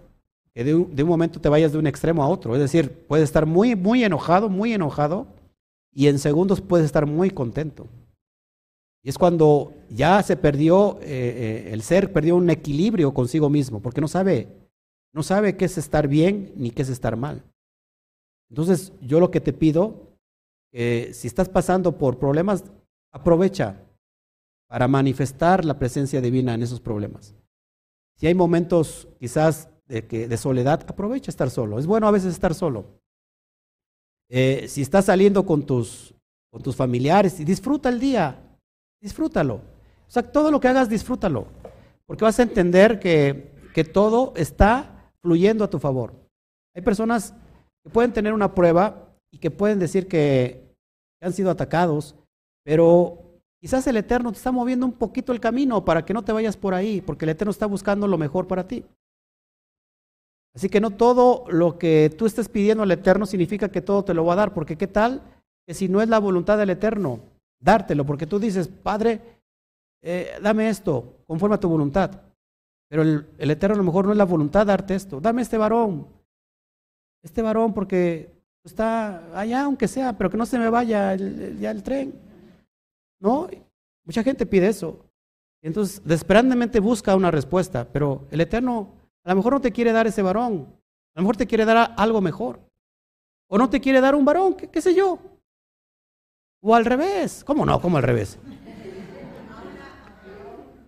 que 0.53 0.65
de 0.65 0.75
un, 0.75 0.95
de 0.95 1.03
un, 1.03 1.09
momento 1.09 1.41
te 1.41 1.49
vayas 1.49 1.73
de 1.73 1.79
un 1.79 1.87
extremo 1.87 2.23
a 2.23 2.29
otro. 2.29 2.55
Es 2.55 2.61
decir, 2.61 3.05
puedes 3.07 3.25
estar 3.25 3.47
muy, 3.47 3.77
muy 3.77 4.05
enojado, 4.05 4.49
muy 4.49 4.73
enojado, 4.73 5.27
y 5.93 6.09
en 6.09 6.19
segundos 6.19 6.61
puedes 6.61 6.87
estar 6.87 7.07
muy 7.07 7.31
contento. 7.31 7.89
Y 9.07 9.09
es 9.09 9.19
cuando 9.19 9.73
ya 9.89 10.21
se 10.25 10.37
perdió, 10.37 10.99
eh, 11.01 11.07
eh, 11.07 11.73
el 11.73 11.83
ser 11.83 12.13
perdió 12.13 12.35
un 12.35 12.51
equilibrio 12.51 13.15
consigo 13.15 13.49
mismo, 13.49 13.81
porque 13.81 14.01
no 14.01 14.09
sabe, 14.09 14.49
no 15.15 15.23
sabe 15.23 15.57
qué 15.57 15.67
es 15.67 15.79
estar 15.79 16.09
bien 16.09 16.53
ni 16.57 16.73
qué 16.73 16.83
es 16.83 16.89
estar 16.89 17.17
mal. 17.17 17.45
Entonces, 18.51 18.93
yo 19.01 19.21
lo 19.21 19.31
que 19.31 19.41
te 19.41 19.53
pido, 19.53 20.17
eh, 20.73 21.13
si 21.13 21.29
estás 21.29 21.49
pasando 21.49 21.97
por 21.97 22.19
problemas, 22.19 22.65
aprovecha 23.13 23.81
para 24.69 24.89
manifestar 24.89 25.65
la 25.65 25.79
presencia 25.79 26.21
divina 26.21 26.55
en 26.55 26.65
esos 26.65 26.81
problemas. 26.81 27.37
Si 28.17 28.27
hay 28.27 28.35
momentos 28.35 29.07
quizás 29.21 29.69
de, 29.87 30.05
que, 30.09 30.27
de 30.27 30.37
soledad, 30.37 30.85
aprovecha 30.89 31.31
estar 31.31 31.51
solo. 31.51 31.79
Es 31.79 31.87
bueno 31.87 32.09
a 32.09 32.11
veces 32.11 32.35
estar 32.35 32.55
solo. 32.55 32.99
Si 34.29 34.83
estás 34.83 35.05
saliendo 35.05 35.47
con 35.47 35.65
tus, 35.65 36.13
con 36.51 36.61
tus 36.61 36.75
familiares, 36.75 37.39
disfruta 37.47 37.89
el 37.89 38.01
día, 38.01 38.43
disfrútalo. 39.01 39.57
O 39.57 40.11
sea, 40.11 40.23
todo 40.23 40.51
lo 40.51 40.61
que 40.61 40.69
hagas, 40.69 40.89
disfrútalo. 40.89 41.47
Porque 42.07 42.25
vas 42.25 42.39
a 42.39 42.45
entender 42.45 43.01
que, 43.01 43.53
que 43.75 43.85
todo 43.85 44.33
está 44.37 45.13
fluyendo 45.21 45.65
a 45.65 45.71
tu 45.71 45.79
favor. 45.79 46.15
Hay 46.75 46.83
personas 46.83 47.35
que 47.83 47.91
pueden 47.91 48.13
tener 48.13 48.33
una 48.33 48.55
prueba 48.55 49.09
y 49.33 49.39
que 49.39 49.51
pueden 49.51 49.79
decir 49.79 50.07
que 50.07 50.75
han 51.21 51.33
sido 51.33 51.51
atacados, 51.51 52.15
pero 52.65 53.41
quizás 53.61 53.87
el 53.87 53.97
Eterno 53.97 54.31
te 54.31 54.39
está 54.39 54.53
moviendo 54.53 54.87
un 54.87 54.93
poquito 54.93 55.33
el 55.33 55.41
camino 55.41 55.85
para 55.85 56.05
que 56.05 56.15
no 56.15 56.23
te 56.23 56.33
vayas 56.33 56.57
por 56.57 56.75
ahí, 56.75 57.01
porque 57.01 57.25
el 57.25 57.31
Eterno 57.31 57.51
está 57.51 57.67
buscando 57.67 58.07
lo 58.07 58.19
mejor 58.19 58.47
para 58.47 58.67
ti. 58.67 58.85
Así 60.55 60.69
que 60.69 60.81
no 60.81 60.91
todo 60.91 61.45
lo 61.49 61.79
que 61.79 62.11
tú 62.17 62.25
estés 62.25 62.49
pidiendo 62.49 62.83
al 62.83 62.91
Eterno 62.91 63.27
significa 63.27 63.69
que 63.69 63.83
todo 63.83 64.05
te 64.05 64.15
lo 64.15 64.25
va 64.25 64.33
a 64.33 64.37
dar, 64.37 64.55
porque 64.55 64.77
qué 64.77 64.87
tal 64.87 65.23
que 65.67 65.75
si 65.75 65.89
no 65.89 66.01
es 66.01 66.09
la 66.09 66.19
voluntad 66.19 66.57
del 66.57 66.71
Eterno, 66.71 67.21
dártelo, 67.59 68.05
porque 68.05 68.27
tú 68.27 68.39
dices, 68.39 68.69
Padre, 68.69 69.21
eh, 70.03 70.39
dame 70.43 70.69
esto, 70.69 71.17
conforme 71.27 71.57
a 71.57 71.61
tu 71.61 71.69
voluntad. 71.69 72.23
Pero 72.89 73.03
el, 73.03 73.51
Eterno 73.51 73.75
a 73.75 73.79
lo 73.79 73.85
mejor 73.85 74.07
no 74.07 74.13
es 74.13 74.19
la 74.19 74.25
voluntad 74.25 74.67
darte 74.67 74.95
esto. 74.95 75.21
Dame 75.21 75.43
este 75.43 75.59
varón, 75.59 76.07
este 77.23 77.43
varón 77.43 77.75
porque 77.75 78.31
está 78.65 79.39
allá, 79.39 79.65
aunque 79.65 79.89
sea, 79.89 80.17
pero 80.17 80.31
que 80.31 80.37
no 80.37 80.47
se 80.47 80.59
me 80.59 80.71
vaya 80.71 81.17
ya 81.17 81.71
el 81.71 81.83
tren. 81.83 82.15
¿No? 83.19 83.49
Mucha 84.05 84.23
gente 84.23 84.47
pide 84.47 84.69
eso. 84.69 85.05
Entonces, 85.63 86.01
desesperadamente 86.05 86.79
busca 86.79 87.17
una 87.17 87.31
respuesta, 87.31 87.89
pero 87.93 88.27
el 88.31 88.41
Eterno 88.41 88.93
a 89.25 89.31
lo 89.31 89.37
mejor 89.37 89.55
no 89.55 89.61
te 89.61 89.73
quiere 89.73 89.91
dar 89.91 90.07
ese 90.07 90.23
varón, 90.23 90.69
a 91.15 91.21
lo 91.21 91.23
mejor 91.23 91.37
te 91.37 91.47
quiere 91.47 91.65
dar 91.65 91.95
algo 91.97 92.21
mejor. 92.21 92.61
O 93.49 93.59
no 93.59 93.69
te 93.69 93.81
quiere 93.81 94.01
dar 94.01 94.15
un 94.15 94.25
varón, 94.25 94.55
qué 94.55 94.81
sé 94.81 94.95
yo. 94.95 95.19
O 96.61 96.75
al 96.75 96.85
revés. 96.85 97.43
¿Cómo 97.45 97.65
no? 97.65 97.81
¿Cómo 97.81 97.97
al 97.97 98.03
revés? 98.03 98.39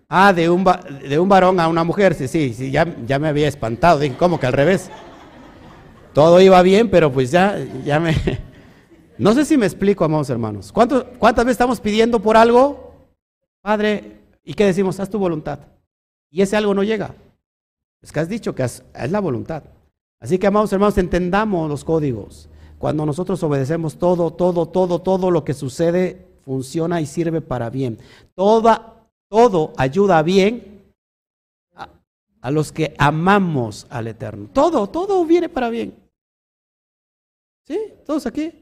Ah, 0.07 0.33
de 0.33 0.49
un, 0.49 0.65
de 1.07 1.19
un 1.19 1.29
varón 1.29 1.59
a 1.59 1.67
una 1.67 1.83
mujer, 1.83 2.15
sí, 2.15 2.27
sí, 2.27 2.53
sí 2.55 2.71
ya, 2.71 2.95
ya 3.05 3.19
me 3.19 3.27
había 3.27 3.47
espantado. 3.47 3.99
Dije, 3.99 4.17
¿cómo 4.17 4.39
que 4.39 4.47
al 4.47 4.53
revés? 4.53 4.89
Todo 6.13 6.41
iba 6.41 6.61
bien, 6.63 6.89
pero 6.89 7.11
pues 7.11 7.31
ya, 7.31 7.57
ya 7.85 7.99
me... 7.99 8.15
No 9.19 9.33
sé 9.33 9.43
si 9.43 9.57
me 9.57 9.65
explico, 9.65 10.05
amados 10.05 10.29
hermanos. 10.29 10.71
¿Cuántas 10.71 11.03
veces 11.19 11.51
estamos 11.51 11.81
pidiendo 11.81 12.21
por 12.21 12.37
algo? 12.37 12.93
Padre, 13.61 14.21
¿y 14.45 14.53
qué 14.53 14.65
decimos? 14.65 14.97
Haz 15.01 15.09
tu 15.09 15.19
voluntad. 15.19 15.59
Y 16.31 16.41
ese 16.41 16.55
algo 16.55 16.73
no 16.73 16.83
llega. 16.83 17.13
Es 18.01 18.13
que 18.13 18.21
has 18.21 18.29
dicho 18.29 18.55
que 18.55 18.63
es 18.63 18.83
la 19.09 19.19
voluntad. 19.19 19.63
Así 20.21 20.37
que, 20.37 20.47
amados 20.47 20.71
hermanos, 20.71 20.97
entendamos 20.97 21.69
los 21.69 21.83
códigos. 21.83 22.49
Cuando 22.79 23.05
nosotros 23.05 23.43
obedecemos 23.43 23.99
todo, 23.99 24.31
todo, 24.31 24.65
todo, 24.65 25.01
todo 25.01 25.29
lo 25.29 25.43
que 25.43 25.53
sucede 25.53 26.25
funciona 26.45 27.01
y 27.01 27.05
sirve 27.05 27.41
para 27.41 27.69
bien. 27.69 27.99
Toda, 28.33 29.05
todo 29.27 29.73
ayuda 29.75 30.23
bien 30.23 30.93
a, 32.41 32.49
los 32.51 32.71
que 32.71 32.95
amamos 32.97 33.85
al 33.89 34.07
Eterno. 34.07 34.49
Todo, 34.53 34.87
todo 34.87 35.25
viene 35.25 35.49
para 35.49 35.69
bien. 35.69 35.93
¿Sí? 37.67 37.77
Todos 38.05 38.25
aquí. 38.25 38.53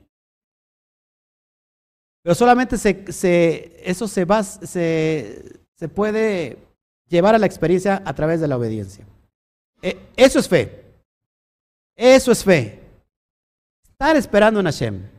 Pero 2.24 2.34
solamente 2.34 2.76
se, 2.78 3.80
eso 3.86 4.08
se, 4.08 4.26
va, 4.26 4.44
se 4.44 5.90
puede 5.94 6.58
llevar 7.08 7.36
a 7.36 7.40
la 7.40 7.46
experiencia 7.46 8.02
a 8.04 8.14
través 8.16 8.42
de 8.42 8.48
la 8.48 8.58
obediencia. 8.58 9.06
Eh, 9.82 10.10
eso 10.16 10.40
es 10.40 10.50
fe. 10.50 10.84
Eso 11.96 12.32
es 12.32 12.44
fe. 12.44 12.87
Estar 14.00 14.16
esperando 14.16 14.60
en 14.60 14.68
Hashem. 14.68 15.10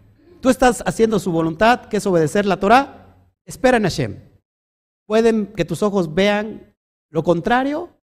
Tú 0.41 0.51
estás 0.51 0.85
haciendo 0.87 1.19
su 1.19 1.33
voluntad, 1.33 1.87
que 1.87 1.97
es 1.97 2.07
obedecer 2.07 2.47
la 2.47 2.61
Torah. 2.61 3.27
Espera 3.45 3.77
en 3.77 3.83
Hashem. 3.83 4.21
Pueden 5.05 5.49
que 5.49 5.65
tus 5.65 5.83
ojos 5.83 6.15
vean 6.15 6.77
lo 7.11 7.25
contrario, 7.25 7.99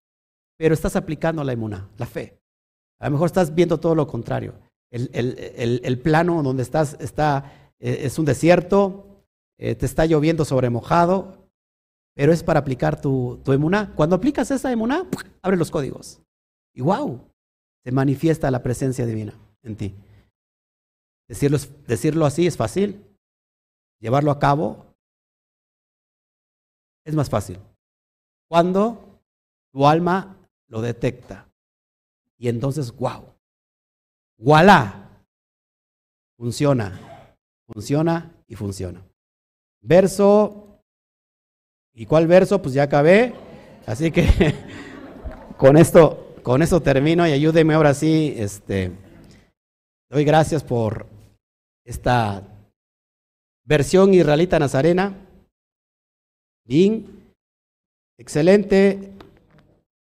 pero 0.59 0.75
estás 0.75 0.97
aplicando 0.97 1.45
la 1.45 1.53
inmuna, 1.53 1.89
la 1.97 2.07
fe. 2.07 2.43
A 2.99 3.05
lo 3.05 3.13
mejor 3.13 3.27
estás 3.27 3.55
viendo 3.55 3.79
todo 3.79 3.95
lo 3.95 4.09
contrario. 4.09 4.55
El, 4.91 5.11
el, 5.13 5.81
el, 5.85 5.99
plano 6.01 6.43
donde 6.43 6.65
estás 6.65 6.97
está, 6.99 7.73
eh, 7.79 7.99
es 8.01 8.19
un 8.19 8.25
desierto, 8.25 9.25
eh, 9.57 9.77
te 9.77 9.87
está 9.87 10.07
lloviendo 10.07 10.45
sobre 10.45 10.71
mojado, 10.71 11.53
pero 12.17 12.33
es 12.33 12.43
para 12.43 12.59
aplicar 12.59 13.01
tu, 13.01 13.41
tu 13.45 13.53
emuná. 13.53 13.93
Cuando 13.95 14.17
aplicas 14.17 14.51
esa 14.51 14.73
emuná, 14.73 15.09
abre 15.41 15.57
los 15.57 15.71
códigos. 15.71 16.21
Y 16.75 16.81
wow, 16.81 17.31
se 17.85 17.93
manifiesta 17.93 18.51
la 18.51 18.61
presencia 18.65 19.07
divina 19.07 19.39
en 19.63 19.77
ti. 19.77 19.95
Decirlo, 21.29 21.59
decirlo 21.87 22.27
así 22.27 22.47
es 22.47 22.57
fácil. 22.57 23.05
Llevarlo 24.01 24.31
a 24.31 24.39
cabo 24.39 24.95
es 27.05 27.15
más 27.15 27.31
fácil. 27.31 27.59
Cuando 28.49 29.21
tu 29.73 29.87
alma 29.87 30.37
lo 30.69 30.81
detecta. 30.81 31.49
Y 32.37 32.49
entonces, 32.49 32.95
wow. 32.97 33.25
Voilà. 34.39 35.25
Funciona. 36.37 37.37
Funciona 37.67 38.35
y 38.47 38.55
funciona. 38.57 39.03
Verso. 39.81 40.81
¿Y 41.95 42.07
cuál 42.07 42.27
verso? 42.27 42.61
Pues 42.61 42.75
ya 42.75 42.85
acabé. 42.85 43.35
Así 43.87 44.11
que 44.11 44.55
con 45.57 45.77
esto 45.77 46.25
con 46.45 46.61
eso 46.61 46.83
termino 46.83 47.27
y 47.27 47.33
ayúdeme 47.33 47.75
ahora 47.75 47.95
sí. 47.95 48.35
Este, 48.37 48.93
doy 50.11 50.25
gracias 50.25 50.63
por 50.63 51.14
esta 51.85 52.43
versión 53.65 54.15
israelita 54.15 54.59
nazarena. 54.59 55.15
Bien, 56.67 57.35
excelente, 58.19 59.13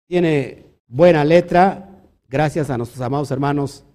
tiene 0.08 0.66
buena 0.88 1.26
letra. 1.26 1.90
Gracias 2.28 2.70
a 2.70 2.78
nuestros 2.78 3.02
amados 3.02 3.32
hermanos, 3.32 3.86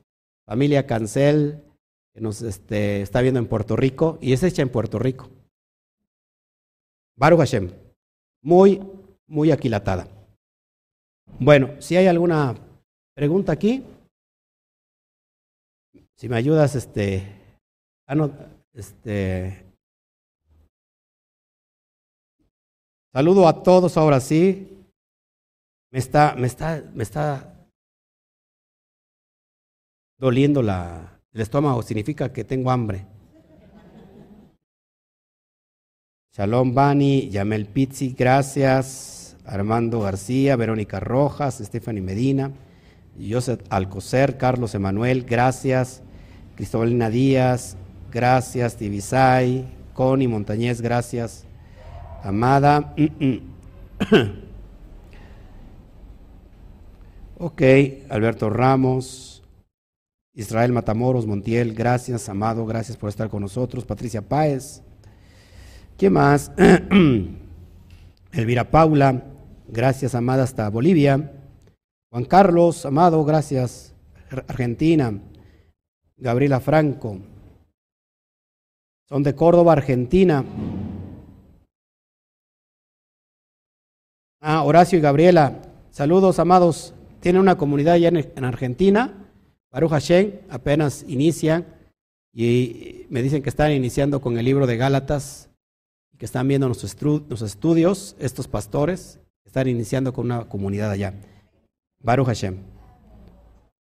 familia 0.46 0.86
Cancel, 0.86 1.62
que 2.14 2.20
nos 2.20 2.42
este, 2.42 3.02
está 3.02 3.20
viendo 3.20 3.40
en 3.40 3.46
Puerto 3.46 3.76
Rico 3.76 4.18
y 4.20 4.32
es 4.32 4.42
hecha 4.42 4.62
en 4.62 4.70
Puerto 4.70 4.98
Rico. 4.98 5.28
Baruch 7.16 7.40
Hashem, 7.40 7.72
muy, 8.42 8.80
muy 9.26 9.50
aquilatada. 9.50 10.08
Bueno, 11.40 11.80
si 11.80 11.96
hay 11.96 12.06
alguna 12.06 12.56
pregunta 13.14 13.52
aquí, 13.52 13.84
si 16.14 16.28
me 16.28 16.36
ayudas, 16.36 16.74
este, 16.74 17.37
este, 18.72 19.64
saludo 23.12 23.46
a 23.46 23.62
todos 23.62 23.96
ahora 23.96 24.20
sí. 24.20 24.74
Me 25.90 25.98
está, 25.98 26.34
me 26.34 26.46
está, 26.46 26.82
me 26.94 27.02
está 27.02 27.54
doliendo 30.18 30.62
la, 30.62 31.20
el 31.32 31.40
estómago, 31.40 31.82
significa 31.82 32.32
que 32.32 32.44
tengo 32.44 32.70
hambre. 32.70 33.06
Shalom 36.34 36.74
Bani, 36.74 37.30
Yamel 37.30 37.66
Pizzi, 37.66 38.12
gracias. 38.12 39.36
Armando 39.44 40.00
García, 40.00 40.56
Verónica 40.56 41.00
Rojas, 41.00 41.58
Stephanie 41.64 42.02
Medina, 42.02 42.52
Joseph 43.18 43.62
Alcocer, 43.70 44.36
Carlos 44.36 44.74
Emanuel, 44.74 45.24
gracias. 45.24 46.02
Cristobalina 46.54 47.08
Díaz, 47.08 47.76
gracias. 48.10 48.78
Divisay, 48.78 49.66
Connie 49.94 50.28
Montañez, 50.28 50.80
gracias. 50.80 51.44
Amada. 52.22 52.94
ok, 57.38 57.62
Alberto 58.08 58.50
Ramos, 58.50 59.42
Israel 60.34 60.72
Matamoros, 60.72 61.26
Montiel, 61.26 61.74
gracias. 61.74 62.28
Amado, 62.28 62.66
gracias 62.66 62.96
por 62.96 63.08
estar 63.08 63.28
con 63.28 63.42
nosotros. 63.42 63.84
Patricia 63.84 64.22
Páez. 64.22 64.82
¿Qué 65.96 66.10
más? 66.10 66.52
Elvira 68.32 68.70
Paula, 68.70 69.24
Gracias, 69.70 70.14
amada, 70.14 70.44
hasta 70.44 70.68
Bolivia. 70.70 71.30
Juan 72.10 72.24
Carlos, 72.24 72.86
amado, 72.86 73.22
gracias. 73.22 73.94
Argentina. 74.48 75.20
Gabriela 76.16 76.58
Franco. 76.58 77.18
Son 79.08 79.22
de 79.22 79.34
Córdoba, 79.34 79.72
Argentina. 79.72 80.44
Ah, 84.40 84.62
Horacio 84.64 84.98
y 84.98 85.02
Gabriela. 85.02 85.62
Saludos, 85.90 86.38
amados. 86.38 86.94
Tienen 87.20 87.40
una 87.40 87.56
comunidad 87.56 87.96
ya 87.96 88.08
en, 88.08 88.44
Argentina. 88.44 89.14
Baruch 89.70 89.90
Hashem, 89.90 90.32
apenas 90.50 91.04
inician. 91.08 91.66
Y 92.34 93.06
me 93.08 93.22
dicen 93.22 93.42
que 93.42 93.48
están 93.48 93.72
iniciando 93.72 94.20
con 94.20 94.36
el 94.38 94.44
libro 94.44 94.66
de 94.66 94.76
Gálatas. 94.76 95.48
Que 96.18 96.26
están 96.26 96.46
viendo 96.48 96.66
nuestros 96.66 97.42
estudios, 97.42 98.16
estos 98.18 98.48
pastores 98.48 99.20
estar 99.48 99.66
iniciando 99.66 100.12
con 100.12 100.26
una 100.26 100.44
comunidad 100.44 100.90
allá. 100.90 101.14
Baruch 102.00 102.26
Hashem. 102.26 102.58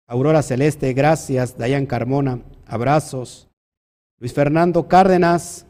Aurora 0.06 0.42
Celeste, 0.42 0.94
gracias. 0.94 1.56
Dayan 1.58 1.84
Carmona, 1.84 2.40
abrazos. 2.66 3.49
Luis 4.20 4.34
Fernando 4.34 4.86
Cárdenas 4.86 5.66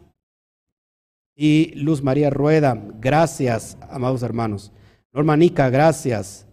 y 1.37 1.73
Luz 1.77 2.03
María 2.03 2.31
Rueda, 2.31 2.77
gracias, 2.99 3.79
amados 3.89 4.25
hermanos. 4.25 4.73
Norma 5.13 5.37
Nica, 5.37 5.71
gracias. 5.71 6.49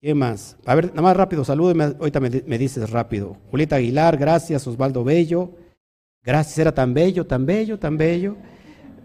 ¿Qué 0.00 0.14
más? 0.14 0.56
A 0.64 0.74
ver, 0.74 0.86
nada 0.90 1.02
más 1.02 1.16
rápido, 1.16 1.44
salúdeme, 1.44 1.84
ahorita 1.84 2.20
me, 2.20 2.30
me 2.30 2.56
dices 2.56 2.88
rápido. 2.88 3.36
Julieta 3.50 3.76
Aguilar, 3.76 4.16
gracias. 4.16 4.66
Osvaldo 4.66 5.04
Bello, 5.04 5.54
gracias, 6.22 6.58
era 6.58 6.72
tan 6.72 6.94
bello, 6.94 7.26
tan 7.26 7.44
bello, 7.44 7.78
tan 7.78 7.98
bello. 7.98 8.36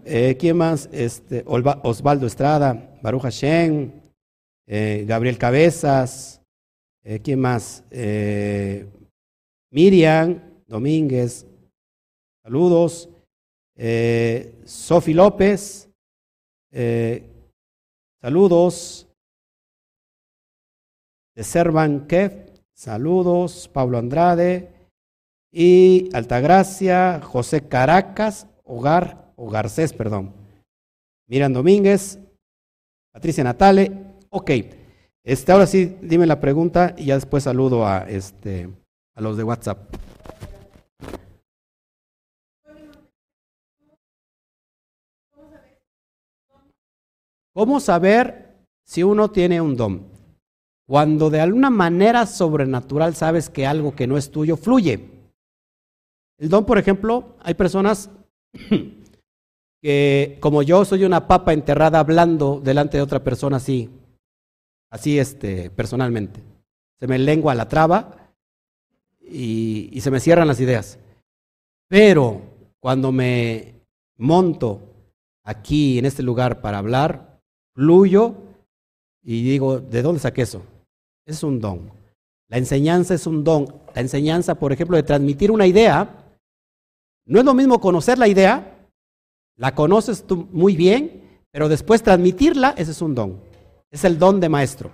Eh, 0.06 0.36
¿Quién 0.38 0.56
más? 0.56 0.88
Este, 0.90 1.44
Osvaldo 1.46 2.26
Estrada, 2.26 2.98
Baruch 3.02 3.22
Hashem, 3.22 3.92
eh, 4.66 5.04
Gabriel 5.06 5.36
Cabezas, 5.36 6.40
eh, 7.02 7.20
¿quién 7.22 7.40
más? 7.40 7.84
Miriam 9.70 10.40
Domínguez, 10.66 11.46
saludos. 12.42 13.08
Eh, 13.76 14.54
Sofi 14.64 15.14
López, 15.14 15.88
eh, 16.72 17.22
saludos. 18.20 19.06
De 21.34 21.42
Servan 21.42 22.06
Kev, 22.06 22.52
saludos. 22.72 23.68
Pablo 23.68 23.98
Andrade 23.98 24.70
y 25.50 26.08
Altagracia, 26.12 27.20
José 27.22 27.68
Caracas, 27.68 28.48
Hogar, 28.64 29.32
o 29.36 29.50
Garcés, 29.50 29.92
perdón. 29.92 30.32
Miriam 31.28 31.52
Domínguez, 31.52 32.18
Patricia 33.12 33.44
Natale, 33.44 33.92
ok. 34.30 34.50
Este, 35.22 35.52
ahora 35.52 35.66
sí, 35.66 35.96
dime 36.02 36.26
la 36.26 36.40
pregunta 36.40 36.94
y 36.98 37.06
ya 37.06 37.14
después 37.14 37.44
saludo 37.44 37.86
a, 37.86 38.00
este, 38.08 38.68
a 39.14 39.20
los 39.20 39.36
de 39.36 39.44
WhatsApp. 39.44 39.94
¿Cómo 47.54 47.78
saber 47.78 48.66
si 48.84 49.04
uno 49.04 49.30
tiene 49.30 49.60
un 49.60 49.76
don? 49.76 50.08
Cuando 50.86 51.30
de 51.30 51.40
alguna 51.40 51.70
manera 51.70 52.26
sobrenatural 52.26 53.14
sabes 53.14 53.48
que 53.48 53.64
algo 53.64 53.94
que 53.94 54.08
no 54.08 54.18
es 54.18 54.30
tuyo 54.30 54.56
fluye. 54.56 55.08
El 56.38 56.48
don, 56.48 56.66
por 56.66 56.78
ejemplo, 56.78 57.36
hay 57.40 57.54
personas 57.54 58.10
que 59.80 60.36
como 60.40 60.62
yo 60.62 60.84
soy 60.84 61.04
una 61.04 61.28
papa 61.28 61.52
enterrada 61.52 62.00
hablando 62.00 62.60
delante 62.60 62.96
de 62.96 63.04
otra 63.04 63.22
persona 63.22 63.58
así, 63.58 63.88
así 64.90 65.18
este, 65.18 65.70
personalmente. 65.70 66.42
Se 66.98 67.06
me 67.06 67.20
lengua 67.20 67.54
la 67.54 67.68
traba 67.68 68.32
y, 69.20 69.90
y 69.92 70.00
se 70.00 70.10
me 70.10 70.20
cierran 70.20 70.48
las 70.48 70.60
ideas. 70.60 70.98
Pero 71.88 72.42
cuando 72.80 73.12
me 73.12 73.74
monto 74.18 74.80
aquí 75.44 75.98
en 76.00 76.06
este 76.06 76.22
lugar 76.24 76.60
para 76.60 76.78
hablar, 76.78 77.33
fluyo 77.74 78.34
y 79.22 79.42
digo, 79.42 79.80
¿de 79.80 80.02
dónde 80.02 80.20
saqué 80.20 80.42
eso? 80.42 80.62
Es 81.26 81.42
un 81.42 81.60
don. 81.60 81.90
La 82.48 82.58
enseñanza 82.58 83.14
es 83.14 83.26
un 83.26 83.42
don. 83.42 83.66
La 83.94 84.00
enseñanza, 84.00 84.54
por 84.54 84.72
ejemplo, 84.72 84.96
de 84.96 85.02
transmitir 85.02 85.50
una 85.50 85.66
idea, 85.66 86.24
no 87.26 87.38
es 87.38 87.44
lo 87.44 87.54
mismo 87.54 87.80
conocer 87.80 88.18
la 88.18 88.28
idea, 88.28 88.86
la 89.56 89.74
conoces 89.74 90.24
tú 90.24 90.48
muy 90.52 90.76
bien, 90.76 91.40
pero 91.50 91.68
después 91.68 92.02
transmitirla, 92.02 92.74
ese 92.76 92.90
es 92.90 93.00
un 93.00 93.14
don. 93.14 93.40
Es 93.90 94.04
el 94.04 94.18
don 94.18 94.40
de 94.40 94.48
maestro. 94.48 94.90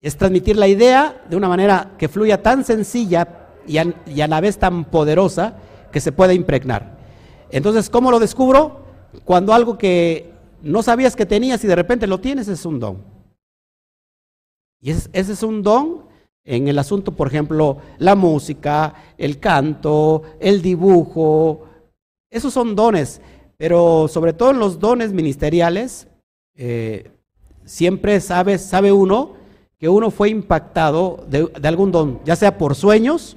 Es 0.00 0.16
transmitir 0.16 0.56
la 0.56 0.68
idea 0.68 1.24
de 1.30 1.36
una 1.36 1.48
manera 1.48 1.94
que 1.96 2.08
fluya 2.08 2.42
tan 2.42 2.64
sencilla 2.64 3.48
y 3.66 3.78
a, 3.78 4.26
la 4.26 4.40
vez 4.40 4.58
tan 4.58 4.84
poderosa 4.84 5.56
que 5.92 6.00
se 6.00 6.12
pueda 6.12 6.34
impregnar. 6.34 6.98
Entonces, 7.50 7.88
¿cómo 7.88 8.10
lo 8.10 8.18
descubro? 8.18 8.82
Cuando 9.24 9.54
algo 9.54 9.78
que 9.78 10.31
no 10.62 10.82
sabías 10.82 11.16
que 11.16 11.26
tenías 11.26 11.62
y 11.64 11.66
de 11.66 11.76
repente 11.76 12.06
lo 12.06 12.20
tienes, 12.20 12.48
es 12.48 12.64
un 12.64 12.80
don. 12.80 13.04
Y 14.80 14.90
ese 14.90 15.10
es 15.12 15.42
un 15.42 15.62
don 15.62 16.06
en 16.44 16.66
el 16.68 16.78
asunto, 16.78 17.12
por 17.12 17.28
ejemplo, 17.28 17.78
la 17.98 18.14
música, 18.14 18.94
el 19.16 19.38
canto, 19.38 20.22
el 20.40 20.60
dibujo. 20.60 21.66
Esos 22.30 22.52
son 22.52 22.74
dones, 22.74 23.20
pero 23.56 24.08
sobre 24.08 24.32
todo 24.32 24.50
en 24.50 24.58
los 24.58 24.80
dones 24.80 25.12
ministeriales, 25.12 26.08
eh, 26.56 27.10
siempre 27.64 28.20
sabe, 28.20 28.58
sabe 28.58 28.90
uno 28.90 29.34
que 29.78 29.88
uno 29.88 30.10
fue 30.10 30.30
impactado 30.30 31.24
de, 31.28 31.46
de 31.46 31.68
algún 31.68 31.92
don, 31.92 32.20
ya 32.24 32.36
sea 32.36 32.58
por 32.58 32.74
sueños, 32.74 33.36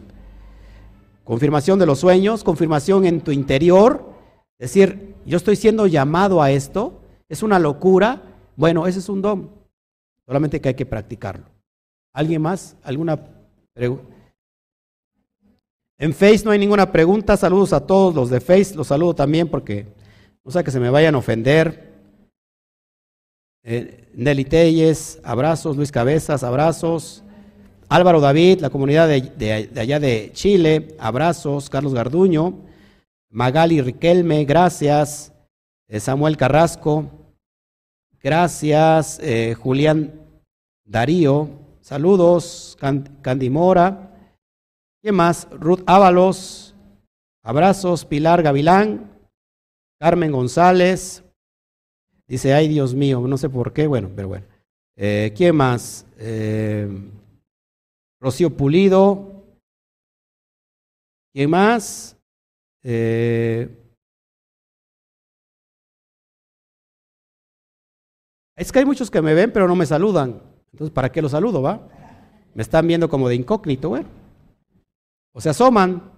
confirmación 1.23 1.79
de 1.79 1.85
los 1.85 1.99
sueños, 1.99 2.43
confirmación 2.43 3.05
en 3.05 3.21
tu 3.21 3.31
interior, 3.31 4.15
es 4.57 4.71
decir, 4.71 5.15
yo 5.25 5.37
estoy 5.37 5.55
siendo 5.55 5.87
llamado 5.87 6.41
a 6.41 6.51
esto, 6.51 7.01
es 7.29 7.43
una 7.43 7.59
locura, 7.59 8.21
bueno, 8.55 8.87
ese 8.87 8.99
es 8.99 9.09
un 9.09 9.21
don, 9.21 9.51
solamente 10.25 10.61
que 10.61 10.69
hay 10.69 10.75
que 10.75 10.85
practicarlo. 10.85 11.45
¿Alguien 12.13 12.41
más? 12.41 12.77
¿Alguna 12.83 13.19
pregunta? 13.73 14.15
En 15.97 16.13
Face 16.13 16.43
no 16.43 16.51
hay 16.51 16.59
ninguna 16.59 16.91
pregunta. 16.91 17.37
Saludos 17.37 17.73
a 17.73 17.85
todos 17.85 18.13
los 18.13 18.29
de 18.29 18.41
Face. 18.41 18.75
Los 18.75 18.87
saludo 18.87 19.15
también 19.15 19.47
porque 19.47 19.85
no 20.43 20.51
sé 20.51 20.63
que 20.63 20.71
se 20.71 20.79
me 20.79 20.89
vayan 20.89 21.15
a 21.15 21.19
ofender. 21.19 21.93
Eh, 23.63 24.09
Nelly 24.13 24.45
Telles, 24.45 25.19
abrazos. 25.23 25.77
Luis 25.77 25.91
Cabezas, 25.91 26.43
abrazos. 26.43 27.23
Álvaro 27.87 28.19
David, 28.19 28.59
la 28.59 28.69
comunidad 28.69 29.07
de, 29.07 29.69
allá 29.77 29.99
de 29.99 30.31
Chile, 30.33 30.95
abrazos. 30.99 31.69
Carlos 31.69 31.93
Garduño. 31.93 32.59
Magali 33.29 33.81
Riquelme, 33.81 34.43
gracias. 34.45 35.31
Eh, 35.87 35.99
Samuel 35.99 36.35
Carrasco, 36.35 37.11
gracias. 38.21 39.19
Eh, 39.19 39.53
Julián 39.53 40.19
Darío, 40.83 41.49
Saludos, 41.81 42.75
Candy 42.79 43.49
Mora. 43.51 44.11
¿Quién 45.01 45.13
más? 45.13 45.47
Ruth 45.51 45.83
Ábalos. 45.85 46.75
Abrazos, 47.43 48.05
Pilar 48.05 48.41
Gavilán. 48.41 49.11
Carmen 49.99 50.31
González. 50.31 51.23
Dice, 52.27 52.55
ay 52.55 52.67
Dios 52.67 52.95
mío, 52.95 53.21
no 53.27 53.37
sé 53.37 53.49
por 53.49 53.71
qué, 53.71 53.85
bueno, 53.85 54.09
pero 54.15 54.29
bueno. 54.29 54.47
Eh, 54.95 55.31
¿Quién 55.37 55.55
más? 55.55 56.07
Rocío 58.19 58.49
Pulido. 58.57 59.43
¿Quién 61.31 61.51
más? 61.51 62.17
Es 68.55 68.71
que 68.71 68.79
hay 68.79 68.85
muchos 68.85 69.11
que 69.11 69.21
me 69.21 69.33
ven, 69.33 69.51
pero 69.51 69.67
no 69.67 69.75
me 69.75 69.85
saludan. 69.85 70.41
Entonces, 70.71 70.93
¿para 70.93 71.11
qué 71.11 71.21
lo 71.21 71.29
saludo, 71.29 71.61
va? 71.61 71.87
Me 72.53 72.61
están 72.61 72.87
viendo 72.87 73.09
como 73.09 73.27
de 73.27 73.35
incógnito, 73.35 73.89
güey. 73.89 74.05
O 75.33 75.41
se 75.41 75.49
asoman. 75.49 76.11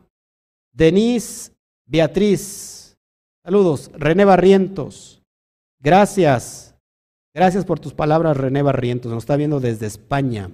Denise 0.72 1.52
Beatriz. 1.86 2.98
Saludos. 3.44 3.92
René 3.94 4.26
Barrientos. 4.26 5.24
Gracias. 5.80 6.76
Gracias 7.34 7.66
por 7.66 7.80
tus 7.80 7.94
palabras, 7.94 8.38
René 8.38 8.62
Barrientos. 8.62 9.12
Nos 9.12 9.24
está 9.24 9.36
viendo 9.36 9.60
desde 9.60 9.88
España. 9.88 10.52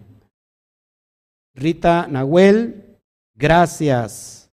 Rita 1.53 2.07
Nahuel. 2.07 2.99
Gracias. 3.35 4.51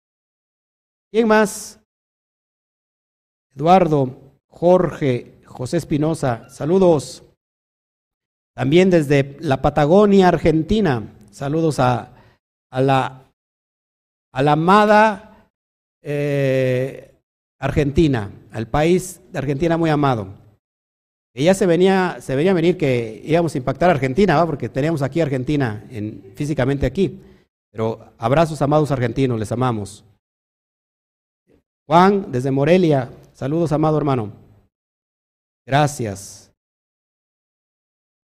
¿Quién 1.11 1.27
más? 1.27 1.79
Eduardo, 3.55 4.15
Jorge, 4.47 5.38
José 5.49 5.77
Espinosa. 5.77 6.47
Saludos. 6.49 7.23
También 8.55 8.89
desde 8.89 9.37
la 9.39 9.61
Patagonia, 9.61 10.27
Argentina. 10.27 11.03
Saludos 11.31 11.79
a, 11.79 12.13
la, 12.71 13.31
a 14.31 14.43
la 14.43 14.51
amada 14.51 15.49
eh, 16.01 17.15
Argentina, 17.59 18.31
al 18.51 18.67
país 18.67 19.21
de 19.31 19.39
Argentina 19.39 19.77
muy 19.77 19.89
amado. 19.89 20.27
Ella 21.33 21.53
se 21.53 21.65
venía, 21.65 22.17
se 22.21 22.35
venía 22.35 22.51
a 22.51 22.55
venir 22.55 22.77
que 22.77 23.21
íbamos 23.23 23.53
a 23.53 23.57
impactar 23.57 23.89
a 23.89 23.93
Argentina, 23.93 24.45
porque 24.45 24.69
teníamos 24.69 25.01
aquí 25.01 25.21
Argentina, 25.21 25.85
en, 25.89 26.33
físicamente 26.35 26.85
aquí. 26.85 27.21
Pero 27.71 28.13
abrazos 28.17 28.61
amados 28.61 28.91
argentinos, 28.91 29.39
les 29.39 29.51
amamos. 29.51 30.03
Juan, 31.85 32.31
desde 32.31 32.51
Morelia, 32.51 33.09
saludos 33.33 33.71
amado 33.71 33.97
hermano. 33.97 34.48
Gracias. 35.69 36.51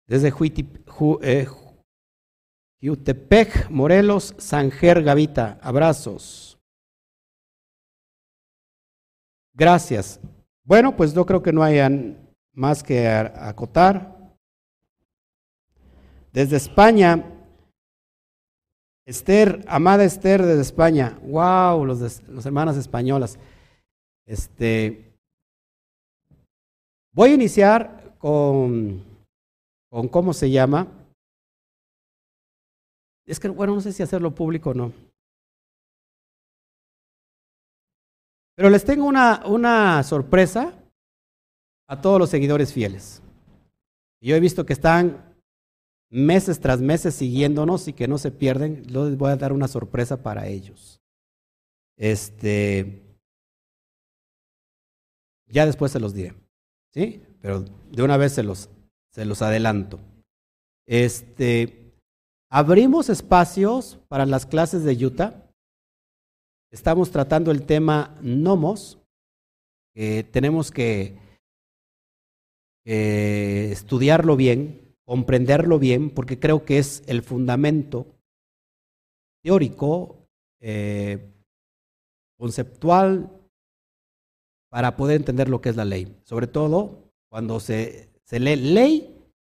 Desde 0.06 0.28
eh, 1.22 1.48
Jutepec, 2.82 3.70
Morelos, 3.70 4.34
Sanger, 4.36 5.02
Gavita. 5.02 5.59
Abrazos. 5.62 6.59
Gracias. 9.54 10.20
Bueno, 10.62 10.94
pues 10.94 11.14
yo 11.14 11.24
creo 11.24 11.42
que 11.42 11.54
no 11.54 11.62
hayan 11.62 12.18
más 12.52 12.82
que 12.82 13.09
acotar. 13.09 14.36
Desde 16.34 16.59
España, 16.59 17.24
Esther, 19.06 19.64
amada 19.68 20.04
Esther 20.04 20.42
desde 20.42 20.60
España. 20.60 21.18
Wow, 21.22 21.86
los, 21.86 22.20
los 22.28 22.44
hermanas 22.44 22.76
españolas. 22.76 23.38
Este, 24.26 25.11
voy 27.14 27.30
a 27.30 27.34
iniciar 27.34 28.16
con 28.18 29.12
con 29.93 30.09
cómo 30.09 30.32
se 30.32 30.51
llama. 30.51 30.89
Es 33.26 33.39
que, 33.39 33.48
bueno, 33.48 33.74
no 33.74 33.82
sé 33.82 33.93
si 33.93 34.02
hacerlo 34.02 34.34
público 34.34 34.70
o 34.70 34.74
no. 34.74 34.93
Pero 38.56 38.70
les 38.70 38.86
tengo 38.86 39.05
una, 39.05 39.44
una 39.44 40.02
sorpresa 40.02 40.72
a 41.86 42.01
todos 42.01 42.18
los 42.18 42.30
seguidores 42.30 42.72
fieles. 42.72 43.22
Yo 44.22 44.34
he 44.34 44.40
visto 44.40 44.64
que 44.64 44.72
están 44.72 45.36
meses 46.10 46.59
tras 46.59 46.80
meses 46.80 47.14
siguiéndonos 47.14 47.86
y 47.86 47.93
que 47.93 48.09
no 48.09 48.16
se 48.16 48.30
pierden. 48.30 48.84
les 48.86 49.18
voy 49.18 49.30
a 49.30 49.36
dar 49.36 49.52
una 49.52 49.68
sorpresa 49.68 50.22
para 50.22 50.47
ellos. 50.47 51.02
Este, 51.98 53.02
Ya 55.48 55.66
después 55.66 55.93
se 55.93 56.01
los 56.01 56.14
diré. 56.14 56.41
¿Sí? 56.93 57.23
Pero 57.40 57.60
de 57.90 58.02
una 58.02 58.16
vez 58.16 58.32
se 58.32 58.43
los, 58.43 58.69
se 59.10 59.24
los 59.24 59.43
adelanto. 59.43 59.98
Este, 60.86 61.94
abrimos 62.51 63.09
espacios 63.09 63.98
para 64.09 64.27
las 64.27 64.47
clases 64.47 64.85
de 64.85 65.05
Utah. 65.05 65.51
Estamos 66.70 67.10
tratando 67.10 67.51
el 67.51 67.64
tema 67.64 68.16
nomos. 68.23 68.98
tenemos 69.94 70.70
que 70.70 71.19
estudiarlo 72.85 74.36
bien, 74.36 74.97
comprenderlo 75.05 75.78
bien, 75.78 76.10
porque 76.10 76.39
creo 76.39 76.64
que 76.64 76.78
es 76.78 77.02
el 77.06 77.23
fundamento 77.23 78.06
teórico, 79.43 80.28
eh, 80.60 81.32
conceptual, 82.39 83.31
para 84.73 84.97
poder 84.97 85.16
entender 85.16 85.51
lo 85.51 85.61
que 85.61 85.69
es 85.69 85.77
la 85.77 85.85
ley. 85.85 86.16
Sobre 86.24 86.47
todo 86.47 87.12
cuando 87.28 87.61
se, 87.61 88.09
lee 88.31 88.57
ley 88.57 89.15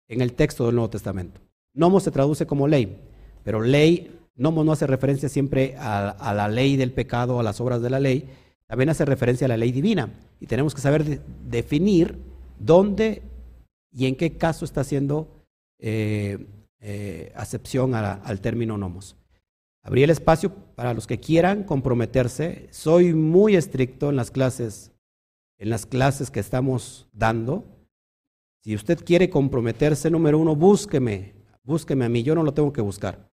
en 0.08 0.20
el 0.20 0.34
texto 0.34 0.66
del 0.66 0.74
Nuevo 0.74 0.90
Testamento. 0.90 1.40
Nomo 1.72 2.00
se 2.00 2.10
traduce 2.10 2.46
como 2.46 2.68
ley, 2.68 2.98
pero 3.42 3.62
ley, 3.62 4.14
nomo 4.34 4.62
no 4.62 4.72
hace 4.72 4.86
referencia 4.86 5.30
siempre 5.30 5.74
a, 5.78 6.10
a 6.10 6.34
la 6.34 6.48
ley 6.48 6.76
del 6.76 6.92
pecado, 6.92 7.40
a 7.40 7.42
las 7.42 7.62
obras 7.62 7.80
de 7.80 7.88
la 7.88 7.98
ley, 7.98 8.28
también 8.66 8.90
hace 8.90 9.06
referencia 9.06 9.46
a 9.46 9.48
la 9.48 9.56
ley 9.56 9.72
divina. 9.72 10.10
Y 10.38 10.48
tenemos 10.48 10.74
que 10.74 10.82
saber 10.82 11.22
definir 11.48 12.18
dónde 12.58 13.22
y 13.90 14.04
en 14.04 14.16
qué 14.16 14.36
caso 14.36 14.66
está 14.66 14.82
haciendo 14.82 15.28
eh, 15.78 16.46
eh, 16.80 17.32
acepción 17.34 17.94
al 17.94 18.40
término 18.42 18.76
nomos. 18.76 19.16
Abrí 19.82 20.02
el 20.02 20.10
espacio 20.10 20.52
para 20.74 20.92
los 20.92 21.06
que 21.06 21.20
quieran 21.20 21.62
comprometerse. 21.62 22.68
Soy 22.70 23.14
muy 23.14 23.56
estricto 23.56 24.10
en 24.10 24.16
las 24.16 24.30
clases, 24.30 24.92
en 25.58 25.70
las 25.70 25.86
clases 25.86 26.30
que 26.30 26.40
estamos 26.40 27.08
dando. 27.12 27.64
Si 28.62 28.74
usted 28.74 29.04
quiere 29.04 29.30
comprometerse, 29.30 30.10
número 30.10 30.38
uno, 30.38 30.56
búsqueme, 30.56 31.34
búsqueme 31.62 32.04
a 32.04 32.08
mí. 32.08 32.22
Yo 32.22 32.34
no 32.34 32.42
lo 32.42 32.54
tengo 32.54 32.72
que 32.72 32.80
buscar. 32.80 33.28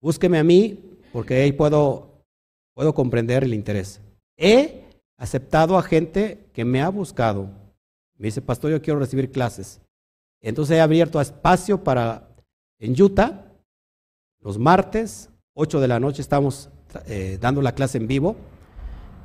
Búsqueme 0.00 0.38
a 0.38 0.44
mí 0.44 0.78
porque 1.12 1.34
ahí 1.34 1.52
puedo, 1.52 2.24
puedo 2.74 2.94
comprender 2.94 3.44
el 3.44 3.54
interés. 3.54 4.00
He 4.36 4.84
aceptado 5.16 5.76
a 5.76 5.82
gente 5.82 6.50
que 6.52 6.64
me 6.64 6.80
ha 6.80 6.88
buscado 6.88 7.50
me 8.18 8.26
dice, 8.26 8.42
pastor, 8.42 8.72
yo 8.72 8.82
quiero 8.82 8.98
recibir 8.98 9.30
clases. 9.30 9.80
Entonces 10.42 10.76
he 10.76 10.80
abierto 10.80 11.20
espacio 11.20 11.82
para, 11.82 12.28
en 12.80 13.00
Utah, 13.00 13.52
los 14.40 14.58
martes, 14.58 15.30
8 15.54 15.80
de 15.80 15.88
la 15.88 16.00
noche, 16.00 16.20
estamos 16.20 16.68
eh, 17.06 17.38
dando 17.40 17.62
la 17.62 17.74
clase 17.74 17.98
en 17.98 18.08
vivo. 18.08 18.36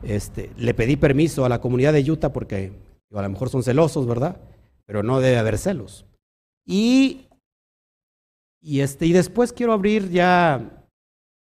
Este, 0.03 0.51
le 0.57 0.73
pedí 0.73 0.95
permiso 0.95 1.45
a 1.45 1.49
la 1.49 1.61
comunidad 1.61 1.93
de 1.93 2.09
Utah 2.09 2.33
porque 2.33 2.73
a 3.11 3.21
lo 3.21 3.29
mejor 3.29 3.49
son 3.49 3.63
celosos, 3.63 4.05
¿verdad? 4.05 4.41
Pero 4.85 5.03
no 5.03 5.19
debe 5.19 5.37
haber 5.37 5.57
celos. 5.57 6.05
Y, 6.65 7.27
y, 8.61 8.81
este, 8.81 9.05
y 9.05 9.13
después 9.13 9.53
quiero 9.53 9.73
abrir 9.73 10.09
ya, 10.09 10.85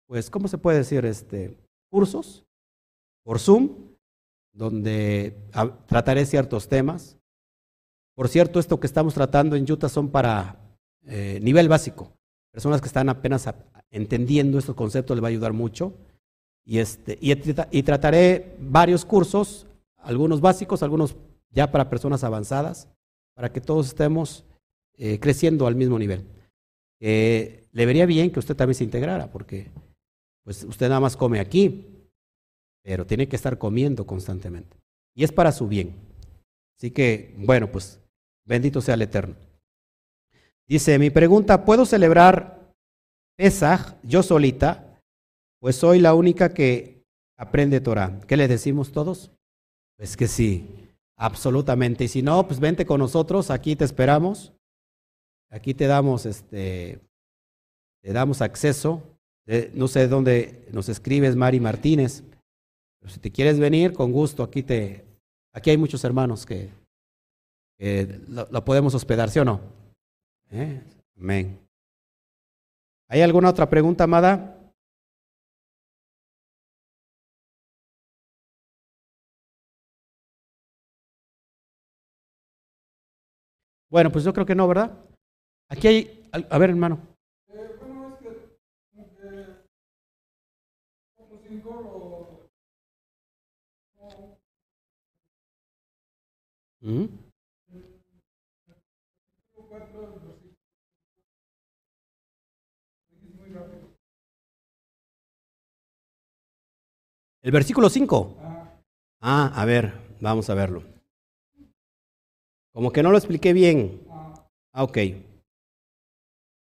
pues, 0.06 0.30
¿cómo 0.30 0.48
se 0.48 0.58
puede 0.58 0.78
decir? 0.78 1.04
Este, 1.04 1.56
cursos 1.90 2.44
por 3.24 3.38
Zoom, 3.38 3.70
donde 4.52 5.36
trataré 5.86 6.24
ciertos 6.24 6.68
temas. 6.68 7.18
Por 8.14 8.28
cierto, 8.28 8.58
esto 8.58 8.80
que 8.80 8.86
estamos 8.86 9.14
tratando 9.14 9.56
en 9.56 9.70
Utah 9.70 9.88
son 9.88 10.10
para 10.10 10.56
eh, 11.04 11.38
nivel 11.42 11.68
básico. 11.68 12.12
Personas 12.52 12.80
que 12.80 12.86
están 12.86 13.10
apenas 13.10 13.46
entendiendo 13.90 14.58
estos 14.58 14.74
conceptos 14.74 15.16
les 15.16 15.22
va 15.22 15.28
a 15.28 15.30
ayudar 15.30 15.52
mucho. 15.52 15.94
Y, 16.66 16.78
este, 16.78 17.16
y, 17.20 17.82
trataré 17.84 18.56
varios 18.58 19.04
cursos, 19.04 19.66
algunos 19.98 20.40
básicos, 20.40 20.82
algunos 20.82 21.14
ya 21.50 21.70
para 21.70 21.88
personas 21.88 22.24
avanzadas, 22.24 22.88
para 23.34 23.52
que 23.52 23.60
todos 23.60 23.86
estemos 23.86 24.44
eh, 24.98 25.20
creciendo 25.20 25.66
al 25.66 25.76
mismo 25.76 25.98
nivel. 25.98 26.24
le 26.98 27.86
vería 27.86 28.04
bien 28.04 28.30
que 28.30 28.40
usted 28.40 28.56
también 28.56 28.74
se 28.74 28.84
integrara, 28.84 29.30
porque 29.30 29.70
pues 30.42 30.64
usted 30.64 30.88
nada 30.88 31.00
más 31.00 31.16
come 31.16 31.38
aquí, 31.38 31.86
pero 32.82 33.06
tiene 33.06 33.28
que 33.28 33.36
estar 33.36 33.58
comiendo 33.58 34.04
constantemente. 34.04 34.76
Y 35.14 35.22
es 35.22 35.30
para 35.30 35.52
su 35.52 35.68
bien. 35.68 35.94
Así 36.76 36.90
que, 36.90 37.34
bueno, 37.38 37.70
pues 37.70 38.00
Bendito 38.46 38.80
sea 38.80 38.94
el 38.94 39.02
Eterno. 39.02 39.34
Dice, 40.68 40.98
mi 40.98 41.10
pregunta, 41.10 41.64
¿puedo 41.64 41.84
celebrar 41.84 42.72
Pesach 43.36 43.96
yo 44.02 44.22
solita? 44.22 44.85
Pues 45.60 45.76
soy 45.76 46.00
la 46.00 46.14
única 46.14 46.52
que 46.52 47.02
aprende 47.36 47.80
Torah. 47.80 48.20
¿Qué 48.26 48.36
le 48.36 48.48
decimos 48.48 48.92
todos? 48.92 49.30
Pues 49.96 50.16
que 50.16 50.28
sí, 50.28 50.90
absolutamente. 51.16 52.04
Y 52.04 52.08
si 52.08 52.22
no, 52.22 52.46
pues 52.46 52.60
vente 52.60 52.86
con 52.86 53.00
nosotros, 53.00 53.50
aquí 53.50 53.76
te 53.76 53.84
esperamos. 53.84 54.52
Aquí 55.50 55.74
te 55.74 55.86
damos 55.86 56.26
este 56.26 57.00
te 58.02 58.12
damos 58.12 58.42
acceso. 58.42 59.02
no 59.74 59.88
sé 59.88 60.08
dónde 60.08 60.68
nos 60.72 60.88
escribes, 60.88 61.34
Mari 61.34 61.60
Martínez. 61.60 62.22
Pero 63.00 63.12
si 63.12 63.20
te 63.20 63.30
quieres 63.30 63.58
venir, 63.58 63.92
con 63.92 64.12
gusto, 64.12 64.42
aquí 64.42 64.62
te 64.62 65.04
aquí 65.52 65.70
hay 65.70 65.76
muchos 65.76 66.04
hermanos 66.04 66.44
que 66.44 66.68
eh, 67.78 68.20
lo, 68.28 68.64
podemos 68.64 68.94
hospedar, 68.94 69.30
¿sí 69.30 69.38
o 69.38 69.44
no? 69.44 69.60
¿Eh? 70.50 70.80
Amén. 71.18 71.58
¿Hay 73.08 73.22
alguna 73.22 73.50
otra 73.50 73.68
pregunta, 73.68 74.04
amada? 74.04 74.55
Bueno, 83.96 84.12
pues 84.12 84.26
yo 84.26 84.34
creo 84.34 84.44
que 84.44 84.54
no, 84.54 84.68
¿verdad? 84.68 84.92
Aquí 85.70 85.88
hay, 85.88 86.28
a 86.50 86.58
ver, 86.58 86.68
hermano. 86.68 86.98
Bueno, 93.96 94.10
es 94.10 94.14
que, 94.14 94.36
¿Mm? 96.82 97.06
El 107.42 107.50
versículo 107.50 107.88
5. 107.88 108.36
Ah, 109.22 109.50
a 109.56 109.64
ver, 109.64 109.94
vamos 110.20 110.50
a 110.50 110.54
verlo. 110.54 110.95
Como 112.76 112.92
que 112.92 113.02
no 113.02 113.10
lo 113.10 113.16
expliqué 113.16 113.54
bien. 113.54 114.02
Ah, 114.10 114.84
ok. 114.84 114.98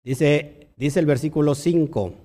Dice, 0.04 0.74
dice 0.76 1.00
el 1.00 1.06
versículo 1.06 1.54
5. 1.54 2.16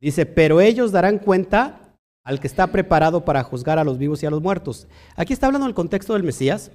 Dice, 0.00 0.26
pero 0.26 0.60
ellos 0.60 0.90
darán 0.90 1.20
cuenta 1.20 1.94
al 2.24 2.40
que 2.40 2.48
está 2.48 2.66
preparado 2.66 3.24
para 3.24 3.44
juzgar 3.44 3.78
a 3.78 3.84
los 3.84 3.96
vivos 3.96 4.24
y 4.24 4.26
a 4.26 4.30
los 4.30 4.42
muertos. 4.42 4.88
Aquí 5.14 5.32
está 5.32 5.46
hablando 5.46 5.68
el 5.68 5.74
contexto 5.74 6.14
del 6.14 6.24
Mesías. 6.24 6.72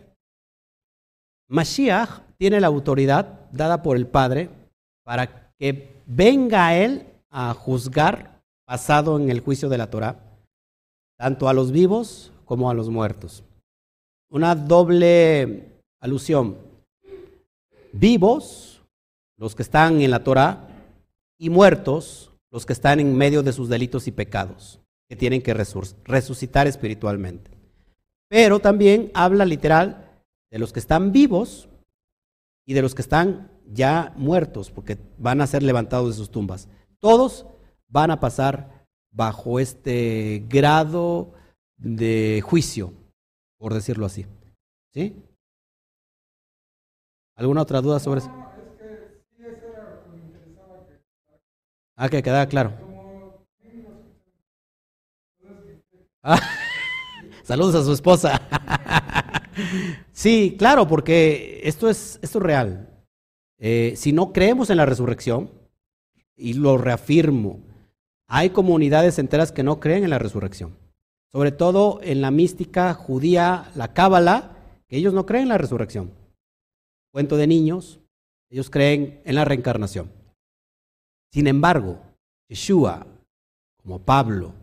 Mashiach 1.49 2.21
tiene 2.37 2.61
la 2.61 2.67
autoridad 2.67 3.49
dada 3.51 3.83
por 3.83 3.97
el 3.97 4.07
Padre 4.07 4.49
para 5.03 5.51
que 5.59 6.01
venga 6.05 6.77
él 6.77 7.07
a 7.29 7.53
juzgar 7.53 8.41
basado 8.65 9.19
en 9.19 9.29
el 9.29 9.41
juicio 9.41 9.67
de 9.67 9.79
la 9.79 9.89
Torah, 9.89 10.17
tanto 11.19 11.49
a 11.49 11.53
los 11.53 11.73
vivos 11.73 12.31
como 12.45 12.69
a 12.69 12.73
los 12.73 12.89
muertos. 12.89 13.43
Una 14.29 14.55
doble 14.55 15.81
alusión. 15.99 16.57
Vivos, 17.93 18.83
los 19.37 19.55
que 19.55 19.61
están 19.63 20.01
en 20.01 20.11
la 20.11 20.23
Torah, 20.23 20.67
y 21.37 21.49
muertos, 21.49 22.31
los 22.51 22.65
que 22.65 22.73
están 22.73 22.99
en 22.99 23.15
medio 23.15 23.43
de 23.43 23.53
sus 23.53 23.69
delitos 23.69 24.07
y 24.07 24.11
pecados, 24.11 24.79
que 25.09 25.15
tienen 25.15 25.41
que 25.41 25.53
resucitar 25.53 26.67
espiritualmente. 26.67 27.51
Pero 28.29 28.59
también 28.59 29.11
habla 29.13 29.45
literal 29.45 30.09
de 30.51 30.59
los 30.59 30.73
que 30.73 30.79
están 30.79 31.11
vivos 31.11 31.69
y 32.65 32.73
de 32.73 32.81
los 32.81 32.95
que 32.95 33.01
están 33.01 33.51
ya 33.67 34.13
muertos, 34.15 34.71
porque 34.71 34.97
van 35.17 35.41
a 35.41 35.47
ser 35.47 35.63
levantados 35.63 36.09
de 36.09 36.17
sus 36.17 36.31
tumbas. 36.31 36.67
Todos 36.99 37.45
van 37.87 38.11
a 38.11 38.19
pasar 38.19 38.87
bajo 39.11 39.59
este 39.59 40.45
grado 40.49 41.33
de 41.77 42.41
juicio, 42.43 42.93
por 43.65 43.73
decirlo 43.73 44.05
así. 44.05 44.27
¿Sí? 44.93 45.15
¿Alguna 47.35 47.63
otra 47.63 47.81
duda 47.81 47.99
sobre 47.99 48.19
eso? 48.19 48.31
Ah, 51.95 52.07
que 52.07 52.21
queda 52.21 52.47
claro. 52.47 52.73
Ah, 56.21 56.39
saludos 57.43 57.73
a 57.73 57.83
su 57.83 57.93
esposa. 57.93 58.39
sí, 60.11 60.55
claro, 60.59 60.87
porque 60.87 61.61
esto 61.63 61.89
es, 61.89 62.19
esto 62.21 62.37
es 62.37 62.43
real. 62.43 63.03
Eh, 63.57 63.95
si 63.95 64.13
no 64.13 64.31
creemos 64.31 64.69
en 64.69 64.77
la 64.77 64.85
resurrección, 64.85 65.49
y 66.37 66.53
lo 66.53 66.77
reafirmo, 66.77 67.63
hay 68.27 68.51
comunidades 68.51 69.17
enteras 69.17 69.51
que 69.51 69.63
no 69.63 69.79
creen 69.79 70.03
en 70.03 70.11
la 70.11 70.19
resurrección. 70.19 70.84
Sobre 71.35 71.51
todo 71.51 71.99
en 72.01 72.21
la 72.21 72.31
mística 72.31 72.93
judía, 72.93 73.69
la 73.75 73.93
cábala, 73.93 74.55
que 74.87 74.95
ellos 74.95 75.13
no 75.13 75.25
creen 75.25 75.43
en 75.43 75.49
la 75.49 75.57
resurrección. 75.57 76.13
Cuento 77.11 77.35
de 77.35 77.45
niños, 77.45 77.99
ellos 78.49 78.69
creen 78.69 79.21
en 79.25 79.35
la 79.35 79.43
reencarnación. 79.43 80.09
Sin 81.33 81.47
embargo, 81.47 81.99
Yeshua, 82.47 83.05
como 83.83 83.99
Pablo, 83.99 84.53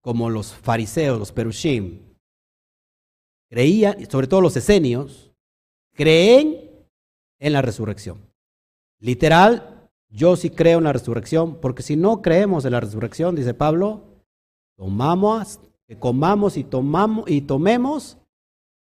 como 0.00 0.30
los 0.30 0.54
fariseos, 0.54 1.18
los 1.18 1.30
perushim, 1.30 2.00
creían, 3.50 4.10
sobre 4.10 4.26
todo 4.26 4.40
los 4.40 4.56
esenios, 4.56 5.30
creen 5.92 6.86
en 7.38 7.52
la 7.52 7.60
resurrección. 7.60 8.18
Literal, 8.98 9.90
yo 10.08 10.36
sí 10.36 10.48
creo 10.48 10.78
en 10.78 10.84
la 10.84 10.94
resurrección, 10.94 11.60
porque 11.60 11.82
si 11.82 11.96
no 11.96 12.22
creemos 12.22 12.64
en 12.64 12.72
la 12.72 12.80
resurrección, 12.80 13.36
dice 13.36 13.52
Pablo, 13.52 14.22
tomamos, 14.78 15.60
que 15.86 15.98
comamos 15.98 16.56
y 16.56 16.64
tomamos 16.64 17.30
y 17.30 17.42
tomemos, 17.42 18.18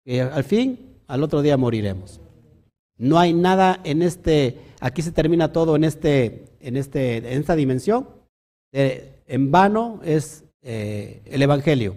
que 0.03 0.21
al 0.21 0.43
fin, 0.43 0.97
al 1.07 1.23
otro 1.23 1.41
día 1.41 1.57
moriremos. 1.57 2.21
No 2.97 3.19
hay 3.19 3.33
nada 3.33 3.81
en 3.83 4.01
este, 4.01 4.59
aquí 4.79 5.01
se 5.01 5.11
termina 5.11 5.51
todo 5.51 5.75
en 5.75 5.83
este, 5.83 6.45
en 6.59 6.77
este, 6.77 7.17
en 7.17 7.39
esta 7.39 7.55
dimensión. 7.55 8.07
en 8.71 9.51
vano 9.51 9.99
es 10.03 10.43
eh, 10.61 11.21
el 11.25 11.41
evangelio. 11.41 11.95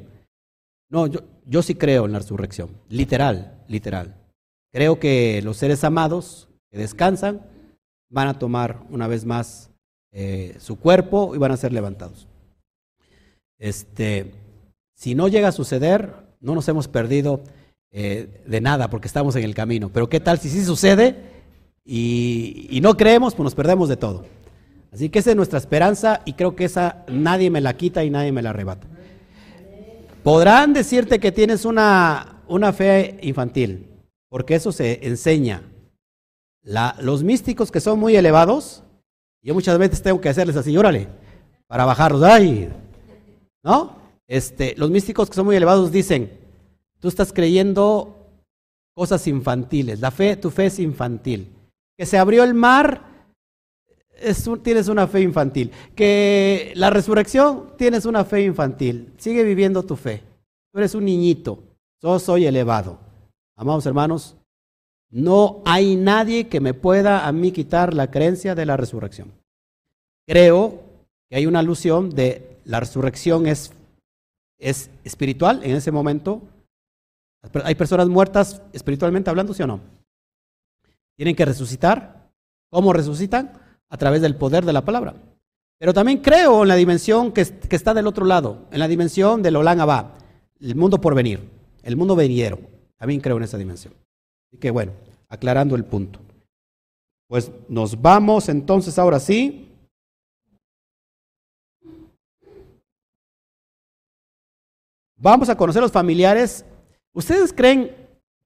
No, 0.91 1.07
yo, 1.07 1.21
yo 1.45 1.63
sí 1.63 1.75
creo 1.75 2.07
en 2.07 2.13
la 2.13 2.19
resurrección, 2.19 2.71
literal, 2.89 3.63
literal. 3.69 4.15
Creo 4.73 4.99
que 4.99 5.41
los 5.43 5.57
seres 5.57 5.85
amados 5.85 6.49
que 6.71 6.79
descansan 6.79 7.43
van 8.11 8.29
a 8.29 8.39
tomar 8.39 8.83
una 8.91 9.07
vez 9.07 9.25
más 9.25 9.71
eh, 10.13 10.57
su 10.59 10.79
cuerpo 10.79 11.35
y 11.35 11.39
van 11.39 11.53
a 11.53 11.57
ser 11.57 11.73
levantados. 11.73 12.27
Este, 13.59 14.33
si 14.99 15.15
no 15.15 15.29
llega 15.29 15.49
a 15.49 15.53
suceder, 15.53 16.13
no 16.41 16.57
nos 16.57 16.69
hemos 16.69 16.89
perdido 16.89 17.41
eh, 17.93 18.43
de 18.45 18.61
nada 18.61 18.91
porque 18.91 19.07
estamos 19.07 19.37
en 19.37 19.45
el 19.45 19.55
camino. 19.55 19.91
Pero 19.91 20.09
¿qué 20.09 20.19
tal 20.19 20.41
si 20.41 20.51
sí 20.51 20.65
sucede 20.65 21.15
y, 21.85 22.81
no 22.83 22.97
creemos? 22.97 23.37
Pues 23.37 23.45
nos 23.45 23.55
perdemos 23.55 23.89
de 23.89 23.97
todo. 23.97 24.25
Así 24.91 25.09
que 25.09 25.21
esa 25.21 25.31
es 25.31 25.37
nuestra 25.37 25.61
esperanza 25.61 26.21
y 26.25 26.33
creo 26.33 26.57
que 26.57 26.65
esa 26.65 27.05
nadie 27.07 27.49
me 27.49 27.61
la 27.61 27.77
quita 27.77 28.03
y 28.03 28.11
nadie 28.11 28.33
me 28.33 28.43
la 28.43 28.51
arrebata. 28.51 28.89
Podrán 30.25 30.73
decirte 30.73 31.21
que 31.21 31.31
tienes 31.31 31.65
una, 31.65 32.43
fe 32.77 33.21
infantil, 33.23 33.87
porque 34.29 34.57
eso 34.57 34.73
se 34.73 35.07
enseña. 35.07 35.63
los 36.99 37.23
místicos 37.23 37.71
que 37.71 37.81
son 37.81 38.01
muy 38.01 38.17
elevados, 38.17 38.83
yo 39.43 39.55
muchas 39.55 39.79
veces 39.79 40.03
tengo 40.03 40.21
que 40.21 40.29
hacerles 40.29 40.57
así, 40.57 40.77
órale, 40.77 41.07
para 41.69 41.85
bajarlos. 41.85 42.25
¡Ay! 42.25 42.69
¿No? 43.63 44.08
Este, 44.29 44.75
los 44.77 44.91
místicos 44.91 45.29
que 45.29 45.35
son 45.35 45.47
muy 45.47 45.57
elevados 45.57 45.91
dicen, 45.91 46.39
Tú 47.01 47.09
estás 47.09 47.33
creyendo 47.33 48.17
cosas 48.95 49.27
infantiles. 49.27 50.01
La 50.01 50.11
fe, 50.11 50.37
tu 50.37 50.51
fe 50.51 50.67
es 50.67 50.79
infantil. 50.79 51.49
Que 51.97 52.07
se 52.07 52.19
abrió 52.19 52.43
el 52.43 52.55
mar, 52.55 53.05
tienes 54.63 54.89
una 54.89 55.07
fe 55.07 55.21
infantil. 55.21 55.71
Que 55.95 56.73
la 56.75 56.91
resurrección, 56.91 57.77
tienes 57.77 58.05
una 58.05 58.25
fe 58.25 58.43
infantil. 58.43 59.13
Sigue 59.19 59.45
viviendo 59.45 59.85
tu 59.85 59.97
fe. 59.97 60.23
Tú 60.73 60.79
eres 60.79 60.95
un 60.95 61.05
niñito. 61.05 61.63
Yo 62.03 62.19
soy 62.19 62.47
elevado. 62.47 62.99
Amados 63.57 63.87
hermanos, 63.87 64.37
no 65.11 65.63
hay 65.65 65.97
nadie 65.97 66.49
que 66.49 66.61
me 66.61 66.75
pueda 66.75 67.27
a 67.27 67.33
mí 67.33 67.51
quitar 67.53 67.95
la 67.95 68.11
creencia 68.11 68.55
de 68.55 68.67
la 68.67 68.77
resurrección. 68.77 69.33
Creo 70.27 70.81
que 71.29 71.37
hay 71.37 71.47
una 71.47 71.61
alusión 71.61 72.11
de 72.11 72.59
la 72.65 72.81
resurrección 72.81 73.47
es, 73.47 73.73
es 74.59 74.91
espiritual 75.05 75.63
en 75.65 75.77
ese 75.77 75.93
momento, 75.93 76.43
¿Hay 77.65 77.75
personas 77.75 78.09
muertas 78.09 78.63
espiritualmente 78.73 79.31
hablando, 79.31 79.55
sí 79.55 79.63
o 79.63 79.67
no? 79.67 79.81
Tienen 81.17 81.35
que 81.35 81.45
resucitar. 81.45 82.31
¿Cómo 82.71 82.93
resucitan? 82.93 83.53
A 83.89 83.97
través 83.97 84.21
del 84.21 84.37
poder 84.37 84.65
de 84.65 84.73
la 84.73 84.85
palabra. 84.85 85.15
Pero 85.79 85.95
también 85.95 86.19
creo 86.19 86.63
en 86.63 86.69
la 86.69 86.75
dimensión 86.75 87.33
que, 87.33 87.41
está 87.41 87.95
del 87.95 88.07
otro 88.07 88.25
lado, 88.25 88.67
en 88.73 88.81
la 88.81 88.89
dimensión 88.89 89.43
del 89.43 89.57
Olán 89.57 89.81
Abba, 89.81 90.15
el 90.61 90.75
mundo 90.75 91.01
por 91.01 91.15
venir, 91.15 91.41
el 91.83 91.97
mundo 91.97 92.17
venidero. 92.17 92.59
También 92.97 93.21
creo 93.21 93.37
en 93.37 93.45
esa 93.45 93.57
dimensión. 93.57 93.95
Así 94.49 94.59
que 94.59 94.71
bueno, 94.71 94.93
aclarando 95.29 95.77
el 95.77 95.85
punto. 95.85 96.19
Pues 97.29 97.53
nos 97.69 98.01
vamos 98.03 98.49
entonces 98.49 98.99
ahora 98.99 99.21
sí. 99.21 99.68
Vamos 105.19 105.49
a 105.49 105.57
conocer 105.57 105.83
los 105.83 105.93
familiares. 105.93 106.65
¿Ustedes 107.13 107.53
creen 107.53 107.95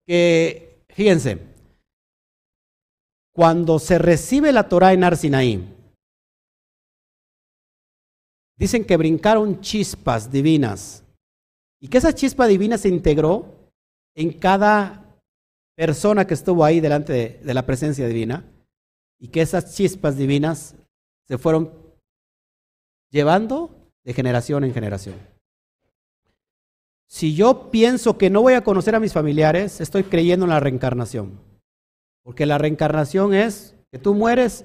que, 0.06 0.84
fíjense, 0.88 1.38
cuando 3.34 3.78
se 3.78 3.98
recibe 3.98 4.52
la 4.52 4.68
Torah 4.68 4.92
en 4.92 5.04
Arsinaí, 5.04 5.74
dicen 8.56 8.84
que 8.84 8.96
brincaron 8.96 9.60
chispas 9.60 10.30
divinas 10.30 11.04
y 11.80 11.88
que 11.88 11.98
esa 11.98 12.14
chispa 12.14 12.46
divina 12.46 12.78
se 12.78 12.88
integró 12.88 13.70
en 14.14 14.32
cada 14.32 15.18
persona 15.76 16.26
que 16.26 16.34
estuvo 16.34 16.64
ahí 16.64 16.80
delante 16.80 17.12
de, 17.12 17.28
de 17.42 17.54
la 17.54 17.66
presencia 17.66 18.06
divina 18.06 18.44
y 19.18 19.28
que 19.28 19.42
esas 19.42 19.74
chispas 19.74 20.16
divinas 20.16 20.76
se 21.26 21.38
fueron 21.38 21.72
llevando 23.10 23.90
de 24.04 24.14
generación 24.14 24.64
en 24.64 24.74
generación. 24.74 25.31
Si 27.12 27.34
yo 27.34 27.70
pienso 27.70 28.16
que 28.16 28.30
no 28.30 28.40
voy 28.40 28.54
a 28.54 28.64
conocer 28.64 28.94
a 28.94 28.98
mis 28.98 29.12
familiares, 29.12 29.82
estoy 29.82 30.02
creyendo 30.02 30.46
en 30.46 30.50
la 30.50 30.60
reencarnación. 30.60 31.38
Porque 32.24 32.46
la 32.46 32.56
reencarnación 32.56 33.34
es 33.34 33.76
que 33.90 33.98
tú 33.98 34.14
mueres 34.14 34.64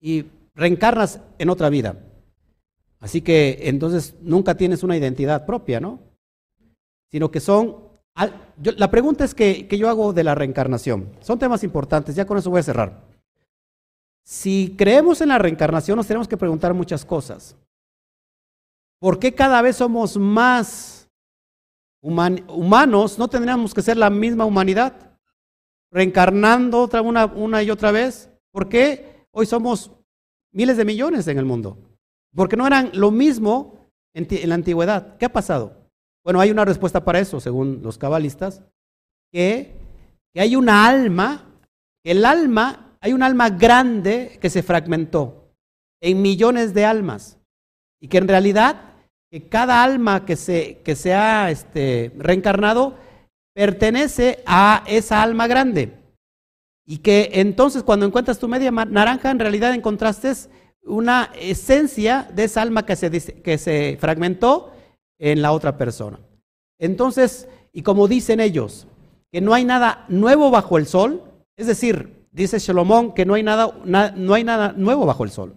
y 0.00 0.26
reencarnas 0.54 1.20
en 1.38 1.50
otra 1.50 1.70
vida. 1.70 1.98
Así 3.00 3.20
que 3.20 3.62
entonces 3.62 4.14
nunca 4.20 4.56
tienes 4.56 4.84
una 4.84 4.96
identidad 4.96 5.44
propia, 5.44 5.80
¿no? 5.80 5.98
Sino 7.10 7.32
que 7.32 7.40
son... 7.40 7.78
la 8.62 8.90
pregunta 8.92 9.24
es 9.24 9.34
que, 9.34 9.66
que 9.66 9.76
yo 9.76 9.88
hago 9.88 10.12
de 10.12 10.22
la 10.22 10.36
reencarnación. 10.36 11.10
Son 11.18 11.36
temas 11.36 11.64
importantes, 11.64 12.14
ya 12.14 12.28
con 12.28 12.38
eso 12.38 12.48
voy 12.48 12.60
a 12.60 12.62
cerrar. 12.62 13.02
Si 14.24 14.76
creemos 14.78 15.20
en 15.20 15.30
la 15.30 15.38
reencarnación, 15.38 15.96
nos 15.96 16.06
tenemos 16.06 16.28
que 16.28 16.36
preguntar 16.36 16.74
muchas 16.74 17.04
cosas. 17.04 17.56
¿Por 19.00 19.18
qué 19.18 19.34
cada 19.34 19.60
vez 19.62 19.74
somos 19.74 20.16
más 20.16 21.03
humanos, 22.04 23.18
no 23.18 23.28
tendríamos 23.28 23.72
que 23.72 23.80
ser 23.80 23.96
la 23.96 24.10
misma 24.10 24.44
humanidad, 24.44 25.16
reencarnando 25.90 26.82
otra, 26.82 27.00
una, 27.00 27.24
una 27.24 27.62
y 27.62 27.70
otra 27.70 27.92
vez. 27.92 28.30
¿Por 28.52 28.68
qué 28.68 29.26
hoy 29.30 29.46
somos 29.46 29.90
miles 30.52 30.76
de 30.76 30.84
millones 30.84 31.26
en 31.28 31.38
el 31.38 31.46
mundo? 31.46 31.78
Porque 32.34 32.56
no 32.56 32.66
eran 32.66 32.90
lo 32.92 33.10
mismo 33.10 33.88
en, 34.12 34.28
la 34.48 34.54
antigüedad. 34.54 35.16
¿Qué 35.16 35.24
ha 35.24 35.32
pasado? 35.32 35.90
Bueno, 36.22 36.40
hay 36.40 36.50
una 36.50 36.64
respuesta 36.64 37.04
para 37.04 37.20
eso, 37.20 37.40
según 37.40 37.80
los 37.82 37.96
cabalistas, 37.96 38.62
que, 39.32 39.74
que 40.32 40.40
hay 40.40 40.56
una 40.56 40.86
alma, 40.86 41.46
el 42.04 42.24
alma, 42.26 42.96
hay 43.00 43.12
un 43.14 43.22
alma 43.22 43.50
grande 43.50 44.38
que 44.40 44.50
se 44.50 44.62
fragmentó 44.62 45.54
en 46.02 46.20
millones 46.20 46.74
de 46.74 46.84
almas 46.84 47.38
y 47.98 48.08
que 48.08 48.18
en 48.18 48.28
realidad 48.28 48.93
que 49.34 49.48
cada 49.48 49.82
alma 49.82 50.24
que 50.24 50.36
se, 50.36 50.78
que 50.84 51.12
ha 51.12 51.50
este, 51.50 52.12
reencarnado 52.16 52.94
pertenece 53.52 54.44
a 54.46 54.84
esa 54.86 55.24
alma 55.24 55.48
grande. 55.48 55.92
Y 56.86 56.98
que 56.98 57.30
entonces 57.32 57.82
cuando 57.82 58.06
encuentras 58.06 58.38
tu 58.38 58.46
media 58.46 58.70
naranja, 58.70 59.32
en 59.32 59.40
realidad 59.40 59.74
encontraste 59.74 60.32
una 60.84 61.32
esencia 61.36 62.30
de 62.32 62.44
esa 62.44 62.62
alma 62.62 62.86
que 62.86 62.94
se, 62.94 63.10
que 63.42 63.58
se 63.58 63.96
fragmentó 64.00 64.70
en 65.18 65.42
la 65.42 65.50
otra 65.50 65.76
persona. 65.78 66.20
Entonces, 66.78 67.48
y 67.72 67.82
como 67.82 68.06
dicen 68.06 68.38
ellos, 68.38 68.86
que 69.32 69.40
no 69.40 69.52
hay 69.52 69.64
nada 69.64 70.04
nuevo 70.08 70.52
bajo 70.52 70.78
el 70.78 70.86
sol, 70.86 71.24
es 71.56 71.66
decir, 71.66 72.24
dice 72.30 72.60
Salomón 72.60 73.12
que 73.14 73.26
no 73.26 73.34
hay 73.34 73.42
nada, 73.42 73.74
no 73.84 74.34
hay 74.34 74.44
nada 74.44 74.74
nuevo 74.76 75.04
bajo 75.06 75.24
el 75.24 75.30
sol. 75.32 75.56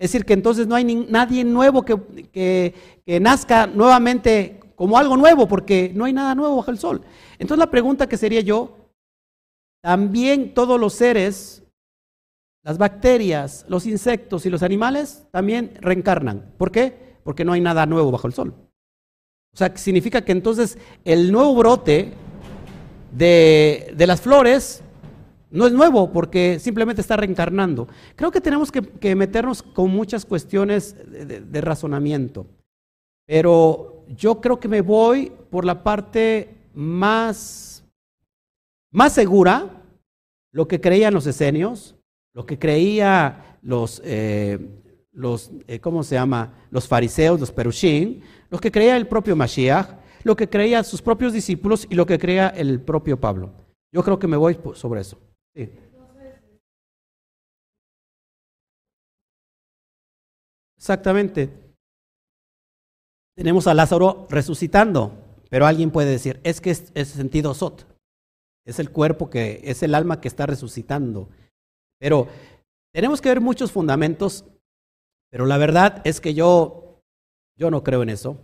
Es 0.00 0.10
decir, 0.10 0.24
que 0.24 0.32
entonces 0.32 0.66
no 0.66 0.74
hay 0.74 0.84
nadie 1.10 1.44
nuevo 1.44 1.84
que, 1.84 2.74
nazca 3.20 3.66
nuevamente 3.66 4.58
como 4.74 4.96
algo 4.96 5.14
nuevo, 5.14 5.46
porque 5.46 5.92
no 5.94 6.06
hay 6.06 6.14
nada 6.14 6.34
nuevo 6.34 6.56
bajo 6.56 6.70
el 6.70 6.78
sol. 6.78 7.02
Entonces 7.38 7.58
la 7.58 7.70
pregunta 7.70 8.08
que 8.08 8.16
sería 8.16 8.40
yo, 8.40 8.78
también 9.82 10.54
todos 10.54 10.80
los 10.80 10.94
seres, 10.94 11.64
las 12.64 12.78
bacterias, 12.78 13.66
los 13.68 13.84
insectos 13.84 14.46
y 14.46 14.50
los 14.50 14.62
animales, 14.62 15.26
también 15.32 15.74
reencarnan. 15.82 16.54
¿Por 16.56 16.72
qué? 16.72 17.18
Porque 17.22 17.44
no 17.44 17.52
hay 17.52 17.60
nada 17.60 17.84
nuevo 17.84 18.10
bajo 18.10 18.26
el 18.26 18.32
sol. 18.32 18.54
O 19.52 19.56
sea, 19.58 19.76
significa 19.76 20.22
que 20.22 20.32
entonces 20.32 20.78
el 21.04 21.30
nuevo 21.30 21.54
brote 21.54 22.14
de 23.12 24.04
las 24.06 24.22
flores 24.22 24.82
no 25.50 25.66
es 25.66 25.72
nuevo 25.72 26.12
porque 26.12 26.58
simplemente 26.58 27.00
está 27.00 27.16
reencarnando. 27.16 27.88
Creo 28.16 28.30
que 28.30 28.40
tenemos 28.40 28.70
que, 28.70 29.14
meternos 29.16 29.62
con 29.62 29.90
muchas 29.90 30.24
cuestiones 30.24 30.96
de, 31.10 31.60
razonamiento. 31.60 32.46
Pero 33.26 34.04
yo 34.08 34.40
creo 34.40 34.60
que 34.60 34.68
me 34.68 34.80
voy 34.80 35.32
por 35.50 35.64
la 35.64 35.82
parte 35.82 36.56
más, 36.74 37.84
más 38.92 39.12
segura, 39.12 39.82
lo 40.52 40.66
que 40.66 40.80
creían 40.80 41.14
los 41.14 41.26
esenios, 41.26 41.96
lo 42.32 42.46
que 42.46 42.58
creía 42.58 43.58
los, 43.62 44.00
eh, 44.04 44.58
los 45.12 45.50
eh, 45.66 45.80
¿cómo 45.80 46.02
se 46.02 46.14
llama? 46.14 46.54
Los 46.70 46.86
fariseos, 46.88 47.40
los 47.40 47.52
perushim, 47.52 48.20
lo 48.50 48.58
que 48.58 48.70
creía 48.70 48.96
el 48.96 49.06
propio 49.06 49.36
Mashiach, 49.36 49.96
lo 50.22 50.36
que 50.36 50.48
creía 50.48 50.82
sus 50.84 51.02
propios 51.02 51.32
discípulos 51.32 51.86
y 51.88 51.94
lo 51.94 52.06
que 52.06 52.18
creía 52.18 52.48
el 52.48 52.80
propio 52.80 53.18
Pablo. 53.18 53.52
Yo 53.92 54.02
creo 54.04 54.18
que 54.18 54.28
me 54.28 54.36
voy 54.36 54.58
sobre 54.74 55.00
eso. 55.00 55.18
Exactamente. 60.80 61.50
Tenemos 63.36 63.66
a 63.66 63.74
Lázaro 63.74 64.26
resucitando, 64.30 65.12
pero 65.50 65.66
alguien 65.66 65.90
puede 65.90 66.10
decir, 66.10 66.40
es 66.42 66.60
que 66.60 66.70
es, 66.70 67.08
sentido 67.08 67.54
sot. 67.54 67.86
Es 68.66 68.78
el 68.78 68.90
cuerpo 68.90 69.28
que, 69.30 69.60
es 69.64 69.82
el 69.82 69.94
alma 69.94 70.20
que 70.20 70.28
está 70.28 70.46
resucitando. 70.46 71.28
Pero 71.98 72.28
tenemos 72.94 73.20
que 73.20 73.28
ver 73.28 73.40
muchos 73.40 73.72
fundamentos, 73.72 74.44
pero 75.30 75.46
la 75.46 75.58
verdad 75.58 76.00
es 76.04 76.20
que 76.20 76.32
yo, 76.32 77.02
yo 77.58 77.70
no 77.70 77.84
creo 77.84 78.02
en 78.02 78.08
eso. 78.08 78.38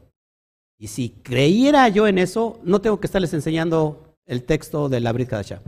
Y 0.78 0.88
si 0.88 1.10
creyera 1.10 1.88
yo 1.88 2.06
en 2.06 2.18
eso, 2.18 2.60
no 2.64 2.82
tengo 2.82 3.00
que 3.00 3.06
estarles 3.06 3.32
enseñando 3.32 4.14
el 4.26 4.44
texto 4.44 4.88
de 4.90 5.00
la 5.00 5.12
Brit 5.12 5.32
Hadashah. 5.32 5.62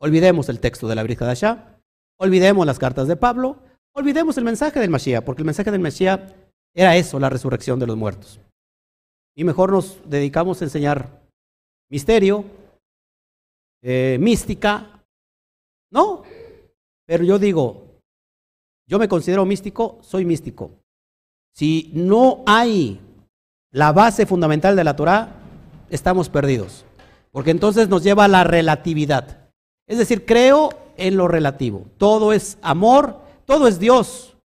Olvidemos 0.00 0.48
el 0.48 0.60
texto 0.60 0.88
de 0.88 0.94
la 0.94 1.02
Brit 1.02 1.20
Hadashah, 1.20 1.78
olvidemos 2.18 2.64
las 2.66 2.78
cartas 2.78 3.06
de 3.06 3.16
Pablo, 3.16 3.58
olvidemos 3.94 4.38
el 4.38 4.44
mensaje 4.44 4.80
del 4.80 4.90
Mashiach, 4.90 5.24
porque 5.24 5.42
el 5.42 5.46
mensaje 5.46 5.70
del 5.70 5.80
Mashiach 5.80 6.32
era 6.74 6.96
eso, 6.96 7.18
la 7.20 7.28
resurrección 7.28 7.78
de 7.78 7.86
los 7.86 7.96
muertos. 7.96 8.40
Y 9.36 9.44
mejor 9.44 9.72
nos 9.72 10.00
dedicamos 10.08 10.60
a 10.60 10.64
enseñar 10.64 11.20
misterio, 11.90 12.44
eh, 13.82 14.18
mística. 14.20 15.02
No, 15.92 16.22
pero 17.06 17.24
yo 17.24 17.38
digo, 17.38 17.98
yo 18.86 18.98
me 18.98 19.08
considero 19.08 19.44
místico, 19.44 19.98
soy 20.02 20.24
místico. 20.24 20.72
Si 21.54 21.90
no 21.94 22.42
hay 22.46 23.00
la 23.72 23.92
base 23.92 24.26
fundamental 24.26 24.76
de 24.76 24.84
la 24.84 24.96
Torah, 24.96 25.34
estamos 25.90 26.28
perdidos. 26.28 26.84
Porque 27.32 27.50
entonces 27.50 27.88
nos 27.88 28.02
lleva 28.02 28.24
a 28.24 28.28
la 28.28 28.44
relatividad. 28.44 29.39
Es 29.90 29.98
decir, 29.98 30.24
creo 30.24 30.70
en 30.96 31.16
lo 31.16 31.26
relativo. 31.26 31.84
Todo 31.98 32.32
es 32.32 32.58
amor, 32.62 33.20
todo 33.44 33.66
es 33.66 33.80
Dios. 33.80 34.36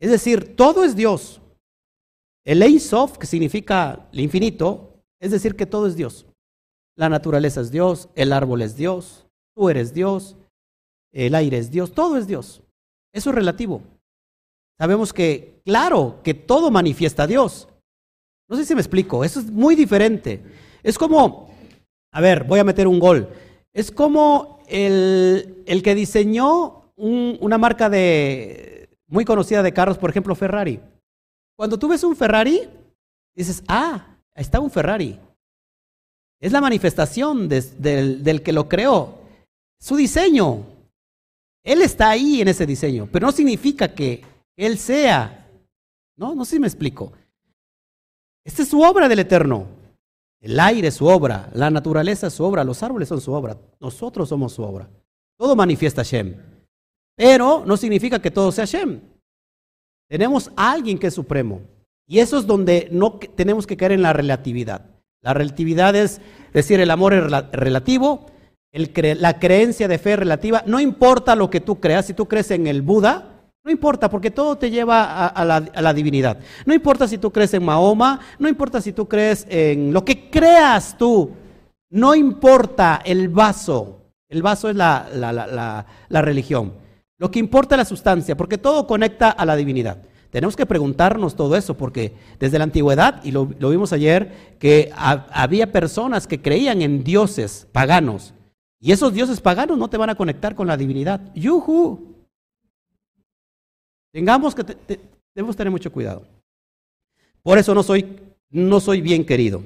Es 0.00 0.10
decir, 0.10 0.56
todo 0.56 0.82
es 0.82 0.96
Dios. 0.96 1.42
El 2.42 2.62
Ein 2.62 2.80
Sof, 2.80 3.18
que 3.18 3.26
significa 3.26 4.08
el 4.12 4.20
infinito, 4.20 4.94
es 5.20 5.30
decir, 5.30 5.56
que 5.56 5.66
todo 5.66 5.86
es 5.86 5.94
Dios. 5.94 6.24
La 6.96 7.10
naturaleza 7.10 7.60
es 7.60 7.70
Dios, 7.70 8.08
el 8.14 8.32
árbol 8.32 8.62
es 8.62 8.76
Dios, 8.76 9.26
tú 9.54 9.68
eres 9.68 9.92
Dios, 9.92 10.36
el 11.12 11.34
aire 11.34 11.58
es 11.58 11.70
Dios, 11.70 11.92
todo 11.92 12.16
es 12.16 12.26
Dios. 12.26 12.62
Eso 13.12 13.28
es 13.28 13.36
relativo. 13.36 13.82
Sabemos 14.78 15.12
que, 15.12 15.60
claro, 15.66 16.20
que 16.24 16.32
todo 16.32 16.70
manifiesta 16.70 17.24
a 17.24 17.26
Dios, 17.26 17.68
no 18.48 18.56
sé 18.56 18.64
si 18.64 18.74
me 18.74 18.80
explico, 18.80 19.22
eso 19.22 19.38
es 19.38 19.50
muy 19.50 19.74
diferente. 19.74 20.42
Es 20.82 20.96
como, 20.96 21.50
a 22.10 22.22
ver, 22.22 22.44
voy 22.44 22.58
a 22.58 22.64
meter 22.64 22.88
un 22.88 22.98
gol. 22.98 23.28
Es 23.76 23.90
como 23.90 24.60
el, 24.68 25.62
el 25.66 25.82
que 25.82 25.94
diseñó 25.94 26.92
una 26.96 27.58
marca 27.58 27.90
de, 27.90 28.88
muy 29.06 29.26
conocida 29.26 29.62
de 29.62 29.74
carros, 29.74 29.98
por 29.98 30.08
ejemplo, 30.08 30.34
Ferrari. 30.34 30.80
Cuando 31.58 31.78
tú 31.78 31.86
ves 31.86 32.02
un 32.02 32.16
Ferrari, 32.16 32.62
dices, 33.34 33.62
ah, 33.68 34.16
está 34.34 34.60
un 34.60 34.70
Ferrari. 34.70 35.20
Es 36.40 36.52
la 36.52 36.62
manifestación 36.62 37.50
del, 37.50 38.24
del 38.24 38.42
que 38.42 38.54
lo 38.54 38.66
creó. 38.66 39.18
Su 39.78 39.96
diseño. 39.96 40.64
Él 41.62 41.82
está 41.82 42.08
ahí 42.08 42.40
en 42.40 42.48
ese 42.48 42.64
diseño, 42.64 43.06
pero 43.12 43.26
no 43.26 43.32
significa 43.32 43.94
que 43.94 44.24
Él 44.56 44.78
sea. 44.78 45.50
No, 46.16 46.34
no 46.34 46.46
sé 46.46 46.52
si 46.52 46.60
me 46.60 46.66
explico. 46.66 47.12
Esta 48.42 48.62
es 48.62 48.68
su 48.70 48.80
obra 48.80 49.06
del 49.06 49.18
Eterno. 49.18 49.75
El 50.40 50.60
aire 50.60 50.88
es 50.88 50.94
su 50.94 51.06
obra, 51.06 51.50
la 51.54 51.70
naturaleza 51.70 52.26
es 52.26 52.34
su 52.34 52.44
obra, 52.44 52.64
los 52.64 52.82
árboles 52.82 53.08
son 53.08 53.20
su 53.20 53.32
obra, 53.32 53.56
nosotros 53.80 54.28
somos 54.28 54.52
su 54.52 54.62
obra. 54.62 54.88
Todo 55.38 55.56
manifiesta 55.56 56.02
Shem. 56.02 56.36
Pero 57.16 57.64
no 57.66 57.76
significa 57.76 58.20
que 58.20 58.30
todo 58.30 58.52
sea 58.52 58.64
Shem. 58.64 59.00
Tenemos 60.08 60.50
a 60.56 60.72
alguien 60.72 60.98
que 60.98 61.08
es 61.08 61.14
supremo. 61.14 61.62
Y 62.06 62.20
eso 62.20 62.38
es 62.38 62.46
donde 62.46 62.88
no 62.92 63.18
tenemos 63.18 63.66
que 63.66 63.76
caer 63.76 63.92
en 63.92 64.02
la 64.02 64.12
relatividad. 64.12 64.86
La 65.22 65.34
relatividad 65.34 65.96
es 65.96 66.20
decir, 66.52 66.78
el 66.78 66.90
amor 66.90 67.14
es 67.14 67.24
relativo, 67.52 68.26
la 68.72 69.38
creencia 69.40 69.88
de 69.88 69.98
fe 69.98 70.12
es 70.12 70.18
relativa. 70.18 70.62
No 70.66 70.78
importa 70.78 71.34
lo 71.34 71.50
que 71.50 71.60
tú 71.60 71.80
creas, 71.80 72.06
si 72.06 72.14
tú 72.14 72.28
crees 72.28 72.50
en 72.52 72.66
el 72.66 72.82
Buda, 72.82 73.35
no 73.66 73.72
importa, 73.72 74.08
porque 74.08 74.30
todo 74.30 74.56
te 74.56 74.70
lleva 74.70 75.26
a, 75.26 75.44
la, 75.44 75.92
divinidad. 75.92 76.38
No 76.64 76.72
importa 76.72 77.08
si 77.08 77.18
tú 77.18 77.32
crees 77.32 77.52
en 77.52 77.64
Mahoma, 77.64 78.20
no 78.38 78.48
importa 78.48 78.80
si 78.80 78.92
tú 78.92 79.08
crees 79.08 79.44
en 79.50 79.92
lo 79.92 80.04
que 80.04 80.30
creas 80.30 80.96
tú. 80.96 81.32
No 81.90 82.14
importa 82.14 83.02
el 83.04 83.28
vaso. 83.28 84.02
El 84.28 84.42
vaso 84.42 84.70
es 84.70 84.76
la, 84.76 85.84
religión. 86.08 86.74
Lo 87.18 87.32
que 87.32 87.40
importa 87.40 87.74
es 87.74 87.78
la 87.78 87.84
sustancia, 87.84 88.36
porque 88.36 88.56
todo 88.56 88.86
conecta 88.86 89.30
a 89.30 89.44
la 89.44 89.56
divinidad. 89.56 89.98
Tenemos 90.30 90.54
que 90.54 90.64
preguntarnos 90.64 91.34
todo 91.34 91.56
eso, 91.56 91.76
porque 91.76 92.14
desde 92.38 92.58
la 92.58 92.64
antigüedad, 92.64 93.20
y 93.24 93.32
lo, 93.32 93.46
vimos 93.46 93.92
ayer, 93.92 94.56
que 94.60 94.92
había 94.94 95.72
personas 95.72 96.28
que 96.28 96.40
creían 96.40 96.82
en 96.82 97.02
dioses 97.02 97.66
paganos. 97.72 98.32
Y 98.78 98.92
esos 98.92 99.12
dioses 99.12 99.40
paganos 99.40 99.76
no 99.76 99.90
te 99.90 99.96
van 99.96 100.10
a 100.10 100.14
conectar 100.14 100.54
con 100.54 100.68
la 100.68 100.76
divinidad. 100.76 101.34
¡Yuhu! 101.34 102.15
Tengamos 104.16 104.54
que, 104.54 104.64
debemos 105.34 105.54
tener 105.56 105.70
mucho 105.70 105.92
cuidado. 105.92 106.26
Por 107.42 107.58
eso 107.58 107.74
no 107.74 107.82
soy, 107.82 108.18
no 108.48 108.80
soy 108.80 109.02
bien 109.02 109.26
querido. 109.26 109.62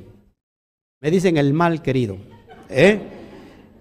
Me 1.01 1.09
dicen 1.13 1.37
el 1.37 1.53
mal 1.53 1.83
querido. 1.83 2.17
¿eh? 2.69 2.99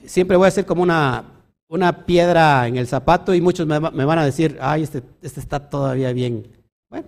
Siempre 0.05 0.37
voy 0.37 0.47
a 0.47 0.51
ser 0.51 0.67
como 0.67 0.83
una, 0.83 1.23
una 1.69 2.05
piedra 2.05 2.67
en 2.67 2.77
el 2.77 2.85
zapato 2.85 3.33
y 3.33 3.41
muchos 3.41 3.65
me, 3.65 3.79
van 3.79 4.19
a 4.19 4.23
decir, 4.23 4.59
ay, 4.61 4.83
este, 4.83 5.01
este 5.23 5.39
está 5.39 5.71
todavía 5.71 6.13
bien. 6.13 6.45
Bueno, 6.87 7.07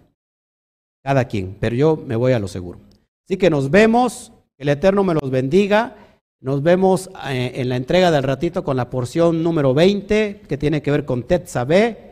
cada 1.04 1.26
quien, 1.26 1.56
pero 1.60 1.76
yo 1.76 1.96
me 1.96 2.16
voy 2.16 2.32
a 2.32 2.40
lo 2.40 2.48
seguro. 2.48 2.80
Así 3.28 3.38
que 3.38 3.52
nos 3.52 3.70
vemos, 3.70 4.32
que 4.58 4.64
el 4.64 4.70
Eterno 4.70 5.04
me 5.04 5.14
los 5.14 5.30
bendiga. 5.30 5.98
Nos 6.40 6.64
vemos 6.64 7.12
eh, 7.30 7.52
en 7.54 7.70
la 7.70 7.76
entrega 7.76 8.10
del 8.10 8.24
ratito 8.24 8.64
con 8.64 8.76
la 8.76 8.90
porción 8.90 9.44
número 9.44 9.76
20 9.76 10.42
que 10.50 10.58
tiene 10.58 10.82
que 10.82 10.90
ver 10.90 11.06
con 11.06 11.22
Tetzabé. 11.28 12.11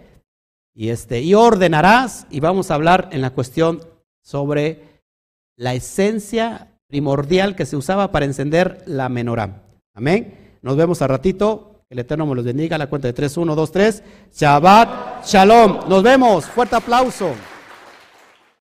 Y, 0.80 0.92
este, 0.92 1.20
y 1.20 1.34
ordenarás, 1.34 2.26
y 2.30 2.40
vamos 2.40 2.72
a 2.72 2.76
hablar 2.76 3.10
en 3.12 3.20
la 3.22 3.32
cuestión 3.32 3.82
sobre 4.24 5.04
la 5.58 5.74
esencia 5.74 6.70
primordial 6.88 7.58
que 7.58 7.66
se 7.66 7.76
usaba 7.76 8.14
para 8.14 8.24
encender 8.24 8.82
la 8.86 9.10
menorá. 9.10 9.62
Amén. 9.94 10.58
Nos 10.62 10.78
vemos 10.78 11.02
a 11.02 11.08
ratito. 11.08 11.84
El 11.90 12.00
Eterno 12.00 12.26
me 12.26 12.34
los 12.34 12.46
bendiga. 12.46 12.78
La 12.78 12.88
cuenta 12.88 13.10
de 13.10 13.14
3, 13.14 13.36
1, 13.36 13.56
2, 13.56 13.72
3. 13.74 14.04
Shabbat 14.34 15.26
Shalom. 15.26 15.90
Nos 15.90 16.02
vemos. 16.02 16.46
Fuerte 16.46 16.78
aplauso. 16.78 17.34